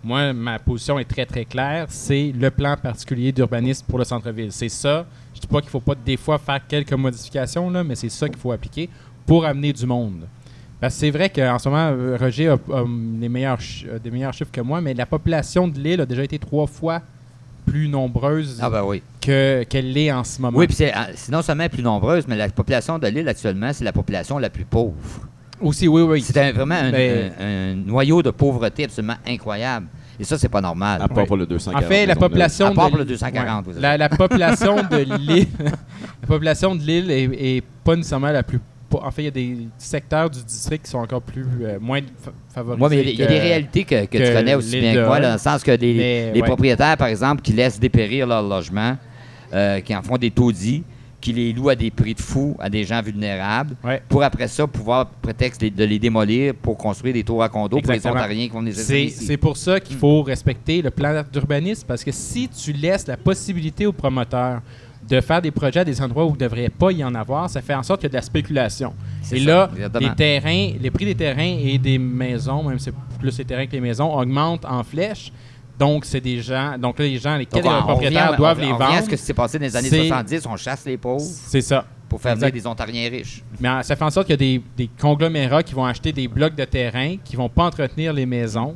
Moi, 0.04 0.32
ma 0.32 0.58
position 0.58 0.98
est 0.98 1.04
très 1.04 1.24
très 1.26 1.44
claire. 1.44 1.86
C'est 1.88 2.32
le 2.38 2.50
plan 2.50 2.76
particulier 2.76 3.30
d'urbanisme 3.32 3.86
pour 3.88 3.98
le 3.98 4.04
centre-ville. 4.04 4.50
C'est 4.50 4.68
ça. 4.68 5.06
Je 5.34 5.40
dis 5.40 5.46
pas 5.46 5.60
qu'il 5.60 5.70
faut 5.70 5.80
pas 5.80 5.94
des 5.94 6.16
fois 6.16 6.38
faire 6.38 6.60
quelques 6.66 6.92
modifications, 6.92 7.70
là, 7.70 7.84
mais 7.84 7.94
c'est 7.94 8.08
ça 8.08 8.28
qu'il 8.28 8.38
faut 8.38 8.52
appliquer 8.52 8.88
pour 9.26 9.44
amener 9.44 9.72
du 9.72 9.86
monde. 9.86 10.26
Parce 10.80 10.94
que 10.94 11.00
c'est 11.00 11.10
vrai 11.12 11.30
qu'en 11.30 11.58
ce 11.60 11.68
moment, 11.68 11.90
euh, 11.92 12.16
Roger 12.20 12.48
a, 12.48 12.54
a 12.54 12.84
les 13.20 13.28
meilleurs 13.28 13.60
a 13.94 13.98
des 14.00 14.10
meilleurs 14.10 14.32
chiffres 14.34 14.50
que 14.50 14.60
moi, 14.60 14.80
mais 14.80 14.94
la 14.94 15.06
population 15.06 15.68
de 15.68 15.78
l'île 15.78 16.00
a 16.00 16.06
déjà 16.06 16.24
été 16.24 16.38
trois 16.40 16.66
fois 16.66 17.00
plus 17.64 17.86
nombreuse 17.86 18.58
Ah 18.60 18.68
ben 18.68 18.82
oui. 18.82 19.00
que- 19.20 19.62
qu'elle 19.62 19.92
l'est 19.92 20.10
en 20.10 20.24
ce 20.24 20.42
moment. 20.42 20.58
Oui, 20.58 20.66
puis 20.66 20.74
c'est 20.74 20.90
ah, 20.92 21.06
c'est 21.14 21.30
non 21.30 21.42
seulement 21.42 21.68
plus 21.68 21.84
nombreuse, 21.84 22.24
mais 22.26 22.34
la 22.34 22.48
population 22.48 22.98
de 22.98 23.06
l'île 23.06 23.28
actuellement, 23.28 23.72
c'est 23.72 23.84
la 23.84 23.92
population 23.92 24.38
la 24.38 24.50
plus 24.50 24.64
pauvre. 24.64 25.28
Aussi, 25.62 25.88
oui, 25.88 26.02
oui. 26.02 26.20
C'est 26.22 26.36
un- 26.38 26.52
vraiment 26.52 26.74
un, 26.74 26.92
un- 26.92 27.30
un 27.40 27.74
noyau 27.74 28.22
de 28.22 28.30
pauvreté 28.30 28.84
absolument 28.84 29.16
incroyable. 29.26 29.86
Et 30.20 30.24
ça, 30.24 30.36
c'est 30.38 30.48
pas 30.48 30.60
normal. 30.60 31.00
À 31.02 31.08
part 31.08 31.26
pour 31.26 31.36
le 31.36 31.46
240. 31.46 31.82
En 31.84 31.88
fait, 31.88 32.06
la 32.06 32.16
population 32.16 32.66
À 32.66 32.72
part 32.74 32.86
de 32.86 32.90
pour 32.90 32.98
le 32.98 33.04
l'île- 33.04 33.12
240, 33.14 33.66
ouais. 33.66 33.72
vous 33.74 33.80
la, 33.80 33.88
avez- 33.90 33.98
la 33.98 34.08
population 34.08 34.76
de 34.76 34.96
l'île, 35.18 35.46
la 36.20 36.26
population 36.28 36.74
de 36.74 36.80
l'île 36.82 37.10
est, 37.10 37.56
est 37.56 37.64
pas 37.84 37.96
nécessairement 37.96 38.30
la 38.30 38.42
plus. 38.42 38.60
En 38.92 39.10
fait, 39.10 39.22
il 39.22 39.24
y 39.24 39.28
a 39.28 39.30
des 39.30 39.56
secteurs 39.78 40.28
du 40.28 40.42
district 40.44 40.84
qui 40.84 40.90
sont 40.90 40.98
encore 40.98 41.22
plus 41.22 41.46
euh, 41.62 41.78
moins 41.80 42.00
fa- 42.22 42.30
favorisés. 42.54 42.84
Oui, 42.84 42.90
mais 42.90 43.02
il 43.02 43.06
y 43.06 43.08
a- 43.08 43.12
il 43.12 43.20
y 43.20 43.22
a 43.22 43.26
des 43.26 43.38
réalités 43.40 43.84
que, 43.84 44.04
que 44.04 44.18
tu 44.18 44.32
connais 44.34 44.54
aussi 44.54 44.78
bien 44.78 44.92
de 44.94 44.98
que 45.00 45.06
moi, 45.06 45.18
dans 45.18 45.32
le 45.32 45.38
sens 45.38 45.62
que 45.62 45.70
les, 45.70 45.94
Mais, 45.94 46.32
les 46.34 46.40
ouais. 46.42 46.46
propriétaires, 46.46 46.96
par 46.98 47.08
exemple, 47.08 47.40
qui 47.40 47.54
laissent 47.54 47.80
dépérir 47.80 48.26
leur 48.26 48.42
logement, 48.42 48.96
euh, 49.54 49.80
qui 49.80 49.96
en 49.96 50.02
font 50.02 50.18
des 50.18 50.30
taudis, 50.30 50.84
qui 51.22 51.32
les 51.32 51.52
louent 51.54 51.70
à 51.70 51.74
des 51.74 51.90
prix 51.90 52.12
de 52.14 52.20
fou 52.20 52.56
à 52.58 52.68
des 52.68 52.84
gens 52.84 53.00
vulnérables, 53.00 53.76
Ouais. 53.82 54.02
pour 54.08 54.22
après 54.22 54.48
ça 54.48 54.66
pouvoir, 54.66 55.06
prétexte 55.06 55.62
de, 55.64 55.84
les 55.84 55.98
démolir 55.98 56.52
pour 56.54 56.76
construire 56.76 57.14
des 57.14 57.24
tours 57.24 57.42
à 57.42 57.48
condos 57.48 57.68
pour 57.80 57.90
les 57.90 57.96
Exactement. 57.96 58.14
Ontariens 58.20 58.46
qui 58.48 58.52
vont 58.52 58.60
les 58.60 58.72
C'est 58.72 59.36
pour 59.38 59.56
ça 59.56 59.80
qu'il 59.80 59.96
faut 59.96 60.22
respecter 60.22 60.82
le 60.82 60.90
plan 60.90 61.22
d'urbanisme 61.32 61.86
parce 61.86 62.04
que 62.04 62.12
si 62.12 62.48
tu 62.48 62.72
laisses 62.72 63.06
la 63.06 63.16
possibilité 63.16 63.86
aux 63.86 63.92
promoteurs 63.92 64.60
de 65.08 65.20
faire 65.20 65.42
des 65.42 65.50
projets 65.50 65.80
à 65.80 65.84
des 65.84 66.00
endroits 66.00 66.24
où 66.24 66.30
il 66.30 66.32
ne 66.34 66.38
devrait 66.38 66.68
pas 66.68 66.90
y 66.92 67.02
en 67.02 67.14
avoir, 67.14 67.48
ça 67.50 67.60
fait 67.60 67.74
en 67.74 67.82
sorte 67.82 68.00
qu'il 68.00 68.06
y 68.08 68.10
a 68.10 68.14
de 68.14 68.16
la 68.16 68.22
spéculation. 68.22 68.92
Et 69.32 69.40
ça, 69.40 69.44
là, 69.44 69.70
exactement. 69.72 70.08
les 70.08 70.14
terrains, 70.14 70.70
les 70.80 70.90
prix 70.90 71.04
des 71.04 71.14
terrains 71.14 71.56
et 71.60 71.78
des 71.78 71.98
maisons, 71.98 72.62
même 72.62 72.78
si 72.78 72.86
c'est 72.86 73.18
plus 73.18 73.36
les 73.38 73.44
terrains 73.44 73.66
que 73.66 73.72
les 73.72 73.80
maisons, 73.80 74.12
augmentent 74.16 74.64
en 74.64 74.82
flèche. 74.84 75.32
Donc, 75.82 76.04
c'est 76.04 76.20
des 76.20 76.40
gens. 76.40 76.78
Donc, 76.78 76.98
là, 76.98 77.04
les 77.04 77.18
gens, 77.18 77.36
Donc, 77.38 77.52
les 77.54 77.68
on- 77.68 77.82
propriétaires 77.82 78.36
doivent 78.36 78.58
on- 78.58 78.62
les 78.62 78.72
on 78.72 78.76
vendre. 78.76 79.02
ce 79.04 79.08
que 79.08 79.16
s'est 79.16 79.34
passé 79.34 79.58
dans 79.58 79.64
les 79.64 79.76
années 79.76 79.88
C'est- 79.88 80.06
70, 80.08 80.46
on 80.46 80.56
chasse 80.56 80.84
les 80.86 80.96
pauvres 80.96 81.20
C'est 81.24 81.60
ça. 81.60 81.84
pour 82.08 82.20
faire 82.20 82.36
venir 82.36 82.52
des 82.52 82.66
Ontariens 82.66 83.08
riches. 83.10 83.42
Mais 83.60 83.82
ça 83.82 83.96
fait 83.96 84.04
en 84.04 84.10
sorte 84.10 84.26
qu'il 84.26 84.34
y 84.34 84.56
a 84.56 84.58
des, 84.58 84.62
des 84.76 84.90
conglomérats 85.00 85.62
qui 85.62 85.74
vont 85.74 85.84
acheter 85.84 86.12
des 86.12 86.28
blocs 86.28 86.54
de 86.54 86.64
terrain, 86.64 87.16
qui 87.24 87.36
vont 87.36 87.48
pas 87.48 87.64
entretenir 87.64 88.12
les 88.12 88.26
maisons 88.26 88.74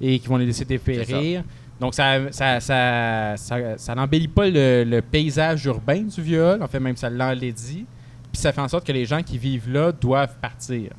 et 0.00 0.18
qui 0.18 0.28
vont 0.28 0.36
les 0.36 0.46
laisser 0.46 0.64
dépérir. 0.64 1.42
Donc, 1.80 1.94
ça 1.94 2.18
ça, 2.30 2.60
ça, 2.60 3.34
ça, 3.36 3.56
ça 3.78 3.94
n'embellit 3.94 4.28
pas 4.28 4.46
le, 4.48 4.84
le 4.84 5.00
paysage 5.02 5.64
urbain 5.64 6.02
du 6.02 6.20
viol. 6.22 6.62
En 6.62 6.66
fait, 6.68 6.80
même 6.80 6.96
ça 6.96 7.08
l'enlaidit. 7.10 7.86
Puis 8.32 8.40
ça 8.40 8.52
fait 8.52 8.60
en 8.60 8.68
sorte 8.68 8.86
que 8.86 8.92
les 8.92 9.04
gens 9.06 9.22
qui 9.22 9.38
vivent 9.38 9.70
là 9.70 9.90
doivent 9.92 10.36
partir. 10.40 10.90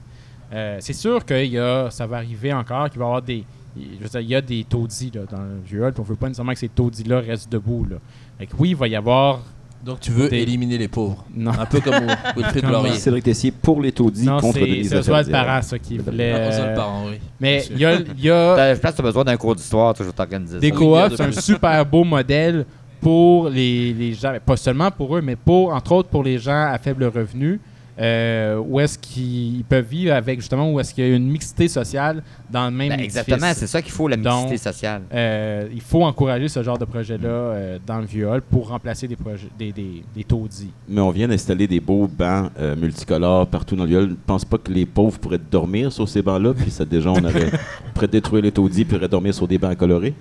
Euh, 0.54 0.78
c'est 0.82 0.94
sûr 0.94 1.24
que 1.24 1.46
y 1.46 1.58
a, 1.58 1.90
ça 1.90 2.06
va 2.06 2.18
arriver 2.18 2.52
encore, 2.52 2.90
qu'il 2.90 3.00
va 3.00 3.06
y 3.06 3.08
avoir 3.08 3.22
des. 3.22 3.44
Je 3.78 4.04
veux 4.04 4.10
dire, 4.10 4.20
il 4.20 4.28
y 4.30 4.36
a 4.36 4.42
des 4.42 4.64
taudis 4.64 5.12
là, 5.14 5.22
dans 5.30 5.42
le 5.42 5.60
viol, 5.66 5.94
puis 5.94 6.02
on 6.02 6.04
veut 6.04 6.16
pas 6.16 6.28
nécessairement 6.28 6.54
que 6.54 6.60
ces 6.60 6.70
taudis-là 6.70 7.20
restent 7.22 7.52
debout. 7.52 7.86
Là. 7.90 7.98
Fait 8.38 8.46
que 8.48 8.52
oui, 8.60 8.70
il 8.70 8.76
va 8.76 8.88
y 8.88 8.96
avoir. 8.96 9.40
Donc 9.84 10.00
tu 10.00 10.12
veux 10.12 10.30
Des- 10.30 10.38
éliminer 10.40 10.78
les 10.78 10.88
pauvres. 10.88 11.26
Non. 11.36 11.52
Un 11.58 11.66
peu 11.66 11.80
comme 11.80 11.96
au 11.96 12.08
Wilfrid 12.40 12.66
Laurier. 12.70 12.94
Cédric 12.94 13.24
Tessier 13.24 13.52
pour 13.52 13.82
les 13.82 13.92
taudis 13.92 14.26
Non, 14.26 14.40
contre 14.40 14.54
c'est 14.60 14.66
Denise 14.68 14.90
c'est 14.90 14.98
Oswald 14.98 15.28
Laferrière. 15.28 15.54
Parent, 15.54 15.62
ça, 15.64 15.80
qui 15.80 15.98
voulait. 15.98 16.34
Le 16.34 16.54
euh, 16.54 16.76
parent, 16.76 17.06
oui. 17.10 17.16
Mais 17.40 17.66
il 17.72 17.80
y 17.80 17.86
a, 17.86 17.96
il 17.96 18.24
y 18.24 18.30
a 18.30 18.56
T'as- 18.56 18.76
Je 18.76 18.80
pense 18.80 18.92
que 18.92 18.96
tu 18.98 19.02
as 19.02 19.06
besoin 19.06 19.24
d'un 19.24 19.38
cours 19.38 19.56
d'histoire, 19.56 19.96
vais 19.96 20.12
t'organiser 20.12 20.60
des 20.60 20.70
coops, 20.72 21.16
c'est 21.16 21.24
un 21.24 21.32
super 21.32 21.84
beau 21.86 22.04
modèle 22.04 22.66
pour 23.00 23.50
les, 23.50 23.92
les 23.94 24.14
gens, 24.14 24.36
pas 24.46 24.56
seulement 24.58 24.92
pour 24.92 25.18
eux, 25.18 25.22
mais 25.22 25.36
pour, 25.36 25.74
entre 25.74 25.94
autres, 25.94 26.10
pour 26.10 26.24
les 26.24 26.38
gens 26.38 26.68
à 26.72 26.78
faible 26.78 27.06
revenu, 27.06 27.60
euh, 28.00 28.58
où 28.58 28.80
est-ce 28.80 28.98
qu'ils 28.98 29.64
peuvent 29.64 29.86
vivre 29.86 30.14
avec, 30.14 30.40
justement, 30.40 30.72
où 30.72 30.80
est-ce 30.80 30.94
qu'il 30.94 31.08
y 31.08 31.12
a 31.12 31.16
une 31.16 31.30
mixité 31.30 31.68
sociale 31.68 32.24
dans 32.50 32.66
le 32.66 32.72
même 32.72 32.90
Ben, 32.90 33.00
exactement, 33.00 33.52
c'est 33.54 33.68
ça 33.68 33.82
qu'il 33.82 33.92
faut, 33.92 34.08
la 34.08 34.18
mixité 34.18 34.50
Donc, 34.50 34.58
sociale. 34.58 35.02
Euh, 35.14 35.68
il 35.74 35.82
faut 35.82 36.04
encourager 36.04 36.48
ce 36.48 36.64
genre 36.64 36.78
de 36.78 36.86
projet-là 36.86 37.28
euh, 37.28 37.80
dans 37.86 38.00
le 38.00 38.06
viol 38.06 38.42
pour 38.42 38.70
remplacer 38.70 39.08
des, 39.08 39.16
projets, 39.16 39.48
des, 39.58 39.72
des, 39.72 40.04
des 40.16 40.24
taudis. 40.24 40.72
Mais 40.88 41.02
on 41.02 41.12
vient 41.12 41.28
d'installer 41.28 41.68
des 41.68 41.80
beaux 41.80 42.08
bancs 42.08 42.52
euh, 42.60 42.76
multicolores 42.76 43.48
partout 43.48 43.76
dans 43.76 43.84
le 43.84 43.90
viol. 43.90 44.10
Je 44.10 44.16
pense 44.26 44.46
pas 44.46 44.58
que 44.58 44.72
les 44.72 44.86
pauvres 44.86 45.20
pourraient 45.20 45.40
dormir 45.52 45.92
sur 45.92 46.08
ces 46.08 46.22
bancs-là, 46.22 46.54
puis 46.54 46.72
ça 46.72 46.86
déjà 46.86 47.10
on 47.10 47.24
aurait 47.24 47.52
prêt 47.94 48.08
de 48.08 48.12
détruire 48.12 48.44
les 48.44 48.52
taudis 48.52 48.86
puis 48.86 48.96
pourraient 48.96 49.10
dormir 49.10 49.34
sur 49.34 49.48
des 49.48 49.58
bancs 49.58 49.78
colorés. 49.78 50.14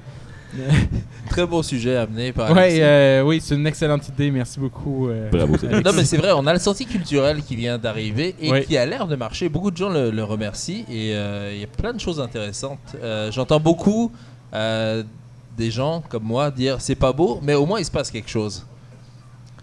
Très 1.31 1.47
beau 1.47 1.63
sujet 1.63 1.97
amené 1.97 2.33
par 2.33 2.51
Ouais, 2.53 2.79
euh, 2.81 3.23
oui, 3.23 3.41
c'est 3.41 3.55
une 3.55 3.67
excellente 3.67 4.09
idée. 4.09 4.31
Merci 4.31 4.59
beaucoup. 4.59 5.09
euh. 5.09 5.29
Bravo, 5.31 5.57
Cédric. 5.57 5.85
Non 5.85 5.93
mais 5.95 6.05
c'est 6.05 6.17
vrai, 6.17 6.31
on 6.35 6.47
a 6.47 6.53
le 6.53 6.59
sortie 6.59 6.87
culturel 6.87 7.43
qui 7.43 7.55
vient 7.57 7.79
d'arriver 7.79 8.35
et 8.41 8.51
Oui. 8.51 8.65
qui 8.65 8.77
a 8.77 8.85
l'air 8.87 9.07
de 9.07 9.15
marcher. 9.17 9.49
Beaucoup 9.49 9.71
de 9.71 9.77
gens 9.77 9.89
le, 9.91 10.11
le 10.11 10.25
remercient 10.25 10.85
et 10.91 11.15
euh, 11.15 11.53
il 11.55 11.61
y 11.61 11.65
a 11.65 11.69
plein 11.69 11.93
de 11.93 12.01
choses 12.01 12.21
intéressantes. 12.21 12.79
Euh, 13.03 13.31
J'entends 13.31 13.61
beaucoup 13.61 14.11
euh, 14.55 15.03
des 15.57 15.71
gens 15.71 16.03
comme 16.09 16.25
moi 16.25 16.51
dire 16.51 16.81
c'est 16.81 16.95
pas 16.97 17.13
beau, 17.13 17.39
mais 17.43 17.55
au 17.55 17.67
moins 17.67 17.79
il 17.79 17.85
se 17.85 17.91
passe 17.91 18.11
quelque 18.11 18.31
chose. 18.31 18.67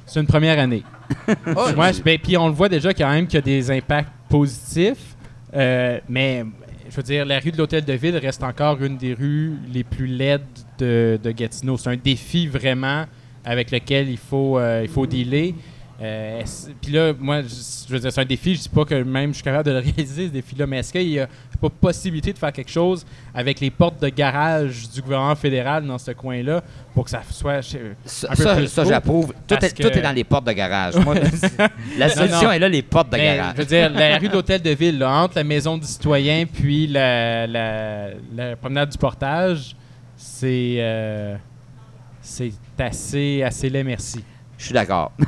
C'est 0.06 0.20
une 0.22 0.28
première 0.28 0.58
année. 0.60 0.84
Ouais, 1.48 1.94
je- 1.94 2.02
ben, 2.02 2.18
puis 2.22 2.38
on 2.38 2.48
le 2.48 2.54
voit 2.54 2.70
déjà 2.70 2.94
quand 2.94 3.10
même 3.10 3.28
qu'il 3.28 3.36
y 3.36 3.38
a 3.40 3.42
des 3.42 3.72
impacts 3.72 4.10
positifs. 4.30 5.16
Euh, 5.56 6.00
mais 6.08 6.46
je 6.90 6.96
veux 6.96 7.04
dire, 7.04 7.26
la 7.26 7.40
rue 7.40 7.52
de 7.52 7.58
l'Hôtel 7.58 7.84
de 7.84 7.94
Ville 7.94 8.18
reste 8.18 8.44
encore 8.44 8.82
une 8.82 8.98
des 8.98 9.14
rues 9.14 9.54
les 9.74 9.84
plus 9.84 10.08
laides 10.08 10.42
de, 10.78 11.20
de 11.22 11.32
Gatineau. 11.32 11.78
C'est 11.78 11.90
un 11.90 11.96
défi 11.98 12.48
vraiment 12.48 13.06
avec 13.46 13.72
lequel 13.72 14.10
il 14.10 14.18
faut, 14.18 14.58
euh, 14.60 14.82
il 14.84 14.90
faut 14.90 15.06
dealer. 15.08 15.54
Euh, 16.00 16.44
Puis 16.80 16.92
là, 16.92 17.12
moi, 17.20 17.42
je, 17.42 17.48
je 17.88 17.92
veux 17.94 18.00
dire, 18.00 18.12
c'est 18.12 18.22
un 18.22 18.26
défi. 18.26 18.54
Je 18.54 18.62
dis 18.62 18.70
pas 18.70 18.86
que 18.86 18.94
même 19.02 19.30
je 19.32 19.36
suis 19.38 19.44
capable 19.44 19.64
de 19.66 19.72
le 19.72 19.80
réaliser, 19.96 20.28
ce 20.28 20.32
défi-là, 20.32 20.68
mais 20.68 20.78
est-ce 20.80 20.92
qu'il 20.92 21.08
y 21.10 21.20
a 21.20 21.28
pas 21.60 21.70
possibilité 21.72 22.32
de 22.34 22.38
faire 22.38 22.52
quelque 22.52 22.70
chose 22.70 23.04
avec 23.34 23.60
les 23.60 23.72
portes 23.72 24.00
de 24.00 24.10
garage 24.10 24.88
du 24.94 25.02
gouvernement 25.02 25.34
fédéral 25.36 25.88
dans 25.88 25.98
ce 25.98 26.12
coin-là 26.12 26.62
pour 26.94 27.06
que 27.06 27.10
ça 27.10 27.24
soit. 27.32 27.64
Ça, 28.06 28.28
un 28.30 28.36
peu 28.36 28.44
ça, 28.44 28.56
plus 28.56 28.68
ça, 28.68 28.84
beau, 28.84 28.90
j'approuve. 28.90 29.34
Tout, 29.48 29.56
est, 29.56 29.70
tout 29.74 29.90
que- 29.90 29.98
est 29.98 30.02
dans 30.04 30.12
les 30.12 30.24
portes 30.24 30.46
de 30.46 30.52
garage. 30.52 30.94
Moi, 30.98 31.16
la 31.98 32.10
solution 32.10 32.44
non. 32.50 32.52
est 32.52 32.60
là, 32.60 32.70
les 32.70 32.84
portes 32.84 33.12
de 33.12 33.18
Mais, 33.18 33.38
garage. 33.38 33.54
je 33.56 33.62
veux 33.62 33.68
dire, 33.68 33.90
la 33.90 34.18
rue 34.20 34.28
de 34.28 34.34
l'Hôtel 34.34 34.62
de 34.62 34.70
Ville, 34.70 35.00
là, 35.00 35.10
entre 35.24 35.38
la 35.38 35.44
maison 35.44 35.80
du 35.80 35.88
citoyen 35.88 36.46
puis 36.46 36.86
la, 36.86 37.48
la- 37.48 38.10
la 38.36 38.56
promenade 38.56 38.90
du 38.92 38.98
portage, 39.00 39.76
c'est 40.18 40.76
euh, 40.80 41.36
c'est 42.22 42.52
assez, 42.78 43.44
assez 43.44 43.70
laid, 43.70 43.84
merci. 43.84 44.24
Je 44.58 44.66
suis 44.66 44.74
d'accord. 44.74 45.12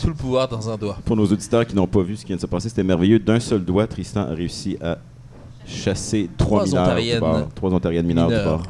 tout 0.00 0.08
le 0.08 0.14
pouvoir 0.14 0.48
dans 0.48 0.68
un 0.70 0.76
doigt. 0.76 0.98
Pour 1.04 1.16
nos 1.16 1.26
auditeurs 1.26 1.66
qui 1.66 1.74
n'ont 1.76 1.86
pas 1.86 2.02
vu 2.02 2.16
ce 2.16 2.22
qui 2.22 2.28
vient 2.28 2.36
de 2.36 2.40
se 2.40 2.46
passer, 2.46 2.68
c'était 2.68 2.82
merveilleux. 2.82 3.18
D'un 3.18 3.40
seul 3.40 3.64
doigt, 3.64 3.86
Tristan 3.86 4.22
a 4.22 4.34
réussi 4.34 4.76
à 4.82 4.98
chasser 5.66 6.28
trois, 6.36 6.64
Trois 6.64 6.66
mineurs 6.66 6.84
du 6.84 6.90
Ontariennes. 6.90 7.20
bord. 7.20 7.48
Trois 7.54 7.74
ontariennes 7.74 8.06
mineures 8.06 8.28
du 8.28 8.34
bord. 8.36 8.62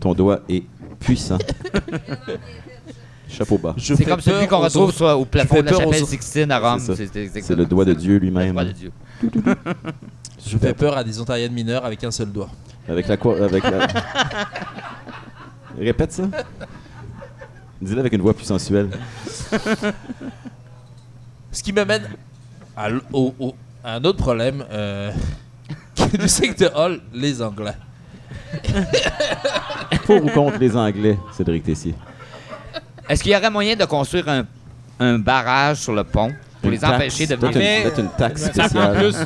Ton 0.00 0.14
doigt 0.14 0.40
est 0.48 0.64
puissant. 0.98 1.38
Chapeau 3.28 3.58
bas. 3.58 3.74
C'est 3.78 3.94
fais 3.96 4.04
comme 4.04 4.20
celui 4.20 4.46
peur 4.46 4.48
qu'on 4.48 4.58
retrouve 4.64 4.92
sur- 4.92 5.06
au 5.20 5.24
plafond 5.24 5.60
de 5.60 5.66
la 5.66 5.72
chapelle. 5.72 6.04
Sixtine 6.04 6.50
à 6.50 6.58
Rome. 6.58 6.80
C'est 6.80 7.50
le 7.50 7.64
doigt 7.64 7.84
de 7.84 7.92
Dieu 7.92 8.16
lui-même. 8.18 8.60
Je 10.44 10.58
fais 10.58 10.74
peur 10.74 10.96
à 10.96 11.04
des 11.04 11.20
ontariennes 11.20 11.52
mineures 11.52 11.84
avec 11.84 12.02
un 12.02 12.10
seul 12.10 12.32
doigt. 12.32 12.48
Avec 12.90 13.06
la 13.08 13.16
quoi 13.16 13.36
avec 13.42 13.62
la... 13.64 13.86
Répète 15.78 16.12
ça. 16.12 16.24
Dis-le 17.80 18.00
avec 18.00 18.12
une 18.12 18.20
voix 18.20 18.34
plus 18.34 18.44
sensuelle. 18.44 18.90
Ce 21.52 21.62
qui 21.62 21.72
m'amène 21.72 22.02
à, 22.76 22.88
l- 22.88 23.00
au- 23.12 23.34
au- 23.38 23.54
à 23.84 23.94
un 23.94 24.04
autre 24.04 24.18
problème 24.18 24.64
euh, 24.70 25.10
du 26.18 26.28
secteur 26.28 26.76
Hall, 26.76 27.00
les 27.14 27.40
Anglais. 27.40 27.74
Pour 30.04 30.24
ou 30.24 30.28
contre 30.28 30.58
les 30.58 30.76
Anglais, 30.76 31.18
Cédric 31.32 31.62
Tessier? 31.64 31.94
Est-ce 33.08 33.22
qu'il 33.22 33.32
y 33.32 33.36
aurait 33.36 33.50
moyen 33.50 33.76
de 33.76 33.84
construire 33.84 34.28
un, 34.28 34.44
un 34.98 35.18
barrage 35.18 35.78
sur 35.78 35.92
le 35.94 36.04
pont 36.04 36.32
pour 36.60 36.66
Une 36.68 36.72
les 36.72 36.78
taxe. 36.78 36.92
empêcher 36.94 37.26
de 37.26 37.36
Peut-être 37.36 37.54
venir? 37.54 37.76
une, 37.78 37.82
peut-être 37.84 37.98
une 38.00 38.10
taxe 38.10 38.42
Ça 38.42 38.50
prend 38.50 38.68
spéciale. 38.68 38.96
plus. 38.98 39.16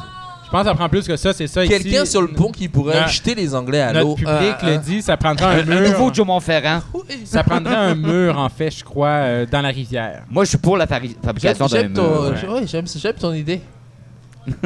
Je 0.54 0.58
pense 0.60 0.66
que 0.66 0.70
ça 0.70 0.74
prend 0.76 0.88
plus 0.88 1.04
que 1.08 1.16
ça, 1.16 1.32
c'est 1.32 1.48
ça. 1.48 1.66
Quelqu'un 1.66 2.04
sur 2.04 2.22
le 2.22 2.28
pont 2.28 2.52
qui 2.52 2.68
pourrait 2.68 3.00
Non. 3.00 3.06
jeter 3.08 3.34
les 3.34 3.56
Anglais 3.56 3.80
à 3.80 3.92
l'eau. 3.92 4.10
Notre 4.10 4.14
public 4.18 4.54
Ah, 4.60 4.66
le 4.66 4.74
ah. 4.74 4.78
dit, 4.78 5.02
ça 5.02 5.16
prendrait 5.16 5.46
un 5.46 5.68
Un, 5.68 5.76
un 5.78 5.80
nouveau 5.90 6.04
mur. 6.04 6.14
Joe 6.14 6.24
Montferrand. 6.28 6.80
Ça 7.24 7.42
prendrait 7.42 7.74
un 7.74 7.96
mur, 7.96 8.38
en 8.38 8.48
fait, 8.48 8.70
je 8.70 8.84
crois, 8.84 9.08
euh, 9.08 9.46
dans 9.50 9.60
la 9.62 9.70
rivière. 9.70 10.22
Moi, 10.30 10.44
je 10.44 10.50
suis 10.50 10.58
pour 10.58 10.76
la 10.76 10.86
fabrication 10.86 11.66
d'un 11.66 11.76
j'aime 11.76 11.92
ton, 11.92 12.02
mur. 12.04 12.34
ouais. 12.44 12.48
ouais, 12.60 12.66
j'aime- 12.68 13.14
ton 13.18 13.32
idée. 13.34 13.62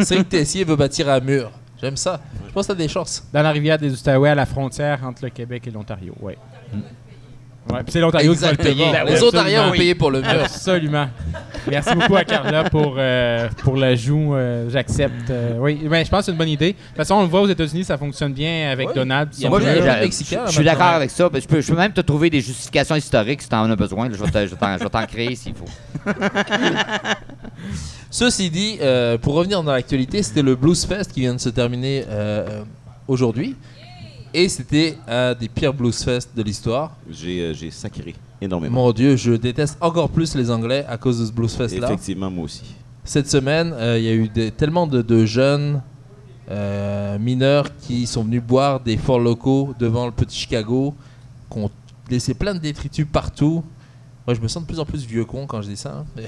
Cédric 0.03 0.29
Tessier 0.29 0.63
veut 0.65 0.77
bâtir 0.77 1.09
un 1.09 1.21
mur. 1.21 1.51
J'aime 1.81 1.97
ça. 1.97 2.21
Je 2.47 2.53
pense 2.53 2.67
que 2.67 2.73
t'as 2.73 2.79
des 2.79 2.89
chances. 2.89 3.25
Dans 3.33 3.41
la 3.41 3.51
rivière 3.51 3.79
des 3.79 3.91
Outaouais, 3.91 4.29
à 4.29 4.35
la 4.35 4.45
frontière 4.45 4.99
entre 5.05 5.25
le 5.25 5.31
Québec 5.31 5.67
et 5.69 5.71
l'Ontario, 5.71 6.13
oui. 6.21 6.35
Ouais, 7.73 7.83
puis 7.83 7.93
c'est 7.93 8.01
l'Ontario 8.01 8.33
qui 8.35 8.39
va 8.41 8.51
le 8.53 8.57
payer. 8.57 8.85
Exactement. 8.87 9.05
Oui, 9.07 9.13
les 9.13 9.23
Ontariens 9.23 9.67
vont 9.67 9.73
payer 9.73 9.95
pour 9.95 10.11
le 10.11 10.21
mur. 10.23 10.31
Absolument. 10.31 11.09
Merci 11.71 11.95
beaucoup 11.95 12.17
à 12.17 12.25
Carla 12.25 12.65
pour, 12.65 12.95
euh, 12.99 13.49
pour 13.63 13.77
l'ajout. 13.77 14.35
euh, 14.35 14.71
J'accepte. 14.71 15.29
Euh, 15.31 15.57
oui, 15.59 15.79
ben, 15.85 16.03
je 16.05 16.11
pense 16.11 16.21
que 16.21 16.25
c'est 16.27 16.33
une 16.33 16.39
bonne 16.39 16.49
idée. 16.49 16.73
De 16.73 16.79
toute 16.79 16.97
façon, 16.97 17.17
on 17.17 17.23
le 17.23 17.29
voit 17.29 17.43
aux 17.43 17.49
États-Unis, 17.49 17.85
ça 17.85 17.99
fonctionne 17.99 18.33
bien 18.33 18.71
avec 18.73 18.89
Ouais. 18.89 18.95
Donald. 18.95 19.29
Moi, 19.49 19.61
je, 19.61 20.51
suis 20.53 20.65
d'accord 20.65 20.87
avec 20.87 21.11
ça. 21.11 21.29
Je 21.35 21.47
peux, 21.47 21.61
je 21.61 21.71
peux 21.71 21.77
même 21.79 21.93
te 21.93 22.01
trouver 22.01 22.31
des 22.31 22.41
justifications 22.41 22.97
historiques 22.97 23.43
si 23.43 23.49
tu 23.51 23.55
en 23.55 23.71
as 23.71 23.77
besoin. 23.77 24.09
Je 24.11 24.17
vais 24.23 24.31
t'en- 24.31 24.47
je 24.79 24.83
vais 24.85 24.89
t'en 24.91 25.05
créer 25.07 25.35
s'il 25.35 25.55
faut. 25.55 25.67
Ceci 28.11 28.49
dit, 28.51 28.79
euh, 28.81 29.19
pour 29.19 29.35
revenir 29.35 29.63
dans 29.63 29.73
l'actualité, 29.73 30.23
c'était 30.23 30.43
le 30.43 30.55
Blues 30.55 30.85
Fest 30.87 31.13
qui 31.13 31.21
vient 31.21 31.35
de 31.35 31.41
se 31.41 31.51
terminer 31.51 32.05
euh, 32.09 32.63
aujourd'hui. 33.07 33.55
Et 34.35 34.49
c'était 34.49 34.99
un 35.07 35.35
des 35.35 35.49
pires 35.49 35.73
Blues 35.75 36.03
Fest 36.03 36.31
de 36.37 36.43
l'histoire. 36.43 36.95
J'ai 37.11 37.41
euh, 37.41 37.55
j'ai 37.55 37.71
sacré 37.71 38.15
énormément. 38.41 38.75
Mon 38.85 38.93
Dieu, 38.93 39.17
je 39.17 39.33
déteste 39.33 39.77
encore 39.81 40.11
plus 40.11 40.35
les 40.35 40.51
Anglais 40.51 40.85
à 40.89 40.97
cause 40.99 41.21
de 41.21 41.27
ce 41.27 41.33
Blues 41.33 41.53
Fest 41.55 41.79
là. 41.79 41.87
Effectivement, 41.89 42.31
moi 42.31 42.45
aussi. 42.45 42.75
Cette 43.05 43.29
semaine, 43.31 43.73
euh, 43.75 43.99
il 43.99 44.05
y 44.05 44.09
a 44.09 44.13
eu 44.15 44.29
des- 44.29 44.51
tellement 44.51 44.87
de, 44.87 45.01
de 45.01 45.25
jeunes 45.25 45.83
euh, 46.51 47.19
mineurs 47.19 47.75
qui 47.79 48.07
sont 48.07 48.23
venus 48.23 48.43
boire 48.43 48.81
des 48.81 48.97
forts 48.99 49.19
locaux 49.21 49.75
devant 49.79 50.05
le 50.07 50.13
petit 50.13 50.39
Chicago, 50.41 50.95
qui 51.51 51.59
ont 51.59 51.71
laissé 52.11 52.35
plein 52.35 52.55
de 52.55 52.59
détritus 52.59 53.07
partout. 53.11 53.65
Moi, 54.27 54.35
je 54.35 54.41
me 54.41 54.49
sens 54.49 54.63
de 54.63 54.69
plus 54.69 54.79
en 54.79 54.85
plus 54.85 55.07
vieux 55.07 55.25
con 55.25 55.47
quand 55.47 55.63
je 55.63 55.69
dis 55.69 55.77
ça. 55.77 56.01
hein, 56.01 56.07
mais- 56.17 56.27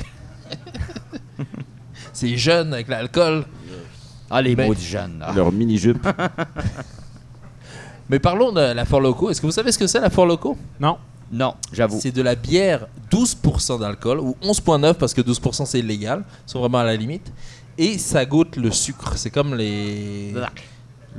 C'est 2.14 2.36
jeune 2.36 2.72
avec 2.72 2.88
l'alcool. 2.88 3.44
Ah, 4.30 4.40
les 4.40 4.56
Ben- 4.56 4.66
maudits 4.68 4.86
jeunes. 4.86 5.22
Leur 5.34 5.52
mini-jupe. 5.52 6.06
Mais 8.10 8.18
parlons 8.18 8.50
de 8.52 8.60
la 8.60 8.84
Fort 8.84 9.00
Loco. 9.00 9.30
Est-ce 9.30 9.40
que 9.40 9.46
vous 9.46 9.52
savez 9.52 9.70
ce 9.72 9.78
que 9.78 9.86
c'est 9.86 10.00
la 10.00 10.10
Fort 10.10 10.26
Loco 10.26 10.56
Non. 10.80 10.96
Non, 11.32 11.54
j'avoue. 11.72 12.00
C'est 12.02 12.10
de 12.10 12.22
la 12.22 12.34
bière 12.34 12.88
12% 13.10 13.78
d'alcool, 13.78 14.18
ou 14.18 14.36
11,9% 14.42 14.94
parce 14.94 15.14
que 15.14 15.20
12% 15.20 15.64
c'est 15.64 15.78
illégal. 15.78 16.24
Ils 16.46 16.50
sont 16.50 16.58
vraiment 16.58 16.78
à 16.78 16.84
la 16.84 16.96
limite. 16.96 17.32
Et 17.78 17.98
ça 17.98 18.24
goûte 18.26 18.56
le 18.56 18.72
sucre. 18.72 19.12
C'est 19.16 19.30
comme 19.30 19.54
les. 19.54 20.34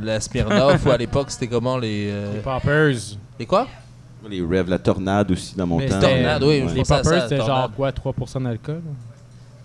La 0.02 0.20
Smirnoff, 0.20 0.86
ou 0.86 0.92
à 0.92 0.98
l'époque 0.98 1.32
c'était 1.32 1.48
comment 1.48 1.78
les. 1.78 2.10
euh, 2.12 2.34
Les 2.34 2.40
Poppers. 2.42 3.18
Les 3.40 3.46
quoi? 3.46 3.68
Les 4.30 4.42
Rev, 4.42 4.70
la 4.70 4.78
tornade 4.80 5.32
aussi 5.32 5.56
dans 5.56 5.66
mon 5.66 5.78
Mais 5.78 5.88
temps. 5.88 5.96
c'était- 6.00 6.14
Tornade, 6.14 6.44
oui, 6.44 6.64
je 6.68 6.74
Les 6.76 6.82
poppers, 6.84 7.22
c'était 7.24 7.38
genre 7.38 7.72
quoi, 7.76 7.92
3% 7.92 8.44
d'alcool? 8.44 8.82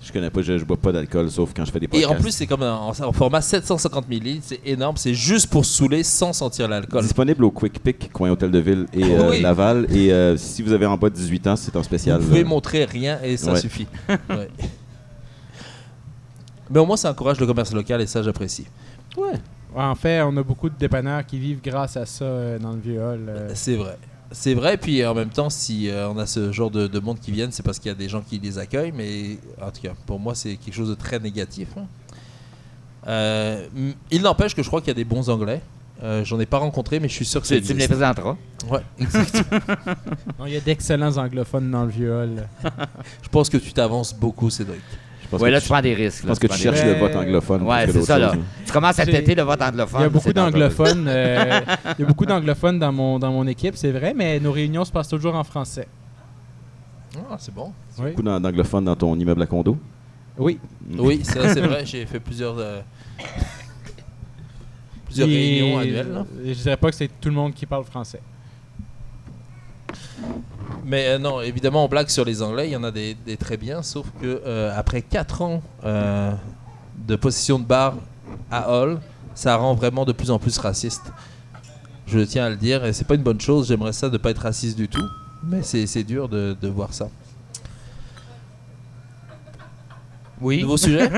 Je 0.07 0.13
connais 0.13 0.31
pas, 0.31 0.41
je, 0.41 0.57
je 0.57 0.65
bois 0.65 0.77
pas 0.77 0.93
d'alcool 0.93 1.29
sauf 1.31 1.53
quand 1.55 1.65
je 1.65 1.73
fais 1.73 1.81
des 1.81 1.87
Et 1.87 1.89
podcasts. 1.89 2.13
en 2.13 2.15
plus, 2.23 2.31
c'est 2.31 2.47
comme 2.47 2.63
en, 2.63 2.89
en 2.91 3.13
format 3.13 3.41
750 3.41 4.09
ml, 4.09 4.39
c'est 4.41 4.61
énorme, 4.65 4.97
c'est 4.97 5.15
juste 5.15 5.49
pour 5.49 5.65
saouler 5.65 6.03
sans 6.05 6.33
sentir 6.33 6.69
l'alcool. 6.69 7.03
Disponible 7.03 7.45
au 7.45 7.51
Quick 7.51 7.81
Pick, 7.83 8.13
coin 8.13 8.31
Hôtel 8.31 8.51
de 8.53 8.59
Ville 8.61 8.87
et 8.93 9.03
euh, 9.03 9.31
Oui. 9.31 9.41
Laval. 9.43 9.87
Et 9.91 10.13
euh, 10.13 10.37
si 10.37 10.63
vous 10.63 10.73
avez 10.73 10.87
en 10.87 10.97
bas 10.97 11.11
de 11.11 11.15
18 11.17 11.47
ans, 11.49 11.57
c'est 11.57 11.75
en 11.77 11.83
spécial. 11.83 12.21
Vous 12.21 12.29
pouvez 12.29 12.43
euh, 12.43 12.45
montrer 12.45 12.85
rien 12.85 13.19
et 13.23 13.37
ça 13.37 13.53
Ouais. 13.53 13.61
suffit. 13.61 13.87
Ouais. 14.31 14.49
Mais 16.71 16.79
au 16.81 16.87
moins, 16.87 16.97
ça 16.97 17.11
encourage 17.11 17.39
le 17.41 17.47
commerce 17.47 17.73
local 17.73 18.01
et 18.01 18.07
ça, 18.07 18.23
j'apprécie. 18.23 18.67
Ouais, 19.17 19.33
En 19.75 19.95
fait, 19.95 20.21
on 20.23 20.37
a 20.37 20.43
beaucoup 20.43 20.69
de 20.69 20.75
dépanneurs 20.79 21.25
qui 21.25 21.39
vivent 21.39 21.61
grâce 21.63 21.97
à 21.97 22.07
ça 22.07 22.25
euh, 22.25 22.59
dans 22.59 22.73
le 22.73 22.81
vieux 22.81 23.01
hall. 23.01 23.27
euh. 23.29 23.51
C'est 23.55 23.77
vrai. 23.77 23.97
C'est 24.33 24.55
vrai, 24.55 24.77
puis 24.77 25.05
en 25.07 25.15
même 25.15 25.29
temps, 25.31 25.51
si 25.51 25.89
euh, 25.89 26.09
on 26.09 26.19
a 26.19 26.27
ce 26.27 26.51
genre 26.53 26.71
de, 26.71 26.87
de 26.89 26.99
monde 26.99 27.21
qui 27.21 27.31
viennent, 27.31 27.53
c'est 27.53 27.63
parce 27.63 27.79
qu'il 27.79 27.89
y 27.91 27.95
a 27.95 27.97
des 27.97 28.09
gens 28.09 28.23
qui 28.23 28.39
les 28.41 28.59
accueillent, 28.59 28.93
mais 28.95 29.39
en 29.63 29.71
tout 29.71 29.83
cas, 29.83 29.93
pour 30.05 30.19
moi, 30.19 30.35
c'est 30.35 30.57
quelque 30.57 30.75
chose 30.75 30.89
de 30.89 30.95
très 30.95 31.19
négatif. 31.21 31.69
hein. 31.77 31.87
Euh, 33.07 33.67
m- 33.77 33.95
il 34.11 34.23
n'empêche 34.23 34.55
que 34.55 34.63
je 34.63 34.69
crois 34.69 34.81
qu'il 34.81 34.89
y 34.89 34.91
a 34.91 34.95
des 34.95 35.05
bons 35.05 35.31
Anglais. 35.31 35.61
Euh, 36.03 36.25
J'en 36.25 36.39
ai 36.41 36.47
pas 36.47 36.59
rencontré, 36.59 36.99
mais 37.01 37.09
je 37.09 37.15
suis 37.15 37.25
sûr 37.25 37.41
que 37.41 37.47
ça 37.47 37.55
Tu, 37.57 37.63
tu 37.63 37.75
me 37.75 37.79
les 37.79 37.87
présenteras. 37.89 38.37
Ouais, 38.69 38.81
exactement. 38.99 39.61
Non, 40.39 40.47
il 40.47 40.53
y 40.53 40.57
a 40.57 40.61
d'excellents 40.61 41.17
anglophones 41.17 41.71
dans 41.71 41.85
le 41.85 41.91
vieux 41.91 42.13
hall. 42.13 42.49
je 43.23 43.29
pense 43.29 43.49
que 43.49 43.57
tu 43.57 43.73
t'avances 43.73 44.13
beaucoup, 44.13 44.51
Cédric. 44.51 44.83
Ouais, 45.33 45.39
que 45.39 45.45
là, 45.47 45.61
tu- 45.61 45.69
prends 45.69 45.81
des 45.83 45.95
risques. 45.95 46.23
je 46.23 46.27
pense 46.29 46.39
que 46.39 46.47
tu 46.47 46.57
cherches 46.59 46.81
Mais- 46.83 46.95
le 46.95 46.99
vote 47.01 47.15
anglophone. 47.17 47.63
Ouais, 47.63 47.87
c'est 47.91 48.03
ça, 48.03 48.19
là. 48.19 48.33
Tu 48.65 48.73
commences 48.73 48.99
à 48.99 49.07
têter 49.07 49.35
le 49.35 49.43
vote 49.43 49.61
anglophone. 49.63 50.01
Il 50.01 50.03
y 50.03 50.07
a 50.07 50.09
beaucoup 50.09 50.33
d'anglophones. 50.33 51.05
euh, 51.09 51.61
il 51.99 52.01
y 52.01 52.05
a 52.05 52.07
beaucoup 52.07 52.27
d'anglophones 52.27 52.79
dans 52.79 52.93
mon, 52.93 53.19
dans 53.19 53.33
mon 53.33 53.47
équipe, 53.47 53.77
c'est 53.77 53.93
vrai, 53.93 54.15
mais 54.15 54.39
nos 54.41 54.53
réunions 54.53 54.85
se 54.85 54.93
passent 54.93 55.09
toujours 55.09 55.35
en 55.35 55.45
français. 55.45 55.87
Ah, 57.31 57.37
c'est 57.39 57.55
bon. 57.55 57.73
Oui. 57.99 58.11
Beaucoup 58.11 58.23
d'an- 58.23 58.41
d'anglophones 58.41 58.85
dans 58.85 58.97
ton 58.97 59.19
immeuble 59.19 59.43
à 59.43 59.47
condo? 59.47 59.77
Oui. 60.39 60.59
Oui, 60.99 61.25
ça, 61.25 61.55
c'est 61.55 61.61
vrai. 61.61 61.85
J'ai 61.87 62.05
fait 62.05 62.21
plusieurs, 62.21 62.57
euh, 62.59 62.81
plusieurs 65.07 65.29
Et- 65.29 65.33
réunions 65.33 65.79
annuelles. 65.79 66.13
là. 66.13 66.27
Je 66.45 66.53
dirais 66.53 66.77
pas 66.77 66.91
que 66.91 66.97
c'est 66.97 67.09
tout 67.21 67.29
le 67.31 67.35
monde 67.35 67.55
qui 67.55 67.65
parle 67.65 67.85
français. 67.85 68.21
Mais 70.85 71.09
euh, 71.09 71.19
non, 71.19 71.41
évidemment, 71.41 71.85
on 71.85 71.89
blague 71.89 72.09
sur 72.09 72.25
les 72.25 72.43
Anglais. 72.43 72.69
Il 72.69 72.73
y 72.73 72.77
en 72.77 72.85
a 72.85 72.91
des, 72.91 73.15
des 73.15 73.37
très 73.37 73.57
bien, 73.57 73.83
sauf 73.83 74.07
que 74.21 74.43
euh, 74.47 74.73
après 74.77 75.03
4 75.03 75.43
ans 75.43 75.63
euh, 75.85 76.33
de 77.07 77.17
possession 77.17 77.59
de 77.59 77.65
bar 77.65 77.95
à 78.51 78.71
Hall, 78.73 79.01
ça 79.35 79.57
rend 79.57 79.75
vraiment 79.75 80.05
de 80.05 80.13
plus 80.13 80.31
en 80.31 80.39
plus 80.39 80.57
raciste. 80.59 81.03
Je 82.07 82.21
tiens 82.21 82.45
à 82.47 82.51
le 82.51 82.57
dire, 82.57 82.85
et 82.85 82.93
c'est 82.93 83.05
pas 83.07 83.15
une 83.17 83.23
bonne 83.23 83.41
chose. 83.41 83.69
J'aimerais 83.69 83.93
ça 83.93 84.09
de 84.09 84.17
pas 84.17 84.31
être 84.31 84.43
raciste 84.43 84.77
du 84.77 84.89
tout, 84.89 85.05
mais 85.43 85.63
c'est 85.63 86.05
dur 86.05 86.29
de, 86.29 86.57
de 86.61 86.69
voir 86.69 86.95
ça. 86.95 87.09
Oui. 90.41 90.61
Nouveau 90.63 90.77
sujet 90.77 91.09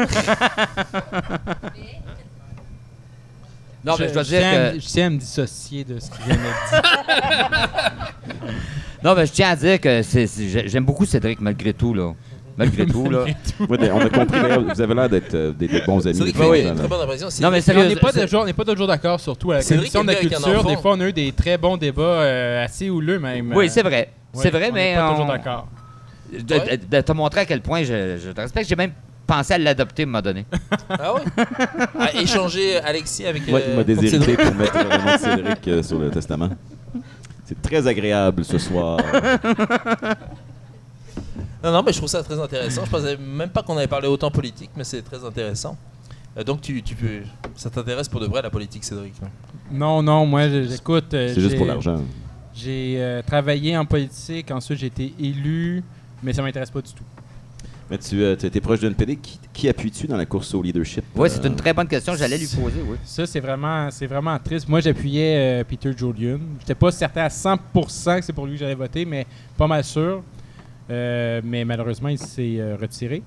Non, 3.85 3.95
mais 3.99 4.09
je 4.09 4.13
dois 4.15 4.23
dire 4.25 4.39
tiens 4.41 4.51
à 4.51 4.71
que. 4.71 4.75
me- 4.75 4.81
je 4.81 4.87
tiens 4.87 5.07
à 5.07 5.11
me 5.11 5.19
dissocier 5.19 5.85
de 5.85 5.99
ce 6.01 6.11
qui 6.11 6.23
vient 6.23 6.37
d'être 6.37 6.83
dit. 8.33 8.43
Non, 9.05 9.15
mais 9.15 9.27
je 9.27 9.33
tiens 9.33 9.51
à 9.51 9.57
dire 9.57 9.81
que 9.81 10.03
c'est- 10.03 10.27
c'est- 10.27 10.49
j'ai- 10.49 10.69
j'aime 10.69 10.85
beaucoup 10.85 11.05
Cédric, 11.07 11.41
malgré 11.41 11.73
tout, 11.73 11.95
là. 11.95 12.13
Malgré 12.57 12.87
tout, 12.87 13.09
là. 13.09 13.21
Ouais, 13.69 13.79
ben, 13.79 13.93
on 13.95 14.01
a 14.01 14.09
compris, 14.09 14.41
d'ailleurs, 14.41 14.63
vous 14.63 14.81
avez 14.81 14.93
l'air 14.95 15.09
d'être 15.09 15.33
euh, 15.35 15.53
des, 15.53 15.69
des 15.69 15.81
bons 15.83 16.05
amis. 16.05 16.17
Cédric 16.17 16.37
fait 16.37 16.45
oui. 16.49 16.59
une 16.63 16.65
longtemps, 16.65 16.75
très 16.75 16.83
là. 16.83 16.89
bonne 16.89 17.01
impression. 17.03 17.31
C'est- 17.31 17.43
Non, 17.45 17.51
mais 17.53 17.61
on 17.71 17.85
n'est 17.89 17.95
pas, 17.95 18.11
c'est- 18.11 18.23
toujours- 18.25 18.43
on 18.43 18.47
n'est 18.47 18.53
pas 18.53 18.65
toujours 18.65 18.87
d'accord, 18.89 19.21
surtout 19.21 19.53
à 19.53 19.57
la 19.57 19.63
Cédric 19.63 19.93
commission 19.93 20.03
de 20.03 20.09
la 20.09 20.15
culture. 20.17 20.65
Des 20.65 20.77
fois, 20.77 20.93
on 20.97 21.01
a 21.01 21.07
eu 21.09 21.13
des 21.13 21.31
très 21.31 21.57
bons 21.57 21.77
débats 21.77 22.03
euh, 22.03 22.65
assez 22.65 22.91
houleux, 22.91 23.21
même. 23.21 23.53
Oui, 23.55 23.67
Euh, 23.67 23.69
c'est 23.71 23.83
vrai. 23.83 24.11
ouais, 24.35 24.43
c'est 24.43 24.51
vrai, 24.51 24.69
on 24.71 24.75
mais. 24.75 24.91
n'est 24.91 24.97
pas 24.97 25.09
on- 25.09 25.13
toujours 25.13 25.27
d'accord. 25.27 25.69
De, 26.33 26.39
de- 26.41 26.97
de 26.97 27.01
te 27.01 27.13
montrer 27.13 27.41
à 27.43 27.45
quel 27.47 27.61
point 27.63 27.85
je, 27.85 28.19
je 28.23 28.31
te 28.33 28.41
respecte. 28.41 28.69
J'ai 28.69 28.77
même 28.77 28.91
pensé 29.27 29.55
à 29.55 29.59
l'adopter 29.59 30.03
à 30.03 30.05
un 30.05 30.07
moment 30.07 30.21
donné. 30.23 30.45
Ah 30.91 31.15
ouais? 31.15 31.21
À 32.01 32.21
échanger 32.21 32.79
Alexis 32.81 33.25
avec. 33.25 33.43
Ouais, 33.47 33.63
il 33.67 33.71
euh, 33.73 33.77
m'a 33.77 33.85
contre 33.85 34.01
déshérité 34.01 34.19
Cédric. 34.33 34.41
pour 34.41 34.55
mettre 34.57 34.77
le 34.79 34.99
nom 34.99 35.13
de 35.15 35.19
Cédric 35.19 35.69
euh, 35.69 35.83
sur 35.85 35.99
le 36.01 36.11
testament. 36.11 36.51
C'est 37.49 37.63
très 37.63 37.87
agréable 37.87 38.45
ce 38.45 38.59
soir. 38.59 38.99
Non, 41.65 41.73
non, 41.73 41.83
mais 41.85 41.93
je 41.93 41.97
trouve 41.99 42.09
ça 42.09 42.23
très 42.23 42.39
intéressant. 42.41 42.85
Je 42.85 42.91
pensais 42.91 43.17
même 43.17 43.49
pas 43.49 43.65
qu'on 43.65 43.77
avait 43.77 43.89
parlé 43.89 44.07
autant 44.07 44.31
politique, 44.31 44.71
mais 44.77 44.85
c'est 44.85 45.03
très 45.03 45.25
intéressant. 45.25 45.77
Euh, 46.37 46.45
donc, 46.45 46.61
tu, 46.61 46.81
tu 46.85 46.95
peux, 46.95 47.23
ça 47.57 47.69
t'intéresse 47.69 48.09
pour 48.09 48.21
de 48.21 48.27
vrai 48.27 48.43
la 48.43 48.51
politique, 48.51 48.85
Cédric 48.85 49.15
Non, 49.73 50.01
non, 50.01 50.25
moi, 50.25 50.49
je- 50.49 50.69
j'écoute. 50.69 51.13
euh, 51.15 51.29
C'est 51.35 51.41
juste 51.41 51.51
j'ai- 51.53 51.57
pour 51.57 51.67
l'argent. 51.67 52.01
J'ai 52.55 52.97
euh, 53.01 53.23
travaillé 53.23 53.77
en 53.77 53.85
politique, 53.85 54.53
ensuite 54.53 54.79
j'ai 54.79 54.87
été 54.87 55.13
élu, 55.19 55.83
mais 56.23 56.33
ça 56.33 56.43
m'intéresse 56.43 56.71
pas 56.71 56.81
du 56.81 56.93
tout. 56.93 57.03
Mais 57.91 57.99
tu 57.99 58.23
euh, 58.23 58.35
étais 58.35 58.61
proche 58.61 58.81
d'une 58.81 58.95
PD. 58.95 59.17
Qui, 59.17 59.39
qui 59.53 59.69
appuies-tu 59.69 60.07
dans 60.07 60.17
la 60.17 60.27
course 60.27 60.55
au 60.55 60.63
leadership? 60.63 61.05
Oui, 61.17 61.29
euh, 61.29 61.33
c'est 61.33 61.47
une 61.47 61.57
très 61.57 61.73
bonne 61.73 61.89
question. 61.89 62.15
J'allais 62.15 62.37
lui 62.39 62.47
poser, 62.47 62.83
oui. 62.87 62.97
Ça, 63.05 63.27
c'est 63.27 63.41
vraiment, 63.41 63.91
c'est 63.91 64.07
vraiment 64.07 64.39
triste. 64.39 64.69
Moi, 64.69 64.81
j'appuyais 64.81 65.61
euh, 65.61 65.65
Peter 65.65 65.93
Julian. 65.97 66.39
J'étais 66.61 66.75
pas 66.75 66.91
certain 66.91 67.23
à 67.23 67.29
100% 67.29 68.19
que 68.19 68.25
c'est 68.25 68.33
pour 68.33 68.47
lui 68.47 68.55
que 68.55 68.61
j'allais 68.61 68.75
voter, 68.75 69.05
mais 69.05 69.27
pas 69.57 69.67
mal 69.67 69.83
sûr. 69.85 70.23
Euh, 70.91 71.41
mais 71.45 71.65
malheureusement, 71.65 72.09
il 72.09 72.19
s'est 72.19 72.57
euh, 72.59 72.77
retiré. 72.81 73.23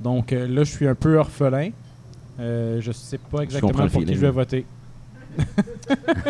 Donc 0.00 0.32
euh, 0.32 0.46
là, 0.46 0.64
je 0.64 0.70
suis 0.70 0.86
un 0.86 0.94
peu 0.94 1.16
orphelin. 1.16 1.70
Euh, 2.38 2.80
je 2.80 2.92
sais 2.92 3.18
pas 3.18 3.40
exactement 3.42 3.88
pour 3.88 4.04
qui 4.04 4.14
je 4.14 4.20
vais 4.20 4.30
voter. 4.30 4.66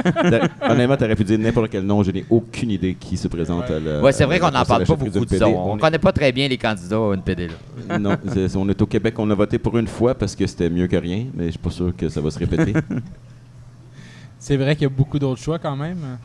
T'as- 0.05 0.49
Honnêtement, 0.71 0.97
t'aurais 0.97 1.17
pu 1.17 1.25
dire 1.25 1.39
n'importe 1.39 1.71
quel 1.71 1.85
nom. 1.85 2.03
Je 2.03 2.11
n'ai 2.11 2.25
aucune 2.31 2.71
idée 2.71 2.95
qui 2.99 3.17
se 3.17 3.29
présente 3.29 3.71
à 3.71 3.79
la. 3.81 4.01
Oui, 4.03 4.13
c'est 4.13 4.25
vrai 4.25 4.39
qu'on 4.39 4.51
n'en 4.51 4.65
parle 4.65 4.85
pas 4.85 4.95
beaucoup 4.97 5.25
de 5.25 5.37
ça. 5.37 5.45
PD. 5.47 5.55
On 5.57 5.77
ne 5.77 5.81
connaît 5.81 5.99
pas 5.99 6.13
très 6.13 6.33
bien 6.33 6.49
les 6.49 6.59
candidats 6.59 6.97
à 6.97 7.15
NPD. 7.15 7.49
Là. 7.49 7.99
Non, 7.99 8.17
on 8.57 8.69
est 8.69 8.83
au 8.83 8.87
Québec. 8.87 9.15
On 9.19 9.31
a 9.31 9.35
voté 9.35 9.59
pour 9.59 9.77
une 9.79 9.87
fois 9.87 10.15
parce 10.15 10.35
que 10.35 10.47
c'était 10.47 10.69
mieux 10.71 10.87
que 10.87 10.97
rien, 10.97 11.27
mais 11.35 11.47
je 11.47 11.51
suis 11.53 11.59
pas 11.59 11.71
sûr 11.71 11.95
que 11.97 12.09
ça 12.09 12.21
va 12.21 12.31
se 12.31 12.39
répéter. 12.39 12.75
C'est 14.39 14.57
vrai 14.57 14.75
qu'il 14.77 14.83
y 14.85 14.87
a 14.87 14.91
beaucoup 14.91 15.19
d'autres 15.19 15.41
choix 15.41 15.59
quand 15.59 15.77
même. 15.77 16.19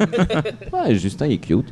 ouais, 0.00 0.94
Justin 0.94 1.26
il 1.26 1.32
est 1.34 1.38
cute. 1.38 1.66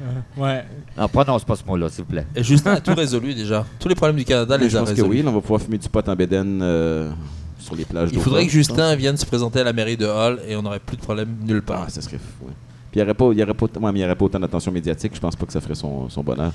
Euh, 0.00 0.40
ouais. 0.42 0.64
Non, 0.96 1.08
prononce 1.08 1.44
pas 1.44 1.56
ce 1.56 1.64
mot-là, 1.64 1.88
s'il 1.88 2.04
vous 2.04 2.10
plaît. 2.10 2.26
Et 2.34 2.42
Justin 2.42 2.74
a 2.74 2.80
tout 2.80 2.94
résolu 2.94 3.34
déjà. 3.34 3.66
Tous 3.80 3.88
les 3.88 3.94
problèmes 3.94 4.16
du 4.16 4.24
Canada 4.24 4.56
Mais 4.56 4.64
les 4.64 4.70
je 4.70 4.76
a 4.76 4.80
pense 4.80 4.90
que 4.90 4.94
résolus. 4.94 5.10
oui, 5.22 5.24
on 5.26 5.32
va 5.32 5.40
pouvoir 5.40 5.60
fumer 5.60 5.78
du 5.78 5.88
pot 5.88 6.08
en 6.08 6.14
bédaine 6.16 6.60
euh, 6.62 7.10
sur 7.58 7.74
les 7.76 7.84
plages 7.84 8.10
Il 8.12 8.20
faudrait 8.20 8.46
que 8.46 8.52
Justin 8.52 8.94
vienne 8.94 9.16
se 9.16 9.26
présenter 9.26 9.60
à 9.60 9.64
la 9.64 9.72
mairie 9.72 9.96
de 9.96 10.06
Hall 10.06 10.40
et 10.46 10.56
on 10.56 10.62
n'aurait 10.62 10.78
plus 10.80 10.96
de 10.96 11.02
problème 11.02 11.36
nulle 11.44 11.62
part. 11.62 11.84
Ah, 11.86 11.90
ça 11.90 12.00
serait 12.00 12.18
fou. 12.18 12.46
ouais. 12.46 12.52
Puis 12.90 13.00
il 13.00 13.02
n'y 13.02 13.02
aurait, 13.04 13.14
pas- 13.14 13.30
il 13.32 13.38
y 13.38 13.42
aurait, 13.42 13.54
pas- 13.54 13.66
ouais, 13.66 13.92
mais 13.92 13.98
il 13.98 14.02
y 14.02 14.04
aurait 14.04 14.14
pas 14.16 14.24
autant 14.24 14.40
d'attention 14.40 14.72
médiatique. 14.72 15.12
Je 15.14 15.20
pense 15.20 15.36
pas 15.36 15.44
que 15.46 15.52
ça 15.52 15.60
ferait 15.60 15.74
son, 15.74 16.08
son 16.08 16.22
bonheur. 16.22 16.52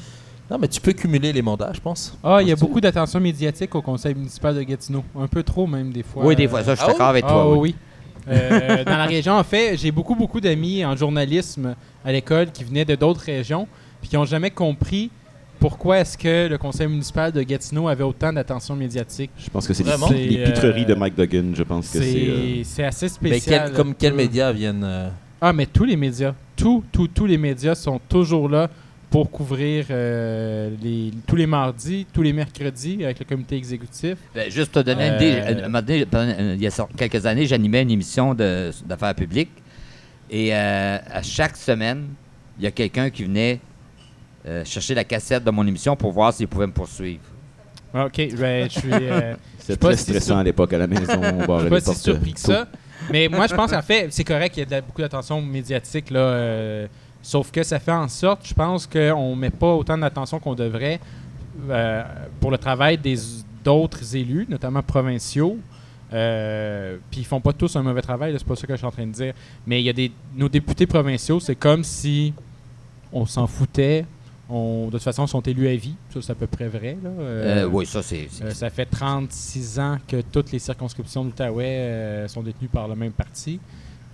Non, 0.49 0.58
mais 0.60 0.68
tu 0.68 0.82
peux 0.82 0.93
cumuler 0.93 1.32
les 1.32 1.41
mandats, 1.41 1.72
je 1.74 1.80
pense. 1.80 2.18
Ah, 2.24 2.39
il 2.41 2.47
y 2.47 2.51
a 2.51 2.56
beaucoup 2.56 2.82
d'attention 2.82 3.20
médiatique 3.20 3.74
au 3.76 3.82
conseil 3.82 4.14
municipal 4.16 4.56
de 4.56 4.62
Gatineau. 4.64 5.04
Un 5.20 5.28
peu 5.28 5.43
trop 5.43 5.68
même 5.68 5.91
des 5.91 6.04
fois. 6.04 6.26
Oui, 6.26 6.36
des 6.36 6.47
fois, 6.47 6.64
ça, 6.64 6.74
je 6.76 6.80
suis 6.82 6.86
Ah 6.88 6.91
d'accord 6.91 7.08
avec 7.08 7.24
Ah 7.28 7.32
toi. 7.32 7.51
oui, 7.54 7.58
oui. 7.60 7.76
oui. 8.28 8.34
Euh, 8.36 8.84
dans 8.86 8.97
la 8.97 9.06
région, 9.06 9.34
en 9.34 9.43
fait, 9.43 9.78
j'ai 9.78 9.91
beaucoup, 9.91 10.16
beaucoup 10.16 10.39
d'amis 10.41 10.84
en 10.86 10.95
journalisme 10.95 11.76
à 12.06 12.12
l'école 12.12 12.51
qui 12.51 12.64
venaient 12.64 12.86
de 12.86 12.95
d'autres 12.95 13.22
régions 13.22 13.68
puis 14.01 14.10
qui 14.10 14.16
n'ont 14.16 14.26
jamais 14.26 14.49
compris 14.51 15.12
pourquoi 15.64 15.99
est-ce 15.99 16.18
que 16.18 16.49
le 16.49 16.57
conseil 16.57 16.88
municipal 16.88 17.32
de 17.32 17.41
Gatineau 17.41 17.88
avait 17.88 18.03
autant 18.03 18.34
d'attention 18.34 18.76
médiatique? 18.76 19.32
Je 19.38 19.49
pense 19.49 19.66
que 19.66 19.74
c'est 19.74 19.84
Vraiment? 19.84 20.09
les, 20.09 20.28
les 20.28 20.45
C'est, 20.45 20.51
pitreries 20.51 20.82
euh, 20.82 20.86
de 20.88 20.93
Mike 20.95 21.16
Duggan. 21.16 21.51
Je 21.55 21.64
pense 21.64 21.89
que 21.89 21.99
c'est. 21.99 22.28
euh, 22.28 22.55
C'est 22.57 22.64
c'est 22.66 22.84
assez 22.84 23.05
Mais 23.22 23.30
spécial. 23.39 23.68
quel- 23.68 23.74
comme 23.78 23.95
quels 23.95 24.11
Euh, 24.11 24.18
médias 24.18 24.51
viennent. 24.51 24.84
euh, 24.84 25.07
Ah, 25.39 25.53
mais 25.53 25.66
tous 25.66 25.86
les 25.86 25.95
médias. 25.95 26.34
Tous, 26.57 26.84
tous, 26.91 27.07
tous 27.07 27.26
les 27.26 27.38
médias 27.38 27.76
sont 27.76 27.97
toujours 28.09 28.49
là 28.49 28.70
pour 29.09 29.32
couvrir 29.32 29.86
euh, 29.89 30.70
les, 30.82 31.11
tous 31.26 31.38
les 31.38 31.47
mardis, 31.47 32.07
tous 32.11 32.24
les 32.24 32.34
mercredis 32.34 33.01
avec 33.05 33.20
le 33.20 33.26
comité 33.26 33.55
exécutif. 33.55 34.18
Ben, 34.36 34.51
juste 34.51 34.74
te 34.74 34.80
donner 34.80 35.07
une 35.07 35.14
Euh, 35.14 35.16
idée, 35.16 35.41
euh, 36.14 36.55
il 36.57 36.61
y 36.61 36.68
a 36.68 36.88
quelques 36.97 37.26
années, 37.26 37.45
j'animais 37.45 37.84
une 37.84 37.91
émission 37.91 38.34
d'affaires 38.36 39.16
publiques. 39.16 39.51
Et 40.30 40.53
euh, 40.53 40.97
à 41.09 41.22
chaque 41.24 41.55
semaine, 41.55 42.07
il 42.59 42.66
y 42.66 42.68
a 42.68 42.72
quelqu'un 42.72 43.09
qui 43.09 43.24
venait 43.24 43.61
euh, 44.46 44.64
chercher 44.66 44.96
la 44.96 45.04
cassette 45.04 45.44
de 45.44 45.52
mon 45.52 45.66
émission 45.66 45.96
pour 45.96 46.12
voir 46.12 46.34
s'il 46.34 46.48
pouvait 46.48 46.68
me 46.68 46.72
poursuivre. 46.74 47.22
OK, 47.94 48.36
ben, 48.38 48.70
je 48.70 48.80
suis... 48.80 48.89
euh, 48.91 49.36
C'était 49.60 49.78
pas 49.78 49.88
très 49.89 49.98
si 49.98 50.04
stressant 50.04 50.26
sur- 50.26 50.38
à 50.38 50.44
l'époque 50.44 50.74
à 50.74 50.78
la 50.80 50.88
maison. 50.88 51.14
On 51.22 51.58
Je 51.60 51.62
suis 51.62 51.70
pas 51.70 51.80
si 51.82 51.96
surpris 51.96 52.34
que 52.34 52.39
ça. 52.39 52.68
Mais 53.12 53.28
moi, 53.28 53.48
je 53.48 53.56
pense 53.56 53.72
qu'en 53.72 53.82
fait, 53.82 54.08
c'est 54.12 54.24
correct 54.24 54.54
qu'il 54.54 54.62
y 54.62 54.64
a 54.64 54.66
de 54.66 54.72
la- 54.72 54.82
beaucoup 54.82 55.02
d'attention 55.02 55.41
médiatique. 55.41 56.10
Là, 56.10 56.20
euh, 56.20 56.88
sauf 57.22 57.52
que 57.52 57.64
ça 57.64 57.80
fait 57.80 57.91
en 57.91 58.08
sorte, 58.08 58.48
je 58.48 58.54
pense, 58.54 58.88
qu'on 58.88 59.36
ne 59.36 59.39
met 59.39 59.50
pas 59.52 59.74
autant 59.74 59.98
d'attention 59.98 60.39
qu'on 60.39 60.56
devrait 60.56 61.00
euh, 61.70 62.04
pour 62.39 62.50
le 62.52 62.58
travail 62.58 62.98
des 62.98 63.16
d'autres 63.64 64.16
élus, 64.16 64.46
notamment 64.50 64.82
provinciaux. 64.82 65.58
Euh, 66.14 66.98
Puis 67.10 67.22
ils 67.22 67.26
font 67.26 67.39
pas 67.41 67.54
tous 67.54 67.76
un 67.76 67.82
mauvais 67.84 68.02
travail, 68.02 68.36
c'est 68.38 68.46
pas 68.46 68.56
ça 68.56 68.68
que 68.68 68.74
je 68.74 68.78
suis 68.78 68.86
en 68.86 68.91
train 68.91 69.06
de 69.08 69.12
dire. 69.14 69.34
Mais 69.66 69.82
il 69.82 69.86
y 69.86 69.89
a 69.89 69.94
des 69.94 70.12
nos 70.36 70.50
députés 70.50 70.86
provinciaux, 70.86 71.39
c'est 71.39 71.56
comme 71.56 71.84
si 71.84 72.34
on 73.12 73.26
s'en 73.26 73.48
foutait. 73.48 74.06
On, 74.56 74.86
de 74.88 74.91
toute 74.91 75.01
façon, 75.01 75.26
ils 75.26 75.30
sont 75.30 75.41
élus 75.41 75.68
à 75.68 75.76
vie. 75.76 75.95
Ça, 76.14 76.20
c'est 76.22 76.32
à 76.32 76.36
peu 76.36 76.45
près 76.47 76.68
vrai. 76.68 76.95
Là. 77.04 77.10
Euh, 77.20 77.64
Euh, 77.64 77.70
oui, 77.72 77.86
ça, 77.88 78.04
c'est. 78.04 78.28
euh, 78.43 78.51
ça 78.51 78.70
fait 78.70 78.86
36 78.86 79.80
ans 79.80 79.97
que 80.08 80.22
toutes 80.22 80.51
les 80.51 80.60
circonscriptions 80.60 81.24
de 81.24 81.30
l'Outaouais 81.30 81.66
euh, 81.66 82.28
sont 82.28 82.41
détenues 82.43 82.68
par 82.68 82.88
le 82.88 82.95
même 82.95 83.14
parti. 83.14 83.60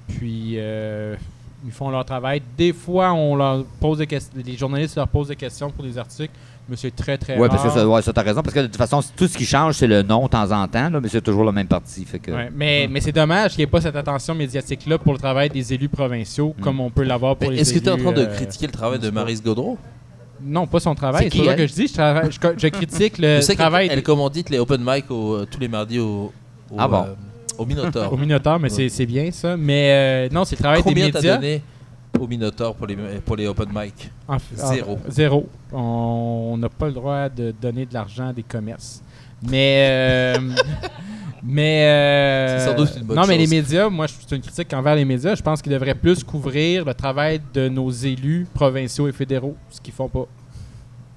Puis, 0.07 0.53
euh, 0.55 1.15
ils 1.65 1.71
font 1.71 1.89
leur 1.89 2.05
travail. 2.05 2.41
Des 2.57 2.71
fois, 2.73 3.11
on 3.13 3.35
leur 3.35 3.65
pose 3.81 3.97
des 3.97 4.07
questions, 4.07 4.31
les 4.45 4.55
journalistes 4.55 4.95
leur 4.95 5.07
posent 5.09 5.27
des 5.27 5.35
questions 5.35 5.69
pour 5.71 5.83
des 5.83 5.97
articles, 5.97 6.33
mais 6.69 6.77
c'est 6.77 6.95
très 6.95 7.17
très 7.17 7.33
Ouais, 7.37 7.47
rare. 7.47 7.49
parce 7.49 7.63
que 7.63 7.79
ça, 7.79 7.87
ouais, 7.87 8.01
ça 8.01 8.13
t'as 8.13 8.21
raison. 8.21 8.41
Parce 8.41 8.53
que 8.53 8.61
de 8.61 8.67
toute 8.67 8.77
façon, 8.77 9.01
tout 9.17 9.27
ce 9.27 9.37
qui 9.37 9.45
change, 9.45 9.75
c'est 9.75 9.87
le 9.87 10.01
nom 10.03 10.23
de 10.23 10.29
temps 10.29 10.49
en 10.51 10.67
temps, 10.69 10.89
là, 10.89 10.99
mais 11.01 11.09
c'est 11.09 11.21
toujours 11.21 11.43
le 11.43 11.51
même 11.51 11.67
parti. 11.67 12.05
Fait 12.05 12.19
que... 12.19 12.31
Ouais, 12.31 12.49
mais 12.55 12.87
mais 12.89 13.01
c'est 13.01 13.11
dommage 13.11 13.51
qu'il 13.51 13.59
n'y 13.59 13.63
ait 13.63 13.67
pas 13.67 13.81
cette 13.81 13.95
attention 13.97 14.33
médiatique-là 14.35 14.97
pour 14.99 15.11
le 15.13 15.19
travail 15.19 15.49
des 15.49 15.73
élus 15.73 15.89
provinciaux, 15.89 16.55
Mm. 16.57 16.61
comme 16.61 16.79
on 16.79 16.89
peut 16.89 17.03
l'avoir 17.03 17.35
pour 17.35 17.49
Mais 17.49 17.55
les 17.55 17.61
Est-ce 17.61 17.73
que 17.73 17.79
tu 17.79 17.85
es 17.85 17.89
en 17.89 17.95
élus, 17.95 18.03
train 18.03 18.13
de 18.13 18.21
euh, 18.21 18.35
critiquer 18.35 18.67
le 18.67 18.71
travail 18.71 18.99
de. 18.99 19.09
Marise 19.09 19.43
Gaudreau? 19.43 19.77
Non, 20.43 20.67
pas 20.67 20.79
son 20.79 20.95
travail. 20.95 21.29
C'est 21.31 21.37
ça 21.43 21.51
elle? 21.51 21.57
que 21.57 21.67
je 21.67 21.73
dis. 21.73 21.87
Je, 21.87 21.93
travaille- 21.93 22.31
je, 22.31 22.37
je 22.57 22.67
critique 22.67 23.17
le 23.17 23.41
Je 23.47 23.53
travail 23.53 23.87
elle 23.89 23.97
des- 23.97 24.03
commandite 24.03 24.49
les 24.49 24.59
open 24.59 24.81
mic 24.83 25.09
au- 25.11 25.35
euh, 25.35 25.47
tous 25.49 25.59
les 25.59 25.67
mardis 25.67 25.99
au, 25.99 26.31
au, 26.71 26.75
Ah 26.77 26.87
bon? 26.87 27.03
euh, 27.03 27.13
au 27.57 27.65
Minotaur. 27.65 28.13
au 28.13 28.17
Minotaur, 28.17 28.59
mais 28.59 28.69
c'est- 28.69 28.89
c'est 28.89 29.05
bien 29.05 29.29
ça. 29.31 29.57
Mais 29.57 30.27
euh, 30.29 30.29
non, 30.33 30.45
c'est 30.45 30.55
le 30.57 30.61
travail 30.63 30.81
Combien 30.83 31.05
des 31.07 31.11
t'as 31.11 31.19
médias. 31.19 31.35
donné 31.35 31.61
au 32.19 32.27
Minotaur 32.27 32.75
pour 32.75 32.87
les, 32.87 32.95
pour 33.25 33.35
les 33.35 33.47
open 33.47 33.69
mic? 33.73 34.09
En 34.27 34.37
f- 34.37 34.39
en- 34.61 34.67
Zéro. 34.73 34.99
zéro. 35.09 35.49
On 35.71 36.55
n'a 36.57 36.69
pas 36.69 36.87
le 36.87 36.93
droit 36.93 37.29
de 37.29 37.53
donner 37.61 37.85
de 37.85 37.93
l'argent 37.93 38.29
à 38.29 38.33
des 38.33 38.43
commerces. 38.43 39.01
Mais. 39.49 39.87
euh, 40.37 40.39
mais. 41.43 41.85
euh, 41.85 42.59
C'est 42.59 42.65
sans 42.71 42.75
doute 42.75 42.89
une 42.97 43.03
bonne 43.03 43.17
Non, 43.17 43.27
mais 43.27 43.37
les 43.37 43.47
médias, 43.47 43.89
moi, 43.89 44.07
c'est 44.07 44.35
une 44.35 44.41
critique 44.41 44.73
envers 44.73 44.95
les 44.95 45.05
médias. 45.05 45.35
Je 45.35 45.41
pense 45.41 45.61
qu'ils 45.61 45.71
devraient 45.71 45.95
plus 45.95 46.23
couvrir 46.23 46.85
le 46.85 46.93
travail 46.93 47.41
de 47.53 47.69
nos 47.69 47.89
élus 47.89 48.47
provinciaux 48.53 49.07
et 49.07 49.11
fédéraux, 49.11 49.55
ce 49.69 49.79
qu'ils 49.81 49.93
font 49.93 50.09
pas. 50.09 50.25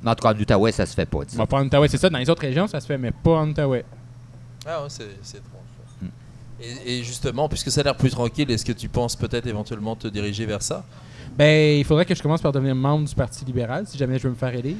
En 0.04 0.14
tout 0.14 0.22
cas, 0.26 0.34
en 0.34 0.38
Outaouais, 0.38 0.72
ça 0.72 0.84
se 0.86 0.94
fait 0.94 1.06
pas. 1.06 1.20
Bon, 1.34 1.46
pas 1.46 1.58
en 1.58 1.66
Outaouais, 1.66 1.88
c'est 1.88 1.98
ça. 1.98 2.10
Dans 2.10 2.18
les 2.18 2.28
autres 2.28 2.42
régions, 2.42 2.66
ça 2.66 2.80
se 2.80 2.86
fait, 2.86 2.98
mais 2.98 3.10
pas 3.12 3.32
en 3.38 3.48
Outaouais. 3.48 3.84
Ah 4.66 4.82
ouais, 4.82 4.88
c'est 4.88 5.04
c'est 5.22 5.38
étrange. 5.38 5.60
Et, 6.86 6.98
et 6.98 7.02
justement, 7.02 7.48
puisque 7.48 7.70
ça 7.70 7.80
a 7.80 7.84
l'air 7.84 7.96
plus 7.96 8.10
tranquille, 8.10 8.48
est-ce 8.50 8.64
que 8.64 8.72
tu 8.72 8.88
penses 8.88 9.16
peut-être 9.16 9.46
éventuellement 9.46 9.96
te 9.96 10.06
diriger 10.08 10.46
vers 10.46 10.62
ça? 10.62 10.84
Ben, 11.36 11.78
il 11.78 11.84
faudrait 11.84 12.04
que 12.04 12.14
je 12.14 12.22
commence 12.22 12.40
par 12.42 12.52
devenir 12.52 12.74
membre 12.74 13.08
du 13.08 13.14
Parti 13.14 13.44
libéral 13.44 13.84
si 13.86 13.96
jamais 13.98 14.18
je 14.18 14.24
veux 14.24 14.30
me 14.30 14.34
faire 14.36 14.54
élire. 14.54 14.76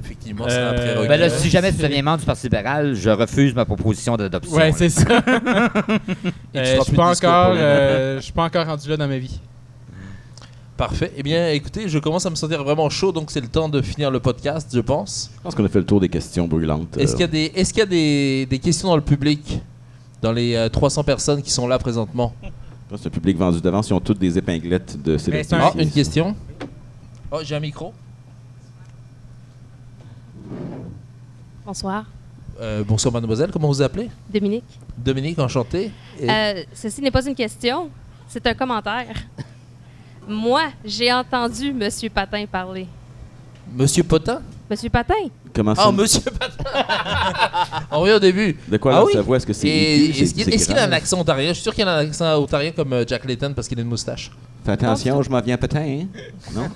Effectivement, 0.00 0.44
c'est 0.48 0.54
un 0.56 0.58
Euh, 0.58 0.74
prérequis. 0.74 1.08
Ben 1.08 1.20
là, 1.20 1.26
Euh, 1.26 1.38
si 1.38 1.50
jamais 1.50 1.72
tu 1.72 1.82
deviens 1.82 2.02
membre 2.02 2.18
du 2.20 2.24
Parti 2.26 2.44
libéral, 2.44 2.94
je 2.94 3.10
refuse 3.10 3.54
ma 3.54 3.64
proposition 3.64 4.16
d'adoption. 4.16 4.54
Ouais, 4.56 4.72
c'est 4.72 4.88
ça. 4.88 5.02
Et 5.18 5.18
tu 5.18 6.58
Euh, 6.58 6.76
je 6.76 6.80
suis 6.82 6.92
plus 6.92 6.96
pas 6.96 7.06
de 7.08 7.10
discours 7.12 7.28
encore, 7.28 7.44
pour 7.46 7.54
les- 7.54 7.60
euh, 7.60 8.16
je 8.18 8.22
suis 8.22 8.32
pas 8.32 8.44
encore 8.44 8.66
rendu 8.66 8.88
là 8.88 8.96
dans 8.96 9.08
ma 9.08 9.18
vie. 9.18 9.40
Parfait. 10.76 11.12
Eh 11.16 11.24
bien, 11.24 11.48
écoutez, 11.50 11.88
je 11.88 11.98
commence 11.98 12.24
à 12.24 12.30
me 12.30 12.36
sentir 12.36 12.62
vraiment 12.62 12.88
chaud, 12.88 13.10
donc 13.10 13.32
c'est 13.32 13.40
le 13.40 13.48
temps 13.48 13.68
de 13.68 13.82
finir 13.82 14.12
le 14.12 14.20
podcast, 14.20 14.70
je 14.72 14.78
pense. 14.80 15.30
Je 15.36 15.40
pense 15.42 15.54
qu'on 15.56 15.64
a 15.64 15.68
fait 15.68 15.80
le 15.80 15.84
tour 15.86 15.98
des 16.00 16.08
questions 16.08 16.46
brûlantes. 16.46 16.96
Est-ce 16.96 17.14
Euh, 17.14 17.16
qu'il 17.16 17.20
y 17.22 17.24
a, 17.24 17.26
des, 17.26 17.52
est-ce 17.56 17.72
qu'il 17.72 17.80
y 17.80 17.82
a 17.82 17.86
des, 17.86 18.46
des 18.48 18.58
questions 18.60 18.86
dans 18.88 18.94
le 18.96 19.02
public? 19.02 19.60
Dans 20.22 20.30
les 20.32 20.54
euh, 20.54 20.68
300 20.68 21.02
personnes 21.04 21.42
qui 21.42 21.50
sont 21.50 21.66
là 21.68 21.78
présentement 21.78 22.32
je 22.42 22.48
pense 22.90 22.98
que 23.00 23.02
C'est 23.02 23.08
un 23.08 23.12
public 23.12 23.36
vendu 23.36 23.60
d'avance. 23.60 23.88
Ils 23.88 23.92
ont 23.92 24.00
toutes 24.00 24.18
des 24.18 24.38
épinglettes 24.38 25.00
de 25.02 25.18
c'est 25.18 25.52
un- 25.52 25.58
Ah, 25.60 25.72
une 25.78 25.90
question 25.90 26.34
Oh, 27.30 27.38
j'ai 27.44 27.54
un 27.54 27.60
micro. 27.60 27.92
Bonsoir, 31.68 32.06
Euh, 32.62 32.82
bonsoir, 32.82 33.12
mademoiselle. 33.12 33.50
Comment 33.52 33.68
vous 33.68 33.74
vous 33.74 33.82
appelez? 33.82 34.08
Dominique. 34.32 34.64
Dominique, 34.96 35.38
enchanté. 35.38 35.90
Et- 36.18 36.30
Euh, 36.30 36.62
ceci 36.72 37.02
n'est 37.02 37.10
pas 37.10 37.22
une 37.26 37.34
question, 37.34 37.90
c'est 38.26 38.44
un 38.46 38.54
commentaire. 38.54 39.14
Moi, 40.26 40.62
j'ai 40.82 41.12
entendu 41.12 41.74
Monsieur 41.74 42.08
Patin 42.08 42.46
parler. 42.50 42.86
Monsieur 43.76 44.02
Potin? 44.02 44.40
Monsieur 44.70 44.88
Patin? 44.88 45.28
Comment 45.54 45.74
ça? 45.74 45.82
Ah, 45.84 45.92
monsieur 45.92 46.22
Patin 46.22 46.64
On 47.90 48.00
revient 48.00 48.14
au 48.14 48.18
début. 48.18 48.56
De 48.66 48.78
quoi 48.78 48.96
Ah 48.96 49.04
oui? 49.04 49.12
sa 49.12 49.20
voix 49.20 49.36
Est-ce 49.36 49.46
que 49.46 49.52
c'est 49.52 49.68
Et 49.68 49.94
aigu, 50.06 50.10
est-ce 50.12 50.18
c'est- 50.24 50.32
qu'il 50.32 50.44
c'est 50.44 50.50
est-ce 50.54 50.66
qu'il 50.68 50.78
a 50.78 50.84
un 50.84 50.86
grave? 50.88 51.02
accent 51.02 51.20
ontarien? 51.20 51.48
Je 51.50 51.52
suis 51.54 51.62
sûr 51.64 51.74
qu'il 51.74 51.86
a 51.86 51.96
un 51.96 52.08
accent 52.08 52.34
ontarien 52.42 52.70
comme 52.72 52.94
euh, 52.94 53.04
Jack 53.06 53.26
Layton 53.26 53.52
parce 53.54 53.68
qu'il 53.68 53.78
a 53.78 53.82
une 53.82 53.88
moustache. 53.88 54.30
Fais 54.64 54.72
attention, 54.72 55.20
je 55.22 55.28
m'en 55.28 55.40
viens 55.42 55.58
peut-être. 55.58 55.76
Hein? 55.76 56.06
Non? 56.54 56.66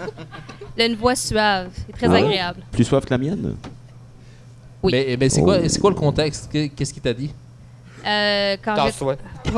Il 0.77 0.83
a 0.83 0.87
une 0.87 0.97
voix 0.97 1.17
suave 1.17 1.71
et 1.89 1.93
très 1.95 2.09
Ah. 2.09 2.13
agréable. 2.19 2.61
Plus 2.71 2.85
soif 2.85 3.07
que 3.07 3.11
la 3.11 3.17
mienne? 3.17 3.55
Oui. 4.83 4.93
Mais, 4.93 5.17
mais 5.19 5.29
c'est 5.29 5.41
Oh. 5.41 5.45
quoi, 5.45 5.69
c'est 5.69 5.81
quoi 5.81 5.91
le 5.91 5.97
contexte? 5.97 6.51
Que- 6.53 6.67
Qu'est-ce 6.69 6.93
qu'il 6.93 7.03
t'a 7.03 7.15
dit? 7.15 7.33
Euh, 8.07 8.57
quand 8.65 8.75
Tasse-toi. 8.75 9.17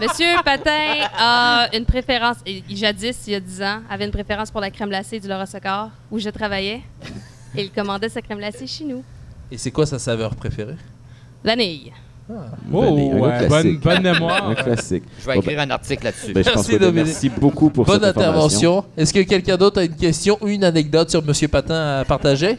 Monsieur 0.00 0.34
Patin 0.44 1.06
a 1.16 1.68
une 1.76 1.84
préférence, 1.84 2.36
et 2.44 2.62
jadis, 2.70 3.16
il 3.28 3.32
y 3.34 3.36
a 3.36 3.40
10 3.40 3.62
ans, 3.62 3.78
avait 3.88 4.04
une 4.04 4.10
préférence 4.10 4.50
pour 4.50 4.60
la 4.60 4.70
crème 4.70 4.88
glacée 4.88 5.20
du 5.20 5.28
Laura 5.28 5.46
Socor, 5.46 5.90
où 6.10 6.18
je 6.18 6.28
travaillais. 6.30 6.82
Et 7.54 7.62
il 7.64 7.70
commandait 7.70 8.08
sa 8.08 8.20
crème 8.20 8.38
glacée 8.38 8.66
chez 8.66 8.84
nous. 8.84 9.04
Et 9.50 9.58
c'est 9.58 9.70
quoi 9.70 9.86
sa 9.86 9.98
saveur 9.98 10.34
préférée? 10.34 10.76
Vanille. 11.44 11.92
Oh, 12.30 12.34
gars 12.72 13.48
ouais, 13.48 13.72
bonne, 13.74 14.02
mémoire. 14.02 14.48
Un 14.48 14.54
classique. 14.54 15.04
Je 15.20 15.26
vais 15.26 15.36
écrire 15.38 15.60
un 15.60 15.70
article 15.70 16.04
là-dessus. 16.04 16.32
Ben, 16.32 16.42
je 16.42 16.50
pense 16.50 16.68
Merci, 16.68 16.78
que 16.78 16.90
merci 16.90 17.28
beaucoup 17.28 17.68
pour 17.68 17.84
Bonne 17.84 18.00
cette 18.00 18.16
intervention. 18.16 18.84
Est-ce 18.96 19.12
que 19.12 19.20
quelqu'un 19.20 19.56
d'autre 19.56 19.80
a 19.80 19.84
une 19.84 19.94
question 19.96 20.38
ou 20.40 20.48
une 20.48 20.64
anecdote 20.64 21.10
sur 21.10 21.22
Monsieur 21.24 21.48
Patin 21.48 22.00
à 22.00 22.04
partager? 22.04 22.58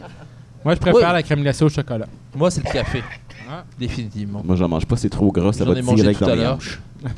Moi, 0.64 0.74
je 0.74 0.80
préfère 0.80 1.08
Oui. 1.08 1.12
la 1.14 1.22
crème 1.22 1.42
glacée 1.42 1.64
au 1.64 1.68
chocolat. 1.68 2.06
Moi, 2.34 2.50
c'est 2.50 2.64
le 2.64 2.70
café. 2.72 3.02
Ah. 3.50 3.64
Définitivement. 3.78 4.42
Moi, 4.44 4.56
j'en 4.56 4.68
mange 4.68 4.86
pas, 4.86 4.96
c'est 4.96 5.10
trop 5.10 5.30
gras, 5.30 5.52
ça 5.52 5.64
J'en 5.64 5.72
va 5.72 5.78
ai 5.78 5.82
mangé 5.82 6.02
direct 6.02 6.18
tout 6.18 6.24
dans 6.24 6.32
à 6.32 6.36
l'heure. 6.36 6.56
hanches. 6.56 6.80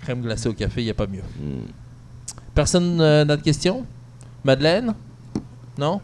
Crème 0.00 0.22
glacée 0.22 0.48
au 0.48 0.52
café, 0.52 0.80
il 0.82 0.84
n'y 0.84 0.90
a 0.90 0.94
pas 0.94 1.06
mieux. 1.06 1.22
Hmm. 1.40 1.66
Personne 2.54 3.00
euh, 3.00 3.24
n'a 3.24 3.36
de 3.36 3.42
questions? 3.42 3.84
Madeleine? 4.44 4.94
Non? 5.76 6.00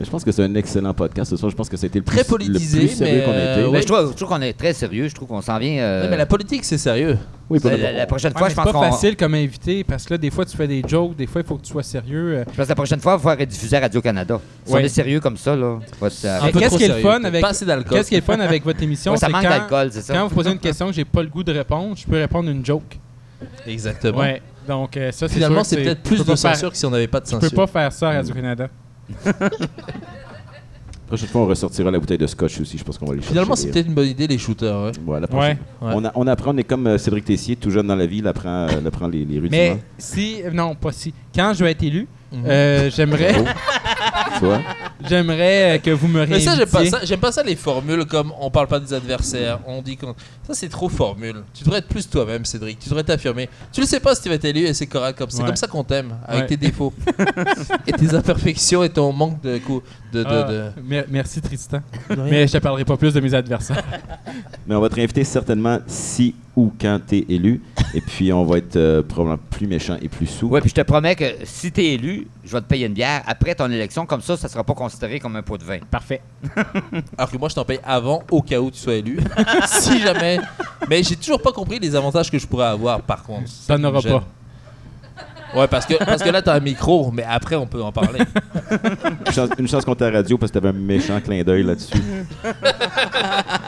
Mais 0.00 0.06
je 0.06 0.10
pense 0.10 0.24
que 0.24 0.32
c'est 0.32 0.42
un 0.42 0.54
excellent 0.54 0.94
podcast 0.94 1.30
ce 1.30 1.36
soir. 1.36 1.50
Je 1.50 1.56
pense 1.56 1.68
que 1.68 1.76
ça 1.76 1.84
a 1.84 1.88
été 1.88 1.98
le 1.98 2.04
plus, 2.06 2.16
Très 2.16 2.24
politisé, 2.24 2.80
le 2.80 2.86
plus 2.86 2.96
sérieux 2.96 3.18
mais, 3.18 3.24
qu'on 3.26 3.30
a 3.32 3.34
été. 3.34 3.44
euh, 3.44 3.56
Mais 3.66 3.68
ouais. 3.76 3.82
je 3.82 3.86
trouve, 4.14 4.28
qu'on 4.28 4.40
est 4.40 4.52
très 4.54 4.72
sérieux. 4.72 5.08
Je 5.08 5.14
trouve 5.14 5.28
qu'on 5.28 5.42
s'en 5.42 5.58
vient. 5.58 5.78
euh, 5.82 6.02
Ouais, 6.04 6.08
Mais 6.08 6.16
la 6.16 6.24
politique, 6.24 6.64
c'est 6.64 6.78
sérieux. 6.78 7.18
Oui, 7.50 7.60
pas 7.60 7.70
la, 7.72 7.76
la- 7.76 7.92
la 7.92 8.06
prochaine 8.06 8.32
Ouais, 8.32 8.38
fois, 8.38 8.48
mais 8.48 8.54
je 8.54 8.56
c'est 8.56 8.62
pense 8.62 8.72
pas 8.72 8.86
qu'on. 8.86 8.92
facile 8.92 9.14
comme 9.16 9.34
invité 9.34 9.84
parce 9.84 10.04
que 10.06 10.14
là, 10.14 10.18
des 10.18 10.30
fois, 10.30 10.46
tu 10.46 10.56
fais 10.56 10.66
des 10.66 10.82
jokes, 10.88 11.16
des 11.16 11.26
fois, 11.26 11.42
il 11.42 11.46
faut 11.46 11.56
que 11.56 11.62
tu 11.66 11.70
sois 11.70 11.82
sérieux. 11.82 12.38
euh. 12.38 12.44
Je 12.50 12.56
pense 12.56 12.64
que 12.64 12.68
la 12.70 12.74
prochaine 12.74 13.00
fois, 13.00 13.12
il 13.12 13.16
va 13.16 13.18
falloir 13.18 13.38
rediffuser 13.40 13.76
à 13.76 13.80
Radio-Canada. 13.80 14.40
Si 14.64 14.72
Ouais. 14.72 14.80
on 14.80 14.84
est 14.84 14.88
sérieux 14.88 15.20
comme 15.20 15.36
ça, 15.36 15.54
là. 15.54 15.78
qu'est-ce 16.00 16.76
qui 16.78 16.84
est 16.84 16.88
le 16.88 16.94
fun 16.94 17.22
avec- 17.22 17.42
Pas 17.42 17.48
assez 17.50 17.66
d'alcool. 17.66 17.98
Qu'est-ce 17.98 18.08
qui 18.08 18.14
est 18.14 18.20
le 18.20 18.24
fun 18.24 18.40
avec 18.40 18.64
votre 18.64 18.82
émission? 18.82 19.12
Ouais, 19.12 19.18
ça 19.18 19.26
c'est 19.26 19.32
manque 19.32 19.42
quand, 19.42 19.48
d'alcool, 19.50 19.88
c'est 19.92 20.00
ça. 20.00 20.14
quand 20.14 20.28
vous 20.28 20.34
posez 20.34 20.50
une 20.52 20.58
question 20.58 20.86
que 20.86 20.92
j'ai 20.94 21.04
pas 21.04 21.22
le 21.22 21.28
goût 21.28 21.42
de 21.44 21.52
répondre, 21.52 21.94
je 21.94 22.06
peux 22.06 22.16
répondre 22.16 22.48
une 22.48 22.64
joke. 22.64 22.98
Exactement. 23.66 24.18
Ouais. 24.20 24.40
Donc, 24.66 24.96
euh, 24.96 25.10
ça, 25.12 25.26
c'est 25.28 25.34
Finalement, 25.34 25.64
c'est 25.64 25.76
peut-être 25.76 26.02
plus 26.02 26.18
de 26.18 26.22
pas 26.22 26.36
faire- 26.36 26.54
censure 26.54 26.70
que 26.70 26.76
si 26.76 26.86
on 26.86 26.90
n'avait 26.90 27.06
pas 27.08 27.20
de 27.20 27.26
censure. 27.26 27.50
peux 27.50 27.56
pas 27.56 27.66
faire 27.66 27.92
ça 27.92 28.10
à 28.10 28.12
Radio-Canada. 28.14 28.68
La 29.24 29.32
prochaine 31.06 31.28
fois, 31.28 31.40
on 31.42 31.46
ressortira 31.46 31.90
la 31.90 31.98
bouteille 31.98 32.18
de 32.18 32.26
scotch 32.26 32.60
aussi. 32.60 32.78
Je 32.78 32.84
pense 32.84 32.96
qu'on 32.98 33.06
va 33.06 33.14
les 33.14 33.20
chercher. 33.20 33.32
Finalement, 33.32 33.56
c'est 33.56 33.70
peut-être 33.70 33.86
une 33.88 33.94
bonne 33.94 34.06
idée, 34.08 34.26
les 34.26 34.38
shooters. 34.38 34.80
ouais. 34.84 34.92
Ouais, 35.06 35.20
la 35.20 35.26
prochaine. 35.26 35.56
Ouais. 35.82 35.92
On, 35.94 36.04
a- 36.04 36.12
on 36.14 36.26
apprend, 36.26 36.52
on 36.54 36.56
est 36.58 36.64
comme 36.64 36.86
euh, 36.86 36.98
Cédric 36.98 37.24
Tessier, 37.24 37.56
tout 37.56 37.70
jeune 37.70 37.86
dans 37.88 37.96
la 37.96 38.06
vie, 38.06 38.18
il 38.18 38.26
apprend, 38.28 38.68
euh, 38.68 38.78
il 38.80 38.86
apprend 38.86 39.08
les, 39.08 39.24
les 39.24 39.38
rudiments. 39.40 39.50
Mais 39.50 39.78
si, 39.98 40.36
non, 40.52 40.74
pas 40.76 40.92
si. 40.92 41.12
Quand 41.34 41.52
je 41.54 41.64
vais 41.64 41.72
être 41.72 41.82
élu, 41.82 42.06
Mhm. 42.32 42.44
euh, 42.46 42.90
j'aimerais, 42.90 43.34
Oh. 43.40 43.44
Tu 44.38 44.44
vois? 44.44 44.60
J'aimerais 45.08 45.76
euh, 45.76 45.78
que 45.78 45.90
vous 45.90 46.08
me 46.08 46.26
Mais 46.26 46.40
ça, 46.40 46.54
j'aime 46.56 46.66
pas 46.68 46.78
réinvitiez. 46.78 47.00
ça. 47.00 47.04
J'aime 47.06 47.20
pas 47.20 47.32
ça 47.32 47.42
les 47.42 47.56
formules 47.56 48.04
comme 48.06 48.32
on 48.40 48.50
parle 48.50 48.66
pas 48.66 48.80
des 48.80 48.92
adversaires, 48.92 49.58
on 49.66 49.82
dit 49.82 49.96
qu'on. 49.96 50.14
Ça, 50.46 50.54
c'est 50.54 50.68
trop 50.68 50.88
formule. 50.88 51.42
Tu 51.54 51.64
devrais 51.64 51.78
être 51.78 51.88
plus 51.88 52.08
toi-même, 52.08 52.44
Cédric. 52.44 52.78
Tu 52.78 52.88
devrais 52.88 53.04
t'affirmer. 53.04 53.48
Tu 53.72 53.80
le 53.80 53.86
sais 53.86 54.00
pas 54.00 54.14
si 54.14 54.22
tu 54.22 54.28
vas 54.28 54.34
être 54.36 54.44
élu 54.44 54.60
et 54.60 54.74
c'est 54.74 54.86
correct 54.86 55.16
comme 55.18 55.30
c'est 55.30 55.40
Ouais. 55.40 55.46
comme 55.46 55.56
ça 55.56 55.66
qu'on 55.66 55.84
t'aime, 55.84 56.16
avec 56.26 56.42
Ouais. 56.42 56.46
tes 56.48 56.56
défauts 56.56 56.92
et 57.86 57.92
tes 57.92 58.14
imperfections 58.14 58.82
et 58.82 58.88
ton 58.90 59.12
manque 59.12 59.40
de 59.42 59.58
coup 59.58 59.82
de. 60.12 60.22
de, 60.22 60.28
Ah, 60.28 60.42
de- 60.44 60.82
mer- 60.82 61.04
Merci 61.08 61.40
Tristan. 61.40 61.80
Mais 62.28 62.46
je 62.46 62.52
te 62.52 62.58
parlerai 62.58 62.84
pas 62.84 62.96
plus 62.96 63.14
de 63.14 63.20
mes 63.20 63.32
adversaires. 63.34 63.82
Mais 64.66 64.74
on 64.74 64.80
va 64.80 64.88
te 64.88 64.94
réinviter 64.96 65.24
certainement 65.24 65.78
si 65.86 66.34
ou 66.60 66.72
quand 66.78 67.00
tu 67.08 67.16
es 67.16 67.26
élu. 67.28 67.62
Et 67.94 68.00
puis, 68.02 68.32
on 68.32 68.44
va 68.44 68.58
être 68.58 68.76
euh, 68.76 69.02
probablement 69.02 69.42
plus 69.50 69.66
méchant 69.66 69.96
et 70.00 70.08
plus 70.08 70.26
sous. 70.26 70.48
Ouais, 70.48 70.60
puis 70.60 70.68
je 70.68 70.74
te 70.74 70.82
promets 70.82 71.16
que 71.16 71.24
si 71.44 71.72
t'es 71.72 71.86
élu, 71.94 72.28
je 72.44 72.52
vais 72.52 72.60
te 72.60 72.66
payer 72.66 72.86
une 72.86 72.92
bière 72.92 73.22
après 73.26 73.54
ton 73.54 73.70
élection. 73.70 74.04
Comme 74.04 74.20
ça, 74.20 74.36
ça 74.36 74.48
sera 74.48 74.62
pas 74.62 74.74
considéré 74.74 75.18
comme 75.18 75.36
un 75.36 75.42
pot 75.42 75.56
de 75.56 75.64
vin. 75.64 75.78
Parfait. 75.90 76.20
Alors 77.16 77.30
que 77.30 77.38
moi, 77.38 77.48
je 77.48 77.54
t'en 77.54 77.64
paye 77.64 77.80
avant, 77.82 78.22
au 78.30 78.42
cas 78.42 78.60
où 78.60 78.70
tu 78.70 78.78
sois 78.78 78.94
élu. 78.94 79.18
si 79.66 80.00
jamais. 80.00 80.38
Mais 80.88 81.02
j'ai 81.02 81.16
toujours 81.16 81.40
pas 81.40 81.52
compris 81.52 81.78
les 81.78 81.96
avantages 81.96 82.30
que 82.30 82.38
je 82.38 82.46
pourrais 82.46 82.66
avoir, 82.66 83.00
par 83.00 83.22
contre. 83.22 83.48
Ça 83.48 83.78
n'aura 83.78 84.02
pas. 84.02 84.24
Ouais, 85.56 85.66
parce 85.68 85.84
que, 85.86 85.94
parce 86.04 86.22
que 86.22 86.28
là, 86.30 86.42
t'as 86.42 86.54
un 86.54 86.60
micro, 86.60 87.10
mais 87.12 87.24
après, 87.28 87.56
on 87.56 87.66
peut 87.66 87.82
en 87.82 87.92
parler. 87.92 88.20
Une 89.26 89.32
chance, 89.32 89.48
une 89.58 89.68
chance 89.68 89.84
qu'on 89.84 89.94
t'a 89.96 90.10
radio 90.10 90.38
parce 90.38 90.52
que 90.52 90.58
t'avais 90.58 90.68
un 90.68 90.78
méchant 90.78 91.20
clin 91.20 91.42
d'œil 91.42 91.64
là-dessus. 91.64 91.98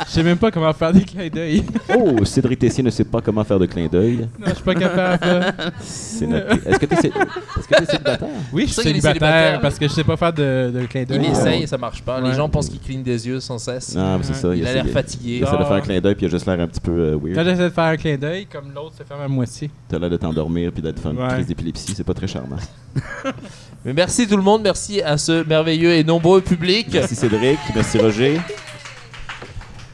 Je 0.06 0.10
sais 0.12 0.22
même 0.22 0.36
pas 0.38 0.50
comment 0.52 0.72
faire 0.72 0.92
des 0.92 1.02
clins 1.02 1.28
d'œil. 1.28 1.64
Oh, 1.96 2.24
Cédric 2.24 2.58
Tessier 2.60 2.84
ne 2.84 2.90
sait 2.90 3.04
pas 3.04 3.20
comment 3.20 3.42
faire 3.42 3.58
de 3.58 3.66
clin 3.66 3.86
d'œil. 3.86 4.28
Non, 4.38 4.46
je 4.48 4.54
suis 4.54 4.62
pas 4.62 4.74
capable. 4.74 5.54
C'est 5.80 6.26
noté. 6.26 6.54
Est-ce 6.66 6.78
que 6.78 6.86
tu 6.86 6.94
es, 6.94 6.98
est-ce 7.08 7.68
que 7.68 7.74
t'es 7.74 7.84
célibataire? 7.86 8.28
Oui, 8.52 8.66
je 8.68 8.72
suis 8.72 8.80
est 8.80 8.84
célibataire 8.84 9.12
célibataire. 9.14 9.60
parce 9.60 9.78
que 9.78 9.88
je 9.88 9.92
sais 9.92 10.04
pas 10.04 10.16
faire 10.16 10.32
de, 10.32 10.70
de 10.74 10.86
clin 10.86 11.02
d'œil. 11.04 11.20
Il 11.24 11.30
essaye 11.30 11.62
et 11.64 11.66
ça 11.66 11.78
marche 11.78 12.02
pas. 12.02 12.20
Les 12.20 12.32
gens 12.34 12.48
pensent 12.48 12.68
qu'il 12.68 12.80
cligne 12.80 13.02
des 13.02 13.26
yeux 13.26 13.40
sans 13.40 13.58
cesse. 13.58 13.94
Non, 13.96 14.18
mais 14.18 14.24
c'est 14.24 14.34
ça. 14.34 14.54
Il 14.54 14.66
a 14.66 14.72
l'air 14.72 14.86
fatigué. 14.86 15.38
Il 15.38 15.42
essaie 15.42 15.52
de 15.52 15.56
Ah. 15.62 15.64
faire 15.64 15.76
un 15.76 15.80
clin 15.80 16.00
d'œil 16.00 16.14
puis 16.14 16.26
il 16.26 16.28
a 16.28 16.30
juste 16.30 16.46
l'air 16.46 16.60
un 16.60 16.66
petit 16.68 16.80
peu 16.80 16.92
euh, 16.92 17.18
Quand 17.18 17.26
weird. 17.26 17.44
j'essaie 17.48 17.64
de 17.64 17.68
faire 17.70 17.84
un 17.84 17.96
clin 17.96 18.16
d'œil, 18.16 18.46
comme 18.46 18.72
l'autre 18.74 18.94
se 18.98 19.02
ferme 19.02 19.20
à 19.22 19.28
moitié. 19.28 19.70
T'as 19.88 19.98
l'air 19.98 20.10
de 20.10 20.16
t'endormir 20.16 20.70
puis 20.72 20.82
d'être 20.82 21.00
faire 21.00 21.10
une 21.12 21.18
Ouais. 21.22 21.28
crise 21.28 21.46
d'épilepsie. 21.46 21.71
C'est 21.74 22.04
pas 22.04 22.14
très 22.14 22.26
charmant. 22.26 22.56
Mais 23.84 23.92
merci 23.92 24.28
tout 24.28 24.36
le 24.36 24.42
monde, 24.42 24.62
merci 24.62 25.02
à 25.02 25.18
ce 25.18 25.44
merveilleux 25.44 25.92
et 25.92 26.04
nombreux 26.04 26.40
public. 26.40 26.88
Merci 26.92 27.14
Cédric, 27.16 27.58
merci 27.74 27.98
Roger. 27.98 28.40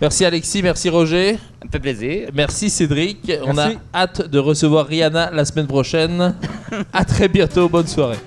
Merci 0.01 0.25
Alexis, 0.25 0.63
merci 0.63 0.89
Roger, 0.91 1.39
Ça 1.61 1.67
me 1.67 1.71
fait 1.73 1.81
plaisir. 1.81 2.29
merci 2.33 2.71
Cédric. 2.71 3.33
On 3.45 3.59
a 3.59 3.71
hâte 3.93 4.29
de 4.29 4.39
recevoir 4.39 4.87
Rihanna 4.87 5.31
la 5.33 5.45
semaine 5.45 5.67
prochaine. 5.67 6.35
à 6.93 7.05
très 7.05 7.29
bientôt, 7.29 7.69
bonne 7.69 7.89
soirée. 7.89 8.19